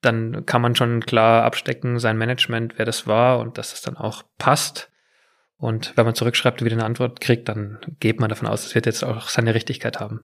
dann 0.02 0.46
kann 0.46 0.62
man 0.62 0.76
schon 0.76 1.02
klar 1.02 1.44
abstecken, 1.44 2.00
sein 2.00 2.18
Management, 2.18 2.74
wer 2.78 2.86
das 2.86 3.08
war 3.08 3.40
und 3.40 3.58
dass 3.58 3.74
es 3.74 3.82
dann 3.82 3.98
auch 3.98 4.24
passt. 4.38 4.90
Und 5.58 5.94
wenn 5.96 6.06
man 6.06 6.16
zurückschreibt 6.16 6.62
und 6.62 6.66
wieder 6.66 6.76
eine 6.76 6.86
Antwort 6.86 7.22
kriegt, 7.22 7.48
dann 7.48 7.80
geht 8.00 8.20
man 8.20 8.30
davon 8.30 8.48
aus, 8.48 8.66
es 8.66 8.76
wird 8.76 8.86
jetzt 8.86 9.04
auch 9.04 9.30
seine 9.30 9.56
Richtigkeit 9.56 10.00
haben. 10.00 10.22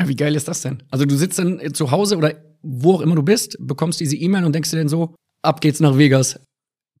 Ja, 0.00 0.08
wie 0.08 0.16
geil 0.16 0.34
ist 0.34 0.48
das 0.48 0.62
denn? 0.62 0.82
Also 0.90 1.06
du 1.06 1.14
sitzt 1.14 1.38
dann 1.38 1.72
zu 1.72 1.90
Hause 1.90 2.16
oder 2.16 2.34
wo 2.62 2.94
auch 2.94 3.00
immer 3.00 3.14
du 3.14 3.22
bist, 3.22 3.56
bekommst 3.60 4.00
diese 4.00 4.16
E-Mail 4.16 4.44
und 4.44 4.54
denkst 4.54 4.70
dir 4.70 4.78
dann 4.78 4.88
so, 4.88 5.14
ab 5.42 5.60
geht's 5.60 5.80
nach 5.80 5.96
Vegas. 5.96 6.40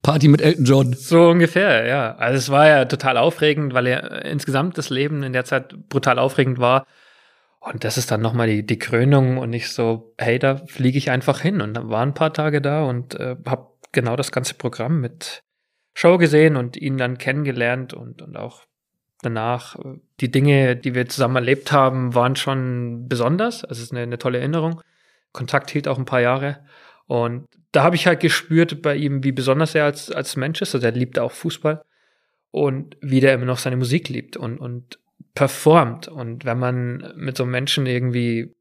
Party 0.02 0.28
mit 0.28 0.40
Elton 0.40 0.64
John. 0.64 0.92
So 0.92 1.30
ungefähr, 1.30 1.86
ja. 1.86 2.14
Also 2.14 2.38
es 2.38 2.50
war 2.50 2.68
ja 2.68 2.84
total 2.84 3.16
aufregend, 3.16 3.74
weil 3.74 3.88
ja 3.88 3.98
insgesamt 3.98 4.78
das 4.78 4.88
Leben 4.88 5.24
in 5.24 5.32
der 5.32 5.44
Zeit 5.44 5.88
brutal 5.88 6.20
aufregend 6.20 6.58
war. 6.58 6.86
Und 7.72 7.82
das 7.82 7.98
ist 7.98 8.12
dann 8.12 8.20
nochmal 8.20 8.46
die, 8.46 8.64
die 8.64 8.78
Krönung 8.78 9.38
und 9.38 9.52
ich 9.52 9.70
so, 9.70 10.14
hey, 10.18 10.38
da 10.38 10.56
fliege 10.56 10.98
ich 10.98 11.10
einfach 11.10 11.40
hin. 11.40 11.60
Und 11.60 11.74
dann 11.74 11.90
war 11.90 12.02
ein 12.02 12.14
paar 12.14 12.32
Tage 12.32 12.60
da 12.60 12.84
und 12.84 13.18
äh, 13.18 13.36
habe 13.44 13.72
genau 13.90 14.14
das 14.14 14.30
ganze 14.30 14.54
Programm 14.54 15.00
mit 15.00 15.42
Show 15.92 16.16
gesehen 16.16 16.54
und 16.54 16.76
ihn 16.76 16.96
dann 16.96 17.18
kennengelernt 17.18 17.92
und, 17.92 18.22
und 18.22 18.36
auch 18.36 18.66
danach. 19.20 19.74
Äh, 19.80 19.98
die 20.20 20.30
Dinge, 20.30 20.76
die 20.76 20.94
wir 20.94 21.08
zusammen 21.08 21.34
erlebt 21.34 21.72
haben, 21.72 22.14
waren 22.14 22.36
schon 22.36 23.08
besonders. 23.08 23.64
Also 23.64 23.80
es 23.80 23.86
ist 23.86 23.92
eine, 23.92 24.02
eine 24.02 24.18
tolle 24.18 24.38
Erinnerung. 24.38 24.80
Kontakt 25.32 25.70
hielt 25.70 25.88
auch 25.88 25.98
ein 25.98 26.04
paar 26.04 26.20
Jahre. 26.20 26.64
Und 27.06 27.48
da 27.72 27.82
habe 27.82 27.96
ich 27.96 28.06
halt 28.06 28.20
gespürt 28.20 28.80
bei 28.80 28.94
ihm, 28.94 29.24
wie 29.24 29.32
besonders 29.32 29.74
er 29.74 29.86
als, 29.86 30.12
als 30.12 30.36
Mensch 30.36 30.62
ist. 30.62 30.72
Also 30.72 30.86
er 30.86 30.92
liebt 30.92 31.18
auch 31.18 31.32
Fußball 31.32 31.82
und 32.52 32.96
wie 33.00 33.18
der 33.18 33.34
immer 33.34 33.44
noch 33.44 33.58
seine 33.58 33.76
Musik 33.76 34.08
liebt. 34.08 34.36
Und, 34.36 34.58
und 34.58 35.00
performt. 35.36 36.08
Und 36.08 36.44
wenn 36.44 36.58
man 36.58 37.12
mit 37.14 37.36
so 37.36 37.44
einem 37.44 37.52
Menschen 37.52 37.86
irgendwie 37.86 38.56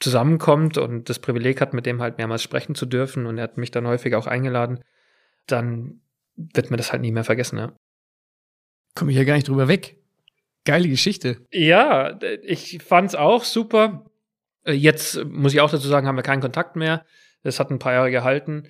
zusammenkommt 0.00 0.78
und 0.78 1.08
das 1.08 1.20
Privileg 1.20 1.60
hat, 1.60 1.74
mit 1.74 1.86
dem 1.86 2.02
halt 2.02 2.18
mehrmals 2.18 2.42
sprechen 2.42 2.74
zu 2.74 2.86
dürfen 2.86 3.26
und 3.26 3.38
er 3.38 3.44
hat 3.44 3.58
mich 3.58 3.70
dann 3.70 3.86
häufig 3.86 4.16
auch 4.16 4.26
eingeladen, 4.26 4.82
dann 5.46 6.00
wird 6.34 6.70
mir 6.70 6.76
das 6.76 6.92
halt 6.92 7.02
nie 7.02 7.12
mehr 7.12 7.24
vergessen, 7.24 7.58
ja. 7.58 7.72
Komme 8.94 9.12
ich 9.12 9.16
ja 9.16 9.24
gar 9.24 9.34
nicht 9.34 9.48
drüber 9.48 9.68
weg. 9.68 9.96
Geile 10.64 10.88
Geschichte. 10.88 11.46
Ja, 11.52 12.18
ich 12.42 12.82
fand's 12.82 13.14
auch 13.14 13.44
super. 13.44 14.10
Äh, 14.64 14.72
jetzt 14.72 15.24
muss 15.24 15.54
ich 15.54 15.60
auch 15.60 15.70
dazu 15.70 15.88
sagen, 15.88 16.06
haben 16.06 16.16
wir 16.16 16.22
keinen 16.22 16.42
Kontakt 16.42 16.74
mehr. 16.74 17.04
Das 17.42 17.60
hat 17.60 17.70
ein 17.70 17.78
paar 17.78 17.92
Jahre 17.92 18.10
gehalten. 18.10 18.64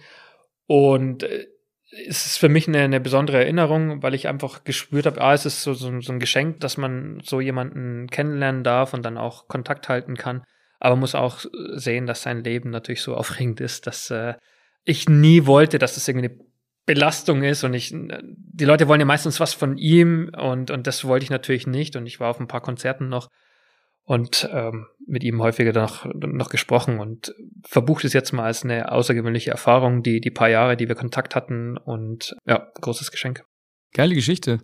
Und 0.66 1.22
äh, 1.22 1.46
es 1.90 2.26
ist 2.26 2.38
für 2.38 2.48
mich 2.48 2.68
eine, 2.68 2.80
eine 2.80 3.00
besondere 3.00 3.38
Erinnerung, 3.38 4.02
weil 4.02 4.14
ich 4.14 4.28
einfach 4.28 4.64
gespürt 4.64 5.06
habe, 5.06 5.20
ah, 5.20 5.32
es 5.32 5.46
ist 5.46 5.62
so, 5.62 5.72
so, 5.72 6.00
so 6.00 6.12
ein 6.12 6.20
Geschenk, 6.20 6.60
dass 6.60 6.76
man 6.76 7.20
so 7.24 7.40
jemanden 7.40 8.08
kennenlernen 8.08 8.62
darf 8.62 8.92
und 8.92 9.04
dann 9.04 9.16
auch 9.16 9.48
Kontakt 9.48 9.88
halten 9.88 10.16
kann. 10.16 10.42
Aber 10.80 10.96
muss 10.96 11.14
auch 11.14 11.44
sehen, 11.74 12.06
dass 12.06 12.22
sein 12.22 12.44
Leben 12.44 12.70
natürlich 12.70 13.02
so 13.02 13.14
aufregend 13.16 13.60
ist, 13.60 13.86
dass 13.86 14.10
äh, 14.10 14.34
ich 14.84 15.08
nie 15.08 15.46
wollte, 15.46 15.78
dass 15.78 15.94
das 15.94 16.06
irgendwie 16.08 16.28
eine 16.28 16.38
Belastung 16.86 17.42
ist 17.42 17.64
und 17.64 17.74
ich, 17.74 17.94
die 17.94 18.64
Leute 18.64 18.88
wollen 18.88 19.00
ja 19.00 19.04
meistens 19.04 19.40
was 19.40 19.52
von 19.52 19.76
ihm 19.76 20.30
und, 20.34 20.70
und 20.70 20.86
das 20.86 21.04
wollte 21.04 21.24
ich 21.24 21.30
natürlich 21.30 21.66
nicht 21.66 21.96
und 21.96 22.06
ich 22.06 22.18
war 22.18 22.30
auf 22.30 22.40
ein 22.40 22.48
paar 22.48 22.62
Konzerten 22.62 23.10
noch 23.10 23.28
und 24.08 24.48
ähm, 24.50 24.86
mit 25.06 25.22
ihm 25.22 25.42
häufiger 25.42 25.74
noch, 25.74 26.06
noch 26.14 26.48
gesprochen 26.48 26.98
und 26.98 27.34
verbucht 27.66 28.06
es 28.06 28.14
jetzt 28.14 28.32
mal 28.32 28.44
als 28.44 28.64
eine 28.64 28.90
außergewöhnliche 28.90 29.50
Erfahrung, 29.50 30.02
die, 30.02 30.22
die 30.22 30.30
paar 30.30 30.48
Jahre, 30.48 30.78
die 30.78 30.88
wir 30.88 30.94
Kontakt 30.94 31.36
hatten 31.36 31.76
und 31.76 32.34
ja, 32.46 32.70
großes 32.80 33.10
Geschenk. 33.10 33.44
Geile 33.92 34.14
Geschichte. 34.14 34.62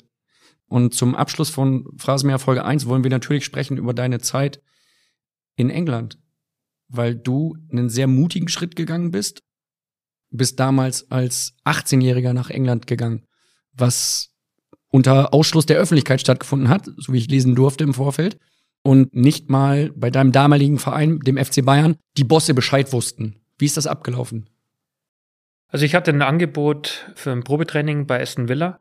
Und 0.66 0.94
zum 0.94 1.14
Abschluss 1.14 1.50
von 1.50 1.84
Phrasenmeer 1.98 2.38
Folge 2.38 2.64
1 2.64 2.86
wollen 2.86 3.04
wir 3.04 3.10
natürlich 3.10 3.44
sprechen 3.44 3.76
über 3.76 3.92
deine 3.92 4.18
Zeit 4.18 4.62
in 5.56 5.68
England, 5.68 6.16
weil 6.88 7.14
du 7.14 7.54
einen 7.70 7.90
sehr 7.90 8.06
mutigen 8.06 8.48
Schritt 8.48 8.76
gegangen 8.76 9.10
bist, 9.10 9.42
bist 10.30 10.58
damals 10.58 11.10
als 11.10 11.54
18-Jähriger 11.66 12.32
nach 12.32 12.48
England 12.48 12.86
gegangen, 12.86 13.26
was 13.74 14.34
unter 14.88 15.34
Ausschluss 15.34 15.66
der 15.66 15.76
Öffentlichkeit 15.76 16.22
stattgefunden 16.22 16.70
hat, 16.70 16.86
so 16.96 17.12
wie 17.12 17.18
ich 17.18 17.28
lesen 17.28 17.54
durfte 17.54 17.84
im 17.84 17.92
Vorfeld 17.92 18.38
und 18.84 19.14
nicht 19.16 19.50
mal 19.50 19.90
bei 19.96 20.10
deinem 20.10 20.30
damaligen 20.30 20.78
Verein, 20.78 21.18
dem 21.20 21.42
FC 21.42 21.64
Bayern, 21.64 21.96
die 22.16 22.24
Bosse 22.24 22.54
Bescheid 22.54 22.92
wussten. 22.92 23.40
Wie 23.58 23.64
ist 23.64 23.76
das 23.76 23.86
abgelaufen? 23.86 24.48
Also 25.68 25.84
ich 25.84 25.94
hatte 25.94 26.12
ein 26.12 26.22
Angebot 26.22 27.10
für 27.16 27.32
ein 27.32 27.42
Probetraining 27.42 28.06
bei 28.06 28.20
Aston 28.20 28.48
Villa 28.48 28.78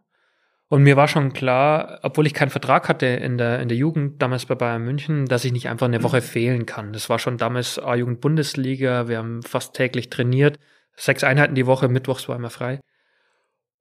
und 0.68 0.84
mir 0.84 0.98
war 0.98 1.08
schon 1.08 1.34
klar, 1.34 2.00
obwohl 2.04 2.28
ich 2.28 2.34
keinen 2.34 2.50
Vertrag 2.50 2.90
hatte 2.90 3.06
in 3.06 3.38
der, 3.38 3.62
in 3.62 3.70
der 3.70 3.78
Jugend, 3.78 4.22
damals 4.22 4.46
bei 4.46 4.56
Bayern 4.56 4.84
München, 4.84 5.26
dass 5.26 5.46
ich 5.46 5.52
nicht 5.52 5.70
einfach 5.70 5.88
eine 5.88 6.04
Woche 6.04 6.22
fehlen 6.22 6.66
kann. 6.66 6.94
Das 6.94 7.10
war 7.10 7.18
schon 7.18 7.38
damals 7.38 7.80
A-Jugend-Bundesliga, 7.80 9.08
wir 9.08 9.20
haben 9.20 9.42
fast 9.42 9.74
täglich 9.74 10.10
trainiert, 10.10 10.60
sechs 10.96 11.24
Einheiten 11.24 11.56
die 11.56 11.66
Woche, 11.66 11.88
mittwochs 11.88 12.28
war 12.28 12.36
immer 12.36 12.50
frei. 12.50 12.80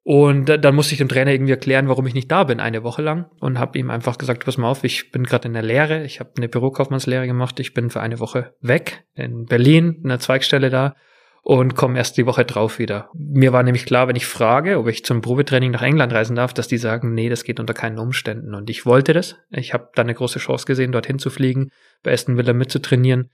Und 0.04 0.46
dann 0.46 0.74
musste 0.74 0.94
ich 0.94 0.98
dem 0.98 1.08
Trainer 1.08 1.30
irgendwie 1.30 1.52
erklären, 1.52 1.88
warum 1.88 2.06
ich 2.06 2.14
nicht 2.14 2.30
da 2.30 2.42
bin, 2.42 2.58
eine 2.58 2.82
Woche 2.82 3.02
lang. 3.02 3.26
Und 3.38 3.58
habe 3.58 3.78
ihm 3.78 3.90
einfach 3.90 4.18
gesagt, 4.18 4.44
pass 4.44 4.58
mal 4.58 4.68
auf, 4.68 4.82
ich 4.82 5.12
bin 5.12 5.22
gerade 5.22 5.46
in 5.46 5.54
der 5.54 5.62
Lehre, 5.62 6.04
ich 6.04 6.18
habe 6.18 6.30
eine 6.36 6.48
Bürokaufmannslehre 6.48 7.26
gemacht, 7.26 7.60
ich 7.60 7.72
bin 7.72 7.88
für 7.88 8.00
eine 8.00 8.18
Woche 8.18 8.54
weg 8.60 9.04
in 9.14 9.46
Berlin, 9.46 10.00
in 10.02 10.08
der 10.08 10.18
Zweigstelle 10.18 10.70
da 10.70 10.96
und 11.42 11.76
komme 11.76 11.98
erst 11.98 12.16
die 12.16 12.26
Woche 12.26 12.44
drauf 12.44 12.80
wieder. 12.80 13.10
Mir 13.14 13.52
war 13.52 13.62
nämlich 13.62 13.86
klar, 13.86 14.08
wenn 14.08 14.16
ich 14.16 14.26
frage, 14.26 14.78
ob 14.78 14.88
ich 14.88 15.04
zum 15.04 15.22
Probetraining 15.22 15.70
nach 15.70 15.82
England 15.82 16.12
reisen 16.12 16.34
darf, 16.34 16.52
dass 16.52 16.68
die 16.68 16.78
sagen, 16.78 17.14
nee, 17.14 17.28
das 17.28 17.44
geht 17.44 17.60
unter 17.60 17.74
keinen 17.74 17.98
Umständen. 17.98 18.54
Und 18.54 18.70
ich 18.70 18.84
wollte 18.86 19.12
das. 19.12 19.36
Ich 19.50 19.72
habe 19.72 19.90
da 19.94 20.02
eine 20.02 20.14
große 20.14 20.40
Chance 20.40 20.66
gesehen, 20.66 20.92
dorthin 20.92 21.20
zu 21.20 21.30
fliegen, 21.30 21.70
bei 22.02 22.12
Aston 22.12 22.36
Villa 22.36 22.52
mitzutrainieren. 22.52 23.30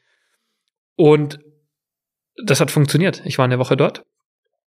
Und 0.97 1.39
das 2.45 2.61
hat 2.61 2.71
funktioniert. 2.71 3.23
Ich 3.25 3.39
war 3.39 3.47
eine 3.47 3.59
Woche 3.59 3.77
dort 3.77 4.05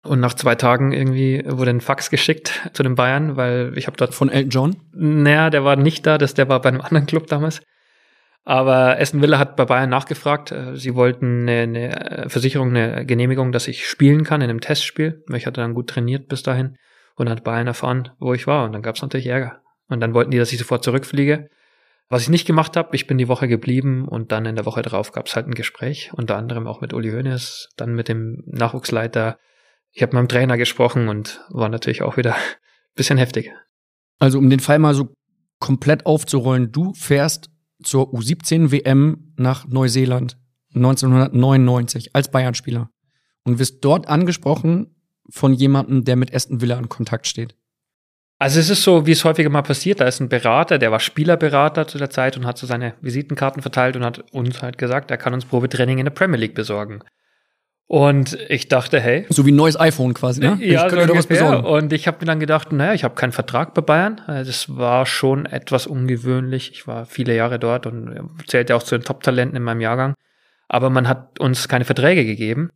und 0.03 0.19
nach 0.19 0.33
zwei 0.33 0.55
Tagen 0.55 0.91
irgendwie 0.91 1.43
wurde 1.45 1.71
ein 1.71 1.81
Fax 1.81 2.09
geschickt 2.09 2.69
zu 2.73 2.83
den 2.83 2.95
Bayern, 2.95 3.35
weil 3.35 3.73
ich 3.75 3.87
habe 3.87 3.97
dort. 3.97 4.13
Von 4.13 4.29
Elton 4.29 4.49
John? 4.49 4.75
Naja, 4.93 5.49
der 5.49 5.63
war 5.63 5.75
nicht 5.75 6.05
da, 6.05 6.17
das, 6.17 6.33
der 6.33 6.49
war 6.49 6.61
bei 6.61 6.69
einem 6.69 6.81
anderen 6.81 7.05
Club 7.05 7.27
damals. 7.27 7.61
Aber 8.45 8.97
Aston 8.97 9.21
Villa 9.21 9.39
hat 9.39 9.57
bei 9.57 9.65
Bayern 9.65 9.89
nachgefragt. 9.89 10.51
Äh, 10.51 10.77
sie 10.77 10.95
wollten 10.95 11.49
eine, 11.49 11.61
eine 11.61 12.29
Versicherung, 12.29 12.69
eine 12.69 13.05
Genehmigung, 13.05 13.51
dass 13.51 13.67
ich 13.67 13.87
spielen 13.87 14.23
kann 14.23 14.41
in 14.41 14.49
einem 14.49 14.61
Testspiel. 14.61 15.23
Ich 15.33 15.45
hatte 15.45 15.59
dann 15.59 15.73
gut 15.73 15.89
trainiert 15.89 16.29
bis 16.29 16.43
dahin 16.43 16.77
und 17.15 17.29
hat 17.29 17.43
Bayern 17.43 17.67
erfahren, 17.67 18.09
wo 18.19 18.33
ich 18.33 18.47
war. 18.47 18.63
Und 18.63 18.71
dann 18.71 18.81
gab 18.81 18.95
es 18.95 19.01
natürlich 19.01 19.27
Ärger. 19.27 19.61
Und 19.89 19.99
dann 19.99 20.13
wollten 20.13 20.31
die, 20.31 20.37
dass 20.37 20.53
ich 20.53 20.59
sofort 20.59 20.83
zurückfliege. 20.83 21.49
Was 22.09 22.21
ich 22.21 22.29
nicht 22.29 22.47
gemacht 22.47 22.77
habe, 22.77 22.95
ich 22.95 23.05
bin 23.05 23.17
die 23.17 23.27
Woche 23.27 23.49
geblieben 23.49 24.07
und 24.07 24.31
dann 24.31 24.45
in 24.45 24.55
der 24.55 24.65
Woche 24.65 24.81
darauf 24.81 25.11
gab 25.11 25.25
es 25.27 25.35
halt 25.35 25.47
ein 25.47 25.53
Gespräch, 25.53 26.11
unter 26.13 26.37
anderem 26.37 26.65
auch 26.65 26.79
mit 26.79 26.93
Uli 26.93 27.11
Hoeneß, 27.11 27.69
dann 27.75 27.95
mit 27.95 28.07
dem 28.07 28.43
Nachwuchsleiter 28.45 29.37
ich 29.97 30.03
habe 30.03 30.11
mit 30.11 30.21
meinem 30.21 30.27
Trainer 30.27 30.57
gesprochen 30.57 31.09
und 31.09 31.43
war 31.49 31.69
natürlich 31.69 32.03
auch 32.03 32.17
wieder 32.17 32.35
ein 32.35 32.41
bisschen 32.95 33.17
heftig. 33.17 33.51
Also 34.19 34.37
um 34.37 34.47
den 34.47 34.59
Fall 34.59 34.77
mal 34.77 34.93
so 34.93 35.11
komplett 35.57 36.05
aufzurollen, 36.05 36.71
du 36.71 36.93
fährst 36.93 37.49
zur 37.81 38.13
U17 38.13 38.71
WM 38.71 39.33
nach 39.37 39.65
Neuseeland 39.67 40.37
1999 40.75 42.15
als 42.15 42.29
Bayern-Spieler 42.29 42.91
und 43.43 43.57
wirst 43.57 43.83
dort 43.83 44.07
angesprochen 44.07 44.95
von 45.31 45.51
jemandem, 45.53 46.03
der 46.03 46.15
mit 46.15 46.31
Aston 46.31 46.61
Villa 46.61 46.77
in 46.77 46.89
Kontakt 46.89 47.25
steht. 47.25 47.55
Also 48.37 48.59
es 48.59 48.69
ist 48.69 48.83
so, 48.83 49.07
wie 49.07 49.13
es 49.13 49.25
häufiger 49.25 49.49
mal 49.49 49.63
passiert, 49.63 49.99
da 49.99 50.05
ist 50.05 50.19
ein 50.19 50.29
Berater, 50.29 50.77
der 50.77 50.91
war 50.91 50.99
Spielerberater 50.99 51.87
zu 51.87 51.97
der 51.97 52.11
Zeit 52.11 52.37
und 52.37 52.45
hat 52.45 52.59
so 52.59 52.67
seine 52.67 52.93
Visitenkarten 53.01 53.63
verteilt 53.63 53.95
und 53.95 54.05
hat 54.05 54.31
uns 54.31 54.61
halt 54.61 54.77
gesagt, 54.77 55.09
er 55.09 55.17
kann 55.17 55.33
uns 55.33 55.45
Probetraining 55.45 55.97
in 55.97 56.05
der 56.05 56.11
Premier 56.11 56.37
League 56.37 56.53
besorgen. 56.53 57.01
Und 57.89 58.37
ich 58.49 58.67
dachte, 58.67 58.99
hey. 58.99 59.25
So 59.29 59.45
wie 59.45 59.51
ein 59.53 59.55
neues 59.55 59.79
iPhone 59.79 60.13
quasi, 60.13 60.41
ne? 60.41 60.57
Ja, 60.59 60.87
ich 60.87 60.91
so 60.91 61.15
was 61.15 61.27
besorgen. 61.27 61.65
Und 61.65 61.93
ich 61.93 62.05
habe 62.05 62.17
mir 62.19 62.25
dann 62.25 62.41
gedacht, 62.41 62.73
naja, 62.73 62.93
ich 62.93 63.05
habe 63.05 63.15
keinen 63.15 63.31
Vertrag 63.31 63.73
bei 63.73 63.81
Bayern. 63.81 64.21
Das 64.27 64.75
war 64.75 65.05
schon 65.05 65.45
etwas 65.45 65.87
ungewöhnlich. 65.87 66.71
Ich 66.73 66.85
war 66.85 67.05
viele 67.05 67.33
Jahre 67.33 67.59
dort 67.59 67.85
und 67.85 68.29
zählte 68.47 68.75
auch 68.75 68.83
zu 68.83 68.97
den 68.97 69.05
Top-Talenten 69.05 69.55
in 69.55 69.63
meinem 69.63 69.79
Jahrgang. 69.79 70.15
Aber 70.67 70.89
man 70.89 71.07
hat 71.07 71.39
uns 71.39 71.69
keine 71.69 71.85
Verträge 71.85 72.25
gegeben. 72.25 72.71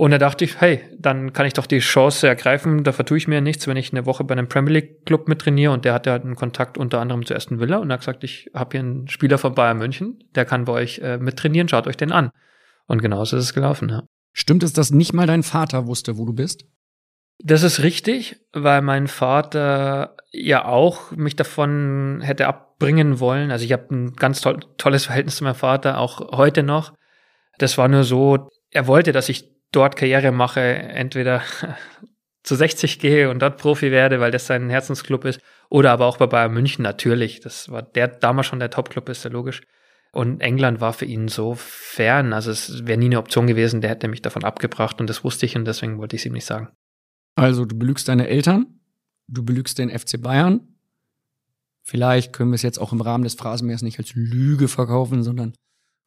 Und 0.00 0.12
da 0.12 0.16
dachte 0.16 0.46
ich, 0.46 0.58
hey, 0.58 0.80
dann 0.98 1.34
kann 1.34 1.44
ich 1.44 1.52
doch 1.52 1.66
die 1.66 1.80
Chance 1.80 2.26
ergreifen, 2.26 2.84
da 2.84 2.92
vertue 2.92 3.18
ich 3.18 3.28
mir 3.28 3.42
nichts, 3.42 3.66
wenn 3.66 3.76
ich 3.76 3.92
eine 3.92 4.06
Woche 4.06 4.24
bei 4.24 4.32
einem 4.32 4.48
Premier 4.48 4.72
League 4.72 5.04
Club 5.04 5.28
mit 5.28 5.40
trainiere 5.42 5.74
und 5.74 5.84
der 5.84 5.92
hatte 5.92 6.10
halt 6.10 6.24
einen 6.24 6.36
Kontakt 6.36 6.78
unter 6.78 7.00
anderem 7.00 7.26
zu 7.26 7.34
Aston 7.34 7.60
Villa 7.60 7.76
und 7.76 7.90
er 7.90 7.94
hat 7.94 8.00
gesagt, 8.00 8.24
ich 8.24 8.50
habe 8.54 8.70
hier 8.72 8.80
einen 8.80 9.08
Spieler 9.08 9.36
von 9.36 9.54
Bayern 9.54 9.76
München, 9.76 10.24
der 10.34 10.46
kann 10.46 10.64
bei 10.64 10.72
euch 10.72 11.00
äh, 11.00 11.18
mit 11.18 11.38
trainieren, 11.38 11.68
schaut 11.68 11.86
euch 11.86 11.98
den 11.98 12.12
an. 12.12 12.30
Und 12.86 13.02
genauso 13.02 13.36
ist 13.36 13.44
es 13.44 13.52
gelaufen, 13.52 13.90
ja. 13.90 14.04
Stimmt 14.32 14.62
es, 14.62 14.72
dass 14.72 14.90
nicht 14.90 15.12
mal 15.12 15.26
dein 15.26 15.42
Vater 15.42 15.86
wusste, 15.86 16.16
wo 16.16 16.24
du 16.24 16.32
bist? 16.32 16.64
Das 17.42 17.62
ist 17.62 17.82
richtig, 17.82 18.36
weil 18.52 18.82
mein 18.82 19.08
Vater 19.08 20.16
ja 20.30 20.66
auch 20.66 21.10
mich 21.12 21.36
davon 21.36 22.20
hätte 22.22 22.46
abbringen 22.46 23.18
wollen. 23.18 23.50
Also 23.50 23.64
ich 23.64 23.72
habe 23.72 23.94
ein 23.94 24.12
ganz 24.12 24.42
toll, 24.42 24.60
tolles 24.76 25.06
Verhältnis 25.06 25.36
zu 25.36 25.44
meinem 25.44 25.54
Vater, 25.54 25.98
auch 25.98 26.36
heute 26.36 26.62
noch. 26.62 26.92
Das 27.58 27.78
war 27.78 27.88
nur 27.88 28.04
so, 28.04 28.48
er 28.70 28.86
wollte, 28.86 29.12
dass 29.12 29.28
ich 29.28 29.50
dort 29.72 29.96
Karriere 29.96 30.32
mache, 30.32 30.60
entweder 30.60 31.42
zu 32.42 32.56
60 32.56 32.98
gehe 32.98 33.30
und 33.30 33.40
dort 33.40 33.58
Profi 33.58 33.90
werde, 33.90 34.20
weil 34.20 34.30
das 34.30 34.46
sein 34.46 34.68
Herzensclub 34.68 35.24
ist, 35.24 35.40
oder 35.70 35.92
aber 35.92 36.06
auch 36.06 36.18
bei 36.18 36.26
Bayern 36.26 36.52
München 36.52 36.82
natürlich. 36.82 37.40
Das 37.40 37.70
war 37.70 37.82
der 37.82 38.08
damals 38.08 38.48
schon 38.48 38.60
der 38.60 38.70
Topclub, 38.70 39.08
ist 39.08 39.24
ja 39.24 39.30
logisch. 39.30 39.62
Und 40.12 40.40
England 40.40 40.80
war 40.80 40.92
für 40.92 41.04
ihn 41.04 41.28
so 41.28 41.54
fern, 41.54 42.32
also 42.32 42.50
es 42.50 42.84
wäre 42.84 42.98
nie 42.98 43.06
eine 43.06 43.18
Option 43.18 43.46
gewesen, 43.46 43.80
der 43.80 43.90
hätte 43.90 44.08
mich 44.08 44.22
davon 44.22 44.42
abgebracht 44.42 45.00
und 45.00 45.08
das 45.08 45.22
wusste 45.22 45.46
ich 45.46 45.56
und 45.56 45.64
deswegen 45.64 45.98
wollte 45.98 46.16
ich 46.16 46.22
es 46.22 46.26
ihm 46.26 46.32
nicht 46.32 46.46
sagen. 46.46 46.70
Also 47.36 47.64
du 47.64 47.78
belügst 47.78 48.08
deine 48.08 48.26
Eltern, 48.26 48.80
du 49.28 49.44
belügst 49.44 49.78
den 49.78 49.96
FC 49.96 50.20
Bayern. 50.20 50.76
Vielleicht 51.82 52.32
können 52.32 52.50
wir 52.50 52.56
es 52.56 52.62
jetzt 52.62 52.78
auch 52.78 52.92
im 52.92 53.00
Rahmen 53.00 53.24
des 53.24 53.34
Phrasenmeers 53.34 53.82
nicht 53.82 53.98
als 53.98 54.14
Lüge 54.14 54.66
verkaufen, 54.66 55.22
sondern 55.22 55.54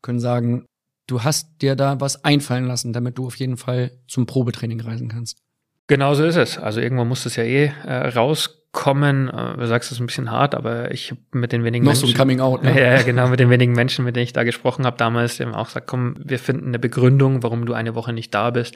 können 0.02 0.20
sagen, 0.20 0.66
du 1.08 1.24
hast 1.24 1.62
dir 1.62 1.76
da 1.76 2.02
was 2.02 2.26
einfallen 2.26 2.66
lassen, 2.66 2.92
damit 2.92 3.18
du 3.18 3.26
auf 3.26 3.38
jeden 3.38 3.58
Fall 3.58 4.00
zum 4.08 4.26
Probetraining 4.26 4.82
reisen 4.82 5.08
kannst. 5.08 5.43
Genau 5.88 6.14
so 6.14 6.24
ist 6.24 6.38
es. 6.38 6.58
Also 6.58 6.80
irgendwann 6.80 7.08
muss 7.08 7.26
es 7.26 7.36
ja 7.36 7.44
eh 7.44 7.72
äh, 7.86 8.08
raus 8.10 8.64
kommen. 8.72 9.30
Äh, 9.30 9.58
du 9.58 9.68
sagst 9.68 9.92
es 9.92 10.00
ein 10.00 10.06
bisschen 10.06 10.32
hart, 10.32 10.56
aber 10.56 10.92
ich 10.92 11.12
habe 11.12 11.22
mit 11.32 11.52
den 11.52 11.64
wenigen 11.64 11.86
Noch 11.86 11.92
Menschen, 11.92 12.08
so 12.08 12.14
ein 12.14 12.18
Coming 12.18 12.42
Out, 12.42 12.64
ne? 12.64 12.80
Ja, 12.80 13.02
genau, 13.02 13.28
mit 13.28 13.40
den 13.40 13.50
wenigen 13.50 13.74
Menschen, 13.74 14.04
mit 14.04 14.16
denen 14.16 14.24
ich 14.24 14.34
da 14.34 14.44
gesprochen 14.44 14.86
habe 14.86 14.98
damals, 14.98 15.38
die 15.38 15.44
haben 15.44 15.54
auch 15.54 15.68
gesagt, 15.68 15.88
komm, 15.88 16.16
wir 16.20 16.40
finden 16.40 16.68
eine 16.68 16.80
Begründung, 16.80 17.44
warum 17.44 17.66
du 17.66 17.74
eine 17.74 17.96
Woche 17.96 18.14
nicht 18.14 18.34
da 18.34 18.50
bist. 18.50 18.76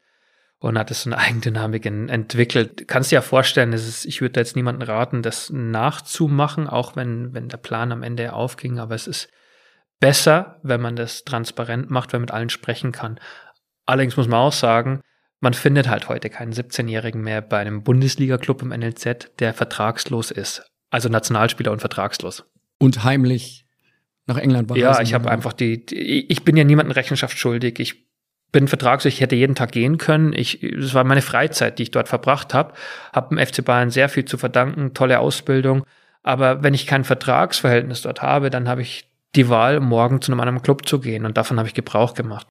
Und 0.60 0.80
hat 0.80 0.90
es 0.90 1.04
so 1.04 1.12
eine 1.12 1.20
Eigendynamik 1.20 1.86
entwickelt. 1.86 2.88
Kannst 2.88 3.12
dir 3.12 3.18
ja 3.18 3.22
vorstellen, 3.22 3.72
das 3.72 3.88
ist, 3.88 4.06
ich 4.06 4.22
würde 4.22 4.34
da 4.34 4.42
jetzt 4.42 4.56
niemanden 4.56 4.82
raten, 4.82 5.22
das 5.22 5.52
nachzumachen, 5.52 6.68
auch 6.68 6.96
wenn, 6.96 7.32
wenn 7.36 7.48
der 7.48 7.58
Plan 7.58 7.92
am 7.92 8.02
Ende 8.02 8.34
aufging, 8.34 8.80
aber 8.80 8.96
es 8.96 9.06
ist 9.06 9.30
besser, 10.00 10.60
wenn 10.64 10.82
man 10.82 10.96
das 10.96 11.26
transparent 11.26 11.92
macht, 11.92 12.12
wenn 12.12 12.22
man 12.22 12.24
mit 12.24 12.32
allen 12.32 12.50
sprechen 12.50 12.92
kann. 12.92 13.20
Allerdings 13.86 14.18
muss 14.18 14.28
man 14.28 14.40
auch 14.40 14.54
sagen, 14.54 15.02
man 15.40 15.54
findet 15.54 15.88
halt 15.88 16.10
heute 16.10 16.30
keinen 16.30 16.54
17-Jährigen 16.54 17.22
mehr 17.22 17.42
bei 17.42 17.60
einem 17.60 17.84
Bundesliga-Club 17.84 18.62
im 18.62 18.70
NLZ, 18.70 19.32
der 19.40 19.54
vertragslos 19.54 20.32
ist. 20.32 20.66
Also 20.90 21.10
Nationalspieler 21.10 21.72
und 21.72 21.80
vertragslos. 21.80 22.46
Und 22.80 23.04
heimlich 23.04 23.66
nach 24.26 24.38
England 24.38 24.70
war. 24.70 24.78
Ja, 24.78 25.02
ich 25.02 25.14
habe 25.14 25.30
einfach 25.30 25.54
die, 25.54 25.86
die, 25.86 26.32
ich 26.32 26.44
bin 26.44 26.58
ja 26.58 26.64
niemandem 26.64 26.94
Rechenschaft 26.94 27.38
schuldig. 27.38 27.80
Ich 27.80 28.08
bin 28.52 28.68
vertragslos, 28.68 29.14
ich 29.14 29.22
hätte 29.22 29.36
jeden 29.36 29.56
Tag 29.56 29.72
gehen 29.72 29.98
können. 29.98 30.34
Ich, 30.34 30.64
es 30.64 30.94
war 30.94 31.04
meine 31.04 31.22
Freizeit, 31.22 31.80
die 31.80 31.84
ich 31.84 31.92
dort 31.92 32.08
verbracht 32.08 32.54
habe. 32.54 32.74
Habe 33.14 33.36
dem 33.36 33.46
FC 33.46 33.64
Bayern 33.64 33.90
sehr 33.90 34.10
viel 34.10 34.26
zu 34.26 34.38
verdanken, 34.38 34.94
tolle 34.94 35.20
Ausbildung. 35.20 35.86
Aber 36.24 36.64
wenn 36.64 36.74
ich 36.74 36.88
kein 36.88 37.04
Vertragsverhältnis 37.04 38.02
dort 38.02 38.22
habe, 38.22 38.50
dann 38.50 38.68
habe 38.68 38.82
ich 38.82 39.10
die 39.36 39.50
Wahl, 39.50 39.80
morgen 39.80 40.22
zu 40.22 40.32
einem 40.32 40.40
anderen 40.40 40.62
Club 40.62 40.88
zu 40.88 41.00
gehen. 41.00 41.26
Und 41.26 41.38
davon 41.38 41.58
habe 41.58 41.68
ich 41.68 41.74
Gebrauch 41.74 42.14
gemacht. 42.14 42.48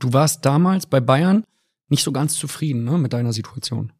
Du 0.00 0.12
warst 0.12 0.44
damals 0.44 0.86
bei 0.86 1.00
Bayern 1.00 1.44
nicht 1.88 2.02
so 2.02 2.12
ganz 2.12 2.34
zufrieden 2.34 2.84
ne, 2.84 2.98
mit 2.98 3.12
deiner 3.12 3.32
Situation. 3.32 3.92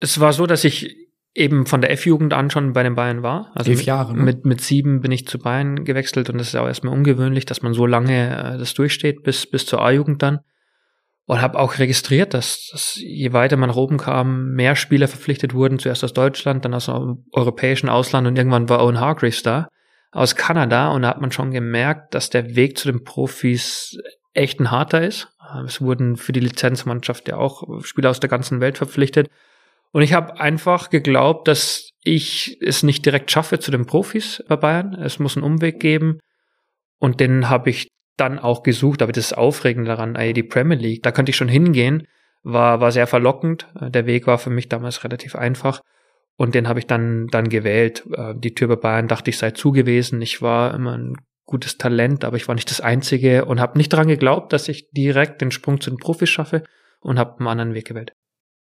Es 0.00 0.20
war 0.20 0.32
so, 0.32 0.46
dass 0.46 0.64
ich 0.64 1.04
eben 1.34 1.66
von 1.66 1.80
der 1.80 1.90
F-Jugend 1.90 2.32
an 2.32 2.50
schon 2.50 2.72
bei 2.72 2.82
den 2.82 2.94
Bayern 2.94 3.22
war. 3.22 3.50
Also 3.54 3.72
Elf 3.72 3.82
Jahre. 3.82 4.14
Ne? 4.16 4.22
Mit, 4.22 4.44
mit 4.44 4.60
sieben 4.60 5.00
bin 5.00 5.10
ich 5.10 5.26
zu 5.26 5.38
Bayern 5.38 5.84
gewechselt 5.84 6.30
und 6.30 6.38
das 6.38 6.48
ist 6.48 6.56
auch 6.56 6.66
erstmal 6.66 6.94
ungewöhnlich, 6.94 7.44
dass 7.44 7.62
man 7.62 7.74
so 7.74 7.86
lange 7.86 8.54
äh, 8.54 8.58
das 8.58 8.74
durchsteht, 8.74 9.22
bis, 9.24 9.46
bis 9.50 9.66
zur 9.66 9.82
A-Jugend 9.82 10.22
dann. 10.22 10.40
Und 11.26 11.40
habe 11.40 11.58
auch 11.58 11.78
registriert, 11.78 12.34
dass, 12.34 12.68
dass 12.70 12.96
je 12.96 13.32
weiter 13.32 13.56
man 13.56 13.70
nach 13.70 13.76
oben 13.76 13.96
kam, 13.96 14.52
mehr 14.52 14.76
Spieler 14.76 15.08
verpflichtet 15.08 15.54
wurden, 15.54 15.78
zuerst 15.78 16.04
aus 16.04 16.12
Deutschland, 16.12 16.66
dann 16.66 16.74
aus 16.74 16.84
dem 16.84 17.24
europäischen 17.32 17.88
Ausland 17.88 18.26
und 18.26 18.36
irgendwann 18.36 18.68
war 18.68 18.84
Owen 18.84 19.00
Hargreaves 19.00 19.42
da, 19.42 19.68
aus 20.12 20.36
Kanada. 20.36 20.90
Und 20.90 21.02
da 21.02 21.08
hat 21.08 21.22
man 21.22 21.32
schon 21.32 21.50
gemerkt, 21.50 22.14
dass 22.14 22.28
der 22.28 22.56
Weg 22.56 22.76
zu 22.76 22.92
den 22.92 23.04
Profis 23.04 23.96
echt 24.34 24.60
ein 24.60 24.70
harter 24.70 25.02
ist. 25.02 25.33
Es 25.66 25.80
wurden 25.80 26.16
für 26.16 26.32
die 26.32 26.40
Lizenzmannschaft 26.40 27.28
ja 27.28 27.36
auch 27.36 27.82
Spieler 27.84 28.10
aus 28.10 28.20
der 28.20 28.30
ganzen 28.30 28.60
Welt 28.60 28.78
verpflichtet. 28.78 29.28
Und 29.92 30.02
ich 30.02 30.12
habe 30.12 30.40
einfach 30.40 30.90
geglaubt, 30.90 31.46
dass 31.46 31.90
ich 32.02 32.58
es 32.60 32.82
nicht 32.82 33.06
direkt 33.06 33.30
schaffe 33.30 33.58
zu 33.60 33.70
den 33.70 33.86
Profis 33.86 34.42
bei 34.48 34.56
Bayern. 34.56 34.94
Es 34.94 35.18
muss 35.18 35.36
einen 35.36 35.44
Umweg 35.44 35.78
geben. 35.78 36.18
Und 36.98 37.20
den 37.20 37.48
habe 37.48 37.70
ich 37.70 37.88
dann 38.16 38.38
auch 38.38 38.62
gesucht. 38.62 39.02
Aber 39.02 39.12
das 39.12 39.32
Aufregende 39.32 39.88
daran, 39.88 40.16
ey, 40.16 40.32
die 40.32 40.42
Premier 40.42 40.76
League, 40.78 41.02
da 41.02 41.12
könnte 41.12 41.30
ich 41.30 41.36
schon 41.36 41.48
hingehen, 41.48 42.06
war, 42.42 42.80
war 42.80 42.92
sehr 42.92 43.06
verlockend. 43.06 43.68
Der 43.80 44.06
Weg 44.06 44.26
war 44.26 44.38
für 44.38 44.50
mich 44.50 44.68
damals 44.68 45.04
relativ 45.04 45.36
einfach. 45.36 45.80
Und 46.36 46.54
den 46.54 46.68
habe 46.68 46.80
ich 46.80 46.86
dann, 46.86 47.28
dann 47.28 47.48
gewählt. 47.48 48.04
Die 48.34 48.54
Tür 48.54 48.68
bei 48.68 48.76
Bayern 48.76 49.08
dachte 49.08 49.30
ich 49.30 49.38
sei 49.38 49.52
zugewiesen. 49.52 50.20
Ich 50.20 50.42
war 50.42 50.74
immer 50.74 50.98
ein 50.98 51.16
gutes 51.46 51.78
Talent, 51.78 52.24
aber 52.24 52.36
ich 52.36 52.48
war 52.48 52.54
nicht 52.54 52.70
das 52.70 52.80
Einzige 52.80 53.44
und 53.44 53.60
habe 53.60 53.78
nicht 53.78 53.92
daran 53.92 54.08
geglaubt, 54.08 54.52
dass 54.52 54.68
ich 54.68 54.90
direkt 54.90 55.40
den 55.40 55.50
Sprung 55.50 55.80
zu 55.80 55.90
den 55.90 55.98
Profis 55.98 56.30
schaffe 56.30 56.64
und 57.00 57.18
habe 57.18 57.38
einen 57.38 57.48
anderen 57.48 57.74
Weg 57.74 57.86
gewählt. 57.86 58.12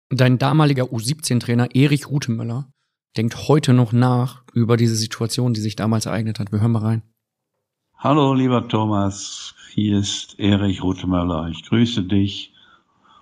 Dein 0.09 0.37
damaliger 0.37 0.85
U17-Trainer 0.85 1.75
Erich 1.75 2.09
Rutemöller 2.09 2.69
denkt 3.17 3.47
heute 3.47 3.73
noch 3.73 3.91
nach 3.91 4.43
über 4.53 4.77
diese 4.77 4.95
Situation, 4.95 5.53
die 5.53 5.59
sich 5.59 5.75
damals 5.75 6.05
ereignet 6.05 6.39
hat. 6.39 6.51
Wir 6.51 6.61
hören 6.61 6.71
mal 6.71 6.83
rein. 6.83 7.03
Hallo, 7.97 8.35
lieber 8.35 8.67
Thomas, 8.67 9.55
hier 9.73 9.97
ist 9.97 10.39
Erich 10.39 10.83
Rutemöller. 10.83 11.47
Ich 11.49 11.63
grüße 11.67 12.03
dich 12.03 12.53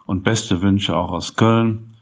und 0.06 0.24
beste 0.24 0.62
Wünsche 0.62 0.96
auch 0.98 1.12
aus 1.12 1.36
Köln. 1.36 1.96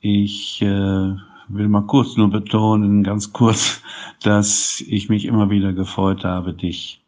Ich 0.00 0.62
äh, 0.62 1.14
will 1.52 1.68
mal 1.68 1.86
kurz 1.86 2.16
nur 2.16 2.30
betonen, 2.30 3.02
ganz 3.02 3.32
kurz, 3.32 3.82
dass 4.22 4.80
ich 4.80 5.08
mich 5.08 5.26
immer 5.26 5.50
wieder 5.50 5.72
gefreut 5.72 6.24
habe, 6.24 6.54
dich 6.54 7.00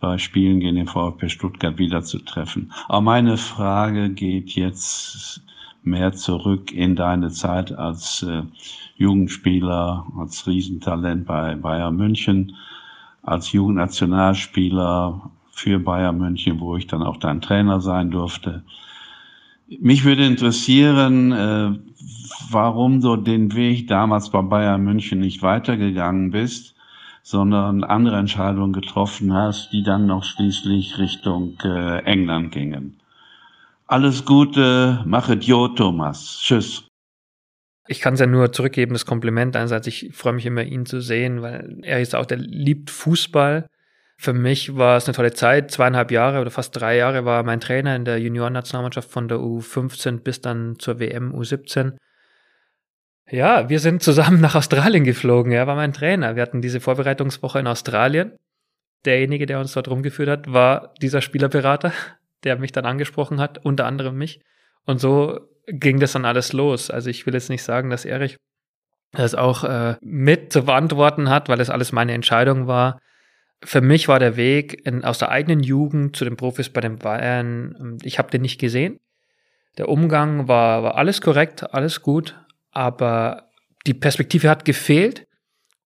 bei 0.00 0.18
Spielen 0.18 0.60
gegen 0.60 0.76
den 0.76 0.86
VfB 0.86 1.28
Stuttgart 1.28 1.78
wiederzutreffen. 1.78 2.72
Aber 2.88 3.00
meine 3.00 3.36
Frage 3.36 4.10
geht 4.10 4.50
jetzt 4.50 5.42
mehr 5.82 6.12
zurück 6.12 6.72
in 6.72 6.96
deine 6.96 7.30
Zeit 7.30 7.72
als 7.72 8.22
äh, 8.22 8.42
Jugendspieler, 8.96 10.06
als 10.18 10.46
Riesentalent 10.46 11.26
bei 11.26 11.54
Bayern 11.54 11.96
München, 11.96 12.56
als 13.22 13.52
Jugendnationalspieler 13.52 15.30
für 15.50 15.78
Bayern 15.78 16.18
München, 16.18 16.60
wo 16.60 16.76
ich 16.76 16.86
dann 16.86 17.02
auch 17.02 17.16
dein 17.16 17.40
Trainer 17.40 17.80
sein 17.80 18.10
durfte. 18.10 18.62
Mich 19.80 20.04
würde 20.04 20.26
interessieren, 20.26 21.32
äh, 21.32 21.72
warum 22.50 23.00
du 23.00 23.16
den 23.16 23.54
Weg 23.54 23.88
damals 23.88 24.30
bei 24.30 24.42
Bayern 24.42 24.82
München 24.82 25.20
nicht 25.20 25.42
weitergegangen 25.42 26.30
bist, 26.30 26.74
sondern 27.22 27.84
andere 27.84 28.16
Entscheidungen 28.16 28.72
getroffen 28.72 29.32
hast, 29.32 29.72
die 29.72 29.82
dann 29.82 30.06
noch 30.06 30.24
schließlich 30.24 30.98
Richtung 30.98 31.56
äh, 31.64 32.04
England 32.04 32.52
gingen. 32.52 33.00
Alles 33.86 34.24
Gute, 34.24 35.02
machet 35.06 35.44
Jo, 35.44 35.68
Thomas. 35.68 36.40
Tschüss. 36.42 36.88
Ich 37.86 38.00
kann 38.00 38.14
es 38.14 38.20
ja 38.20 38.26
nur 38.26 38.52
zurückgeben, 38.52 38.94
das 38.94 39.04
Kompliment. 39.04 39.56
Einerseits, 39.56 39.86
ich 39.86 40.10
freue 40.14 40.32
mich 40.32 40.46
immer, 40.46 40.62
ihn 40.62 40.86
zu 40.86 41.00
sehen, 41.00 41.42
weil 41.42 41.78
er 41.82 42.00
ist 42.00 42.14
auch, 42.14 42.24
der 42.24 42.38
liebt 42.38 42.90
Fußball. 42.90 43.66
Für 44.16 44.32
mich 44.32 44.76
war 44.76 44.96
es 44.96 45.06
eine 45.06 45.14
tolle 45.14 45.32
Zeit. 45.32 45.70
Zweieinhalb 45.70 46.10
Jahre 46.10 46.40
oder 46.40 46.50
fast 46.50 46.74
drei 46.74 46.96
Jahre 46.96 47.24
war 47.24 47.42
mein 47.42 47.60
Trainer 47.60 47.94
in 47.96 48.04
der 48.04 48.18
Juniorennationalmannschaft 48.18 49.10
von 49.10 49.28
der 49.28 49.38
U15 49.38 50.20
bis 50.20 50.40
dann 50.40 50.78
zur 50.78 50.98
WM 50.98 51.34
U17. 51.34 51.92
Ja, 53.30 53.68
wir 53.70 53.80
sind 53.80 54.02
zusammen 54.02 54.40
nach 54.40 54.54
Australien 54.54 55.04
geflogen. 55.04 55.52
Er 55.52 55.66
war 55.66 55.76
mein 55.76 55.92
Trainer. 55.92 56.36
Wir 56.36 56.42
hatten 56.42 56.60
diese 56.60 56.80
Vorbereitungswoche 56.80 57.58
in 57.58 57.66
Australien. 57.66 58.32
Derjenige, 59.04 59.46
der 59.46 59.60
uns 59.60 59.72
dort 59.72 59.88
rumgeführt 59.88 60.28
hat, 60.28 60.52
war 60.52 60.92
dieser 61.00 61.20
Spielerberater, 61.20 61.92
der 62.44 62.58
mich 62.58 62.72
dann 62.72 62.86
angesprochen 62.86 63.40
hat, 63.40 63.64
unter 63.64 63.86
anderem 63.86 64.16
mich. 64.16 64.40
Und 64.84 64.98
so 64.98 65.40
ging 65.66 66.00
das 66.00 66.12
dann 66.12 66.24
alles 66.24 66.52
los. 66.52 66.90
Also 66.90 67.10
ich 67.10 67.24
will 67.26 67.34
jetzt 67.34 67.48
nicht 67.48 67.62
sagen, 67.62 67.90
dass 67.90 68.04
Erich 68.04 68.36
das 69.12 69.34
auch 69.34 69.64
äh, 69.64 69.96
mit 70.00 70.52
zu 70.52 70.64
verantworten 70.64 71.30
hat, 71.30 71.48
weil 71.48 71.60
es 71.60 71.70
alles 71.70 71.92
meine 71.92 72.12
Entscheidung 72.12 72.66
war. 72.66 72.98
Für 73.62 73.80
mich 73.80 74.08
war 74.08 74.18
der 74.18 74.36
Weg 74.36 74.84
in, 74.86 75.04
aus 75.04 75.18
der 75.18 75.30
eigenen 75.30 75.62
Jugend 75.62 76.16
zu 76.16 76.24
den 76.24 76.36
Profis 76.36 76.68
bei 76.68 76.80
den 76.80 76.98
Bayern, 76.98 77.76
ähm, 77.80 77.98
ich 78.02 78.18
habe 78.18 78.30
den 78.30 78.42
nicht 78.42 78.60
gesehen. 78.60 78.98
Der 79.78 79.88
Umgang 79.88 80.48
war, 80.48 80.82
war 80.82 80.96
alles 80.96 81.20
korrekt, 81.20 81.72
alles 81.72 82.02
gut, 82.02 82.36
aber 82.74 83.50
die 83.86 83.94
Perspektive 83.94 84.50
hat 84.50 84.64
gefehlt 84.64 85.26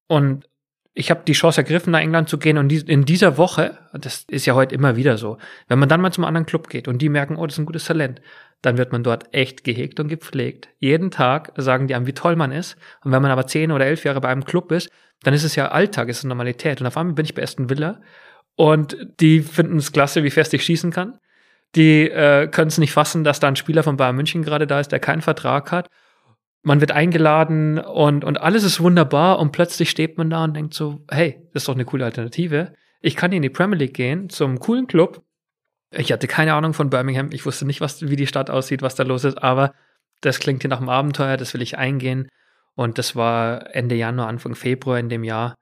und 0.07 0.49
ich 0.95 1.11
habe 1.13 1.23
die 1.27 1.33
Chance 1.33 1.61
ergriffen, 1.61 1.93
nach 1.93 2.01
England 2.01 2.29
zu 2.29 2.39
gehen 2.39 2.59
und 2.59 2.73
in 2.73 3.05
dieser 3.05 3.37
Woche, 3.37 3.79
das 3.93 4.25
ist 4.29 4.47
ja 4.47 4.55
heute 4.55 4.75
immer 4.75 4.97
wieder 4.97 5.17
so, 5.17 5.39
wenn 5.69 5.79
man 5.79 5.89
dann 5.89 6.01
mal 6.01 6.13
zum 6.13 6.25
anderen 6.25 6.47
Club 6.47 6.69
geht 6.69 6.89
und 6.89 7.01
die 7.01 7.09
merken, 7.09 7.37
oh, 7.37 7.47
das 7.47 7.55
ist 7.55 7.61
ein 7.61 7.67
gutes 7.67 7.85
Talent, 7.85 8.21
dann 8.63 8.79
wird 8.79 8.91
man 8.91 9.05
dort 9.05 9.33
echt 9.33 9.63
gehegt 9.63 10.01
und 10.01 10.09
gepflegt. 10.09 10.69
Jeden 10.79 11.11
Tag 11.11 11.53
sagen 11.57 11.87
die 11.87 11.95
einem, 11.95 12.07
wie 12.07 12.15
toll 12.15 12.35
man 12.35 12.51
ist. 12.51 12.77
Und 13.05 13.13
wenn 13.13 13.23
man 13.23 13.31
aber 13.31 13.47
zehn 13.47 13.71
oder 13.71 13.87
elf 13.87 14.05
Jahre 14.05 14.21
bei 14.21 14.29
einem 14.29 14.45
Club 14.45 14.73
ist, 14.73 14.91
dann 15.23 15.35
ist 15.35 15.45
es 15.45 15.55
ja 15.55 15.69
Alltag, 15.69 16.09
ist 16.09 16.19
es 16.19 16.25
Normalität. 16.25 16.81
Und 16.81 16.87
auf 16.89 16.97
einmal 16.97 17.15
bin 17.15 17.25
ich 17.25 17.35
bei 17.35 17.43
Aston 17.43 17.71
Villa 17.71 18.01
und 18.57 18.97
die 19.21 19.41
finden 19.41 19.77
es 19.77 19.93
klasse, 19.93 20.25
wie 20.25 20.31
fest 20.31 20.53
ich 20.55 20.65
schießen 20.65 20.91
kann. 20.91 21.19
Die 21.77 22.11
äh, 22.11 22.49
können 22.49 22.69
es 22.69 22.79
nicht 22.79 22.93
fassen, 22.93 23.23
dass 23.23 23.41
da 23.41 23.47
ein 23.47 23.57
Spieler 23.57 23.85
von 23.85 23.97
Bayern 23.97 24.17
München 24.17 24.43
gerade 24.43 24.67
da 24.67 24.81
ist, 24.81 24.91
der 24.91 24.99
keinen 24.99 25.23
Vertrag 25.23 25.71
hat. 25.71 25.89
Man 26.63 26.81
wird 26.81 26.93
eingeladen 26.93 27.79
und, 27.79 28.25
und 28.25 28.41
alles 28.41 28.65
ist 28.65 28.81
wunderbar 28.81 29.39
und 29.39 29.53
plötzlich 29.53 29.91
steht 29.91 30.19
man 30.19 30.31
da 30.31 30.45
und 30.45 30.55
denkt 30.55 30.75
so, 30.75 31.01
hey, 31.11 31.41
das 31.53 31.63
ist 31.63 31.69
doch 31.69 31.75
eine 31.75 31.85
coole 31.85 32.05
Alternative. 32.05 32.73
Ich 33.01 33.17
kann 33.17 33.33
in 33.33 33.43
die 33.43 33.49
Premier 33.49 33.79
League 33.79 33.95
gehen, 33.95 34.29
zum 34.29 34.59
coolen 34.59 34.87
Club, 34.87 35.23
ich 35.91 36.13
hatte 36.13 36.27
keine 36.27 36.55
Ahnung 36.55 36.75
von 36.75 36.91
Birmingham. 36.91 37.31
Ich 37.33 37.47
wusste 37.47 37.65
nicht, 37.65 37.81
was, 37.81 38.03
wie 38.03 38.17
die 38.17 38.27
Stadt 38.27 38.51
aussieht, 38.51 38.83
was 38.83 38.95
da 38.95 39.05
los 39.05 39.25
ist, 39.25 39.43
aber 39.43 39.73
das 40.21 40.39
klingt 40.39 40.63
hier 40.63 40.69
nach 40.69 40.79
einem 40.79 40.89
Abenteuer, 40.89 41.37
das 41.37 41.55
will 41.55 41.63
ich 41.63 41.79
eingehen. 41.79 42.29
Und 42.75 42.99
das 42.99 43.17
war 43.17 43.75
Ende 43.75 43.95
Januar, 43.95 44.29
Anfang 44.29 44.55
Februar 44.55 44.99
in 44.99 45.09
dem 45.09 45.25
Jahr. 45.25 45.55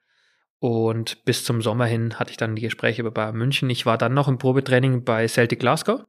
Und 0.58 1.24
bis 1.24 1.44
zum 1.44 1.62
Sommer 1.62 1.86
hin 1.86 2.18
hatte 2.18 2.30
ich 2.30 2.36
dann 2.36 2.56
die 2.56 2.62
Gespräche 2.62 3.02
über 3.02 3.10
Bayern 3.10 3.36
München. 3.36 3.70
Ich 3.70 3.86
war 3.86 3.98
dann 3.98 4.14
noch 4.14 4.28
im 4.28 4.38
Probetraining 4.38 5.04
bei 5.04 5.28
Celtic 5.28 5.60
Glasgow 5.60 6.04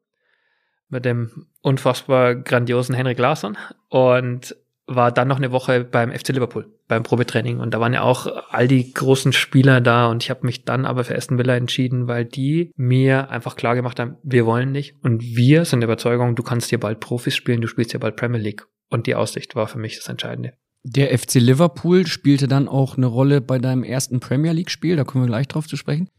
mit 0.89 1.05
dem 1.05 1.47
unfassbar 1.61 2.35
grandiosen 2.35 2.95
Henrik 2.95 3.19
Larsson. 3.19 3.57
Und 3.89 4.55
war 4.87 5.11
dann 5.11 5.27
noch 5.27 5.37
eine 5.37 5.51
Woche 5.51 5.83
beim 5.83 6.11
FC 6.11 6.29
Liverpool, 6.29 6.73
beim 6.87 7.03
Probetraining. 7.03 7.59
Und 7.59 7.73
da 7.73 7.81
waren 7.81 7.93
ja 7.93 8.03
auch 8.03 8.27
all 8.49 8.69
die 8.69 8.93
großen 8.93 9.33
Spieler 9.33 9.81
da. 9.81 10.07
Und 10.07 10.23
ich 10.23 10.29
habe 10.29 10.45
mich 10.45 10.63
dann 10.63 10.85
aber 10.85 11.03
für 11.03 11.15
Aston 11.15 11.37
Villa 11.37 11.55
entschieden, 11.55 12.07
weil 12.07 12.23
die 12.23 12.71
mir 12.77 13.29
einfach 13.29 13.57
klar 13.57 13.75
gemacht 13.75 13.99
haben, 13.99 14.15
wir 14.23 14.45
wollen 14.45 14.71
nicht. 14.71 14.95
Und 15.03 15.21
wir 15.21 15.65
sind 15.65 15.81
der 15.81 15.89
Überzeugung, 15.89 16.35
du 16.35 16.43
kannst 16.43 16.69
hier 16.69 16.79
bald 16.79 17.01
Profis 17.01 17.35
spielen, 17.35 17.59
du 17.59 17.67
spielst 17.67 17.91
hier 17.91 17.99
bald 17.99 18.15
Premier 18.15 18.39
League. 18.39 18.65
Und 18.89 19.07
die 19.07 19.15
Aussicht 19.15 19.55
war 19.55 19.67
für 19.67 19.77
mich 19.77 19.97
das 19.97 20.07
Entscheidende. 20.07 20.53
Der 20.83 21.17
FC 21.17 21.35
Liverpool 21.35 22.07
spielte 22.07 22.47
dann 22.47 22.69
auch 22.69 22.95
eine 22.95 23.07
Rolle 23.07 23.41
bei 23.41 23.59
deinem 23.59 23.83
ersten 23.83 24.21
Premier 24.21 24.53
League-Spiel. 24.53 24.95
Da 24.95 25.03
kommen 25.03 25.25
wir 25.25 25.27
gleich 25.27 25.49
drauf 25.49 25.67
zu 25.67 25.75
sprechen. 25.75 26.09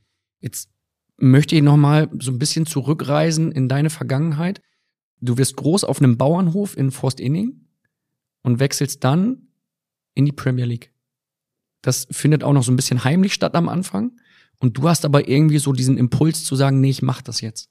Jetzt 0.41 0.69
möchte 1.17 1.57
ich 1.57 1.63
noch 1.63 1.79
mal 1.79 2.11
so 2.19 2.31
ein 2.31 2.39
bisschen 2.39 2.67
zurückreisen 2.67 3.51
in 3.51 3.69
deine 3.69 3.89
Vergangenheit. 3.89 4.61
Du 5.23 5.39
wirst 5.39 5.57
groß 5.57 5.85
auf 5.85 6.03
einem 6.03 6.19
Bauernhof 6.19 6.77
in 6.77 6.91
Forst-Inning 6.91 7.68
und 8.43 8.61
wechselst 8.61 9.05
dann 9.05 9.49
in 10.15 10.25
die 10.25 10.33
Premier 10.33 10.65
League. 10.65 10.93
Das 11.83 12.07
findet 12.11 12.43
auch 12.45 12.53
noch 12.53 12.63
so 12.63 12.73
ein 12.73 12.77
bisschen 12.77 13.05
heimlich 13.05 13.35
statt 13.35 13.55
am 13.55 13.69
Anfang. 13.69 14.13
Und 14.61 14.77
du 14.77 14.89
hast 14.89 15.05
aber 15.05 15.29
irgendwie 15.29 15.59
so 15.59 15.73
diesen 15.73 15.97
Impuls 15.97 16.45
zu 16.45 16.57
sagen, 16.57 16.81
nee, 16.81 16.91
ich 16.91 17.03
mach 17.03 17.23
das 17.23 17.41
jetzt. 17.41 17.71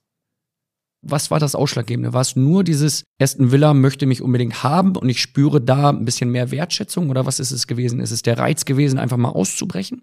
Was 1.01 1.29
war 1.29 1.39
das 1.39 1.55
Ausschlaggebende? 1.55 2.13
War 2.13 2.21
es 2.21 2.35
nur 2.35 2.63
dieses 2.63 3.03
Aston 3.21 3.51
Villa 3.51 3.73
möchte 3.73 4.05
mich 4.05 4.21
unbedingt 4.21 4.63
haben 4.63 4.95
und 4.95 5.09
ich 5.09 5.21
spüre 5.21 5.61
da 5.61 5.89
ein 5.89 6.05
bisschen 6.05 6.31
mehr 6.31 6.51
Wertschätzung 6.51 7.09
oder 7.09 7.25
was 7.25 7.39
ist 7.39 7.51
es 7.51 7.67
gewesen? 7.67 7.99
Ist 7.99 8.11
es 8.11 8.23
der 8.23 8.37
Reiz 8.37 8.65
gewesen, 8.65 8.97
einfach 8.97 9.17
mal 9.17 9.29
auszubrechen? 9.29 10.01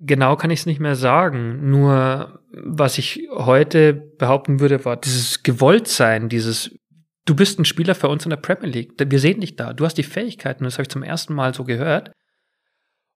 Genau 0.00 0.36
kann 0.36 0.50
ich 0.50 0.60
es 0.60 0.66
nicht 0.66 0.80
mehr 0.80 0.96
sagen. 0.96 1.70
Nur 1.70 2.40
was 2.52 2.98
ich 2.98 3.28
heute 3.32 3.92
behaupten 3.92 4.60
würde, 4.60 4.84
war 4.84 4.96
dieses 4.96 5.42
Gewolltsein, 5.42 6.28
dieses 6.28 6.74
du 7.24 7.34
bist 7.34 7.58
ein 7.58 7.64
Spieler 7.64 7.94
für 7.94 8.08
uns 8.08 8.24
in 8.24 8.30
der 8.30 8.36
Premier 8.36 8.70
League. 8.70 8.92
Wir 8.98 9.18
sehen 9.18 9.40
dich 9.40 9.56
da. 9.56 9.72
Du 9.72 9.84
hast 9.84 9.94
die 9.94 10.02
Fähigkeiten. 10.02 10.64
Das 10.64 10.74
habe 10.74 10.82
ich 10.82 10.90
zum 10.90 11.02
ersten 11.02 11.34
Mal 11.34 11.54
so 11.54 11.64
gehört. 11.64 12.12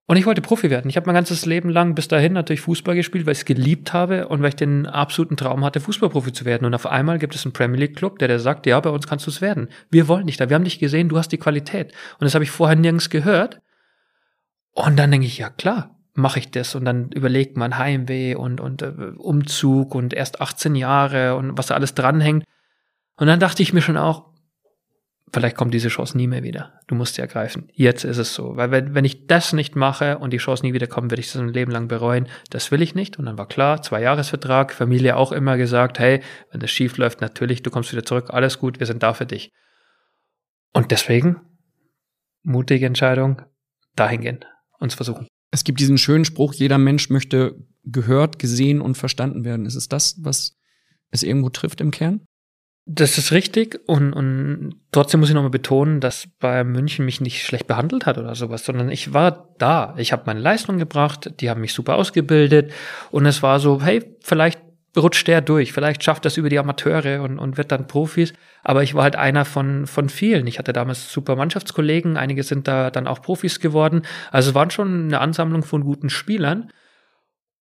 Und 0.07 0.17
ich 0.17 0.25
wollte 0.25 0.41
Profi 0.41 0.71
werden. 0.71 0.89
Ich 0.89 0.97
habe 0.97 1.05
mein 1.05 1.15
ganzes 1.15 1.45
Leben 1.45 1.69
lang 1.69 1.95
bis 1.95 2.09
dahin 2.09 2.33
natürlich 2.33 2.63
Fußball 2.63 2.95
gespielt, 2.95 3.27
weil 3.27 3.33
ich 3.33 3.41
es 3.41 3.45
geliebt 3.45 3.93
habe 3.93 4.29
und 4.29 4.41
weil 4.41 4.49
ich 4.49 4.57
den 4.57 4.87
absoluten 4.87 5.37
Traum 5.37 5.63
hatte, 5.67 5.81
Fußballprofi 5.81 6.33
zu 6.33 6.47
werden. 6.47 6.65
Und 6.65 6.75
auf 6.75 6.87
einmal 6.87 7.19
gibt 7.19 7.35
es 7.35 7.45
einen 7.45 7.53
Premier 7.53 7.79
League 7.79 7.97
Club, 7.97 8.19
der, 8.19 8.29
der 8.29 8.39
sagt, 8.39 8.65
ja, 8.65 8.81
bei 8.81 8.89
uns 8.89 9.07
kannst 9.07 9.27
du 9.27 9.31
es 9.31 9.43
werden. 9.43 9.69
Wir 9.91 10.09
wollen 10.09 10.27
dich 10.27 10.39
da. 10.39 10.49
Wir 10.49 10.55
haben 10.55 10.65
dich 10.65 10.79
gesehen, 10.79 11.11
du 11.11 11.19
hast 11.19 11.31
die 11.31 11.37
Qualität. 11.37 11.93
Und 12.19 12.25
das 12.25 12.35
habe 12.35 12.43
ich 12.43 12.51
vorher 12.51 12.77
nirgends 12.77 13.11
gehört. 13.11 13.61
Und 14.73 14.97
dann 14.99 15.11
denke 15.11 15.27
ich, 15.27 15.37
ja 15.37 15.51
klar, 15.51 15.95
mache 16.15 16.39
ich 16.39 16.51
das. 16.51 16.75
Und 16.75 16.87
dann 16.87 17.11
überlegt 17.13 17.59
man 17.59 17.77
Heimweh 17.77 18.35
und, 18.35 18.63
und 18.63 18.83
uh, 18.83 19.13
Umzug 19.19 19.95
und 19.95 20.15
erst 20.15 20.41
18 20.41 20.75
Jahre 20.75 21.37
und 21.37 21.59
was 21.59 21.67
da 21.67 21.75
alles 21.75 21.93
dranhängt. 21.93 22.45
Und 23.19 23.27
dann 23.27 23.41
dachte 23.41 23.63
ich 23.63 23.73
mir 23.73 23.83
schon 23.83 23.97
auch, 23.97 24.27
vielleicht 25.33 25.57
kommt 25.57 25.75
diese 25.75 25.89
Chance 25.89 26.17
nie 26.17 26.29
mehr 26.29 26.45
wieder. 26.45 26.81
Du 26.87 26.95
musst 26.95 27.17
sie 27.17 27.21
ergreifen. 27.21 27.69
Jetzt 27.75 28.05
ist 28.05 28.17
es 28.17 28.33
so. 28.33 28.57
Weil 28.57 28.71
wenn, 28.71 28.95
wenn 28.95 29.05
ich 29.05 29.27
das 29.27 29.53
nicht 29.53 29.77
mache 29.77 30.19
und 30.19 30.33
die 30.33 30.39
Chance 30.39 30.65
nie 30.65 30.73
wieder 30.73 30.87
kommt, 30.87 31.11
werde 31.11 31.21
ich 31.21 31.31
das 31.31 31.41
ein 31.41 31.53
Leben 31.53 31.73
lang 31.73 31.89
bereuen. 31.89 32.29
Das 32.51 32.71
will 32.71 32.81
ich 32.81 32.95
nicht. 32.95 33.19
Und 33.19 33.27
dann 33.27 33.37
war 33.37 33.49
klar, 33.49 33.83
zwei 33.83 34.01
Jahresvertrag, 34.01 34.73
Familie 34.73 35.17
auch 35.17 35.33
immer 35.33 35.57
gesagt, 35.57 35.99
hey, 35.99 36.23
wenn 36.53 36.61
das 36.61 36.71
schief 36.71 36.97
läuft, 36.97 37.21
natürlich, 37.21 37.63
du 37.63 37.71
kommst 37.71 37.93
wieder 37.93 38.05
zurück, 38.05 38.31
alles 38.31 38.59
gut, 38.59 38.79
wir 38.79 38.87
sind 38.87 39.03
da 39.03 39.13
für 39.13 39.27
dich. 39.27 39.53
Und 40.73 40.93
deswegen, 40.93 41.41
mutige 42.43 42.87
Entscheidung, 42.87 43.43
dahin 43.97 44.21
gehen, 44.21 44.45
uns 44.79 44.95
versuchen. 44.95 45.27
Es 45.51 45.65
gibt 45.65 45.81
diesen 45.81 45.99
schönen 45.99 46.25
Spruch, 46.25 46.55
jeder 46.55 46.79
Mensch 46.79 47.11
möchte 47.11 47.57
gehört, 47.85 48.39
gesehen 48.39 48.81
und 48.81 48.97
verstanden 48.97 49.45
werden. 49.45 49.67
Ist 49.67 49.75
es 49.75 49.89
das, 49.89 50.17
was 50.23 50.57
es 51.11 51.25
irgendwo 51.25 51.49
trifft 51.49 51.81
im 51.81 51.91
Kern? 51.91 52.28
Das 52.91 53.19
ist 53.19 53.33
richtig 53.33 53.81
und, 53.87 54.15
und 54.15 54.77
trotzdem 54.93 55.21
muss 55.21 55.29
ich 55.29 55.35
nochmal 55.35 55.51
betonen, 55.51 56.01
dass 56.01 56.27
Bayern 56.41 56.73
München 56.73 57.05
mich 57.05 57.21
nicht 57.21 57.45
schlecht 57.45 57.67
behandelt 57.67 58.07
hat 58.07 58.17
oder 58.17 58.35
sowas, 58.35 58.65
sondern 58.65 58.91
ich 58.91 59.13
war 59.13 59.51
da. 59.59 59.95
Ich 59.99 60.11
habe 60.11 60.23
meine 60.25 60.41
Leistung 60.41 60.79
gebracht, 60.79 61.31
die 61.41 61.51
haben 61.51 61.61
mich 61.61 61.75
super 61.75 61.97
ausgebildet 61.97 62.73
und 63.11 63.27
es 63.27 63.43
war 63.43 63.61
so, 63.61 63.83
hey, 63.83 64.17
vielleicht 64.23 64.61
rutscht 64.97 65.29
der 65.29 65.43
durch, 65.43 65.75
vielleicht 65.75 66.03
schafft 66.03 66.25
das 66.25 66.39
über 66.39 66.49
die 66.49 66.59
Amateure 66.59 67.23
und, 67.23 67.39
und 67.39 67.59
wird 67.59 67.73
dann 67.73 67.87
Profis. 67.87 68.33
Aber 68.65 68.83
ich 68.83 68.95
war 68.95 69.03
halt 69.03 69.17
einer 69.17 69.45
von, 69.45 69.87
von 69.87 70.09
vielen. 70.09 70.47
Ich 70.47 70.59
hatte 70.59 70.73
damals 70.73 71.13
super 71.13 71.37
Mannschaftskollegen, 71.37 72.17
einige 72.17 72.43
sind 72.43 72.69
da 72.69 72.91
dann 72.91 73.07
auch 73.07 73.21
Profis 73.21 73.61
geworden. 73.61 74.01
Also 74.31 74.51
es 74.51 74.55
waren 74.55 74.71
schon 74.71 75.05
eine 75.05 75.21
Ansammlung 75.21 75.63
von 75.63 75.85
guten 75.85 76.09
Spielern. 76.09 76.73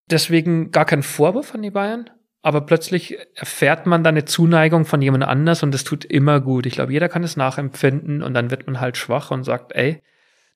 Deswegen 0.09 0.71
gar 0.71 0.85
kein 0.85 1.03
Vorwurf 1.03 1.53
an 1.53 1.63
die 1.63 1.71
Bayern, 1.71 2.09
aber 2.47 2.61
plötzlich 2.61 3.17
erfährt 3.35 3.87
man 3.87 4.05
dann 4.05 4.13
eine 4.13 4.23
Zuneigung 4.23 4.85
von 4.85 5.01
jemand 5.01 5.25
anders 5.25 5.63
und 5.63 5.73
das 5.73 5.83
tut 5.83 6.05
immer 6.05 6.39
gut. 6.39 6.65
Ich 6.65 6.75
glaube, 6.75 6.93
jeder 6.93 7.09
kann 7.09 7.25
es 7.25 7.35
nachempfinden 7.35 8.23
und 8.23 8.33
dann 8.33 8.51
wird 8.51 8.67
man 8.67 8.79
halt 8.79 8.95
schwach 8.95 9.31
und 9.31 9.43
sagt, 9.43 9.75
ey, 9.75 10.01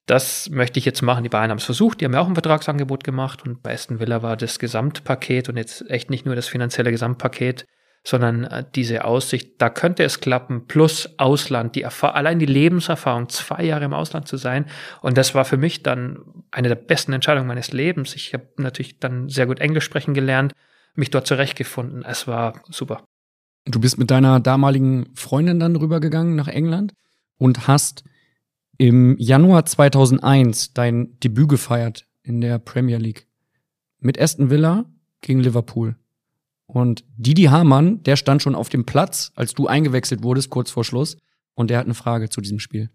das 0.05 0.49
möchte 0.49 0.79
ich 0.79 0.85
jetzt 0.85 1.01
machen. 1.01 1.23
Die 1.23 1.29
Bayern 1.29 1.51
haben 1.51 1.57
es 1.57 1.65
versucht, 1.65 1.99
die 1.99 2.05
haben 2.05 2.13
ja 2.13 2.21
auch 2.21 2.29
ein 2.29 2.35
Vertragsangebot 2.35 3.03
gemacht 3.03 3.45
und 3.45 3.61
bei 3.61 3.73
Aston 3.73 3.99
Villa 3.99 4.23
war 4.23 4.37
das 4.37 4.57
Gesamtpaket 4.57 5.49
und 5.49 5.57
jetzt 5.57 5.89
echt 5.89 6.09
nicht 6.09 6.25
nur 6.25 6.33
das 6.33 6.47
finanzielle 6.47 6.91
Gesamtpaket, 6.91 7.65
sondern 8.05 8.45
äh, 8.45 8.63
diese 8.73 9.03
Aussicht, 9.03 9.55
da 9.61 9.69
könnte 9.69 10.05
es 10.05 10.21
klappen, 10.21 10.67
plus 10.67 11.09
Ausland, 11.17 11.75
die 11.75 11.81
Erfahrung, 11.81 12.15
allein 12.15 12.39
die 12.39 12.45
Lebenserfahrung, 12.45 13.27
zwei 13.27 13.65
Jahre 13.65 13.83
im 13.83 13.93
Ausland 13.93 14.29
zu 14.29 14.37
sein. 14.37 14.65
Und 15.01 15.17
das 15.17 15.35
war 15.35 15.43
für 15.43 15.57
mich 15.57 15.83
dann 15.83 16.19
eine 16.51 16.69
der 16.69 16.75
besten 16.75 17.11
Entscheidungen 17.11 17.49
meines 17.49 17.73
Lebens. 17.73 18.15
Ich 18.15 18.33
habe 18.33 18.47
natürlich 18.55 18.97
dann 18.99 19.27
sehr 19.27 19.45
gut 19.45 19.59
Englisch 19.59 19.83
sprechen 19.83 20.13
gelernt, 20.13 20.53
mich 20.95 21.09
dort 21.09 21.27
zurechtgefunden. 21.27 22.03
Es 22.03 22.27
war 22.27 22.61
super. 22.69 23.03
Du 23.65 23.79
bist 23.79 23.97
mit 23.97 24.11
deiner 24.11 24.39
damaligen 24.39 25.09
Freundin 25.13 25.59
dann 25.59 25.75
rübergegangen 25.75 26.35
nach 26.35 26.47
England 26.47 26.93
und 27.37 27.67
hast 27.67 28.03
im 28.77 29.15
Januar 29.19 29.65
2001 29.65 30.73
dein 30.73 31.19
Debüt 31.19 31.49
gefeiert 31.49 32.07
in 32.23 32.41
der 32.41 32.57
Premier 32.59 32.97
League 32.97 33.27
mit 33.99 34.19
Aston 34.19 34.49
Villa 34.49 34.85
gegen 35.21 35.39
Liverpool. 35.39 35.95
Und 36.65 37.03
Didi 37.17 37.43
Hamann, 37.43 38.01
der 38.03 38.15
stand 38.15 38.41
schon 38.41 38.55
auf 38.55 38.69
dem 38.69 38.85
Platz, 38.85 39.31
als 39.35 39.53
du 39.53 39.67
eingewechselt 39.67 40.23
wurdest, 40.23 40.49
kurz 40.49 40.71
vor 40.71 40.83
Schluss. 40.83 41.17
Und 41.53 41.69
der 41.69 41.77
hat 41.77 41.85
eine 41.85 41.93
Frage 41.93 42.29
zu 42.29 42.41
diesem 42.41 42.59
Spiel. 42.59 42.89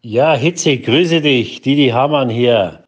Ja, 0.00 0.34
Hitze, 0.34 0.76
grüße 0.76 1.22
dich. 1.22 1.62
Didi 1.62 1.88
Hamann 1.88 2.28
hier. 2.28 2.83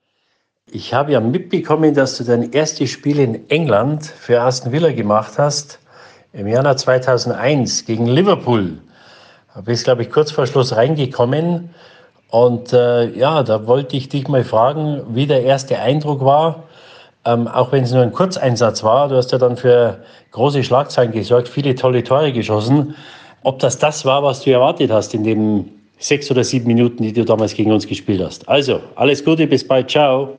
Ich 0.71 0.93
habe 0.93 1.13
ja 1.13 1.21
mitbekommen, 1.21 1.95
dass 1.95 2.19
du 2.19 2.25
dein 2.25 2.53
erstes 2.53 2.91
Spiel 2.91 3.21
in 3.21 3.49
England 3.51 4.05
für 4.05 4.41
Aston 4.41 4.73
Villa 4.73 4.93
gemacht 4.93 5.35
hast, 5.39 5.79
im 6.33 6.47
Januar 6.49 6.77
2001 6.77 7.85
gegen 7.85 8.07
Liverpool. 8.07 8.79
Da 9.55 9.61
bist, 9.63 9.85
glaube 9.85 10.03
ich, 10.03 10.11
kurz 10.11 10.33
vor 10.33 10.47
Schluss 10.47 10.77
reingekommen. 10.77 11.71
Und 12.31 12.73
äh, 12.73 13.11
ja, 13.17 13.43
da 13.43 13.67
wollte 13.67 13.97
ich 13.97 14.09
dich 14.09 14.29
mal 14.29 14.45
fragen, 14.45 15.03
wie 15.11 15.27
der 15.27 15.45
erste 15.45 15.79
Eindruck 15.79 16.25
war 16.25 16.65
ähm, 17.27 17.49
auch 17.49 17.73
wenn 17.73 17.83
es 17.83 17.93
nur 17.93 18.03
ein 18.03 18.13
Kurzeinsatz 18.13 18.85
war, 18.85 19.09
du 19.09 19.17
hast 19.17 19.33
ja 19.33 19.39
dann 19.39 19.57
für 19.57 19.99
große 20.31 20.63
Schlagzeilen 20.63 21.13
gesorgt, 21.13 21.49
viele 21.49 21.75
tolle 21.75 22.03
Tore 22.05 22.33
geschossen. 22.33 22.95
Ob 23.43 23.59
das 23.59 23.79
das 23.79 24.05
war, 24.05 24.23
was 24.23 24.43
du 24.43 24.53
erwartet 24.53 24.91
hast 24.91 25.13
in 25.13 25.25
den 25.25 25.71
sechs 25.99 26.31
oder 26.31 26.45
sieben 26.45 26.69
Minuten, 26.69 27.03
die 27.03 27.13
du 27.13 27.25
damals 27.25 27.55
gegen 27.55 27.73
uns 27.73 27.87
gespielt 27.87 28.23
hast. 28.23 28.49
Also, 28.49 28.81
alles 28.95 29.25
Gute, 29.25 29.47
bis 29.47 29.67
bald, 29.67 29.91
ciao. 29.91 30.37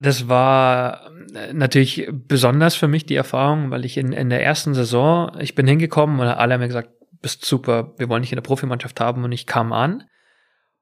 Das 0.00 0.28
war 0.28 1.10
äh, 1.34 1.52
natürlich 1.52 2.08
besonders 2.10 2.76
für 2.76 2.88
mich 2.88 3.06
die 3.06 3.16
Erfahrung, 3.16 3.70
weil 3.70 3.84
ich 3.84 3.96
in, 3.96 4.12
in 4.12 4.30
der 4.30 4.44
ersten 4.44 4.74
Saison, 4.74 5.32
ich 5.40 5.54
bin 5.54 5.66
hingekommen 5.66 6.20
und 6.20 6.26
alle 6.26 6.54
haben 6.54 6.60
mir 6.60 6.68
gesagt, 6.68 6.90
bist 7.20 7.44
super, 7.44 7.94
wir 7.98 8.08
wollen 8.08 8.22
dich 8.22 8.32
in 8.32 8.36
der 8.36 8.42
Profimannschaft 8.42 9.00
haben 9.00 9.24
und 9.24 9.32
ich 9.32 9.46
kam 9.46 9.72
an 9.72 10.04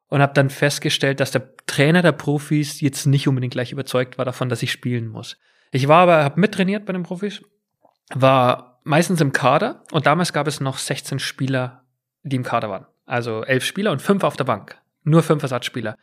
und 0.08 0.20
habe 0.20 0.34
dann 0.34 0.50
festgestellt, 0.50 1.20
dass 1.20 1.30
der 1.30 1.56
Trainer 1.66 2.02
der 2.02 2.12
Profis 2.12 2.80
jetzt 2.80 3.06
nicht 3.06 3.26
unbedingt 3.26 3.54
gleich 3.54 3.72
überzeugt 3.72 4.18
war 4.18 4.24
davon, 4.24 4.48
dass 4.48 4.62
ich 4.62 4.70
spielen 4.70 5.08
muss. 5.08 5.38
Ich 5.72 5.88
war 5.88 6.02
aber, 6.02 6.22
habe 6.22 6.40
mittrainiert 6.40 6.84
bei 6.84 6.92
den 6.92 7.02
Profis, 7.02 7.42
war 8.14 8.80
meistens 8.84 9.20
im 9.20 9.32
Kader 9.32 9.82
und 9.92 10.06
damals 10.06 10.32
gab 10.32 10.46
es 10.46 10.60
noch 10.60 10.78
16 10.78 11.18
Spieler, 11.18 11.84
die 12.22 12.36
im 12.36 12.44
Kader 12.44 12.70
waren. 12.70 12.86
Also 13.04 13.44
elf 13.44 13.64
Spieler 13.64 13.92
und 13.92 14.02
fünf 14.02 14.24
auf 14.24 14.36
der 14.36 14.44
Bank. 14.44 14.78
Nur 15.02 15.22
fünf 15.22 15.42
Ersatzspieler. 15.42 15.96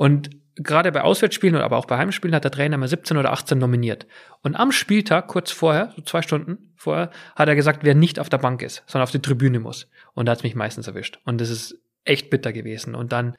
Und 0.00 0.30
gerade 0.56 0.92
bei 0.92 1.02
Auswärtsspielen, 1.02 1.60
aber 1.60 1.76
auch 1.76 1.84
bei 1.84 1.98
Heimspielen 1.98 2.34
hat 2.34 2.44
der 2.44 2.50
Trainer 2.50 2.76
immer 2.76 2.88
17 2.88 3.18
oder 3.18 3.32
18 3.32 3.58
nominiert. 3.58 4.06
Und 4.40 4.56
am 4.56 4.72
Spieltag, 4.72 5.28
kurz 5.28 5.50
vorher, 5.50 5.92
so 5.94 6.00
zwei 6.00 6.22
Stunden 6.22 6.72
vorher, 6.74 7.10
hat 7.36 7.50
er 7.50 7.54
gesagt, 7.54 7.80
wer 7.82 7.94
nicht 7.94 8.18
auf 8.18 8.30
der 8.30 8.38
Bank 8.38 8.62
ist, 8.62 8.82
sondern 8.86 9.02
auf 9.02 9.10
die 9.10 9.20
Tribüne 9.20 9.60
muss. 9.60 9.90
Und 10.14 10.24
da 10.24 10.32
hat 10.32 10.38
es 10.38 10.42
mich 10.42 10.54
meistens 10.54 10.86
erwischt. 10.86 11.20
Und 11.26 11.38
das 11.38 11.50
ist 11.50 11.82
echt 12.04 12.30
bitter 12.30 12.54
gewesen. 12.54 12.94
Und 12.94 13.12
dann 13.12 13.36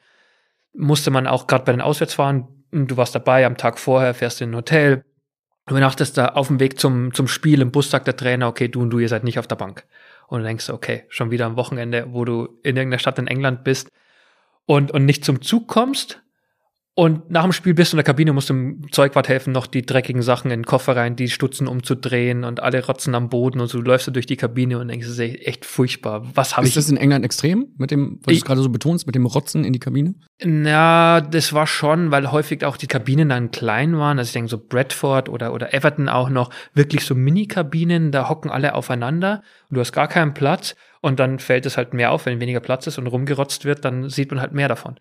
musste 0.72 1.10
man 1.10 1.26
auch 1.26 1.48
gerade 1.48 1.64
bei 1.64 1.72
den 1.72 1.80
Auswärtsfahren, 1.80 2.46
du 2.70 2.96
warst 2.96 3.16
dabei 3.16 3.44
am 3.44 3.56
Tag 3.56 3.80
vorher, 3.80 4.14
fährst 4.14 4.40
in 4.40 4.50
ein 4.50 4.56
Hotel, 4.56 5.04
du 5.66 5.74
übernachtest 5.74 6.16
da 6.16 6.26
auf 6.28 6.46
dem 6.46 6.60
Weg 6.60 6.78
zum, 6.78 7.12
zum 7.12 7.26
Spiel 7.26 7.60
im 7.60 7.72
Bus, 7.72 7.90
sagt 7.90 8.06
der 8.06 8.16
Trainer, 8.16 8.46
okay, 8.46 8.68
du 8.68 8.82
und 8.82 8.90
du, 8.90 9.00
ihr 9.00 9.08
seid 9.08 9.24
nicht 9.24 9.40
auf 9.40 9.48
der 9.48 9.56
Bank. 9.56 9.84
Und 10.28 10.42
du 10.42 10.46
denkst, 10.46 10.70
okay, 10.70 11.06
schon 11.08 11.32
wieder 11.32 11.46
am 11.46 11.56
Wochenende, 11.56 12.06
wo 12.12 12.24
du 12.24 12.60
in 12.62 12.76
irgendeiner 12.76 13.00
Stadt 13.00 13.18
in 13.18 13.26
England 13.26 13.64
bist 13.64 13.88
und, 14.64 14.92
und 14.92 15.06
nicht 15.06 15.24
zum 15.24 15.42
Zug 15.42 15.66
kommst 15.66 16.22
und 16.94 17.30
nach 17.30 17.44
dem 17.44 17.52
Spiel 17.52 17.72
bist 17.72 17.92
du 17.92 17.96
in 17.96 17.98
der 17.98 18.04
Kabine, 18.04 18.34
musst 18.34 18.50
dem 18.50 18.86
Zeugwart 18.92 19.26
helfen, 19.26 19.50
noch 19.50 19.66
die 19.66 19.80
dreckigen 19.80 20.20
Sachen 20.20 20.50
in 20.50 20.60
den 20.60 20.66
Koffer 20.66 20.94
rein, 20.94 21.16
die 21.16 21.30
Stutzen 21.30 21.66
umzudrehen 21.66 22.44
und 22.44 22.60
alle 22.60 22.84
rotzen 22.84 23.14
am 23.14 23.30
Boden 23.30 23.60
und 23.60 23.68
so 23.68 23.78
du 23.78 23.84
läufst 23.84 24.06
du 24.08 24.10
durch 24.10 24.26
die 24.26 24.36
Kabine 24.36 24.78
und 24.78 24.88
denkst, 24.88 25.06
das 25.06 25.18
ist 25.18 25.46
echt 25.46 25.64
furchtbar. 25.64 26.26
Was 26.34 26.54
habe 26.54 26.66
ich? 26.66 26.76
Ist 26.76 26.84
das 26.84 26.90
in 26.90 26.98
England 26.98 27.24
extrem 27.24 27.68
mit 27.78 27.90
dem, 27.90 28.20
was 28.24 28.38
du 28.38 28.44
gerade 28.44 28.60
so 28.60 28.68
betonst, 28.68 29.06
mit 29.06 29.14
dem 29.14 29.24
Rotzen 29.24 29.64
in 29.64 29.72
die 29.72 29.78
Kabine? 29.78 30.16
Na, 30.44 31.22
das 31.22 31.54
war 31.54 31.66
schon, 31.66 32.10
weil 32.10 32.30
häufig 32.30 32.62
auch 32.66 32.76
die 32.76 32.88
Kabinen 32.88 33.30
dann 33.30 33.50
klein 33.50 33.96
waren. 33.96 34.18
Also 34.18 34.28
ich 34.28 34.34
denke 34.34 34.50
so 34.50 34.58
Bradford 34.58 35.30
oder, 35.30 35.54
oder 35.54 35.72
Everton 35.72 36.10
auch 36.10 36.28
noch, 36.28 36.50
wirklich 36.74 37.06
so 37.06 37.14
Mini-Kabinen, 37.14 38.12
da 38.12 38.28
hocken 38.28 38.50
alle 38.50 38.74
aufeinander 38.74 39.42
und 39.70 39.76
du 39.76 39.80
hast 39.80 39.92
gar 39.92 40.08
keinen 40.08 40.34
Platz 40.34 40.76
und 41.00 41.18
dann 41.18 41.38
fällt 41.38 41.64
es 41.64 41.78
halt 41.78 41.94
mehr 41.94 42.12
auf, 42.12 42.26
wenn 42.26 42.38
weniger 42.38 42.60
Platz 42.60 42.86
ist 42.86 42.98
und 42.98 43.06
rumgerotzt 43.06 43.64
wird, 43.64 43.82
dann 43.86 44.10
sieht 44.10 44.30
man 44.30 44.42
halt 44.42 44.52
mehr 44.52 44.68
davon. 44.68 44.96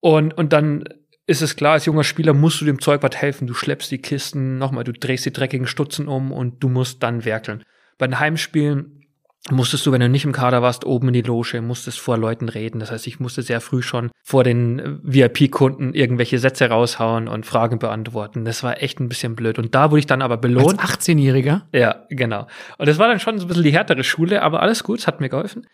Und, 0.00 0.34
und 0.34 0.52
dann 0.52 0.84
ist 1.26 1.42
es 1.42 1.56
klar, 1.56 1.74
als 1.74 1.86
junger 1.86 2.04
Spieler 2.04 2.34
musst 2.34 2.60
du 2.60 2.64
dem 2.64 2.80
Zeugwart 2.80 3.16
helfen. 3.16 3.46
Du 3.46 3.54
schleppst 3.54 3.90
die 3.90 3.98
Kisten, 3.98 4.58
nochmal, 4.58 4.84
du 4.84 4.92
drehst 4.92 5.24
die 5.24 5.32
dreckigen 5.32 5.66
Stutzen 5.66 6.08
um 6.08 6.32
und 6.32 6.62
du 6.62 6.68
musst 6.68 7.02
dann 7.02 7.24
werkeln. 7.24 7.62
Bei 7.98 8.06
den 8.06 8.18
Heimspielen 8.18 9.02
musstest 9.50 9.84
du, 9.86 9.92
wenn 9.92 10.00
du 10.00 10.08
nicht 10.08 10.24
im 10.24 10.32
Kader 10.32 10.62
warst, 10.62 10.84
oben 10.84 11.08
in 11.08 11.14
die 11.14 11.22
Loge, 11.22 11.60
musstest 11.60 11.98
vor 11.98 12.16
Leuten 12.16 12.48
reden. 12.48 12.78
Das 12.78 12.90
heißt, 12.90 13.06
ich 13.06 13.18
musste 13.18 13.42
sehr 13.42 13.60
früh 13.60 13.82
schon 13.82 14.10
vor 14.22 14.44
den 14.44 14.78
äh, 14.78 14.90
VIP-Kunden 15.02 15.94
irgendwelche 15.94 16.38
Sätze 16.38 16.68
raushauen 16.68 17.28
und 17.28 17.46
Fragen 17.46 17.78
beantworten. 17.78 18.44
Das 18.44 18.62
war 18.62 18.82
echt 18.82 19.00
ein 19.00 19.08
bisschen 19.08 19.34
blöd. 19.34 19.58
Und 19.58 19.74
da 19.74 19.90
wurde 19.90 20.00
ich 20.00 20.06
dann 20.06 20.22
aber 20.22 20.36
belohnt. 20.36 20.80
Als 20.80 21.08
18-Jähriger? 21.08 21.62
Ja, 21.72 22.06
genau. 22.08 22.46
Und 22.78 22.88
das 22.88 22.98
war 22.98 23.08
dann 23.08 23.20
schon 23.20 23.38
so 23.38 23.46
ein 23.46 23.48
bisschen 23.48 23.64
die 23.64 23.72
härtere 23.72 24.04
Schule, 24.04 24.42
aber 24.42 24.60
alles 24.60 24.84
gut, 24.84 25.00
es 25.00 25.06
hat 25.06 25.20
mir 25.20 25.28
geholfen. 25.28 25.66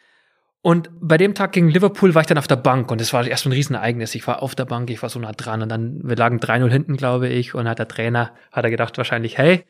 Und 0.60 0.90
bei 1.00 1.16
dem 1.16 1.34
Tag 1.34 1.52
gegen 1.52 1.68
Liverpool 1.68 2.14
war 2.14 2.22
ich 2.22 2.26
dann 2.26 2.38
auf 2.38 2.48
der 2.48 2.56
Bank 2.56 2.90
und 2.90 3.00
das 3.00 3.12
war 3.12 3.26
erst 3.26 3.46
ein 3.46 3.52
Riesenereignis. 3.52 4.14
Ich 4.14 4.26
war 4.26 4.42
auf 4.42 4.54
der 4.54 4.64
Bank, 4.64 4.90
ich 4.90 5.00
war 5.02 5.08
so 5.08 5.20
nah 5.20 5.32
dran 5.32 5.62
und 5.62 5.68
dann, 5.68 6.00
wir 6.02 6.16
lagen 6.16 6.38
3-0 6.38 6.68
hinten, 6.68 6.96
glaube 6.96 7.28
ich, 7.28 7.54
und 7.54 7.68
hat 7.68 7.78
der 7.78 7.88
Trainer, 7.88 8.32
hat 8.50 8.64
er 8.64 8.70
gedacht 8.70 8.98
wahrscheinlich, 8.98 9.38
hey, 9.38 9.64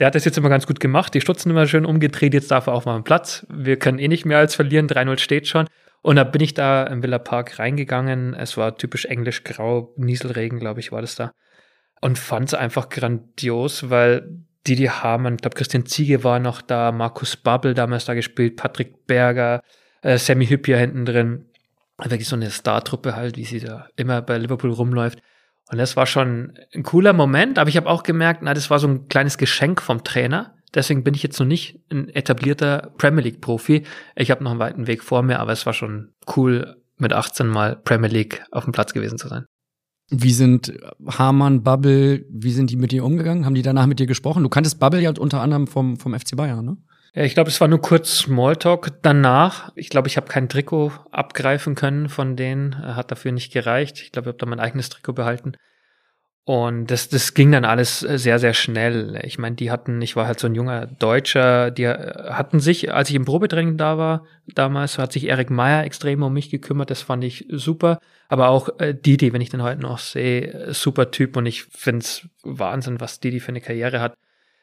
der 0.00 0.08
hat 0.08 0.14
das 0.16 0.24
jetzt 0.24 0.36
immer 0.38 0.48
ganz 0.48 0.66
gut 0.66 0.80
gemacht, 0.80 1.14
die 1.14 1.20
Stutzen 1.20 1.50
immer 1.50 1.66
schön 1.66 1.86
umgedreht, 1.86 2.34
jetzt 2.34 2.50
darf 2.50 2.66
er 2.66 2.72
auch 2.72 2.86
mal 2.86 2.96
einen 2.96 3.04
Platz. 3.04 3.46
Wir 3.48 3.78
können 3.78 4.00
eh 4.00 4.08
nicht 4.08 4.24
mehr 4.24 4.38
als 4.38 4.56
verlieren, 4.56 4.88
3-0 4.88 5.18
steht 5.18 5.46
schon. 5.46 5.68
Und 6.02 6.16
da 6.16 6.24
bin 6.24 6.42
ich 6.42 6.54
da 6.54 6.82
im 6.84 7.04
Villa 7.04 7.20
Park 7.20 7.60
reingegangen. 7.60 8.34
Es 8.34 8.56
war 8.56 8.76
typisch 8.76 9.04
englisch 9.04 9.44
grau, 9.44 9.94
Nieselregen, 9.96 10.58
glaube 10.58 10.80
ich, 10.80 10.90
war 10.90 11.00
das 11.00 11.14
da. 11.14 11.30
Und 12.00 12.18
fand 12.18 12.48
es 12.48 12.54
einfach 12.54 12.88
grandios, 12.88 13.90
weil 13.90 14.28
Didi 14.66 14.86
Hamann, 14.86 15.34
ich 15.34 15.42
glaube, 15.42 15.56
Christian 15.56 15.86
Ziege 15.86 16.24
war 16.24 16.40
noch 16.40 16.62
da, 16.62 16.90
Markus 16.90 17.36
Babbel 17.36 17.74
damals 17.74 18.04
da 18.04 18.14
gespielt, 18.14 18.56
Patrick 18.56 19.06
Berger, 19.06 19.62
äh, 20.02 20.18
Sammy 20.18 20.46
Hüppier 20.46 20.78
hinten 20.78 21.04
drin. 21.04 21.46
Wirklich 21.98 22.28
so 22.28 22.36
eine 22.36 22.50
Star-Truppe 22.50 23.16
halt, 23.16 23.36
wie 23.36 23.44
sie 23.44 23.60
da 23.60 23.86
immer 23.96 24.22
bei 24.22 24.38
Liverpool 24.38 24.72
rumläuft. 24.72 25.20
Und 25.70 25.78
das 25.78 25.96
war 25.96 26.06
schon 26.06 26.58
ein 26.74 26.82
cooler 26.82 27.12
Moment, 27.12 27.58
aber 27.58 27.70
ich 27.70 27.76
habe 27.76 27.88
auch 27.88 28.02
gemerkt, 28.02 28.42
na, 28.42 28.52
das 28.54 28.70
war 28.70 28.78
so 28.78 28.88
ein 28.88 29.08
kleines 29.08 29.38
Geschenk 29.38 29.80
vom 29.80 30.04
Trainer. 30.04 30.54
Deswegen 30.74 31.04
bin 31.04 31.14
ich 31.14 31.22
jetzt 31.22 31.38
noch 31.38 31.46
nicht 31.46 31.80
ein 31.90 32.08
etablierter 32.08 32.92
Premier 32.98 33.22
League 33.22 33.40
Profi. 33.40 33.84
Ich 34.16 34.30
habe 34.30 34.42
noch 34.42 34.50
einen 34.50 34.60
weiten 34.60 34.86
Weg 34.86 35.02
vor 35.02 35.22
mir, 35.22 35.38
aber 35.38 35.52
es 35.52 35.64
war 35.66 35.72
schon 35.72 36.12
cool, 36.36 36.76
mit 36.98 37.12
18 37.12 37.46
mal 37.46 37.76
Premier 37.76 38.08
League 38.08 38.42
auf 38.50 38.64
dem 38.64 38.72
Platz 38.72 38.92
gewesen 38.92 39.18
zu 39.18 39.28
sein. 39.28 39.44
Wie 40.08 40.32
sind 40.32 40.72
Hamann, 41.06 41.62
Bubble, 41.62 42.24
wie 42.30 42.52
sind 42.52 42.70
die 42.70 42.76
mit 42.76 42.92
dir 42.92 43.04
umgegangen? 43.04 43.44
Haben 43.44 43.54
die 43.54 43.62
danach 43.62 43.86
mit 43.86 43.98
dir 43.98 44.06
gesprochen? 44.06 44.42
Du 44.42 44.48
kanntest 44.48 44.78
Bubble 44.78 45.00
ja 45.00 45.12
unter 45.18 45.40
anderem 45.40 45.66
vom, 45.66 45.96
vom 45.96 46.14
FC 46.14 46.36
Bayern, 46.36 46.64
ne? 46.64 46.76
Ja, 47.14 47.24
ich 47.24 47.34
glaube, 47.34 47.50
es 47.50 47.60
war 47.60 47.68
nur 47.68 47.80
kurz 47.82 48.20
Smalltalk 48.20 49.02
danach. 49.02 49.70
Ich 49.74 49.90
glaube, 49.90 50.08
ich 50.08 50.16
habe 50.16 50.28
kein 50.28 50.48
Trikot 50.48 50.92
abgreifen 51.10 51.74
können 51.74 52.08
von 52.08 52.36
denen. 52.36 52.78
Hat 52.78 53.10
dafür 53.10 53.32
nicht 53.32 53.52
gereicht. 53.52 54.00
Ich 54.00 54.12
glaube, 54.12 54.30
ich 54.30 54.32
habe 54.32 54.38
da 54.38 54.46
mein 54.46 54.60
eigenes 54.60 54.88
Trikot 54.88 55.12
behalten. 55.12 55.52
Und 56.44 56.90
das, 56.90 57.10
das 57.10 57.34
ging 57.34 57.52
dann 57.52 57.66
alles 57.66 58.00
sehr, 58.00 58.38
sehr 58.38 58.54
schnell. 58.54 59.20
Ich 59.24 59.38
meine, 59.38 59.56
die 59.56 59.70
hatten, 59.70 60.00
ich 60.00 60.16
war 60.16 60.26
halt 60.26 60.40
so 60.40 60.46
ein 60.48 60.54
junger 60.54 60.86
Deutscher, 60.86 61.70
die 61.70 61.86
hatten 61.86 62.60
sich, 62.60 62.92
als 62.92 63.10
ich 63.10 63.14
im 63.14 63.26
Probetraining 63.26 63.76
da 63.76 63.96
war, 63.98 64.24
damals 64.48 64.98
hat 64.98 65.12
sich 65.12 65.28
Erik 65.28 65.50
Meyer 65.50 65.84
extrem 65.84 66.22
um 66.22 66.32
mich 66.32 66.50
gekümmert. 66.50 66.90
Das 66.90 67.02
fand 67.02 67.24
ich 67.24 67.46
super. 67.50 68.00
Aber 68.28 68.48
auch 68.48 68.70
äh, 68.80 68.94
Didi, 68.94 69.34
wenn 69.34 69.42
ich 69.42 69.50
den 69.50 69.62
heute 69.62 69.82
noch 69.82 69.98
sehe, 69.98 70.72
super 70.72 71.10
Typ. 71.10 71.36
Und 71.36 71.44
ich 71.44 71.64
find's 71.64 72.26
Wahnsinn, 72.42 73.00
was 73.00 73.20
Didi 73.20 73.38
für 73.38 73.50
eine 73.50 73.60
Karriere 73.60 74.00
hat 74.00 74.14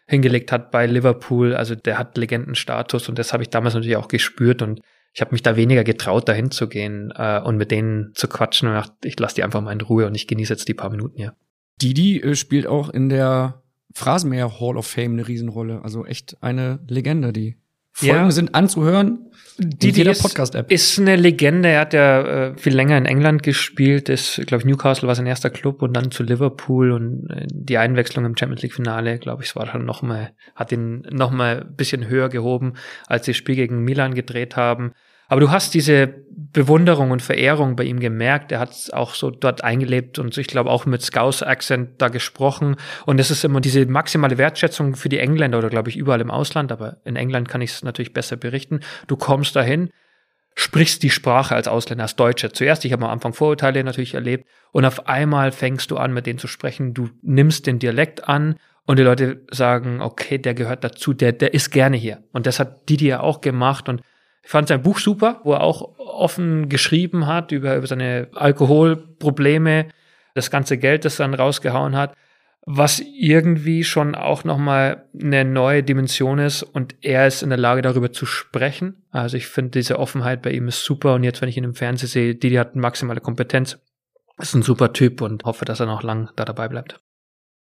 hingelegt 0.09 0.51
hat 0.51 0.71
bei 0.71 0.87
Liverpool. 0.87 1.53
Also 1.53 1.75
der 1.75 1.99
hat 1.99 2.17
Legendenstatus 2.17 3.07
und 3.09 3.19
das 3.19 3.31
habe 3.31 3.43
ich 3.43 3.49
damals 3.49 3.75
natürlich 3.75 3.97
auch 3.97 4.07
gespürt 4.07 4.61
und 4.61 4.81
ich 5.13 5.21
habe 5.21 5.31
mich 5.31 5.43
da 5.43 5.55
weniger 5.55 5.83
getraut, 5.83 6.27
dahin 6.27 6.51
zu 6.51 6.67
gehen 6.67 7.13
äh, 7.15 7.39
und 7.39 7.57
mit 7.57 7.71
denen 7.71 8.13
zu 8.15 8.27
quatschen 8.27 8.67
und 8.67 8.75
gedacht, 8.75 8.93
ich 9.03 9.19
lasse 9.19 9.35
die 9.35 9.43
einfach 9.43 9.61
mal 9.61 9.71
in 9.71 9.81
Ruhe 9.81 10.07
und 10.07 10.15
ich 10.15 10.27
genieße 10.27 10.53
jetzt 10.53 10.67
die 10.67 10.73
paar 10.73 10.89
Minuten 10.89 11.15
hier. 11.15 11.35
Didi 11.81 12.19
äh, 12.21 12.35
spielt 12.35 12.67
auch 12.67 12.89
in 12.89 13.09
der 13.09 13.61
Phrasenmäher 13.93 14.59
Hall 14.59 14.77
of 14.77 14.87
Fame 14.87 15.13
eine 15.13 15.27
Riesenrolle. 15.27 15.81
Also 15.83 16.05
echt 16.05 16.37
eine 16.41 16.79
Legende, 16.87 17.31
die 17.31 17.57
Folgen 17.91 18.15
ja. 18.15 18.31
sind 18.31 18.55
anzuhören. 18.55 19.25
Die, 19.61 19.91
die 19.91 20.05
Podcast-App. 20.05 20.71
Ist 20.71 20.99
eine 20.99 21.17
Legende. 21.17 21.67
Er 21.67 21.81
hat 21.81 21.93
ja 21.93 22.21
äh, 22.21 22.57
viel 22.57 22.73
länger 22.73 22.97
in 22.97 23.05
England 23.05 23.43
gespielt. 23.43 24.07
Ist, 24.07 24.41
glaube 24.47 24.61
ich, 24.61 24.65
Newcastle 24.65 25.05
war 25.07 25.15
sein 25.15 25.25
erster 25.25 25.49
Club 25.49 25.81
und 25.81 25.93
dann 25.93 26.11
zu 26.11 26.23
Liverpool 26.23 26.91
und 26.91 27.29
äh, 27.29 27.45
die 27.51 27.77
Einwechslung 27.77 28.23
im 28.23 28.37
Champions 28.37 28.61
League 28.61 28.73
Finale, 28.73 29.19
glaube 29.19 29.43
ich, 29.43 29.53
war 29.57 29.65
dann 29.65 29.83
noch 29.83 30.01
mal, 30.01 30.31
hat 30.55 30.71
ihn 30.71 31.01
noch 31.11 31.31
mal 31.31 31.65
ein 31.67 31.75
bisschen 31.75 32.07
höher 32.07 32.29
gehoben, 32.29 32.75
als 33.07 33.25
sie 33.25 33.31
das 33.31 33.37
Spiel 33.37 33.55
gegen 33.55 33.83
Milan 33.83 34.13
gedreht 34.13 34.55
haben. 34.55 34.93
Aber 35.29 35.41
du 35.41 35.51
hast 35.51 35.73
diese 35.73 36.13
Bewunderung 36.51 37.11
und 37.11 37.21
Verehrung 37.21 37.75
bei 37.75 37.83
ihm 37.83 37.99
gemerkt. 37.99 38.51
Er 38.51 38.59
hat 38.59 38.71
es 38.71 38.89
auch 38.89 39.13
so 39.13 39.29
dort 39.29 39.63
eingelebt 39.63 40.17
und 40.17 40.35
ich 40.37 40.47
glaube 40.47 40.71
auch 40.71 40.87
mit 40.87 41.03
Scouse-Accent 41.03 42.01
da 42.01 42.07
gesprochen. 42.07 42.75
Und 43.05 43.19
es 43.19 43.29
ist 43.29 43.45
immer 43.45 43.61
diese 43.61 43.85
maximale 43.85 44.39
Wertschätzung 44.39 44.95
für 44.95 45.09
die 45.09 45.19
Engländer 45.19 45.59
oder 45.59 45.69
glaube 45.69 45.89
ich 45.89 45.97
überall 45.97 46.21
im 46.21 46.31
Ausland. 46.31 46.71
Aber 46.71 46.97
in 47.05 47.15
England 47.15 47.47
kann 47.47 47.61
ich 47.61 47.71
es 47.71 47.83
natürlich 47.83 48.13
besser 48.13 48.35
berichten. 48.35 48.79
Du 49.07 49.15
kommst 49.15 49.55
dahin, 49.55 49.91
sprichst 50.55 51.03
die 51.03 51.11
Sprache 51.11 51.53
als 51.53 51.67
Ausländer, 51.67 52.05
als 52.05 52.15
Deutsche. 52.15 52.51
Zuerst, 52.51 52.83
ich 52.83 52.91
habe 52.91 53.05
am 53.05 53.11
Anfang 53.11 53.33
Vorurteile 53.33 53.83
natürlich 53.83 54.15
erlebt. 54.15 54.47
Und 54.71 54.85
auf 54.85 55.07
einmal 55.07 55.51
fängst 55.51 55.91
du 55.91 55.97
an, 55.97 56.13
mit 56.13 56.25
denen 56.25 56.39
zu 56.39 56.47
sprechen. 56.47 56.95
Du 56.95 57.09
nimmst 57.21 57.67
den 57.67 57.77
Dialekt 57.77 58.27
an 58.27 58.55
und 58.87 58.97
die 58.97 59.03
Leute 59.03 59.43
sagen, 59.51 60.01
okay, 60.01 60.39
der 60.39 60.55
gehört 60.55 60.83
dazu, 60.83 61.13
der, 61.13 61.31
der 61.31 61.53
ist 61.53 61.69
gerne 61.69 61.97
hier. 61.97 62.23
Und 62.31 62.47
das 62.47 62.59
hat 62.59 62.89
Didi 62.89 63.07
ja 63.07 63.19
auch 63.19 63.41
gemacht. 63.41 63.87
Und 63.87 64.01
ich 64.43 64.49
fand 64.49 64.67
sein 64.67 64.81
Buch 64.81 64.99
super, 64.99 65.41
wo 65.43 65.53
er 65.53 65.61
auch 65.61 65.97
offen 65.97 66.69
geschrieben 66.69 67.27
hat 67.27 67.51
über, 67.51 67.75
über 67.75 67.87
seine 67.87 68.29
Alkoholprobleme, 68.33 69.87
das 70.33 70.51
ganze 70.51 70.77
Geld, 70.77 71.05
das 71.05 71.17
dann 71.17 71.33
rausgehauen 71.33 71.95
hat, 71.95 72.15
was 72.65 72.99
irgendwie 72.99 73.83
schon 73.83 74.15
auch 74.15 74.43
nochmal 74.43 75.05
eine 75.19 75.45
neue 75.45 75.83
Dimension 75.83 76.39
ist 76.39 76.63
und 76.63 76.95
er 77.01 77.27
ist 77.27 77.41
in 77.41 77.49
der 77.49 77.57
Lage, 77.57 77.81
darüber 77.81 78.11
zu 78.11 78.25
sprechen. 78.25 79.03
Also 79.11 79.37
ich 79.37 79.47
finde, 79.47 79.71
diese 79.71 79.97
Offenheit 79.97 80.41
bei 80.41 80.51
ihm 80.51 80.67
ist 80.67 80.83
super 80.83 81.15
und 81.15 81.23
jetzt, 81.23 81.41
wenn 81.41 81.49
ich 81.49 81.57
ihn 81.57 81.63
im 81.63 81.75
Fernsehen 81.75 82.09
sehe, 82.09 82.35
Didi 82.35 82.55
hat 82.55 82.75
maximale 82.75 83.21
Kompetenz, 83.21 83.79
ist 84.37 84.53
ein 84.53 84.61
super 84.61 84.93
Typ 84.93 85.21
und 85.21 85.43
hoffe, 85.45 85.65
dass 85.65 85.79
er 85.79 85.85
noch 85.85 86.03
lang 86.03 86.29
da 86.35 86.45
dabei 86.45 86.67
bleibt. 86.67 86.99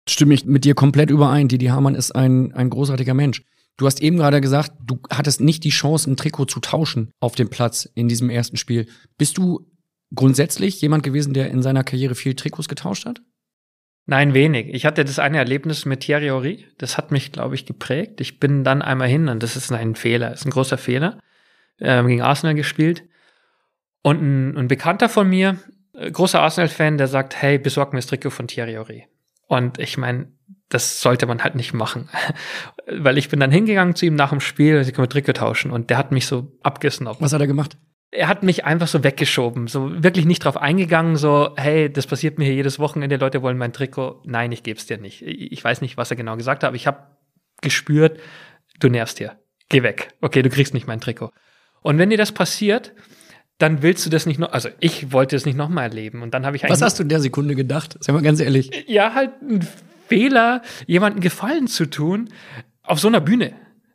Stimme 0.07 0.33
ich 0.33 0.45
mit 0.45 0.65
dir 0.65 0.75
komplett 0.75 1.09
überein. 1.09 1.47
Didi 1.47 1.67
Hamann 1.67 1.95
ist 1.95 2.11
ein, 2.11 2.53
ein 2.53 2.69
großartiger 2.69 3.13
Mensch. 3.13 3.43
Du 3.77 3.85
hast 3.85 4.01
eben 4.01 4.17
gerade 4.17 4.39
gesagt, 4.41 4.73
du 4.85 4.99
hattest 5.09 5.41
nicht 5.41 5.63
die 5.63 5.69
Chance, 5.69 6.11
ein 6.11 6.17
Trikot 6.17 6.45
zu 6.45 6.59
tauschen 6.59 7.11
auf 7.19 7.35
dem 7.35 7.49
Platz 7.49 7.89
in 7.95 8.07
diesem 8.07 8.29
ersten 8.29 8.57
Spiel. 8.57 8.87
Bist 9.17 9.37
du 9.37 9.71
grundsätzlich 10.13 10.79
jemand 10.81 11.03
gewesen, 11.03 11.33
der 11.33 11.49
in 11.49 11.63
seiner 11.63 11.83
Karriere 11.83 12.15
viel 12.15 12.35
Trikots 12.35 12.67
getauscht 12.67 13.05
hat? 13.05 13.21
Nein, 14.05 14.33
wenig. 14.33 14.67
Ich 14.73 14.85
hatte 14.85 15.05
das 15.05 15.17
eine 15.17 15.37
Erlebnis 15.37 15.85
mit 15.85 16.01
Thierry 16.01 16.27
Horry. 16.27 16.65
Das 16.77 16.97
hat 16.97 17.11
mich, 17.11 17.31
glaube 17.31 17.55
ich, 17.55 17.65
geprägt. 17.65 18.19
Ich 18.19 18.39
bin 18.39 18.63
dann 18.63 18.81
einmal 18.81 19.07
hin 19.07 19.29
und 19.29 19.41
das 19.41 19.55
ist 19.55 19.71
ein 19.71 19.95
Fehler, 19.95 20.31
das 20.31 20.41
ist 20.41 20.45
ein 20.45 20.51
großer 20.51 20.77
Fehler. 20.77 21.19
Ähm, 21.79 22.07
gegen 22.07 22.21
Arsenal 22.21 22.53
gespielt. 22.53 23.03
Und 24.01 24.21
ein, 24.21 24.57
ein 24.57 24.67
Bekannter 24.67 25.07
von 25.07 25.29
mir, 25.29 25.57
äh, 25.93 26.11
großer 26.11 26.41
Arsenal-Fan, 26.41 26.97
der 26.97 27.07
sagt, 27.07 27.41
hey, 27.41 27.57
besorg 27.57 27.93
mir 27.93 27.99
das 27.99 28.07
Trikot 28.07 28.29
von 28.29 28.47
Thierry 28.47 28.75
Horry. 28.75 29.07
Und 29.47 29.79
ich 29.79 29.97
meine, 29.97 30.27
das 30.73 31.01
sollte 31.01 31.25
man 31.25 31.43
halt 31.43 31.55
nicht 31.55 31.73
machen. 31.73 32.09
Weil 32.87 33.17
ich 33.17 33.29
bin 33.29 33.39
dann 33.39 33.51
hingegangen 33.51 33.95
zu 33.95 34.05
ihm 34.05 34.15
nach 34.15 34.29
dem 34.29 34.39
Spiel, 34.39 34.83
sie 34.83 34.91
können 34.91 35.09
Trikot 35.09 35.33
tauschen 35.33 35.71
und 35.71 35.89
der 35.89 35.97
hat 35.97 36.11
mich 36.11 36.25
so 36.25 36.51
abgesnobbt. 36.63 37.21
Was 37.21 37.33
hat 37.33 37.41
er 37.41 37.47
gemacht? 37.47 37.77
Er 38.11 38.27
hat 38.27 38.43
mich 38.43 38.65
einfach 38.65 38.87
so 38.87 39.03
weggeschoben, 39.03 39.67
so 39.67 40.03
wirklich 40.03 40.25
nicht 40.25 40.43
drauf 40.45 40.57
eingegangen, 40.57 41.15
so, 41.15 41.53
hey, 41.55 41.91
das 41.91 42.05
passiert 42.05 42.37
mir 42.37 42.45
hier 42.45 42.53
jedes 42.55 42.77
Wochenende, 42.77 43.17
Leute 43.17 43.41
wollen 43.41 43.57
mein 43.57 43.73
Trikot. 43.73 44.21
Nein, 44.25 44.51
ich 44.51 44.61
geb's 44.63 44.85
dir 44.85 44.97
nicht. 44.97 45.23
Ich 45.23 45.63
weiß 45.63 45.81
nicht, 45.81 45.97
was 45.97 46.11
er 46.11 46.17
genau 46.17 46.37
gesagt 46.37 46.63
hat, 46.63 46.67
aber 46.67 46.75
ich 46.75 46.85
habe 46.85 47.07
gespürt, 47.61 48.19
du 48.79 48.89
nervst 48.89 49.17
hier. 49.17 49.37
Geh 49.69 49.81
weg. 49.81 50.09
Okay, 50.21 50.43
du 50.43 50.49
kriegst 50.49 50.73
nicht 50.73 50.87
mein 50.87 51.01
Trikot. 51.01 51.31
Und 51.81 51.97
wenn 51.97 52.11
dir 52.11 52.17
das 52.17 52.31
passiert, 52.31 52.93
dann 53.57 53.81
willst 53.81 54.05
du 54.05 54.09
das 54.09 54.25
nicht 54.25 54.39
noch, 54.39 54.51
also 54.51 54.69
ich 54.79 55.11
wollte 55.11 55.35
es 55.35 55.45
nicht 55.45 55.57
nochmal 55.57 55.85
erleben. 55.85 56.21
Und 56.21 56.33
dann 56.33 56.45
habe 56.45 56.55
ich 56.55 56.63
Was 56.63 56.81
hast 56.81 56.99
du 56.99 57.03
in 57.03 57.09
der 57.09 57.19
Sekunde 57.19 57.55
gedacht? 57.55 57.97
Sag 57.99 58.13
mal 58.13 58.21
ganz 58.21 58.39
ehrlich. 58.39 58.85
Ja, 58.87 59.13
halt 59.13 59.41
ein 59.41 59.67
Fehler, 60.07 60.61
jemanden 60.87 61.19
Gefallen 61.19 61.67
zu 61.67 61.89
tun 61.89 62.29
auf 62.83 62.99
so 62.99 63.07
einer 63.07 63.21
Bühne. 63.21 63.53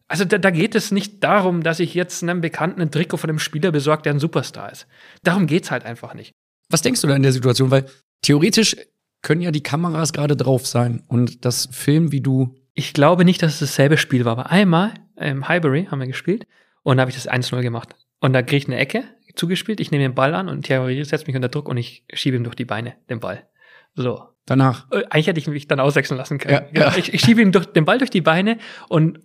Also 0.09 0.25
da, 0.25 0.39
da, 0.39 0.51
geht 0.51 0.75
es 0.75 0.91
nicht 0.91 1.23
darum, 1.23 1.63
dass 1.63 1.81
ich 1.81 1.95
jetzt 1.95 2.23
einem 2.23 2.41
Bekannten 2.41 2.81
ein 2.81 2.91
Trikot 2.91 3.19
von 3.19 3.29
einem 3.29 3.39
Spieler 3.39 3.71
besorge, 3.73 4.03
der 4.03 4.15
ein 4.15 4.21
Superstar 4.21 4.73
ist. 4.73 4.87
Darum 5.23 5.47
geht's 5.47 5.71
halt 5.71 5.85
einfach 5.85 6.15
nicht. 6.15 6.33
Was 6.71 6.81
denkst 6.81 7.03
du 7.03 7.07
da 7.07 7.17
in 7.17 7.23
der 7.23 7.33
Situation? 7.33 7.71
Weil 7.71 7.85
theoretisch 8.23 8.77
können 9.21 9.43
ja 9.43 9.51
die 9.51 9.63
Kameras 9.63 10.13
gerade 10.13 10.37
drauf 10.37 10.67
sein 10.67 11.03
und 11.09 11.45
das 11.45 11.69
Film, 11.73 12.11
wie 12.13 12.23
du. 12.23 12.55
Ich 12.73 12.95
glaube 12.95 13.25
nicht, 13.25 13.43
dass 13.43 13.55
es 13.55 13.61
dasselbe 13.61 13.99
Spiel 13.99 14.25
war, 14.25 14.33
aber 14.33 14.51
einmal 14.51 14.95
im 15.17 15.47
Highbury 15.49 15.87
haben 15.91 15.99
wir 15.99 16.07
gespielt 16.07 16.47
und 16.83 16.97
da 16.97 17.03
habe 17.03 17.11
ich 17.11 17.17
das 17.17 17.29
1-0 17.29 17.61
gemacht. 17.61 17.95
Und 18.21 18.33
da 18.33 18.43
kriege 18.43 18.57
ich 18.57 18.67
eine 18.67 18.79
Ecke 18.79 19.05
zugespielt, 19.35 19.81
ich 19.81 19.91
nehme 19.91 20.05
den 20.05 20.15
Ball 20.15 20.35
an 20.35 20.49
und 20.49 20.65
Thierry 20.65 21.05
setzt 21.05 21.27
mich 21.27 21.37
unter 21.37 21.49
Druck 21.49 21.69
und 21.69 21.77
ich 21.77 22.05
schiebe 22.13 22.37
ihm 22.37 22.45
durch 22.45 22.57
die 22.57 22.65
Beine 22.65 22.95
den 23.09 23.21
Ball. 23.21 23.47
So. 23.95 24.23
Danach. 24.47 24.87
Äh, 24.91 25.05
eigentlich 25.11 25.27
hätte 25.27 25.41
ich 25.41 25.47
mich 25.47 25.69
dann 25.69 25.81
auswechseln 25.81 26.17
lassen 26.17 26.39
können. 26.39 26.67
Ja, 26.73 26.81
ja. 26.81 26.97
Ich, 26.97 27.13
ich 27.13 27.21
schiebe 27.21 27.43
ihm 27.43 27.53
durch, 27.53 27.67
den 27.67 27.85
Ball 27.85 27.99
durch 27.99 28.11
die 28.11 28.23
Beine 28.23 28.59
und 28.89 29.19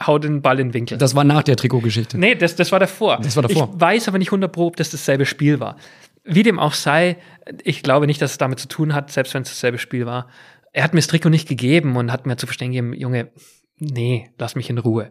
hau 0.00 0.18
den 0.18 0.42
Ball 0.42 0.60
in 0.60 0.68
den 0.68 0.74
Winkel. 0.74 0.98
Das 0.98 1.14
war 1.14 1.24
nach 1.24 1.42
der 1.42 1.56
Trikotgeschichte. 1.56 2.18
Nee, 2.18 2.34
das, 2.34 2.54
das 2.54 2.70
war 2.70 2.78
davor. 2.78 3.18
Das 3.20 3.34
war 3.36 3.42
davor. 3.42 3.70
Ich 3.74 3.80
weiß 3.80 4.08
aber 4.08 4.18
nicht 4.18 4.28
100 4.28 4.50
Pro, 4.50 4.66
ob 4.66 4.76
das 4.76 4.90
dasselbe 4.90 5.26
Spiel 5.26 5.58
war. 5.60 5.76
Wie 6.24 6.42
dem 6.42 6.58
auch 6.58 6.74
sei, 6.74 7.16
ich 7.64 7.82
glaube 7.82 8.06
nicht, 8.06 8.22
dass 8.22 8.32
es 8.32 8.38
damit 8.38 8.60
zu 8.60 8.68
tun 8.68 8.94
hat, 8.94 9.10
selbst 9.10 9.34
wenn 9.34 9.42
es 9.42 9.48
dasselbe 9.48 9.78
Spiel 9.78 10.06
war. 10.06 10.28
Er 10.72 10.84
hat 10.84 10.94
mir 10.94 11.00
das 11.00 11.08
Trikot 11.08 11.30
nicht 11.30 11.48
gegeben 11.48 11.96
und 11.96 12.12
hat 12.12 12.26
mir 12.26 12.36
zu 12.36 12.46
verstehen 12.46 12.70
gegeben, 12.70 12.92
Junge, 12.92 13.32
nee, 13.78 14.30
lass 14.38 14.54
mich 14.54 14.70
in 14.70 14.78
Ruhe. 14.78 15.10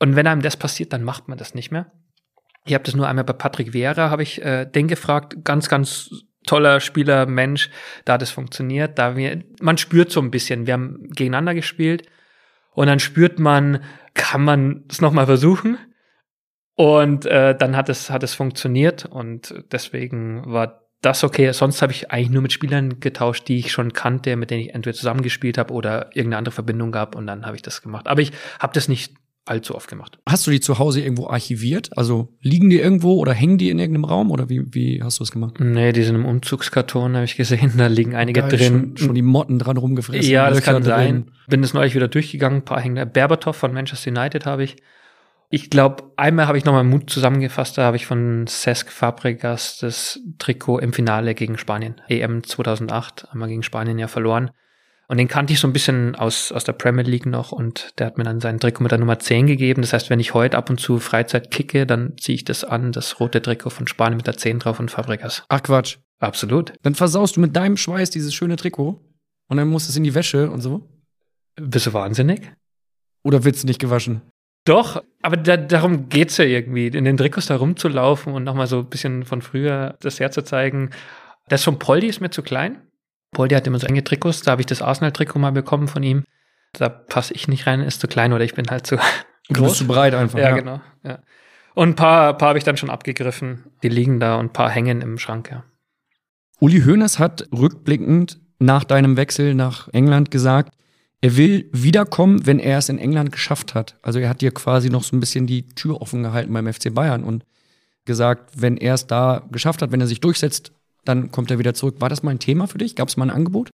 Und 0.00 0.16
wenn 0.16 0.26
einem 0.26 0.42
das 0.42 0.56
passiert, 0.56 0.92
dann 0.92 1.04
macht 1.04 1.28
man 1.28 1.38
das 1.38 1.54
nicht 1.54 1.70
mehr. 1.70 1.92
Ich 2.64 2.74
habe 2.74 2.82
das 2.82 2.94
nur 2.94 3.06
einmal 3.06 3.24
bei 3.24 3.34
Patrick 3.34 3.72
Vera, 3.72 4.10
habe 4.10 4.22
ich 4.22 4.42
äh, 4.42 4.64
den 4.64 4.88
gefragt, 4.88 5.44
ganz, 5.44 5.68
ganz 5.68 6.10
toller 6.46 6.80
Spieler, 6.80 7.26
Mensch, 7.26 7.70
da 8.04 8.14
hat 8.14 8.22
es 8.22 8.30
funktioniert. 8.30 8.98
Da 8.98 9.16
wir, 9.16 9.42
man 9.60 9.78
spürt 9.78 10.10
so 10.10 10.20
ein 10.20 10.30
bisschen, 10.30 10.66
wir 10.66 10.74
haben 10.74 11.10
gegeneinander 11.10 11.54
gespielt 11.54 12.06
und 12.72 12.86
dann 12.86 13.00
spürt 13.00 13.38
man, 13.38 13.82
kann 14.14 14.42
man 14.42 14.84
es 14.88 15.00
nochmal 15.00 15.26
versuchen? 15.26 15.78
Und 16.76 17.24
äh, 17.26 17.56
dann 17.56 17.76
hat 17.76 17.88
es, 17.88 18.10
hat 18.10 18.22
es 18.22 18.34
funktioniert 18.34 19.04
und 19.04 19.54
deswegen 19.70 20.42
war 20.46 20.84
das 21.02 21.22
okay. 21.22 21.52
Sonst 21.52 21.82
habe 21.82 21.92
ich 21.92 22.10
eigentlich 22.10 22.30
nur 22.30 22.42
mit 22.42 22.52
Spielern 22.52 22.98
getauscht, 22.98 23.46
die 23.46 23.58
ich 23.58 23.70
schon 23.70 23.92
kannte, 23.92 24.36
mit 24.36 24.50
denen 24.50 24.62
ich 24.62 24.74
entweder 24.74 24.96
zusammengespielt 24.96 25.58
habe 25.58 25.72
oder 25.72 26.06
irgendeine 26.08 26.38
andere 26.38 26.54
Verbindung 26.54 26.90
gab 26.90 27.14
und 27.14 27.26
dann 27.26 27.46
habe 27.46 27.56
ich 27.56 27.62
das 27.62 27.82
gemacht. 27.82 28.08
Aber 28.08 28.22
ich 28.22 28.32
habe 28.58 28.72
das 28.72 28.88
nicht 28.88 29.14
allzu 29.44 29.74
oft 29.74 29.88
gemacht. 29.88 30.18
Hast 30.26 30.46
du 30.46 30.50
die 30.50 30.60
zu 30.60 30.78
Hause 30.78 31.00
irgendwo 31.02 31.28
archiviert? 31.28 31.96
Also 31.96 32.34
liegen 32.40 32.70
die 32.70 32.78
irgendwo 32.78 33.14
oder 33.14 33.32
hängen 33.32 33.58
die 33.58 33.70
in 33.70 33.78
irgendeinem 33.78 34.04
Raum 34.04 34.30
oder 34.30 34.48
wie, 34.48 34.62
wie 34.72 35.02
hast 35.02 35.18
du 35.18 35.24
das 35.24 35.32
gemacht? 35.32 35.56
Nee, 35.60 35.92
die 35.92 36.02
sind 36.02 36.14
im 36.14 36.24
Umzugskarton, 36.24 37.14
habe 37.14 37.24
ich 37.24 37.36
gesehen. 37.36 37.72
Da 37.84 37.88
liegen 37.88 38.14
einige 38.14 38.40
Geil, 38.40 38.50
drin. 38.50 38.94
Schon, 38.94 38.96
schon, 38.96 39.14
die 39.14 39.22
Motten 39.22 39.58
dran 39.58 39.76
rumgefressen. 39.76 40.30
Ja, 40.30 40.48
das 40.48 40.62
kann 40.62 40.82
sein. 40.82 41.30
Bin 41.48 41.60
das 41.60 41.74
neulich 41.74 41.94
wieder 41.94 42.08
durchgegangen. 42.08 42.60
Ein 42.60 42.64
paar 42.64 42.80
hängen. 42.80 43.10
Berbatov 43.12 43.56
von 43.56 43.72
Manchester 43.72 44.10
United 44.10 44.46
habe 44.46 44.64
ich. 44.64 44.76
Ich 45.50 45.70
glaube, 45.70 46.04
einmal 46.16 46.46
habe 46.46 46.58
ich 46.58 46.64
nochmal 46.64 46.84
Mut 46.84 47.10
zusammengefasst. 47.10 47.76
Da 47.76 47.82
habe 47.82 47.96
ich 47.96 48.06
von 48.06 48.46
Cesc 48.46 48.90
Fabregas 48.90 49.78
das 49.78 50.20
Trikot 50.38 50.78
im 50.78 50.92
Finale 50.92 51.34
gegen 51.34 51.58
Spanien. 51.58 52.00
EM 52.08 52.42
2008. 52.42 53.28
Einmal 53.30 53.48
gegen 53.48 53.62
Spanien 53.62 53.98
ja 53.98 54.08
verloren. 54.08 54.50
Und 55.06 55.18
den 55.18 55.28
kannte 55.28 55.52
ich 55.52 55.60
so 55.60 55.68
ein 55.68 55.72
bisschen 55.72 56.14
aus, 56.14 56.50
aus 56.50 56.64
der 56.64 56.72
Premier 56.72 57.04
League 57.04 57.26
noch 57.26 57.52
und 57.52 57.92
der 57.98 58.06
hat 58.06 58.16
mir 58.16 58.24
dann 58.24 58.40
sein 58.40 58.58
Trikot 58.58 58.82
mit 58.82 58.92
der 58.92 58.98
Nummer 58.98 59.18
10 59.18 59.46
gegeben. 59.46 59.82
Das 59.82 59.92
heißt, 59.92 60.08
wenn 60.08 60.20
ich 60.20 60.32
heute 60.32 60.56
ab 60.56 60.70
und 60.70 60.80
zu 60.80 60.98
Freizeit 60.98 61.50
kicke, 61.50 61.86
dann 61.86 62.16
ziehe 62.18 62.36
ich 62.36 62.44
das 62.44 62.64
an, 62.64 62.92
das 62.92 63.20
rote 63.20 63.42
Trikot 63.42 63.70
von 63.70 63.86
Spanien 63.86 64.16
mit 64.16 64.26
der 64.26 64.36
10 64.36 64.60
drauf 64.60 64.80
und 64.80 64.90
Fabregas. 64.90 65.44
Ach 65.48 65.62
Quatsch. 65.62 65.98
Absolut. 66.20 66.72
Dann 66.82 66.94
versaust 66.94 67.36
du 67.36 67.40
mit 67.40 67.54
deinem 67.54 67.76
Schweiß 67.76 68.08
dieses 68.08 68.32
schöne 68.34 68.56
Trikot 68.56 69.00
und 69.48 69.56
dann 69.56 69.68
musst 69.68 69.88
du 69.88 69.90
es 69.90 69.96
in 69.96 70.04
die 70.04 70.14
Wäsche 70.14 70.50
und 70.50 70.62
so. 70.62 70.88
Bist 71.56 71.86
du 71.86 71.92
wahnsinnig? 71.92 72.50
Oder 73.22 73.44
wird's 73.44 73.64
nicht 73.64 73.80
gewaschen? 73.80 74.22
Doch, 74.64 75.02
aber 75.20 75.36
da, 75.36 75.58
darum 75.58 76.08
geht's 76.08 76.38
ja 76.38 76.46
irgendwie, 76.46 76.86
in 76.86 77.04
den 77.04 77.18
Trikots 77.18 77.46
da 77.46 77.56
rumzulaufen 77.56 78.32
und 78.32 78.44
nochmal 78.44 78.66
so 78.66 78.78
ein 78.78 78.88
bisschen 78.88 79.24
von 79.24 79.42
früher 79.42 79.96
das 80.00 80.20
herzuzeigen. 80.20 80.90
Das 81.48 81.64
von 81.64 81.78
Poldi 81.78 82.06
ist 82.06 82.22
mir 82.22 82.30
zu 82.30 82.42
klein. 82.42 82.80
Poldi 83.34 83.54
hat 83.54 83.66
immer 83.66 83.78
so 83.78 83.86
enge 83.86 84.02
Trikots, 84.02 84.40
da 84.40 84.52
habe 84.52 84.62
ich 84.62 84.66
das 84.66 84.80
Arsenal-Trikot 84.80 85.38
mal 85.38 85.52
bekommen 85.52 85.88
von 85.88 86.02
ihm. 86.02 86.24
Da 86.72 86.88
passe 86.88 87.34
ich 87.34 87.46
nicht 87.46 87.66
rein, 87.66 87.80
ist 87.80 88.00
zu 88.00 88.08
klein 88.08 88.32
oder 88.32 88.44
ich 88.44 88.54
bin 88.54 88.66
halt 88.70 88.86
zu 88.86 88.96
groß. 88.96 89.06
Du 89.48 89.62
bist 89.64 89.76
zu 89.76 89.86
breit 89.86 90.14
einfach. 90.14 90.38
Ja, 90.38 90.50
ja. 90.50 90.56
genau. 90.56 90.80
Ja. 91.02 91.18
Und 91.74 91.90
ein 91.90 91.96
paar, 91.96 92.38
paar 92.38 92.48
habe 92.48 92.58
ich 92.58 92.64
dann 92.64 92.76
schon 92.76 92.90
abgegriffen. 92.90 93.64
Die 93.82 93.88
liegen 93.88 94.20
da 94.20 94.36
und 94.36 94.46
ein 94.46 94.52
paar 94.52 94.70
hängen 94.70 95.02
im 95.02 95.18
Schrank, 95.18 95.50
ja. 95.50 95.64
Uli 96.60 96.80
Hoeneß 96.80 97.18
hat 97.18 97.46
rückblickend 97.52 98.40
nach 98.58 98.84
deinem 98.84 99.16
Wechsel 99.16 99.54
nach 99.54 99.88
England 99.88 100.30
gesagt, 100.30 100.72
er 101.20 101.36
will 101.36 101.68
wiederkommen, 101.72 102.46
wenn 102.46 102.58
er 102.58 102.78
es 102.78 102.88
in 102.88 102.98
England 102.98 103.32
geschafft 103.32 103.74
hat. 103.74 103.96
Also 104.02 104.18
er 104.18 104.28
hat 104.28 104.40
dir 104.40 104.52
quasi 104.52 104.90
noch 104.90 105.02
so 105.02 105.16
ein 105.16 105.20
bisschen 105.20 105.46
die 105.46 105.66
Tür 105.68 106.02
offen 106.02 106.22
gehalten 106.22 106.52
beim 106.52 106.70
FC 106.70 106.94
Bayern 106.94 107.24
und 107.24 107.44
gesagt, 108.04 108.50
wenn 108.60 108.76
er 108.76 108.94
es 108.94 109.06
da 109.06 109.42
geschafft 109.50 109.80
hat, 109.80 109.90
wenn 109.90 110.00
er 110.00 110.06
sich 110.06 110.20
durchsetzt, 110.20 110.72
dann 111.04 111.30
kommt 111.30 111.50
er 111.50 111.58
wieder 111.58 111.74
zurück. 111.74 111.96
War 112.00 112.08
das 112.08 112.22
mal 112.22 112.30
ein 112.30 112.38
Thema 112.38 112.66
für 112.66 112.78
dich? 112.78 112.96
Gab 112.96 113.08
es 113.08 113.16
mal 113.16 113.26
ein 113.26 113.36
Angebot? 113.36 113.70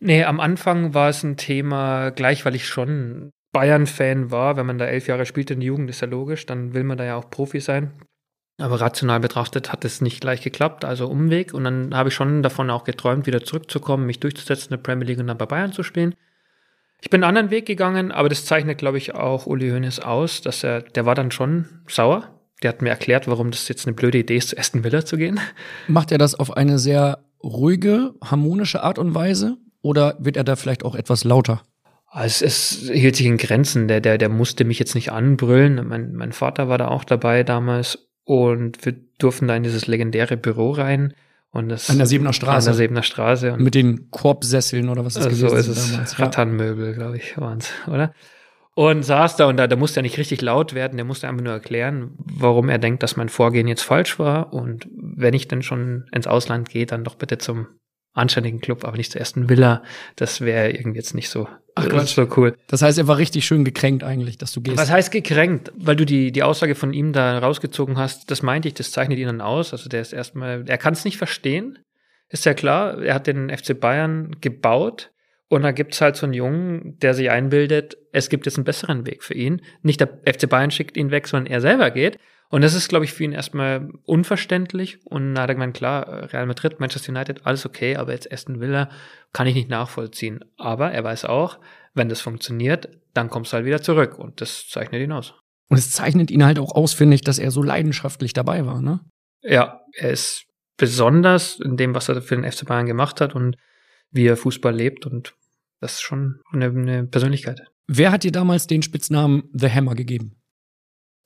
Nee, 0.00 0.24
am 0.24 0.40
Anfang 0.40 0.94
war 0.94 1.08
es 1.08 1.22
ein 1.22 1.36
Thema, 1.36 2.10
gleich 2.10 2.44
weil 2.44 2.54
ich 2.54 2.66
schon 2.66 3.30
Bayern-Fan 3.52 4.30
war. 4.30 4.56
Wenn 4.56 4.66
man 4.66 4.78
da 4.78 4.86
elf 4.86 5.08
Jahre 5.08 5.26
spielt 5.26 5.50
in 5.50 5.60
der 5.60 5.66
Jugend, 5.66 5.90
ist 5.90 6.00
ja 6.00 6.08
logisch, 6.08 6.46
dann 6.46 6.72
will 6.74 6.84
man 6.84 6.96
da 6.96 7.04
ja 7.04 7.16
auch 7.16 7.28
Profi 7.30 7.60
sein. 7.60 7.92
Aber 8.58 8.80
rational 8.80 9.20
betrachtet 9.20 9.72
hat 9.72 9.84
es 9.84 10.00
nicht 10.00 10.20
gleich 10.20 10.42
geklappt, 10.42 10.84
also 10.84 11.08
Umweg. 11.08 11.54
Und 11.54 11.64
dann 11.64 11.94
habe 11.94 12.10
ich 12.10 12.14
schon 12.14 12.42
davon 12.42 12.70
auch 12.70 12.84
geträumt, 12.84 13.26
wieder 13.26 13.42
zurückzukommen, 13.42 14.06
mich 14.06 14.20
durchzusetzen 14.20 14.72
in 14.72 14.76
der 14.76 14.82
Premier 14.82 15.06
League 15.06 15.18
und 15.18 15.26
dann 15.26 15.38
bei 15.38 15.46
Bayern 15.46 15.72
zu 15.72 15.82
spielen. 15.82 16.14
Ich 17.02 17.08
bin 17.08 17.22
einen 17.22 17.28
anderen 17.28 17.50
Weg 17.50 17.64
gegangen, 17.66 18.12
aber 18.12 18.28
das 18.28 18.44
zeichnet, 18.44 18.78
glaube 18.78 18.98
ich, 18.98 19.14
auch 19.14 19.46
Uli 19.46 19.70
Hoeneß 19.70 20.00
aus, 20.00 20.42
dass 20.42 20.62
er, 20.62 20.82
der 20.82 21.06
war 21.06 21.14
dann 21.14 21.30
schon 21.30 21.66
sauer. 21.88 22.39
Der 22.62 22.70
hat 22.70 22.82
mir 22.82 22.90
erklärt, 22.90 23.26
warum 23.26 23.50
das 23.50 23.68
jetzt 23.68 23.86
eine 23.86 23.94
blöde 23.94 24.18
Idee 24.18 24.36
ist, 24.36 24.50
zu 24.50 24.58
Aston 24.58 24.84
Villa 24.84 25.04
zu 25.04 25.16
gehen. 25.16 25.40
Macht 25.88 26.12
er 26.12 26.18
das 26.18 26.34
auf 26.34 26.56
eine 26.56 26.78
sehr 26.78 27.24
ruhige, 27.42 28.14
harmonische 28.22 28.82
Art 28.82 28.98
und 28.98 29.14
Weise? 29.14 29.56
Oder 29.82 30.16
wird 30.18 30.36
er 30.36 30.44
da 30.44 30.56
vielleicht 30.56 30.84
auch 30.84 30.94
etwas 30.94 31.24
lauter? 31.24 31.62
Also 32.06 32.44
es, 32.44 32.82
es 32.82 32.90
hielt 32.90 33.16
sich 33.16 33.26
in 33.26 33.38
Grenzen. 33.38 33.88
Der, 33.88 34.00
der, 34.00 34.18
der 34.18 34.28
musste 34.28 34.64
mich 34.64 34.78
jetzt 34.78 34.94
nicht 34.94 35.12
anbrüllen. 35.12 35.86
Mein, 35.86 36.14
mein 36.14 36.32
Vater 36.32 36.68
war 36.68 36.76
da 36.76 36.88
auch 36.88 37.04
dabei 37.04 37.44
damals 37.44 38.10
und 38.24 38.84
wir 38.84 38.94
durften 39.18 39.48
da 39.48 39.56
in 39.56 39.62
dieses 39.62 39.86
legendäre 39.86 40.36
Büro 40.36 40.72
rein. 40.72 41.14
Und 41.52 41.68
das, 41.68 41.90
an 41.90 41.98
der 41.98 42.06
Siebener 42.06 42.32
Straße. 42.32 42.70
An 42.70 42.76
der 42.76 42.84
Siebener 42.84 43.02
Straße. 43.02 43.52
Und 43.54 43.62
mit 43.62 43.74
den 43.74 44.10
Korbsesseln 44.10 44.88
oder 44.88 45.04
was 45.04 45.14
das 45.14 45.26
also 45.26 45.46
gewesen 45.46 45.64
so 45.64 45.72
ist 45.72 45.78
es. 45.78 45.90
damals. 45.90 46.18
Rattanmöbel, 46.18 46.94
glaube 46.94 47.16
ich, 47.16 47.36
waren's, 47.38 47.72
oder? 47.86 48.12
Und 48.74 49.02
saß 49.02 49.36
da 49.36 49.46
und 49.46 49.56
da, 49.56 49.66
da 49.66 49.76
musste 49.76 50.00
er 50.00 50.02
nicht 50.04 50.18
richtig 50.18 50.42
laut 50.42 50.74
werden, 50.74 50.96
der 50.96 51.04
musste 51.04 51.28
einfach 51.28 51.42
nur 51.42 51.52
erklären, 51.52 52.14
warum 52.18 52.68
er 52.68 52.78
denkt, 52.78 53.02
dass 53.02 53.16
mein 53.16 53.28
Vorgehen 53.28 53.66
jetzt 53.66 53.82
falsch 53.82 54.18
war. 54.18 54.52
Und 54.52 54.88
wenn 54.92 55.34
ich 55.34 55.48
denn 55.48 55.62
schon 55.62 56.06
ins 56.12 56.26
Ausland 56.26 56.68
gehe, 56.68 56.86
dann 56.86 57.04
doch 57.04 57.16
bitte 57.16 57.38
zum 57.38 57.66
anständigen 58.12 58.60
Club, 58.60 58.84
aber 58.84 58.96
nicht 58.96 59.12
zur 59.12 59.20
ersten 59.20 59.48
Villa. 59.48 59.82
Das 60.16 60.40
wäre 60.40 60.70
irgendwie 60.70 60.98
jetzt 60.98 61.14
nicht 61.14 61.28
so, 61.28 61.48
Ach, 61.74 61.88
Quatsch. 61.88 62.14
so 62.14 62.26
cool. 62.36 62.56
Das 62.66 62.82
heißt, 62.82 62.98
er 62.98 63.06
war 63.06 63.18
richtig 63.18 63.44
schön 63.44 63.64
gekränkt 63.64 64.02
eigentlich, 64.02 64.38
dass 64.38 64.52
du 64.52 64.60
gehst. 64.60 64.78
Was 64.78 64.90
heißt 64.90 65.12
gekränkt? 65.12 65.72
Weil 65.76 65.96
du 65.96 66.04
die, 66.04 66.32
die 66.32 66.42
Aussage 66.42 66.74
von 66.74 66.92
ihm 66.92 67.12
da 67.12 67.38
rausgezogen 67.38 67.98
hast, 67.98 68.30
das 68.30 68.42
meinte 68.42 68.68
ich, 68.68 68.74
das 68.74 68.90
zeichnet 68.90 69.18
ihn 69.18 69.26
dann 69.26 69.40
aus. 69.40 69.72
Also 69.72 69.88
der 69.88 70.00
ist 70.00 70.12
erstmal, 70.12 70.64
er 70.66 70.78
kann 70.78 70.92
es 70.92 71.04
nicht 71.04 71.18
verstehen. 71.18 71.78
Ist 72.28 72.44
ja 72.44 72.54
klar, 72.54 73.00
er 73.02 73.14
hat 73.14 73.26
den 73.26 73.50
FC 73.50 73.78
Bayern 73.78 74.36
gebaut 74.40 75.10
und 75.50 75.62
da 75.62 75.72
gibt's 75.72 76.00
halt 76.00 76.14
so 76.14 76.26
einen 76.26 76.32
Jungen, 76.32 76.96
der 77.00 77.12
sich 77.12 77.28
einbildet, 77.28 77.96
es 78.12 78.28
gibt 78.28 78.46
jetzt 78.46 78.56
einen 78.56 78.64
besseren 78.64 79.04
Weg 79.04 79.24
für 79.24 79.34
ihn. 79.34 79.62
Nicht 79.82 80.00
der 80.00 80.20
FC 80.24 80.48
Bayern 80.48 80.70
schickt 80.70 80.96
ihn 80.96 81.10
weg, 81.10 81.26
sondern 81.26 81.52
er 81.52 81.60
selber 81.60 81.90
geht. 81.90 82.18
Und 82.50 82.62
das 82.62 82.74
ist, 82.74 82.88
glaube 82.88 83.04
ich, 83.04 83.12
für 83.12 83.24
ihn 83.24 83.32
erstmal 83.32 83.90
unverständlich. 84.04 85.04
Und 85.04 85.34
da 85.34 85.42
hat 85.42 85.50
er 85.50 85.54
gemeint, 85.56 85.76
klar, 85.76 86.32
Real 86.32 86.46
Madrid, 86.46 86.78
Manchester 86.78 87.10
United, 87.10 87.46
alles 87.46 87.66
okay, 87.66 87.96
aber 87.96 88.12
jetzt 88.12 88.32
Aston 88.32 88.60
Villa 88.60 88.90
kann 89.32 89.48
ich 89.48 89.56
nicht 89.56 89.68
nachvollziehen. 89.68 90.44
Aber 90.56 90.92
er 90.92 91.02
weiß 91.02 91.24
auch, 91.24 91.58
wenn 91.94 92.08
das 92.08 92.20
funktioniert, 92.20 92.88
dann 93.12 93.28
kommst 93.28 93.52
du 93.52 93.56
halt 93.56 93.66
wieder 93.66 93.82
zurück. 93.82 94.20
Und 94.20 94.40
das 94.40 94.68
zeichnet 94.68 95.02
ihn 95.02 95.10
aus. 95.10 95.34
Und 95.68 95.78
es 95.78 95.90
zeichnet 95.90 96.30
ihn 96.30 96.44
halt 96.44 96.60
auch 96.60 96.76
aus, 96.76 96.92
finde 96.92 97.16
ich, 97.16 97.22
dass 97.22 97.40
er 97.40 97.50
so 97.50 97.64
leidenschaftlich 97.64 98.34
dabei 98.34 98.66
war, 98.66 98.80
ne? 98.80 99.00
Ja, 99.42 99.80
er 99.94 100.10
ist 100.10 100.44
besonders 100.76 101.58
in 101.58 101.76
dem, 101.76 101.92
was 101.92 102.08
er 102.08 102.22
für 102.22 102.36
den 102.36 102.48
FC 102.48 102.66
Bayern 102.66 102.86
gemacht 102.86 103.20
hat 103.20 103.34
und 103.34 103.56
wie 104.12 104.26
er 104.26 104.36
Fußball 104.36 104.74
lebt. 104.74 105.06
Und 105.06 105.34
das 105.80 105.94
ist 105.94 106.02
schon 106.02 106.40
eine, 106.52 106.66
eine 106.66 107.06
Persönlichkeit. 107.06 107.62
Wer 107.86 108.12
hat 108.12 108.22
dir 108.22 108.32
damals 108.32 108.66
den 108.66 108.82
Spitznamen 108.82 109.48
The 109.52 109.68
Hammer 109.68 109.94
gegeben? 109.94 110.36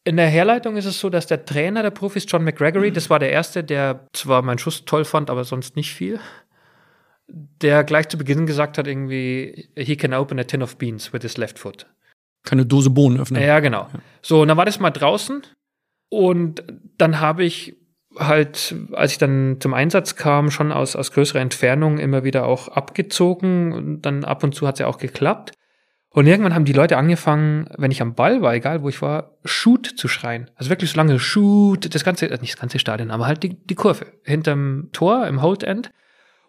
In 0.04 0.16
der 0.16 0.28
Herleitung 0.28 0.76
ist 0.76 0.84
es 0.84 1.00
so, 1.00 1.08
dass 1.08 1.26
der 1.26 1.44
Trainer 1.44 1.82
der 1.82 1.90
Profis, 1.90 2.26
John 2.28 2.44
McGregory, 2.44 2.92
das 2.92 3.08
war 3.10 3.18
der 3.18 3.30
erste, 3.30 3.64
der 3.64 4.06
zwar 4.12 4.42
meinen 4.42 4.58
Schuss 4.58 4.84
toll 4.84 5.04
fand, 5.04 5.30
aber 5.30 5.44
sonst 5.44 5.76
nicht 5.76 5.92
viel, 5.92 6.20
der 7.26 7.84
gleich 7.84 8.08
zu 8.08 8.18
Beginn 8.18 8.46
gesagt 8.46 8.76
hat, 8.76 8.86
irgendwie, 8.86 9.70
he 9.76 9.96
can 9.96 10.12
open 10.12 10.38
a 10.38 10.44
tin 10.44 10.62
of 10.62 10.76
beans 10.76 11.12
with 11.12 11.22
his 11.22 11.36
left 11.38 11.58
foot. 11.58 11.86
Keine 12.44 12.66
Dose 12.66 12.90
Bohnen 12.90 13.18
öffnen. 13.18 13.42
Ja, 13.42 13.60
genau. 13.60 13.88
So, 14.20 14.42
und 14.42 14.48
dann 14.48 14.58
war 14.58 14.66
das 14.66 14.78
mal 14.78 14.90
draußen 14.90 15.42
und 16.10 16.62
dann 16.98 17.20
habe 17.20 17.44
ich 17.44 17.76
halt, 18.18 18.74
als 18.92 19.12
ich 19.12 19.18
dann 19.18 19.56
zum 19.60 19.74
Einsatz 19.74 20.16
kam, 20.16 20.50
schon 20.50 20.72
aus, 20.72 20.96
aus 20.96 21.12
größerer 21.12 21.40
Entfernung 21.40 21.98
immer 21.98 22.24
wieder 22.24 22.46
auch 22.46 22.68
abgezogen 22.68 23.72
und 23.72 24.02
dann 24.02 24.24
ab 24.24 24.42
und 24.44 24.54
zu 24.54 24.66
hat 24.66 24.76
es 24.76 24.80
ja 24.80 24.86
auch 24.86 24.98
geklappt. 24.98 25.52
Und 26.10 26.28
irgendwann 26.28 26.54
haben 26.54 26.64
die 26.64 26.72
Leute 26.72 26.96
angefangen, 26.96 27.68
wenn 27.76 27.90
ich 27.90 28.00
am 28.00 28.14
Ball 28.14 28.40
war, 28.40 28.54
egal 28.54 28.82
wo 28.82 28.88
ich 28.88 29.02
war, 29.02 29.32
Shoot 29.44 29.86
zu 29.96 30.06
schreien. 30.06 30.48
Also 30.54 30.70
wirklich 30.70 30.92
so 30.92 30.96
lange 30.96 31.18
Shoot, 31.18 31.92
das 31.92 32.04
ganze, 32.04 32.30
äh, 32.30 32.38
nicht 32.40 32.54
das 32.54 32.60
ganze 32.60 32.78
Stadion, 32.78 33.10
aber 33.10 33.26
halt 33.26 33.42
die, 33.42 33.56
die 33.66 33.74
Kurve 33.74 34.06
hinterm 34.22 34.90
Tor 34.92 35.26
im 35.26 35.42
Hold 35.42 35.64
End. 35.64 35.90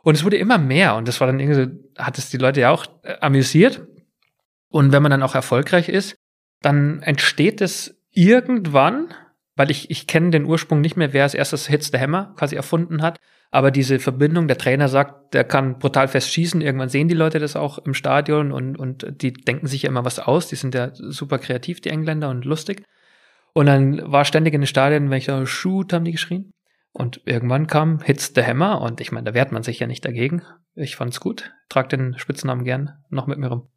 Und 0.04 0.14
es 0.14 0.24
wurde 0.24 0.38
immer 0.38 0.60
mehr 0.60 0.96
und 0.96 1.08
das 1.08 1.20
war 1.20 1.26
dann 1.26 1.40
irgendwie 1.40 1.64
so, 1.64 2.04
hat 2.04 2.20
es 2.20 2.30
die 2.30 2.38
Leute 2.38 2.62
ja 2.62 2.70
auch 2.70 2.86
äh, 3.02 3.16
amüsiert. 3.22 3.82
Und 4.70 4.92
wenn 4.92 5.02
man 5.02 5.10
dann 5.10 5.24
auch 5.24 5.34
erfolgreich 5.34 5.90
ist, 5.90 6.16
dann 6.62 7.02
entsteht 7.02 7.60
es 7.60 8.00
irgendwann, 8.12 9.16
weil 9.56 9.72
ich, 9.72 9.90
ich 9.90 10.08
kenne 10.08 10.32
den 10.32 10.46
Ursprung 10.46 10.82
nicht 10.82 10.98
mehr, 10.98 11.14
wer 11.14 11.24
als 11.24 11.34
erstes 11.34 11.68
Hits 11.68 11.92
the 11.92 12.00
Hammer 12.00 12.34
quasi 12.38 12.56
erfunden 12.56 13.02
hat, 13.02 13.20
aber 13.52 13.72
diese 13.72 14.00
Verbindung, 14.00 14.48
der 14.50 14.58
Trainer 14.58 14.90
sagt, 14.90 15.34
der 15.34 15.46
kann 15.46 15.80
brutal 15.80 16.10
fest 16.10 16.30
schießen. 16.34 16.60
Irgendwann 16.60 16.90
sehen 16.90 17.08
die 17.08 17.16
Leute 17.16 17.40
das 17.40 17.56
auch 17.56 17.78
im 17.78 17.94
Stadion 17.94 18.52
und, 18.52 18.78
und 18.78 19.22
die 19.22 19.32
denken 19.32 19.68
sich 19.68 19.84
ja 19.84 19.90
immer 19.90 20.04
was 20.04 20.20
aus. 20.20 20.48
Die 20.48 20.58
sind 20.58 20.76
ja 20.76 20.92
super 20.94 21.40
kreativ, 21.40 21.80
die 21.80 21.90
Engländer, 21.90 22.30
und 22.30 22.44
lustig. 22.44 22.84
Und 23.54 23.68
dann 23.68 24.12
war 24.12 24.26
ständig 24.26 24.54
in 24.54 24.62
den 24.62 24.68
Stadien, 24.68 25.10
wenn 25.10 25.20
ich 25.20 25.28
da 25.28 25.46
Shoot, 25.46 25.94
haben 25.94 26.04
die 26.04 26.12
geschrien. 26.12 26.52
Und 26.92 27.22
irgendwann 27.26 27.68
kam 27.68 28.02
Hits 28.02 28.34
the 28.36 28.44
Hammer 28.44 28.82
und 28.82 29.00
ich 29.00 29.14
meine, 29.14 29.26
da 29.26 29.34
wehrt 29.34 29.54
man 29.54 29.64
sich 29.64 29.80
ja 29.80 29.88
nicht 29.88 30.04
dagegen. 30.04 30.42
Ich 30.76 30.98
fand's 30.98 31.22
gut. 31.22 31.54
Trag 31.70 31.88
den 31.88 32.18
Spitznamen 32.18 32.66
gern 32.66 32.92
noch 33.10 33.28
mit 33.28 33.38
mir 33.38 33.48
rum. 33.48 33.70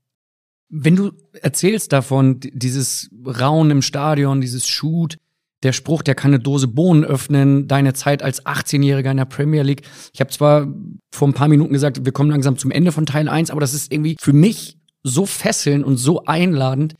Wenn 0.68 0.96
du 0.96 1.12
erzählst 1.40 1.92
davon, 1.92 2.40
dieses 2.40 3.10
Rauen 3.24 3.70
im 3.70 3.82
Stadion, 3.82 4.40
dieses 4.40 4.66
Shoot, 4.66 5.18
der 5.62 5.72
Spruch, 5.72 6.02
der 6.02 6.14
kann 6.14 6.32
eine 6.32 6.40
Dose 6.40 6.68
Bohnen 6.68 7.04
öffnen, 7.04 7.66
deine 7.66 7.92
Zeit 7.92 8.22
als 8.22 8.44
18-Jähriger 8.46 9.10
in 9.10 9.16
der 9.16 9.24
Premier 9.24 9.62
League. 9.62 9.82
Ich 10.12 10.20
habe 10.20 10.30
zwar 10.30 10.68
vor 11.10 11.28
ein 11.28 11.34
paar 11.34 11.48
Minuten 11.48 11.72
gesagt, 11.72 12.04
wir 12.04 12.12
kommen 12.12 12.30
langsam 12.30 12.56
zum 12.56 12.70
Ende 12.70 12.92
von 12.92 13.06
Teil 13.06 13.28
1, 13.28 13.50
aber 13.50 13.60
das 13.60 13.74
ist 13.74 13.92
irgendwie 13.92 14.16
für 14.20 14.32
mich 14.32 14.78
so 15.02 15.26
fesselnd 15.26 15.84
und 15.84 15.96
so 15.96 16.24
einladend. 16.24 16.94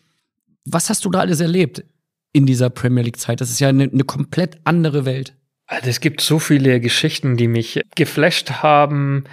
Was 0.65 0.91
hast 0.91 1.05
du 1.05 1.11
da 1.11 1.21
alles 1.21 1.41
erlebt 1.41 1.85
in 2.33 2.47
dieser 2.47 2.71
Premier 2.71 3.05
League-Zeit? 3.05 3.41
Das 3.41 3.51
ist 3.51 3.61
ja 3.61 3.69
eine, 3.69 3.85
eine 3.85 4.05
komplett 4.05 4.59
andere 4.65 5.05
Welt. 5.05 5.35
Also 5.67 5.91
es 5.91 6.01
gibt 6.01 6.21
so 6.21 6.39
viele 6.39 6.81
Geschichten, 6.81 7.37
die 7.37 7.47
mich 7.47 7.81
geflasht 7.95 8.51
haben. 8.63 9.25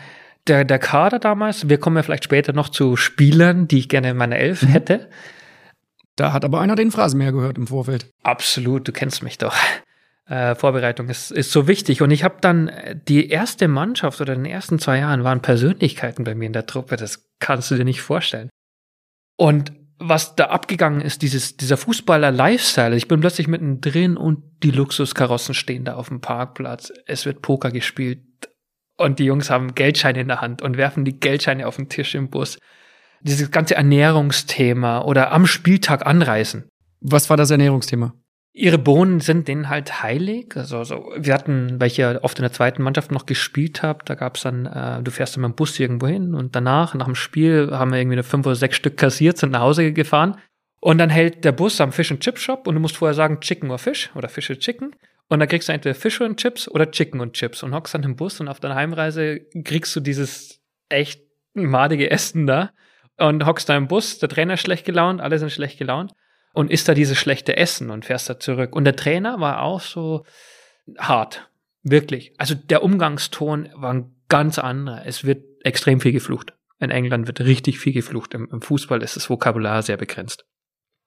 Der, 0.48 0.64
der 0.66 0.80
Kader 0.80 1.18
damals, 1.18 1.70
wir 1.70 1.80
kommen 1.80 1.96
ja 1.96 2.04
vielleicht 2.04 2.26
später 2.26 2.54
noch 2.54 2.70
zu 2.70 2.98
Spielern, 2.98 3.68
die 3.68 3.80
ich 3.80 3.90
gerne 3.90 4.12
in 4.12 4.18
meiner 4.18 4.36
Elf 4.36 4.62
mhm. 4.62 4.74
Da 6.16 6.32
hat 6.32 6.46
aber 6.46 6.62
einer 6.62 6.76
den 6.76 6.92
Phrasenmäher 6.92 7.32
gehört 7.32 7.58
im 7.58 7.68
Vorfeld. 7.68 8.10
Absolut, 8.24 8.88
du 8.88 8.92
kennst 8.92 9.24
mich 9.24 9.38
doch. 9.38 9.56
Äh, 10.28 10.56
Vorbereitung 10.56 11.08
ist, 11.08 11.30
ist 11.30 11.52
so 11.52 11.68
wichtig. 11.68 12.02
Und 12.02 12.10
ich 12.10 12.24
habe 12.24 12.38
dann 12.42 12.70
äh, 12.70 12.96
die 13.08 13.30
erste 13.30 13.68
Mannschaft 13.68 14.20
oder 14.22 14.34
in 14.34 14.44
den 14.44 14.52
ersten 14.52 14.80
zwei 14.80 14.98
Jahren 14.98 15.24
waren 15.24 15.44
Persönlichkeiten 15.44 16.24
bei 16.24 16.34
mir 16.34 16.48
in 16.48 16.54
der 16.54 16.66
Truppe. 16.66 16.96
Das 16.96 17.30
kannst 17.38 17.70
du 17.70 17.76
dir 17.76 17.86
nicht 17.86 18.02
vorstellen. 18.02 18.50
Und 19.38 19.72
was 19.98 20.36
da 20.36 20.46
abgegangen 20.46 21.02
ist, 21.02 21.22
dieses, 21.22 21.58
dieser 21.58 21.78
Fußballer-Lifestyle. 21.78 22.96
Ich 22.96 23.08
bin 23.08 23.22
plötzlich 23.22 23.48
mittendrin 23.48 24.18
und 24.18 24.44
die 24.64 24.72
Luxuskarossen 24.72 25.54
stehen 25.54 25.86
da 25.86 25.96
auf 25.96 26.10
dem 26.10 26.22
Parkplatz. 26.22 26.92
Es 27.06 27.26
wird 27.26 27.42
Poker 27.42 27.72
gespielt 27.72 28.24
und 28.98 29.20
die 29.20 29.26
Jungs 29.26 29.50
haben 29.50 29.76
Geldscheine 29.76 30.22
in 30.22 30.28
der 30.28 30.42
Hand 30.42 30.62
und 30.62 30.78
werfen 30.78 31.06
die 31.06 31.20
Geldscheine 31.20 31.68
auf 31.68 31.78
den 31.78 31.90
Tisch 31.90 32.16
im 32.16 32.30
Bus 32.30 32.58
dieses 33.26 33.52
ganze 33.52 33.76
Ernährungsthema 33.76 35.02
oder 35.02 35.32
am 35.32 35.48
Spieltag 35.48 36.06
anreisen. 36.06 36.70
Was 37.02 37.30
war 37.30 37.38
das 37.38 37.50
Ernährungsthema? 37.50 38.14
Ihre 38.54 38.78
Bohnen 38.78 39.20
sind 39.20 39.48
denen 39.50 39.68
halt 39.68 40.02
heilig. 40.02 40.56
Also, 40.56 40.78
also 40.78 41.12
wir 41.18 41.34
hatten, 41.34 41.80
weil 41.80 41.88
ich 41.88 41.98
ja 41.98 42.24
oft 42.24 42.38
in 42.40 42.44
der 42.44 42.54
zweiten 42.54 42.84
Mannschaft 42.84 43.12
noch 43.12 43.26
gespielt 43.26 43.84
habe, 43.84 44.06
da 44.06 44.16
gab's 44.16 44.44
dann, 44.44 44.66
äh, 44.66 45.04
du 45.04 45.12
fährst 45.12 45.36
dann 45.36 45.42
mit 45.42 45.52
dem 45.52 45.56
Bus 45.56 45.78
irgendwo 45.78 46.08
hin 46.08 46.34
und 46.34 46.56
danach, 46.56 46.94
nach 46.94 47.06
dem 47.06 47.16
Spiel, 47.16 47.70
haben 47.72 47.92
wir 47.92 48.00
irgendwie 48.00 48.16
eine 48.16 48.24
fünf 48.24 48.46
oder 48.46 48.56
sechs 48.56 48.78
Stück 48.78 48.96
kassiert, 48.96 49.38
sind 49.38 49.52
nach 49.52 49.62
Hause 49.62 49.92
gefahren. 49.92 50.38
Und 50.80 51.00
dann 51.00 51.10
hält 51.10 51.44
der 51.44 51.52
Bus 51.52 51.82
am 51.82 51.92
Fish 51.92 52.12
and 52.12 52.22
Chip 52.22 52.38
Shop 52.38 52.68
und 52.68 52.76
du 52.76 52.80
musst 52.80 52.96
vorher 52.96 53.16
sagen 53.16 53.42
Chicken 53.42 53.72
or 53.72 53.80
Fish 53.80 54.12
oder 54.16 54.30
Fish 54.30 54.50
or 54.52 54.58
Chicken. 54.58 54.96
Und 55.28 55.40
dann 55.40 55.50
kriegst 55.50 55.68
du 55.68 55.74
entweder 55.74 55.96
Fish 55.96 56.22
und 56.22 56.38
Chips 56.38 56.70
oder 56.70 56.92
Chicken 56.92 57.20
und 57.20 57.34
Chips 57.34 57.64
und 57.64 57.74
hockst 57.74 57.96
dann 57.96 58.04
im 58.04 58.16
Bus 58.16 58.40
und 58.40 58.48
auf 58.48 58.60
deiner 58.60 58.76
Heimreise 58.76 59.42
kriegst 59.64 59.96
du 59.96 60.00
dieses 60.00 60.62
echt 60.90 61.22
madige 61.56 62.12
Essen 62.12 62.46
da 62.46 62.70
und 63.18 63.46
hockst 63.46 63.70
da 63.70 63.78
im 63.78 63.88
Bus, 63.88 64.20
der 64.20 64.30
Trainer 64.30 64.56
ist 64.56 64.62
schlecht 64.62 64.86
gelaunt, 64.86 65.22
alle 65.22 65.40
sind 65.40 65.52
schlecht 65.52 65.78
gelaunt 65.78 66.12
und 66.54 66.72
isst 66.72 66.88
da 66.88 66.94
dieses 66.94 67.18
schlechte 67.18 67.58
Essen 67.58 67.90
und 67.90 68.06
fährst 68.06 68.30
da 68.30 68.40
zurück. 68.40 68.76
Und 68.76 68.86
der 68.86 68.96
Trainer 68.96 69.40
war 69.40 69.62
auch 69.62 69.82
so 69.82 70.26
hart, 70.98 71.50
wirklich. 71.84 72.34
Also 72.38 72.56
der 72.56 72.84
Umgangston 72.84 73.70
war 73.76 73.94
ein 73.94 74.16
ganz 74.30 74.60
anderer. 74.60 75.06
Es 75.06 75.24
wird 75.24 75.44
extrem 75.64 76.00
viel 76.00 76.12
geflucht. 76.12 76.54
In 76.80 76.92
England 76.92 77.28
wird 77.28 77.42
richtig 77.42 77.80
viel 77.80 77.94
geflucht. 77.94 78.34
Im, 78.34 78.50
im 78.52 78.62
Fußball 78.62 79.02
ist 79.02 79.16
das 79.16 79.30
Vokabular 79.30 79.82
sehr 79.82 79.98
begrenzt. 79.98 80.46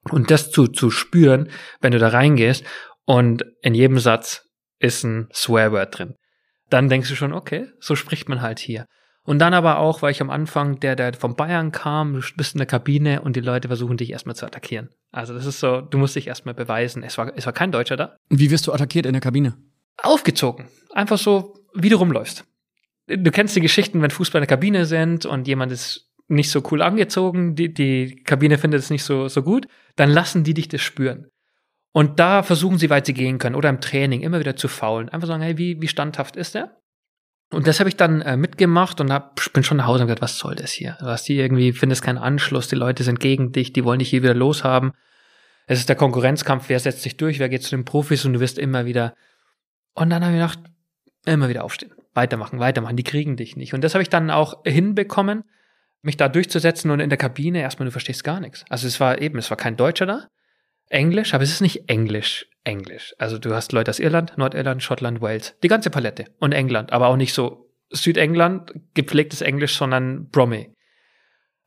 Und 0.09 0.31
das 0.31 0.51
zu, 0.51 0.67
zu 0.67 0.91
spüren, 0.91 1.49
wenn 1.81 1.91
du 1.91 1.99
da 1.99 2.09
reingehst 2.09 2.63
und 3.05 3.43
in 3.61 3.75
jedem 3.75 3.99
Satz 3.99 4.47
ist 4.79 5.03
ein 5.03 5.29
Swearword 5.33 5.97
drin, 5.97 6.15
dann 6.69 6.89
denkst 6.89 7.09
du 7.09 7.15
schon, 7.15 7.33
okay, 7.33 7.67
so 7.79 7.95
spricht 7.95 8.29
man 8.29 8.41
halt 8.41 8.59
hier. 8.59 8.85
Und 9.29 9.37
dann 9.37 9.53
aber 9.53 9.77
auch, 9.77 10.01
weil 10.01 10.09
ich 10.09 10.21
am 10.21 10.31
Anfang, 10.31 10.79
der, 10.79 10.95
der 10.95 11.13
von 11.13 11.35
Bayern 11.35 11.71
kam, 11.71 12.13
du 12.13 12.21
bist 12.35 12.55
in 12.55 12.57
der 12.57 12.65
Kabine 12.65 13.21
und 13.21 13.35
die 13.35 13.41
Leute 13.41 13.67
versuchen 13.67 13.95
dich 13.95 14.09
erstmal 14.09 14.35
zu 14.35 14.43
attackieren. 14.43 14.89
Also 15.11 15.35
das 15.35 15.45
ist 15.45 15.59
so, 15.59 15.81
du 15.81 15.99
musst 15.99 16.15
dich 16.15 16.25
erstmal 16.25 16.55
beweisen. 16.55 17.03
Es 17.03 17.19
war, 17.19 17.31
es 17.35 17.45
war 17.45 17.53
kein 17.53 17.71
Deutscher 17.71 17.95
da. 17.95 18.17
Wie 18.29 18.49
wirst 18.49 18.65
du 18.65 18.73
attackiert 18.73 19.05
in 19.05 19.13
der 19.13 19.21
Kabine? 19.21 19.55
Aufgezogen. 20.01 20.67
Einfach 20.95 21.19
so, 21.19 21.53
wie 21.75 21.89
du 21.89 21.97
rumläufst. 21.97 22.43
Du 23.05 23.29
kennst 23.29 23.55
die 23.55 23.61
Geschichten, 23.61 24.01
wenn 24.01 24.09
Fußball 24.09 24.39
in 24.41 24.47
der 24.47 24.57
Kabine 24.57 24.87
sind 24.87 25.27
und 25.27 25.47
jemand 25.47 25.71
ist 25.73 26.09
nicht 26.27 26.49
so 26.49 26.63
cool 26.71 26.81
angezogen, 26.81 27.53
die, 27.53 27.71
die 27.71 28.23
Kabine 28.23 28.57
findet 28.57 28.79
es 28.79 28.89
nicht 28.89 29.03
so, 29.03 29.27
so 29.27 29.43
gut, 29.43 29.67
dann 29.95 30.09
lassen 30.09 30.43
die 30.43 30.55
dich 30.55 30.69
das 30.69 30.81
spüren. 30.81 31.27
Und 31.91 32.19
da 32.19 32.41
versuchen 32.41 32.79
sie, 32.79 32.89
weit 32.89 33.05
sie 33.05 33.13
gehen 33.13 33.37
können, 33.37 33.55
oder 33.55 33.69
im 33.69 33.79
Training 33.79 34.21
immer 34.21 34.39
wieder 34.39 34.55
zu 34.55 34.67
faulen. 34.67 35.09
Einfach 35.09 35.27
sagen, 35.27 35.43
hey, 35.43 35.59
wie, 35.59 35.79
wie 35.79 35.87
standhaft 35.87 36.35
ist 36.35 36.55
der? 36.55 36.78
Und 37.51 37.67
das 37.67 37.79
habe 37.79 37.89
ich 37.89 37.95
dann 37.95 38.21
äh, 38.21 38.37
mitgemacht 38.37 39.01
und 39.01 39.11
hab, 39.11 39.41
bin 39.53 39.63
schon 39.63 39.77
nach 39.77 39.87
Hause 39.87 40.03
und 40.03 40.07
gesagt, 40.07 40.21
was 40.21 40.37
soll 40.37 40.55
das 40.55 40.71
hier? 40.71 40.97
Du 40.99 41.07
hast 41.07 41.25
hier 41.25 41.43
irgendwie, 41.43 41.73
findest 41.73 42.03
keinen 42.03 42.19
Anschluss, 42.19 42.67
die 42.67 42.75
Leute 42.75 43.03
sind 43.03 43.19
gegen 43.19 43.51
dich, 43.51 43.73
die 43.73 43.83
wollen 43.83 43.99
dich 43.99 44.09
hier 44.09 44.21
wieder 44.21 44.35
loshaben. 44.35 44.91
Es 45.65 45.79
ist 45.79 45.89
der 45.89 45.95
Konkurrenzkampf, 45.95 46.69
wer 46.69 46.79
setzt 46.79 47.01
sich 47.01 47.17
durch, 47.17 47.39
wer 47.39 47.49
geht 47.49 47.63
zu 47.63 47.75
den 47.75 47.85
Profis 47.85 48.25
und 48.25 48.33
du 48.33 48.39
wirst 48.39 48.59
immer 48.59 48.85
wieder. 48.85 49.15
Und 49.93 50.11
dann 50.11 50.23
habe 50.23 50.33
ich 50.33 50.39
gedacht, 50.39 50.59
immer 51.25 51.49
wieder 51.49 51.63
aufstehen, 51.63 51.91
weitermachen, 52.13 52.59
weitermachen, 52.59 52.95
die 52.95 53.03
kriegen 53.03 53.35
dich 53.35 53.55
nicht. 53.55 53.73
Und 53.73 53.83
das 53.83 53.95
habe 53.95 54.03
ich 54.03 54.09
dann 54.09 54.29
auch 54.29 54.63
hinbekommen 54.65 55.43
mich 56.01 56.17
da 56.17 56.29
durchzusetzen 56.29 56.91
und 56.91 56.99
in 56.99 57.09
der 57.09 57.17
Kabine 57.17 57.61
erstmal, 57.61 57.85
du 57.85 57.91
verstehst 57.91 58.23
gar 58.23 58.39
nichts. 58.39 58.63
Also 58.69 58.87
es 58.87 58.99
war 58.99 59.21
eben, 59.21 59.37
es 59.37 59.49
war 59.49 59.57
kein 59.57 59.75
Deutscher 59.75 60.05
da, 60.05 60.27
Englisch, 60.87 61.33
aber 61.33 61.43
es 61.43 61.51
ist 61.51 61.61
nicht 61.61 61.89
Englisch, 61.89 62.47
Englisch. 62.69 63.15
Also 63.17 63.39
du 63.39 63.53
hast 63.53 63.71
Leute 63.71 63.89
aus 63.89 63.99
Irland, 63.99 64.37
Nordirland, 64.37 64.83
Schottland, 64.83 65.21
Wales, 65.21 65.55
die 65.63 65.67
ganze 65.67 65.89
Palette 65.89 66.25
und 66.39 66.51
England, 66.51 66.93
aber 66.93 67.07
auch 67.07 67.17
nicht 67.17 67.33
so 67.33 67.69
Südengland, 67.89 68.71
gepflegtes 68.93 69.41
Englisch, 69.41 69.75
sondern 69.75 70.29
Bromley. 70.29 70.73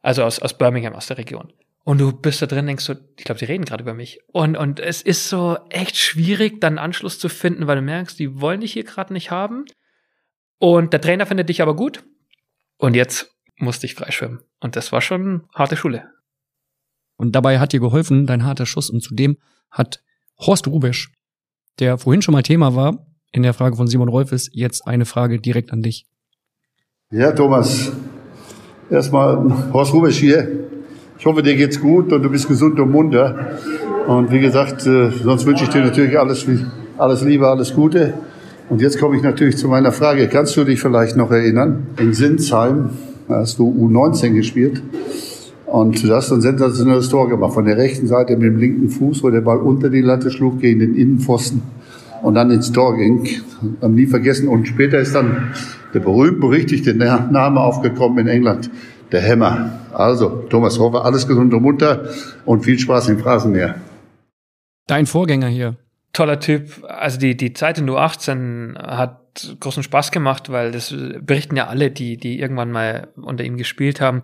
Also 0.01 0.23
aus, 0.23 0.39
aus 0.39 0.57
Birmingham, 0.57 0.95
aus 0.95 1.09
der 1.09 1.19
Region. 1.19 1.53
Und 1.85 1.99
du 1.99 2.13
bist 2.13 2.41
da 2.41 2.47
drin, 2.47 2.67
denkst 2.67 2.85
so, 2.85 2.95
ich 3.17 3.25
glaube, 3.25 3.41
die 3.41 3.45
reden 3.45 3.65
gerade 3.65 3.83
über 3.83 3.95
mich. 3.95 4.21
Und, 4.29 4.57
und 4.57 4.79
es 4.79 5.03
ist 5.03 5.29
so 5.29 5.59
echt 5.69 5.97
schwierig, 5.97 6.61
dann 6.61 6.79
Anschluss 6.79 7.19
zu 7.19 7.29
finden, 7.29 7.67
weil 7.67 7.77
du 7.77 7.83
merkst, 7.83 8.19
die 8.19 8.41
wollen 8.41 8.61
dich 8.61 8.73
hier 8.73 8.85
gerade 8.85 9.13
nicht 9.13 9.33
haben. 9.33 9.65
Und 10.59 10.93
der 10.93 11.01
Trainer 11.01 11.27
findet 11.27 11.49
dich 11.49 11.61
aber 11.61 11.75
gut. 11.75 12.05
Und 12.79 12.95
jetzt 12.95 13.35
musste 13.57 13.87
ich 13.87 13.97
freischwimmen. 13.97 14.41
Und 14.61 14.77
das 14.77 14.93
war 14.93 15.01
schon 15.01 15.49
harte 15.55 15.77
Schule. 15.77 16.09
Und 17.17 17.33
dabei 17.33 17.59
hat 17.59 17.73
dir 17.73 17.81
geholfen 17.81 18.27
dein 18.27 18.45
harter 18.45 18.67
Schuss. 18.67 18.89
Und 18.89 19.03
zudem 19.03 19.39
hat 19.71 20.03
Horst 20.47 20.67
Rubesch, 20.67 21.13
der 21.79 21.99
vorhin 21.99 22.23
schon 22.23 22.33
mal 22.33 22.43
Thema 22.43 22.75
war, 22.75 23.07
in 23.33 23.43
der 23.43 23.55
Frage 23.55 23.77
von 23.77 23.87
Simon 23.87 24.09
Rolfes, 24.09 24.51
jetzt 24.53 24.87
eine 24.87 25.05
Frage 25.05 25.41
direkt 25.41 25.73
an 25.73 25.83
dich. 25.83 26.07
Ja, 27.11 27.33
Thomas. 27.33 27.93
Erstmal 28.91 29.73
Horst 29.73 29.93
Rubesch 29.95 30.19
hier. 30.19 30.49
Ich 31.19 31.27
hoffe, 31.27 31.43
dir 31.43 31.55
geht's 31.57 31.81
gut 31.81 32.13
und 32.13 32.23
du 32.23 32.29
bist 32.29 32.49
gesund 32.49 32.79
und 32.81 32.91
munter. 32.91 33.59
Und 34.07 34.31
wie 34.33 34.41
gesagt, 34.41 34.87
äh, 34.87 35.11
sonst 35.11 35.47
wünsche 35.47 35.65
ich 35.65 35.71
dir 35.71 35.83
natürlich 35.83 36.19
alles, 36.19 36.47
alles 36.99 37.23
Liebe, 37.23 37.47
alles 37.47 37.73
Gute. 37.73 38.15
Und 38.69 38.81
jetzt 38.81 38.99
komme 38.99 39.17
ich 39.17 39.23
natürlich 39.23 39.57
zu 39.57 39.69
meiner 39.69 39.93
Frage. 39.93 40.29
Kannst 40.29 40.57
du 40.57 40.65
dich 40.65 40.81
vielleicht 40.81 41.17
noch 41.17 41.31
erinnern? 41.31 41.87
In 41.99 42.13
Sinsheim 42.13 42.91
hast 43.29 43.59
du 43.59 43.71
U19 43.71 44.33
gespielt. 44.33 44.83
Und 45.73 46.03
du 46.07 46.15
hast 46.15 46.31
ein 46.31 46.43
sensationelles 46.43 47.09
Tor 47.09 47.31
gemacht. 47.31 47.55
Von 47.55 47.65
der 47.65 47.79
rechten 47.79 48.07
Seite 48.07 48.37
mit 48.37 48.43
dem 48.43 48.59
linken 48.59 48.91
Fuß, 48.91 49.23
wo 49.23 49.31
der 49.31 49.41
Ball 49.41 49.57
unter 49.57 49.89
die 49.89 50.03
Latte 50.03 50.31
schlug, 50.31 50.61
gegen 50.61 50.81
den 50.81 50.95
Innenpfosten 50.95 51.63
und 52.21 52.35
dann 52.35 52.51
ins 52.51 52.73
Tor 52.73 52.95
ging. 52.95 53.27
Haben 53.81 53.95
nie 53.95 54.05
vergessen. 54.05 54.49
Und 54.49 54.69
später 54.69 54.99
ist 54.99 55.15
dann 55.15 55.55
der 55.95 56.01
berühmt-berüchtigte 56.01 56.93
Name 56.93 57.59
aufgekommen 57.59 58.19
in 58.19 58.29
England. 58.29 58.71
Der 59.13 59.27
Hammer. 59.27 59.81
Also, 59.95 60.45
Thomas 60.51 60.79
Hoffer, 60.79 61.07
alles 61.07 61.27
gesund 61.27 61.55
und 61.55 61.63
munter 61.63 62.11
und 62.45 62.67
viel 62.67 62.79
Spaß 62.79 63.09
im 63.09 63.19
Phrasenmeer. 63.19 63.77
Dein 64.87 65.07
Vorgänger 65.07 65.49
hier. 65.49 65.77
Toller 66.13 66.39
Typ. 66.39 66.85
Also 66.87 67.19
die, 67.19 67.35
die 67.35 67.55
Zeit 67.55 67.79
in 67.79 67.89
U18 67.89 68.77
hat 68.77 69.57
großen 69.59 69.83
Spaß 69.83 70.11
gemacht, 70.11 70.53
weil 70.53 70.71
das 70.71 70.95
berichten 71.23 71.57
ja 71.57 71.69
alle, 71.69 71.91
die, 71.91 72.19
die 72.19 72.41
irgendwann 72.41 72.71
mal 72.71 73.09
unter 73.17 73.43
ihm 73.43 73.57
gespielt 73.57 74.03
haben, 74.03 74.23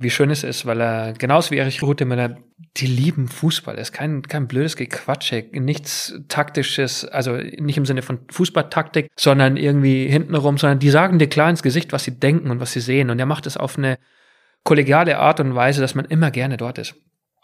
wie 0.00 0.10
schön 0.10 0.30
es 0.30 0.44
ist, 0.44 0.64
weil 0.64 0.80
er 0.80 1.12
genauso 1.12 1.50
wie 1.50 1.58
Erich 1.58 1.82
Rutemüller, 1.82 2.38
die 2.78 2.86
lieben 2.86 3.28
Fußball. 3.28 3.74
Es 3.74 3.90
ist 3.90 3.92
kein, 3.92 4.22
kein 4.22 4.48
blödes 4.48 4.76
Gequatsche, 4.76 5.44
nichts 5.52 6.14
taktisches, 6.28 7.04
also 7.04 7.36
nicht 7.36 7.76
im 7.76 7.84
Sinne 7.84 8.00
von 8.00 8.20
Fußballtaktik, 8.30 9.08
sondern 9.14 9.58
irgendwie 9.58 10.08
hintenrum, 10.08 10.56
sondern 10.56 10.78
die 10.78 10.88
sagen 10.88 11.18
dir 11.18 11.28
klar 11.28 11.50
ins 11.50 11.62
Gesicht, 11.62 11.92
was 11.92 12.04
sie 12.04 12.18
denken 12.18 12.50
und 12.50 12.60
was 12.60 12.72
sie 12.72 12.80
sehen. 12.80 13.10
Und 13.10 13.18
er 13.18 13.26
macht 13.26 13.46
es 13.46 13.58
auf 13.58 13.76
eine 13.76 13.98
kollegiale 14.64 15.18
Art 15.18 15.38
und 15.38 15.54
Weise, 15.54 15.82
dass 15.82 15.94
man 15.94 16.06
immer 16.06 16.30
gerne 16.30 16.56
dort 16.56 16.78
ist. 16.78 16.94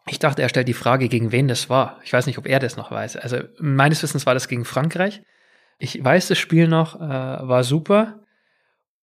Ich 0.08 0.18
dachte, 0.18 0.40
er 0.40 0.48
stellt 0.48 0.68
die 0.68 0.72
Frage, 0.72 1.08
gegen 1.08 1.32
wen 1.32 1.48
das 1.48 1.68
war. 1.68 2.00
Ich 2.04 2.12
weiß 2.12 2.26
nicht, 2.26 2.38
ob 2.38 2.46
er 2.46 2.58
das 2.58 2.78
noch 2.78 2.90
weiß. 2.90 3.16
Also 3.16 3.38
meines 3.58 4.02
Wissens 4.02 4.24
war 4.24 4.34
das 4.34 4.48
gegen 4.48 4.64
Frankreich. 4.64 5.20
Ich 5.78 6.02
weiß 6.02 6.28
das 6.28 6.38
Spiel 6.38 6.68
noch, 6.68 6.98
äh, 6.98 7.02
war 7.02 7.64
super. 7.64 8.20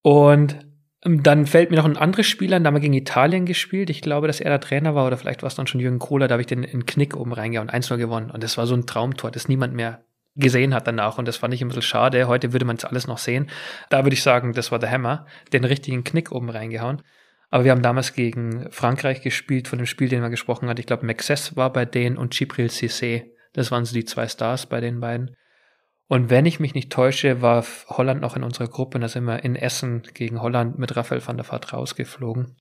Und 0.01 0.57
dann 1.05 1.45
fällt 1.45 1.69
mir 1.69 1.77
noch 1.77 1.85
ein 1.85 1.97
anderes 1.97 2.27
Spiel 2.27 2.53
an, 2.53 2.63
da 2.63 2.69
haben 2.69 2.75
wir 2.75 2.81
gegen 2.81 2.93
Italien 2.93 3.45
gespielt. 3.45 3.89
Ich 3.89 4.01
glaube, 4.01 4.27
dass 4.27 4.39
er 4.39 4.49
der 4.49 4.61
Trainer 4.61 4.95
war 4.95 5.05
oder 5.05 5.17
vielleicht 5.17 5.41
war 5.41 5.47
es 5.47 5.55
dann 5.55 5.67
schon 5.67 5.81
Jürgen 5.81 5.99
Kohler, 5.99 6.27
da 6.27 6.34
habe 6.34 6.41
ich 6.41 6.47
den 6.47 6.63
in 6.63 6.85
Knick 6.85 7.15
oben 7.15 7.34
reingehauen 7.34 7.69
und 7.69 7.75
1-0 7.75 7.97
gewonnen. 7.97 8.31
Und 8.31 8.43
das 8.43 8.57
war 8.57 8.67
so 8.67 8.75
ein 8.75 8.85
Traumtor, 8.85 9.30
das 9.30 9.49
niemand 9.49 9.73
mehr 9.73 10.05
gesehen 10.35 10.73
hat 10.73 10.88
danach. 10.88 11.17
Und 11.17 11.27
das 11.27 11.38
fand 11.38 11.53
ich 11.53 11.61
ein 11.61 11.67
bisschen 11.67 11.84
schade. 11.84 12.27
Heute 12.27 12.53
würde 12.53 12.65
man 12.65 12.77
es 12.77 12.85
alles 12.85 13.07
noch 13.07 13.17
sehen. 13.17 13.49
Da 13.89 14.03
würde 14.03 14.13
ich 14.13 14.23
sagen, 14.23 14.53
das 14.53 14.71
war 14.71 14.80
der 14.80 14.91
Hammer, 14.91 15.25
den 15.51 15.65
richtigen 15.65 16.03
Knick 16.03 16.31
oben 16.31 16.49
reingehauen. 16.49 17.01
Aber 17.49 17.65
wir 17.65 17.71
haben 17.71 17.84
damals 17.84 18.13
gegen 18.13 18.71
Frankreich 18.71 19.21
gespielt, 19.21 19.67
von 19.67 19.77
dem 19.77 19.85
Spiel, 19.85 20.09
den 20.09 20.21
wir 20.21 20.30
gesprochen 20.30 20.69
hat. 20.69 20.80
Ich 20.80 20.88
glaube, 20.88 21.05
Maxess 21.05 21.55
war 21.55 21.71
bei 21.71 21.85
denen 21.85 22.17
und 22.17 22.34
Gibril 22.34 22.67
Cissé. 22.67 23.25
Das 23.53 23.69
waren 23.71 23.85
so 23.85 23.93
die 23.93 24.05
zwei 24.05 24.27
Stars 24.27 24.65
bei 24.65 24.81
den 24.81 24.99
beiden. 24.99 25.35
Und 26.09 26.30
wenn 26.30 26.45
ich 26.45 26.59
mich 26.59 26.73
nicht 26.73 26.91
täusche, 26.91 27.41
war 27.41 27.65
Holland 27.88 28.21
noch 28.21 28.35
in 28.35 28.43
unserer 28.43 28.67
Gruppe 28.67 28.97
und 28.97 29.01
da 29.01 29.07
sind 29.07 29.23
wir 29.23 29.43
in 29.43 29.55
Essen 29.55 30.03
gegen 30.13 30.41
Holland 30.41 30.77
mit 30.77 30.95
Raphael 30.95 31.25
van 31.25 31.38
der 31.38 31.49
Vaart 31.49 31.73
rausgeflogen. 31.73 32.57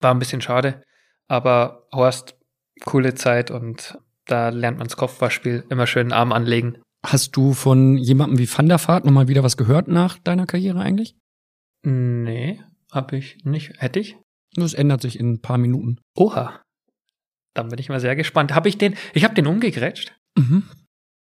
War 0.00 0.14
ein 0.14 0.18
bisschen 0.18 0.40
schade, 0.40 0.82
aber 1.28 1.88
Horst, 1.92 2.38
coole 2.84 3.14
Zeit 3.14 3.50
und 3.50 3.98
da 4.26 4.50
lernt 4.50 4.78
man 4.78 4.86
das 4.86 4.96
Kopfballspiel 4.96 5.64
immer 5.68 5.86
schön 5.86 6.08
den 6.08 6.12
Arm 6.12 6.32
anlegen. 6.32 6.78
Hast 7.04 7.36
du 7.36 7.52
von 7.52 7.96
jemandem 7.96 8.38
wie 8.38 8.48
Van 8.48 8.68
der 8.68 8.78
Vaart 8.78 9.04
nochmal 9.04 9.28
wieder 9.28 9.42
was 9.42 9.56
gehört 9.56 9.88
nach 9.88 10.18
deiner 10.18 10.46
Karriere 10.46 10.80
eigentlich? 10.80 11.16
Nee, 11.82 12.60
hab 12.92 13.12
ich 13.12 13.44
nicht. 13.44 13.72
Hätte 13.78 13.98
ich? 13.98 14.16
Das 14.54 14.74
ändert 14.74 15.02
sich 15.02 15.18
in 15.18 15.32
ein 15.32 15.40
paar 15.40 15.58
Minuten. 15.58 15.98
Oha. 16.14 16.62
Dann 17.54 17.68
bin 17.68 17.78
ich 17.78 17.88
mal 17.88 18.00
sehr 18.00 18.14
gespannt. 18.14 18.54
Habe 18.54 18.68
ich 18.68 18.78
den, 18.78 18.94
ich 19.14 19.24
habe 19.24 19.34
den 19.34 19.46
umgegrätscht. 19.46 20.14
Mhm. 20.38 20.64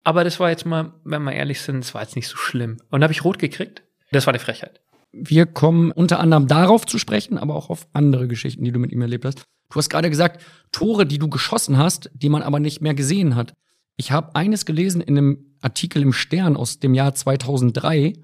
Aber 0.05 0.25
das 0.25 0.41
war 0.41 0.51
jetzt 0.51 0.66
mal, 0.66 0.95
wenn 1.05 1.23
wir 1.23 1.33
ehrlich 1.33 1.61
sind, 1.61 1.81
das 1.85 1.95
war 1.95 2.03
jetzt 2.03 2.16
nicht 2.16 2.29
so 2.29 2.37
schlimm. 2.37 2.79
Und 2.91 3.01
da 3.01 3.05
habe 3.05 3.12
ich 3.12 3.25
rot 3.25 3.39
gekriegt. 3.39 3.83
Das 4.12 4.27
war 4.27 4.33
eine 4.33 4.41
Frechheit. 4.41 4.81
Wir 5.12 5.47
kommen 5.47 5.91
unter 5.91 6.20
anderem 6.20 6.47
darauf 6.47 6.87
zu 6.87 6.99
sprechen, 6.99 7.39
aber 7.39 7.55
auch 7.55 7.70
auf 7.70 7.89
andere 7.93 8.29
Geschichten, 8.29 8.65
die 8.65 8.73
du 8.73 8.79
mit 8.79 8.93
ihm 8.93 9.03
erlebt 9.03 9.25
hast. 9.25 9.45
Du 9.70 9.77
hast 9.77 9.91
gerade 9.91 10.11
gesagt, 10.11 10.43
Tore, 10.73 11.07
die 11.07 11.19
du 11.19 11.29
geschossen 11.29 11.77
hast, 11.77 12.11
die 12.15 12.29
man 12.29 12.43
aber 12.43 12.61
nicht 12.61 12.81
mehr 12.81 12.95
gesehen 12.95 13.35
hat. 13.35 13.53
Ich 13.97 14.12
habe 14.12 14.35
eines 14.35 14.65
gelesen 14.65 15.01
in 15.01 15.19
einem 15.19 15.57
Artikel 15.61 16.03
im 16.03 16.12
Stern 16.12 16.57
aus 16.57 16.79
dem 16.79 16.95
Jahr 16.95 17.15
2003. 17.15 18.15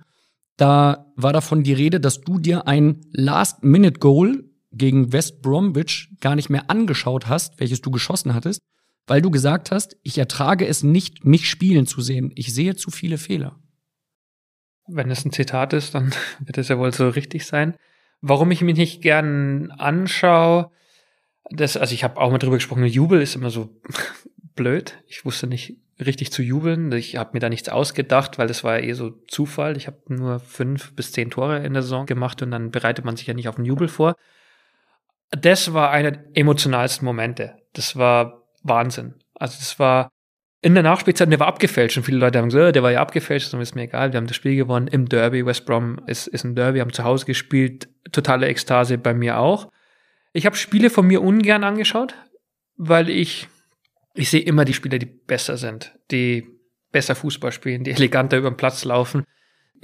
Da 0.56 1.12
war 1.16 1.32
davon 1.32 1.64
die 1.64 1.72
Rede, 1.72 2.01
dass 2.01 2.20
du 2.20 2.38
dir 2.38 2.68
ein 2.68 3.01
Last-Minute-Goal 3.12 4.44
gegen 4.72 5.12
West 5.12 5.42
Bromwich 5.42 6.10
gar 6.20 6.36
nicht 6.36 6.48
mehr 6.48 6.70
angeschaut 6.70 7.28
hast, 7.28 7.60
welches 7.60 7.80
du 7.80 7.90
geschossen 7.90 8.34
hattest, 8.34 8.60
weil 9.06 9.22
du 9.22 9.31
gesagt 9.31 9.70
hast, 9.70 9.97
ich 10.02 10.18
ertrage 10.18 10.66
es 10.66 10.82
nicht, 10.82 11.24
mich 11.24 11.48
spielen 11.48 11.86
zu 11.86 12.01
sehen. 12.01 12.32
Ich 12.35 12.55
sehe 12.55 12.74
zu 12.74 12.90
viele 12.90 13.18
Fehler. 13.18 13.59
Wenn 14.86 15.10
es 15.10 15.24
ein 15.24 15.32
Zitat 15.32 15.72
ist, 15.72 15.94
dann 15.94 16.12
wird 16.40 16.59
es 16.59 16.68
ja 16.68 16.78
wohl 16.78 16.93
so 16.93 17.09
richtig 17.09 17.47
sein. 17.47 17.76
Warum 18.20 18.51
ich 18.51 18.62
mich 18.62 18.76
nicht 18.76 19.02
gern 19.02 19.70
anschaue, 19.72 20.70
das, 21.51 21.76
also 21.76 21.94
ich 21.94 22.05
habe 22.05 22.18
auch 22.20 22.31
mal 22.31 22.39
drüber 22.39 22.56
gesprochen, 22.56 22.86
Jubel 22.86 23.20
ist 23.20 23.35
immer 23.35 23.51
so 23.51 23.68
blöd. 24.55 24.94
Ich 25.06 25.24
wusste 25.24 25.47
nicht 25.47 25.76
richtig 26.01 26.32
zu 26.32 26.43
jubeln. 26.43 26.90
Ich 26.93 27.16
habe 27.16 27.31
mir 27.35 27.40
da 27.40 27.48
nichts 27.48 27.68
ausgedacht, 27.68 28.39
weil 28.39 28.48
das 28.48 28.64
war 28.64 28.78
ja 28.78 28.86
eh 28.86 28.93
so 28.94 29.10
Zufall. 29.28 29.76
Ich 29.76 29.86
habe 29.86 29.98
nur 30.09 30.40
fünf 30.40 30.94
bis 30.94 31.12
zehn 31.12 31.31
Tore 31.31 31.64
in 31.64 31.74
der 31.74 31.82
Saison 31.82 32.06
gemacht 32.06 32.43
und 32.43 32.51
dann 32.51 32.70
bereitet 32.70 33.05
man 33.05 33.16
sich 33.16 33.26
ja 33.26 33.35
nicht 33.35 33.48
auf 33.48 33.56
den 33.56 33.64
Jubel 33.64 33.89
vor. 33.89 34.16
Das 35.31 35.72
war 35.72 35.90
einer 35.90 36.12
der 36.12 36.24
emotionalsten 36.35 37.05
Momente. 37.05 37.56
Das 37.74 37.97
war 37.97 38.43
Wahnsinn. 38.64 39.14
Also 39.34 39.58
das 39.58 39.78
war 39.78 40.10
in 40.60 40.74
der 40.74 40.82
Nachspielzeit, 40.82 41.30
der 41.30 41.40
war 41.40 41.46
abgefälscht 41.46 41.98
und 41.98 42.04
viele 42.04 42.16
Leute 42.16 42.38
haben 42.38 42.48
gesagt, 42.48 42.68
oh, 42.68 42.72
der 42.72 42.82
war 42.82 42.90
ja 42.90 43.02
abgefälscht, 43.02 43.52
das 43.52 43.60
ist 43.60 43.74
mir 43.74 43.82
egal, 43.82 44.12
wir 44.12 44.16
haben 44.16 44.26
das 44.26 44.36
Spiel 44.36 44.56
gewonnen 44.56 44.88
im 44.88 45.06
Derby, 45.06 45.44
West 45.44 45.66
Brom 45.66 46.00
ist, 46.06 46.26
ist 46.26 46.44
ein 46.44 46.54
Derby, 46.54 46.78
haben 46.78 46.92
zu 46.92 47.04
Hause 47.04 47.26
gespielt, 47.26 47.88
totale 48.12 48.46
Ekstase 48.48 48.96
bei 48.96 49.12
mir 49.12 49.38
auch. 49.38 49.70
Ich 50.32 50.46
habe 50.46 50.56
Spiele 50.56 50.88
von 50.88 51.06
mir 51.06 51.22
ungern 51.22 51.64
angeschaut, 51.64 52.14
weil 52.76 53.10
ich, 53.10 53.46
ich 54.14 54.30
sehe 54.30 54.40
immer 54.40 54.64
die 54.64 54.72
Spieler, 54.72 54.98
die 54.98 55.06
besser 55.06 55.58
sind, 55.58 55.94
die 56.10 56.48
besser 56.90 57.14
Fußball 57.14 57.52
spielen, 57.52 57.84
die 57.84 57.90
eleganter 57.92 58.38
über 58.38 58.50
den 58.50 58.56
Platz 58.56 58.86
laufen. 58.86 59.24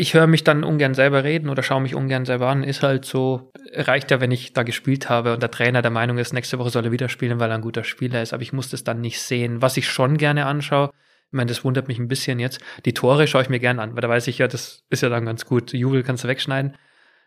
Ich 0.00 0.14
höre 0.14 0.26
mich 0.26 0.44
dann 0.44 0.64
ungern 0.64 0.94
selber 0.94 1.24
reden 1.24 1.50
oder 1.50 1.62
schaue 1.62 1.82
mich 1.82 1.94
ungern 1.94 2.24
selber 2.24 2.48
an. 2.48 2.64
Ist 2.64 2.82
halt 2.82 3.04
so, 3.04 3.52
reicht 3.74 4.10
ja, 4.10 4.18
wenn 4.18 4.30
ich 4.30 4.54
da 4.54 4.62
gespielt 4.62 5.10
habe 5.10 5.34
und 5.34 5.42
der 5.42 5.50
Trainer 5.50 5.82
der 5.82 5.90
Meinung 5.90 6.16
ist, 6.16 6.32
nächste 6.32 6.58
Woche 6.58 6.70
soll 6.70 6.86
er 6.86 6.90
wieder 6.90 7.10
spielen, 7.10 7.38
weil 7.38 7.50
er 7.50 7.56
ein 7.56 7.60
guter 7.60 7.84
Spieler 7.84 8.22
ist. 8.22 8.32
Aber 8.32 8.42
ich 8.42 8.54
muss 8.54 8.70
das 8.70 8.82
dann 8.82 9.02
nicht 9.02 9.20
sehen. 9.20 9.60
Was 9.60 9.76
ich 9.76 9.86
schon 9.86 10.16
gerne 10.16 10.46
anschaue, 10.46 10.88
ich 11.26 11.32
meine, 11.32 11.48
das 11.48 11.64
wundert 11.64 11.86
mich 11.86 11.98
ein 11.98 12.08
bisschen 12.08 12.38
jetzt. 12.38 12.62
Die 12.86 12.94
Tore 12.94 13.26
schaue 13.26 13.42
ich 13.42 13.50
mir 13.50 13.60
gerne 13.60 13.82
an, 13.82 13.94
weil 13.94 14.00
da 14.00 14.08
weiß 14.08 14.26
ich 14.28 14.38
ja, 14.38 14.48
das 14.48 14.84
ist 14.88 15.02
ja 15.02 15.10
dann 15.10 15.26
ganz 15.26 15.44
gut. 15.44 15.74
Jubel 15.74 16.02
kannst 16.02 16.24
du 16.24 16.28
wegschneiden. 16.28 16.78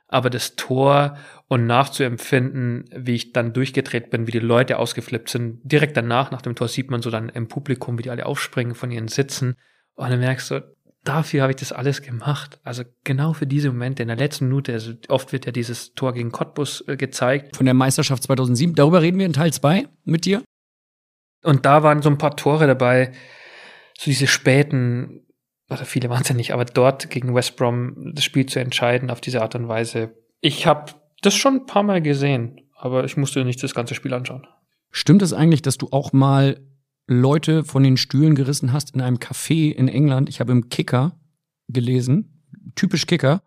Aber 0.07 0.31
das 0.31 0.55
Tor 0.55 1.19
und 1.47 1.67
nachzuempfinden, 1.67 2.85
wie 2.91 3.13
ich 3.13 3.33
dann 3.33 3.53
durchgedreht 3.53 4.09
bin, 4.09 4.25
wie 4.25 4.31
die 4.31 4.39
Leute 4.39 4.79
ausgeflippt 4.79 5.29
sind, 5.29 5.59
direkt 5.63 5.95
danach, 5.95 6.31
nach 6.31 6.41
dem 6.41 6.55
Tor 6.55 6.67
sieht 6.67 6.89
man 6.89 7.03
so 7.03 7.11
dann 7.11 7.29
im 7.29 7.47
Publikum, 7.47 7.99
wie 7.99 8.03
die 8.03 8.09
alle 8.09 8.25
aufspringen 8.25 8.73
von 8.73 8.89
ihren 8.89 9.09
Sitzen. 9.09 9.57
Und 9.93 10.09
dann 10.09 10.19
merkst 10.19 10.49
du, 10.49 10.75
dafür 11.03 11.41
habe 11.43 11.51
ich 11.51 11.57
das 11.57 11.71
alles 11.71 12.01
gemacht. 12.01 12.59
Also 12.63 12.83
genau 13.03 13.33
für 13.33 13.47
diese 13.47 13.69
Momente 13.69 14.03
in 14.03 14.07
der 14.07 14.17
letzten 14.17 14.47
Minute. 14.47 14.73
Also 14.73 14.93
oft 15.09 15.31
wird 15.31 15.45
ja 15.45 15.51
dieses 15.51 15.93
Tor 15.93 16.13
gegen 16.13 16.31
Cottbus 16.31 16.83
äh, 16.87 16.97
gezeigt. 16.97 17.55
Von 17.55 17.65
der 17.65 17.73
Meisterschaft 17.73 18.23
2007. 18.23 18.75
Darüber 18.75 19.01
reden 19.01 19.19
wir 19.19 19.25
in 19.25 19.33
Teil 19.33 19.51
2 19.53 19.87
mit 20.05 20.25
dir. 20.25 20.41
Und 21.43 21.65
da 21.65 21.83
waren 21.83 22.01
so 22.01 22.09
ein 22.09 22.17
paar 22.17 22.35
Tore 22.35 22.67
dabei. 22.67 23.11
So 23.97 24.05
diese 24.05 24.27
späten, 24.27 25.25
oder 25.69 25.85
viele 25.85 26.09
waren 26.09 26.21
es 26.21 26.29
ja 26.29 26.35
nicht, 26.35 26.53
aber 26.53 26.65
dort 26.65 27.09
gegen 27.09 27.35
West 27.35 27.57
Brom 27.57 28.13
das 28.15 28.23
Spiel 28.23 28.45
zu 28.45 28.59
entscheiden 28.59 29.09
auf 29.09 29.21
diese 29.21 29.41
Art 29.41 29.55
und 29.55 29.67
Weise. 29.67 30.15
Ich 30.39 30.65
habe 30.65 30.93
das 31.21 31.35
schon 31.35 31.55
ein 31.55 31.65
paar 31.65 31.83
Mal 31.83 32.01
gesehen, 32.01 32.61
aber 32.75 33.03
ich 33.03 33.17
musste 33.17 33.43
nicht 33.45 33.61
das 33.61 33.75
ganze 33.75 33.93
Spiel 33.95 34.13
anschauen. 34.13 34.47
Stimmt 34.91 35.21
es 35.21 35.33
eigentlich, 35.33 35.61
dass 35.61 35.77
du 35.77 35.87
auch 35.91 36.13
mal 36.13 36.59
Leute 37.07 37.63
von 37.63 37.83
den 37.83 37.97
Stühlen 37.97 38.35
gerissen 38.35 38.71
hast 38.71 38.93
in 38.93 39.01
einem 39.01 39.17
Café 39.17 39.71
in 39.71 39.87
England. 39.87 40.29
Ich 40.29 40.39
habe 40.39 40.51
im 40.51 40.69
Kicker 40.69 41.19
gelesen, 41.67 42.43
typisch 42.75 43.05
Kicker. 43.07 43.41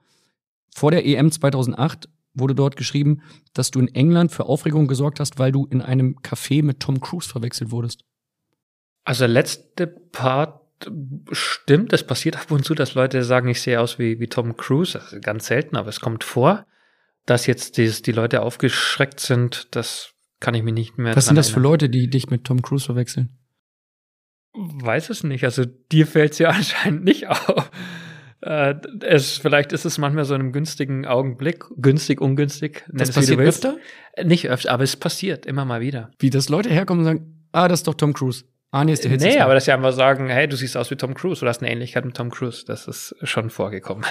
Vor 0.74 0.90
der 0.90 1.06
EM 1.06 1.30
2008 1.30 2.08
wurde 2.34 2.54
dort 2.54 2.76
geschrieben, 2.76 3.22
dass 3.54 3.70
du 3.70 3.80
in 3.80 3.88
England 3.88 4.30
für 4.30 4.44
Aufregung 4.44 4.86
gesorgt 4.86 5.20
hast, 5.20 5.38
weil 5.38 5.52
du 5.52 5.66
in 5.66 5.80
einem 5.80 6.18
Café 6.18 6.62
mit 6.62 6.80
Tom 6.80 7.00
Cruise 7.00 7.28
verwechselt 7.28 7.70
wurdest. 7.70 8.04
Also 9.04 9.20
der 9.20 9.28
letzte 9.28 9.86
Part 9.86 10.60
stimmt, 11.32 11.94
es 11.94 12.06
passiert 12.06 12.36
ab 12.36 12.50
und 12.50 12.64
zu, 12.64 12.74
dass 12.74 12.94
Leute 12.94 13.22
sagen, 13.22 13.48
ich 13.48 13.62
sehe 13.62 13.80
aus 13.80 13.98
wie, 13.98 14.20
wie 14.20 14.26
Tom 14.26 14.56
Cruise. 14.56 15.00
Also 15.00 15.18
ganz 15.20 15.46
selten, 15.46 15.76
aber 15.76 15.88
es 15.88 16.00
kommt 16.00 16.24
vor. 16.24 16.66
Dass 17.24 17.46
jetzt 17.46 17.78
dieses, 17.78 18.02
die 18.02 18.12
Leute 18.12 18.42
aufgeschreckt 18.42 19.18
sind, 19.18 19.74
das 19.74 20.12
kann 20.38 20.54
ich 20.54 20.62
mir 20.62 20.72
nicht 20.72 20.98
mehr. 20.98 21.16
Was 21.16 21.26
sind 21.26 21.36
das 21.36 21.48
für 21.48 21.60
Leute, 21.60 21.88
die 21.88 22.10
dich 22.10 22.28
mit 22.28 22.44
Tom 22.44 22.62
Cruise 22.62 22.84
verwechseln? 22.84 23.30
Weiß 24.56 25.10
es 25.10 25.22
nicht. 25.22 25.44
Also 25.44 25.64
dir 25.64 26.06
fällt 26.06 26.32
es 26.32 26.38
ja 26.38 26.48
anscheinend 26.50 27.04
nicht 27.04 27.28
auf. 27.28 27.70
Äh, 28.40 28.74
es, 29.00 29.38
vielleicht 29.38 29.72
ist 29.72 29.84
es 29.84 29.98
manchmal 29.98 30.24
so 30.24 30.34
in 30.34 30.40
einem 30.40 30.52
günstigen 30.52 31.06
Augenblick, 31.06 31.64
günstig, 31.76 32.20
ungünstig. 32.20 32.84
Das 32.88 33.12
passiert 33.12 33.40
öfter? 33.40 33.76
Nicht 34.22 34.48
öfter, 34.48 34.72
aber 34.72 34.84
es 34.84 34.96
passiert 34.96 35.46
immer 35.46 35.64
mal 35.64 35.80
wieder. 35.80 36.10
Wie, 36.18 36.30
dass 36.30 36.48
Leute 36.48 36.70
herkommen 36.70 37.00
und 37.00 37.04
sagen, 37.04 37.46
ah, 37.52 37.68
das 37.68 37.80
ist 37.80 37.88
doch 37.88 37.94
Tom 37.94 38.12
Cruise. 38.12 38.44
Ah, 38.70 38.84
nee, 38.84 38.92
ist 38.92 39.04
der 39.04 39.16
Nee, 39.16 39.38
aber 39.38 39.54
dass 39.54 39.64
sie 39.64 39.72
einfach 39.72 39.92
sagen, 39.92 40.28
hey, 40.28 40.48
du 40.48 40.56
siehst 40.56 40.76
aus 40.76 40.90
wie 40.90 40.96
Tom 40.96 41.14
Cruise 41.14 41.40
oder 41.40 41.50
hast 41.50 41.62
eine 41.62 41.70
Ähnlichkeit 41.70 42.04
mit 42.04 42.16
Tom 42.16 42.30
Cruise. 42.30 42.64
Das 42.66 42.86
ist 42.86 43.14
schon 43.22 43.50
vorgekommen. 43.50 44.04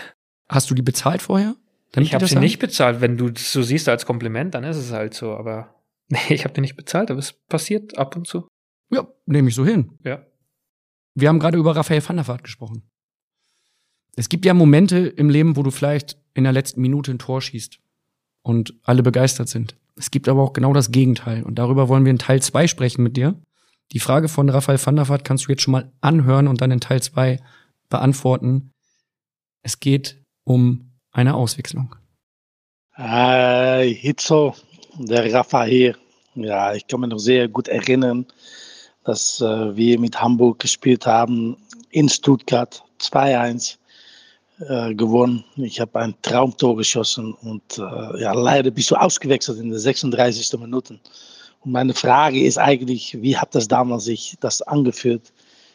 Hast 0.50 0.70
du 0.70 0.76
die 0.76 0.82
bezahlt 0.82 1.22
vorher? 1.22 1.56
ich 1.96 2.14
habe 2.14 2.28
sie 2.28 2.36
haben? 2.36 2.44
nicht 2.44 2.60
bezahlt. 2.60 3.02
Wenn 3.02 3.18
du 3.18 3.30
das 3.30 3.52
so 3.52 3.62
siehst 3.62 3.88
als 3.90 4.06
Kompliment, 4.06 4.54
dann 4.56 4.64
ist 4.64 4.78
es 4.78 4.92
halt 4.92 5.14
so. 5.14 5.34
Aber 5.34 5.76
nee, 6.10 6.20
ich 6.30 6.44
habe 6.44 6.54
die 6.54 6.62
nicht 6.62 6.76
bezahlt, 6.76 7.12
aber 7.12 7.20
es 7.20 7.34
passiert 7.34 7.98
ab 7.98 8.16
und 8.16 8.28
zu. 8.28 8.48
Ja, 8.92 9.08
nehme 9.26 9.50
ich 9.50 9.56
so 9.56 9.66
hin. 9.66 9.98
Ja. 10.04 10.26
Wir 11.16 11.30
haben 11.30 11.40
gerade 11.40 11.58
über 11.58 11.76
Raphael 11.76 12.08
van 12.08 12.18
der 12.18 12.28
Vaart 12.28 12.44
gesprochen. 12.44 12.84
Es 14.18 14.30
gibt 14.30 14.46
ja 14.46 14.54
Momente 14.54 14.98
im 14.98 15.30
Leben, 15.30 15.56
wo 15.56 15.64
du 15.64 15.72
vielleicht 15.72 16.18
in 16.34 16.44
der 16.44 16.54
letzten 16.54 16.82
Minute 16.82 17.12
ein 17.12 17.20
Tor 17.20 17.42
schießt 17.42 17.80
und 18.44 18.74
alle 18.84 19.02
begeistert 19.02 19.50
sind. 19.50 19.78
Es 19.96 20.12
gibt 20.12 20.28
aber 20.28 20.44
auch 20.44 20.54
genau 20.54 20.74
das 20.74 20.92
Gegenteil 20.92 21.44
und 21.44 21.56
darüber 21.56 21.88
wollen 21.88 22.04
wir 22.04 22.12
in 22.12 22.20
Teil 22.20 22.42
2 22.42 22.68
sprechen 22.68 23.02
mit 23.02 23.16
dir. 23.16 23.42
Die 23.94 24.00
Frage 24.00 24.28
von 24.28 24.50
Raphael 24.50 24.84
van 24.84 24.98
der 24.98 25.08
Vaart 25.08 25.24
kannst 25.24 25.48
du 25.48 25.52
jetzt 25.52 25.62
schon 25.62 25.72
mal 25.72 25.92
anhören 26.02 26.48
und 26.48 26.60
dann 26.60 26.72
in 26.72 26.82
Teil 26.82 27.02
2 27.02 27.40
beantworten. 27.88 28.72
Es 29.64 29.80
geht 29.80 30.22
um 30.44 30.92
eine 31.12 31.36
Auswechslung. 31.36 31.96
Äh, 32.98 33.88
Hitzo, 33.94 34.56
der 34.98 35.34
Raphael, 35.34 35.96
ja, 36.36 36.74
ich 36.74 36.88
kann 36.88 37.00
mich 37.02 37.10
noch 37.10 37.20
sehr 37.20 37.48
gut 37.48 37.68
erinnern, 37.68 38.26
dass 39.06 39.40
äh, 39.40 39.76
wir 39.76 40.00
mit 40.00 40.20
Hamburg 40.20 40.60
gespielt 40.60 41.06
haben 41.06 41.56
in 41.92 42.10
Stuttgart 42.10 42.84
2-1 43.00 43.78
äh, 44.60 44.94
gewonnen. 44.96 45.44
Ich 45.58 45.80
habe 45.80 46.00
ein 46.00 46.16
Traumtor 46.22 46.76
geschossen 46.76 47.34
und 47.34 47.78
äh, 47.78 48.22
ja, 48.22 48.34
leider 48.34 48.72
bist 48.72 48.92
du 48.92 48.96
ausgewechselt 48.96 49.60
in 49.60 49.70
der 49.70 49.80
36. 49.80 50.60
Minute. 50.60 51.00
Und 51.62 51.72
meine 51.72 51.94
Frage 51.94 52.44
ist 52.44 52.58
eigentlich, 52.58 53.18
wie 53.22 53.38
hat 53.38 53.54
das 53.56 53.68
damals 53.68 54.06
sich 54.06 54.36
das 54.40 54.62
angefühlt? 54.64 55.32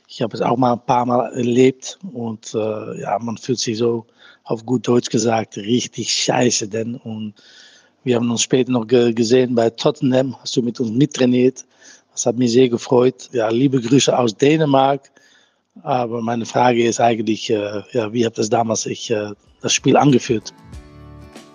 Ich 0.09 0.21
habe 0.23 0.37
es 0.37 0.43
auch 0.43 0.57
mal 0.57 0.73
ein 0.73 0.87
paar 0.87 1.07
Mal 1.07 1.33
erlebt 1.33 1.99
und 2.13 2.53
äh, 2.55 3.01
ja, 3.01 3.19
man 3.21 3.39
fühlt 3.39 3.61
sich 3.61 3.79
so 3.79 4.07
auf 4.43 4.67
gut 4.67 4.89
Deutsch 4.89 5.09
gesagt 5.09 5.57
richtig 5.57 6.13
scheiße 6.13 6.67
denn 6.67 6.97
und 6.97 7.35
wir 8.03 8.17
haben 8.17 8.31
uns 8.31 8.43
später 8.43 8.73
noch 8.73 8.87
gesehen 8.87 9.55
bei 9.55 9.71
Tottenham, 9.71 10.35
hast 10.41 10.57
du 10.57 10.63
mit 10.63 10.81
uns 10.81 10.91
mittrainiert 10.91 11.65
das 12.21 12.27
hat 12.27 12.37
mich 12.37 12.53
sehr 12.53 12.69
gefreut. 12.69 13.31
Ja, 13.33 13.49
liebe 13.49 13.81
Grüße 13.81 14.17
aus 14.17 14.37
Dänemark. 14.37 15.11
Aber 15.83 16.21
meine 16.21 16.45
Frage 16.45 16.87
ist 16.87 17.01
eigentlich, 17.01 17.49
äh, 17.49 17.83
ja, 17.93 18.13
wie 18.13 18.27
habt 18.27 18.37
das 18.37 18.51
damals 18.51 18.85
ich, 18.85 19.11
äh, 19.11 19.31
das 19.63 19.73
Spiel 19.73 19.97
angeführt? 19.97 20.53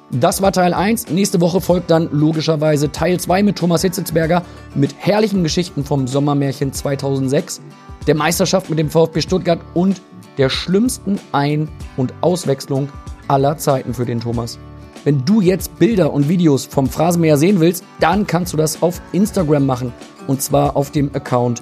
Das 0.09 0.41
war 0.41 0.51
Teil 0.51 0.73
1. 0.73 1.09
Nächste 1.11 1.39
Woche 1.41 1.61
folgt 1.61 1.91
dann 1.91 2.09
logischerweise 2.11 2.91
Teil 2.91 3.19
2 3.19 3.43
mit 3.43 3.57
Thomas 3.57 3.83
Hitzelsberger 3.83 4.43
mit 4.73 4.95
herrlichen 4.97 5.43
Geschichten 5.43 5.83
vom 5.83 6.07
Sommermärchen 6.07 6.73
2006, 6.73 7.61
der 8.07 8.15
Meisterschaft 8.15 8.67
mit 8.67 8.79
dem 8.79 8.89
VfB 8.89 9.21
Stuttgart 9.21 9.59
und 9.75 10.01
der 10.39 10.49
schlimmsten 10.49 11.19
Ein- 11.31 11.69
und 11.95 12.11
Auswechslung 12.21 12.89
aller 13.27 13.57
Zeiten 13.57 13.93
für 13.93 14.05
den 14.05 14.19
Thomas. 14.19 14.57
Wenn 15.03 15.23
du 15.25 15.41
jetzt 15.41 15.77
Bilder 15.77 16.11
und 16.11 16.27
Videos 16.27 16.65
vom 16.65 16.89
Phrasenmäher 16.89 17.37
sehen 17.37 17.59
willst, 17.59 17.83
dann 17.99 18.25
kannst 18.25 18.53
du 18.53 18.57
das 18.57 18.81
auf 18.81 18.99
Instagram 19.11 19.67
machen 19.67 19.93
und 20.27 20.41
zwar 20.41 20.75
auf 20.75 20.91
dem 20.91 21.09
Account 21.13 21.61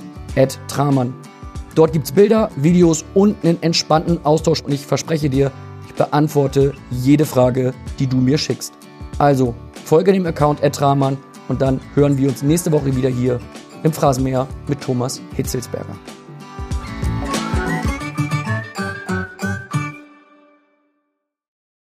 @tramann. 0.68 1.14
Dort 1.76 1.94
gibt 1.94 2.06
es 2.06 2.12
Bilder, 2.12 2.50
Videos 2.56 3.04
und 3.14 3.36
einen 3.44 3.62
entspannten 3.62 4.24
Austausch 4.26 4.62
und 4.62 4.72
ich 4.72 4.86
verspreche 4.86 5.30
dir, 5.30 5.52
ich 5.88 5.94
beantworte 5.96 6.74
jede 6.92 7.26
Frage, 7.26 7.74
die 8.00 8.08
du 8.08 8.18
mir 8.18 8.38
schickst. 8.38 8.74
Also 9.18 9.56
folge 9.86 10.14
dem 10.14 10.26
Account 10.26 10.62
@tramann 10.62 11.18
und 11.48 11.62
dann 11.62 11.80
hören 11.96 12.18
wir 12.18 12.30
uns 12.30 12.44
nächste 12.44 12.72
Woche 12.72 12.96
wieder 12.96 13.10
hier 13.10 13.40
im 13.84 13.92
Phrasenmäher 13.92 14.48
mit 14.68 14.82
Thomas 14.82 15.22
Hitzelsberger. 15.36 15.96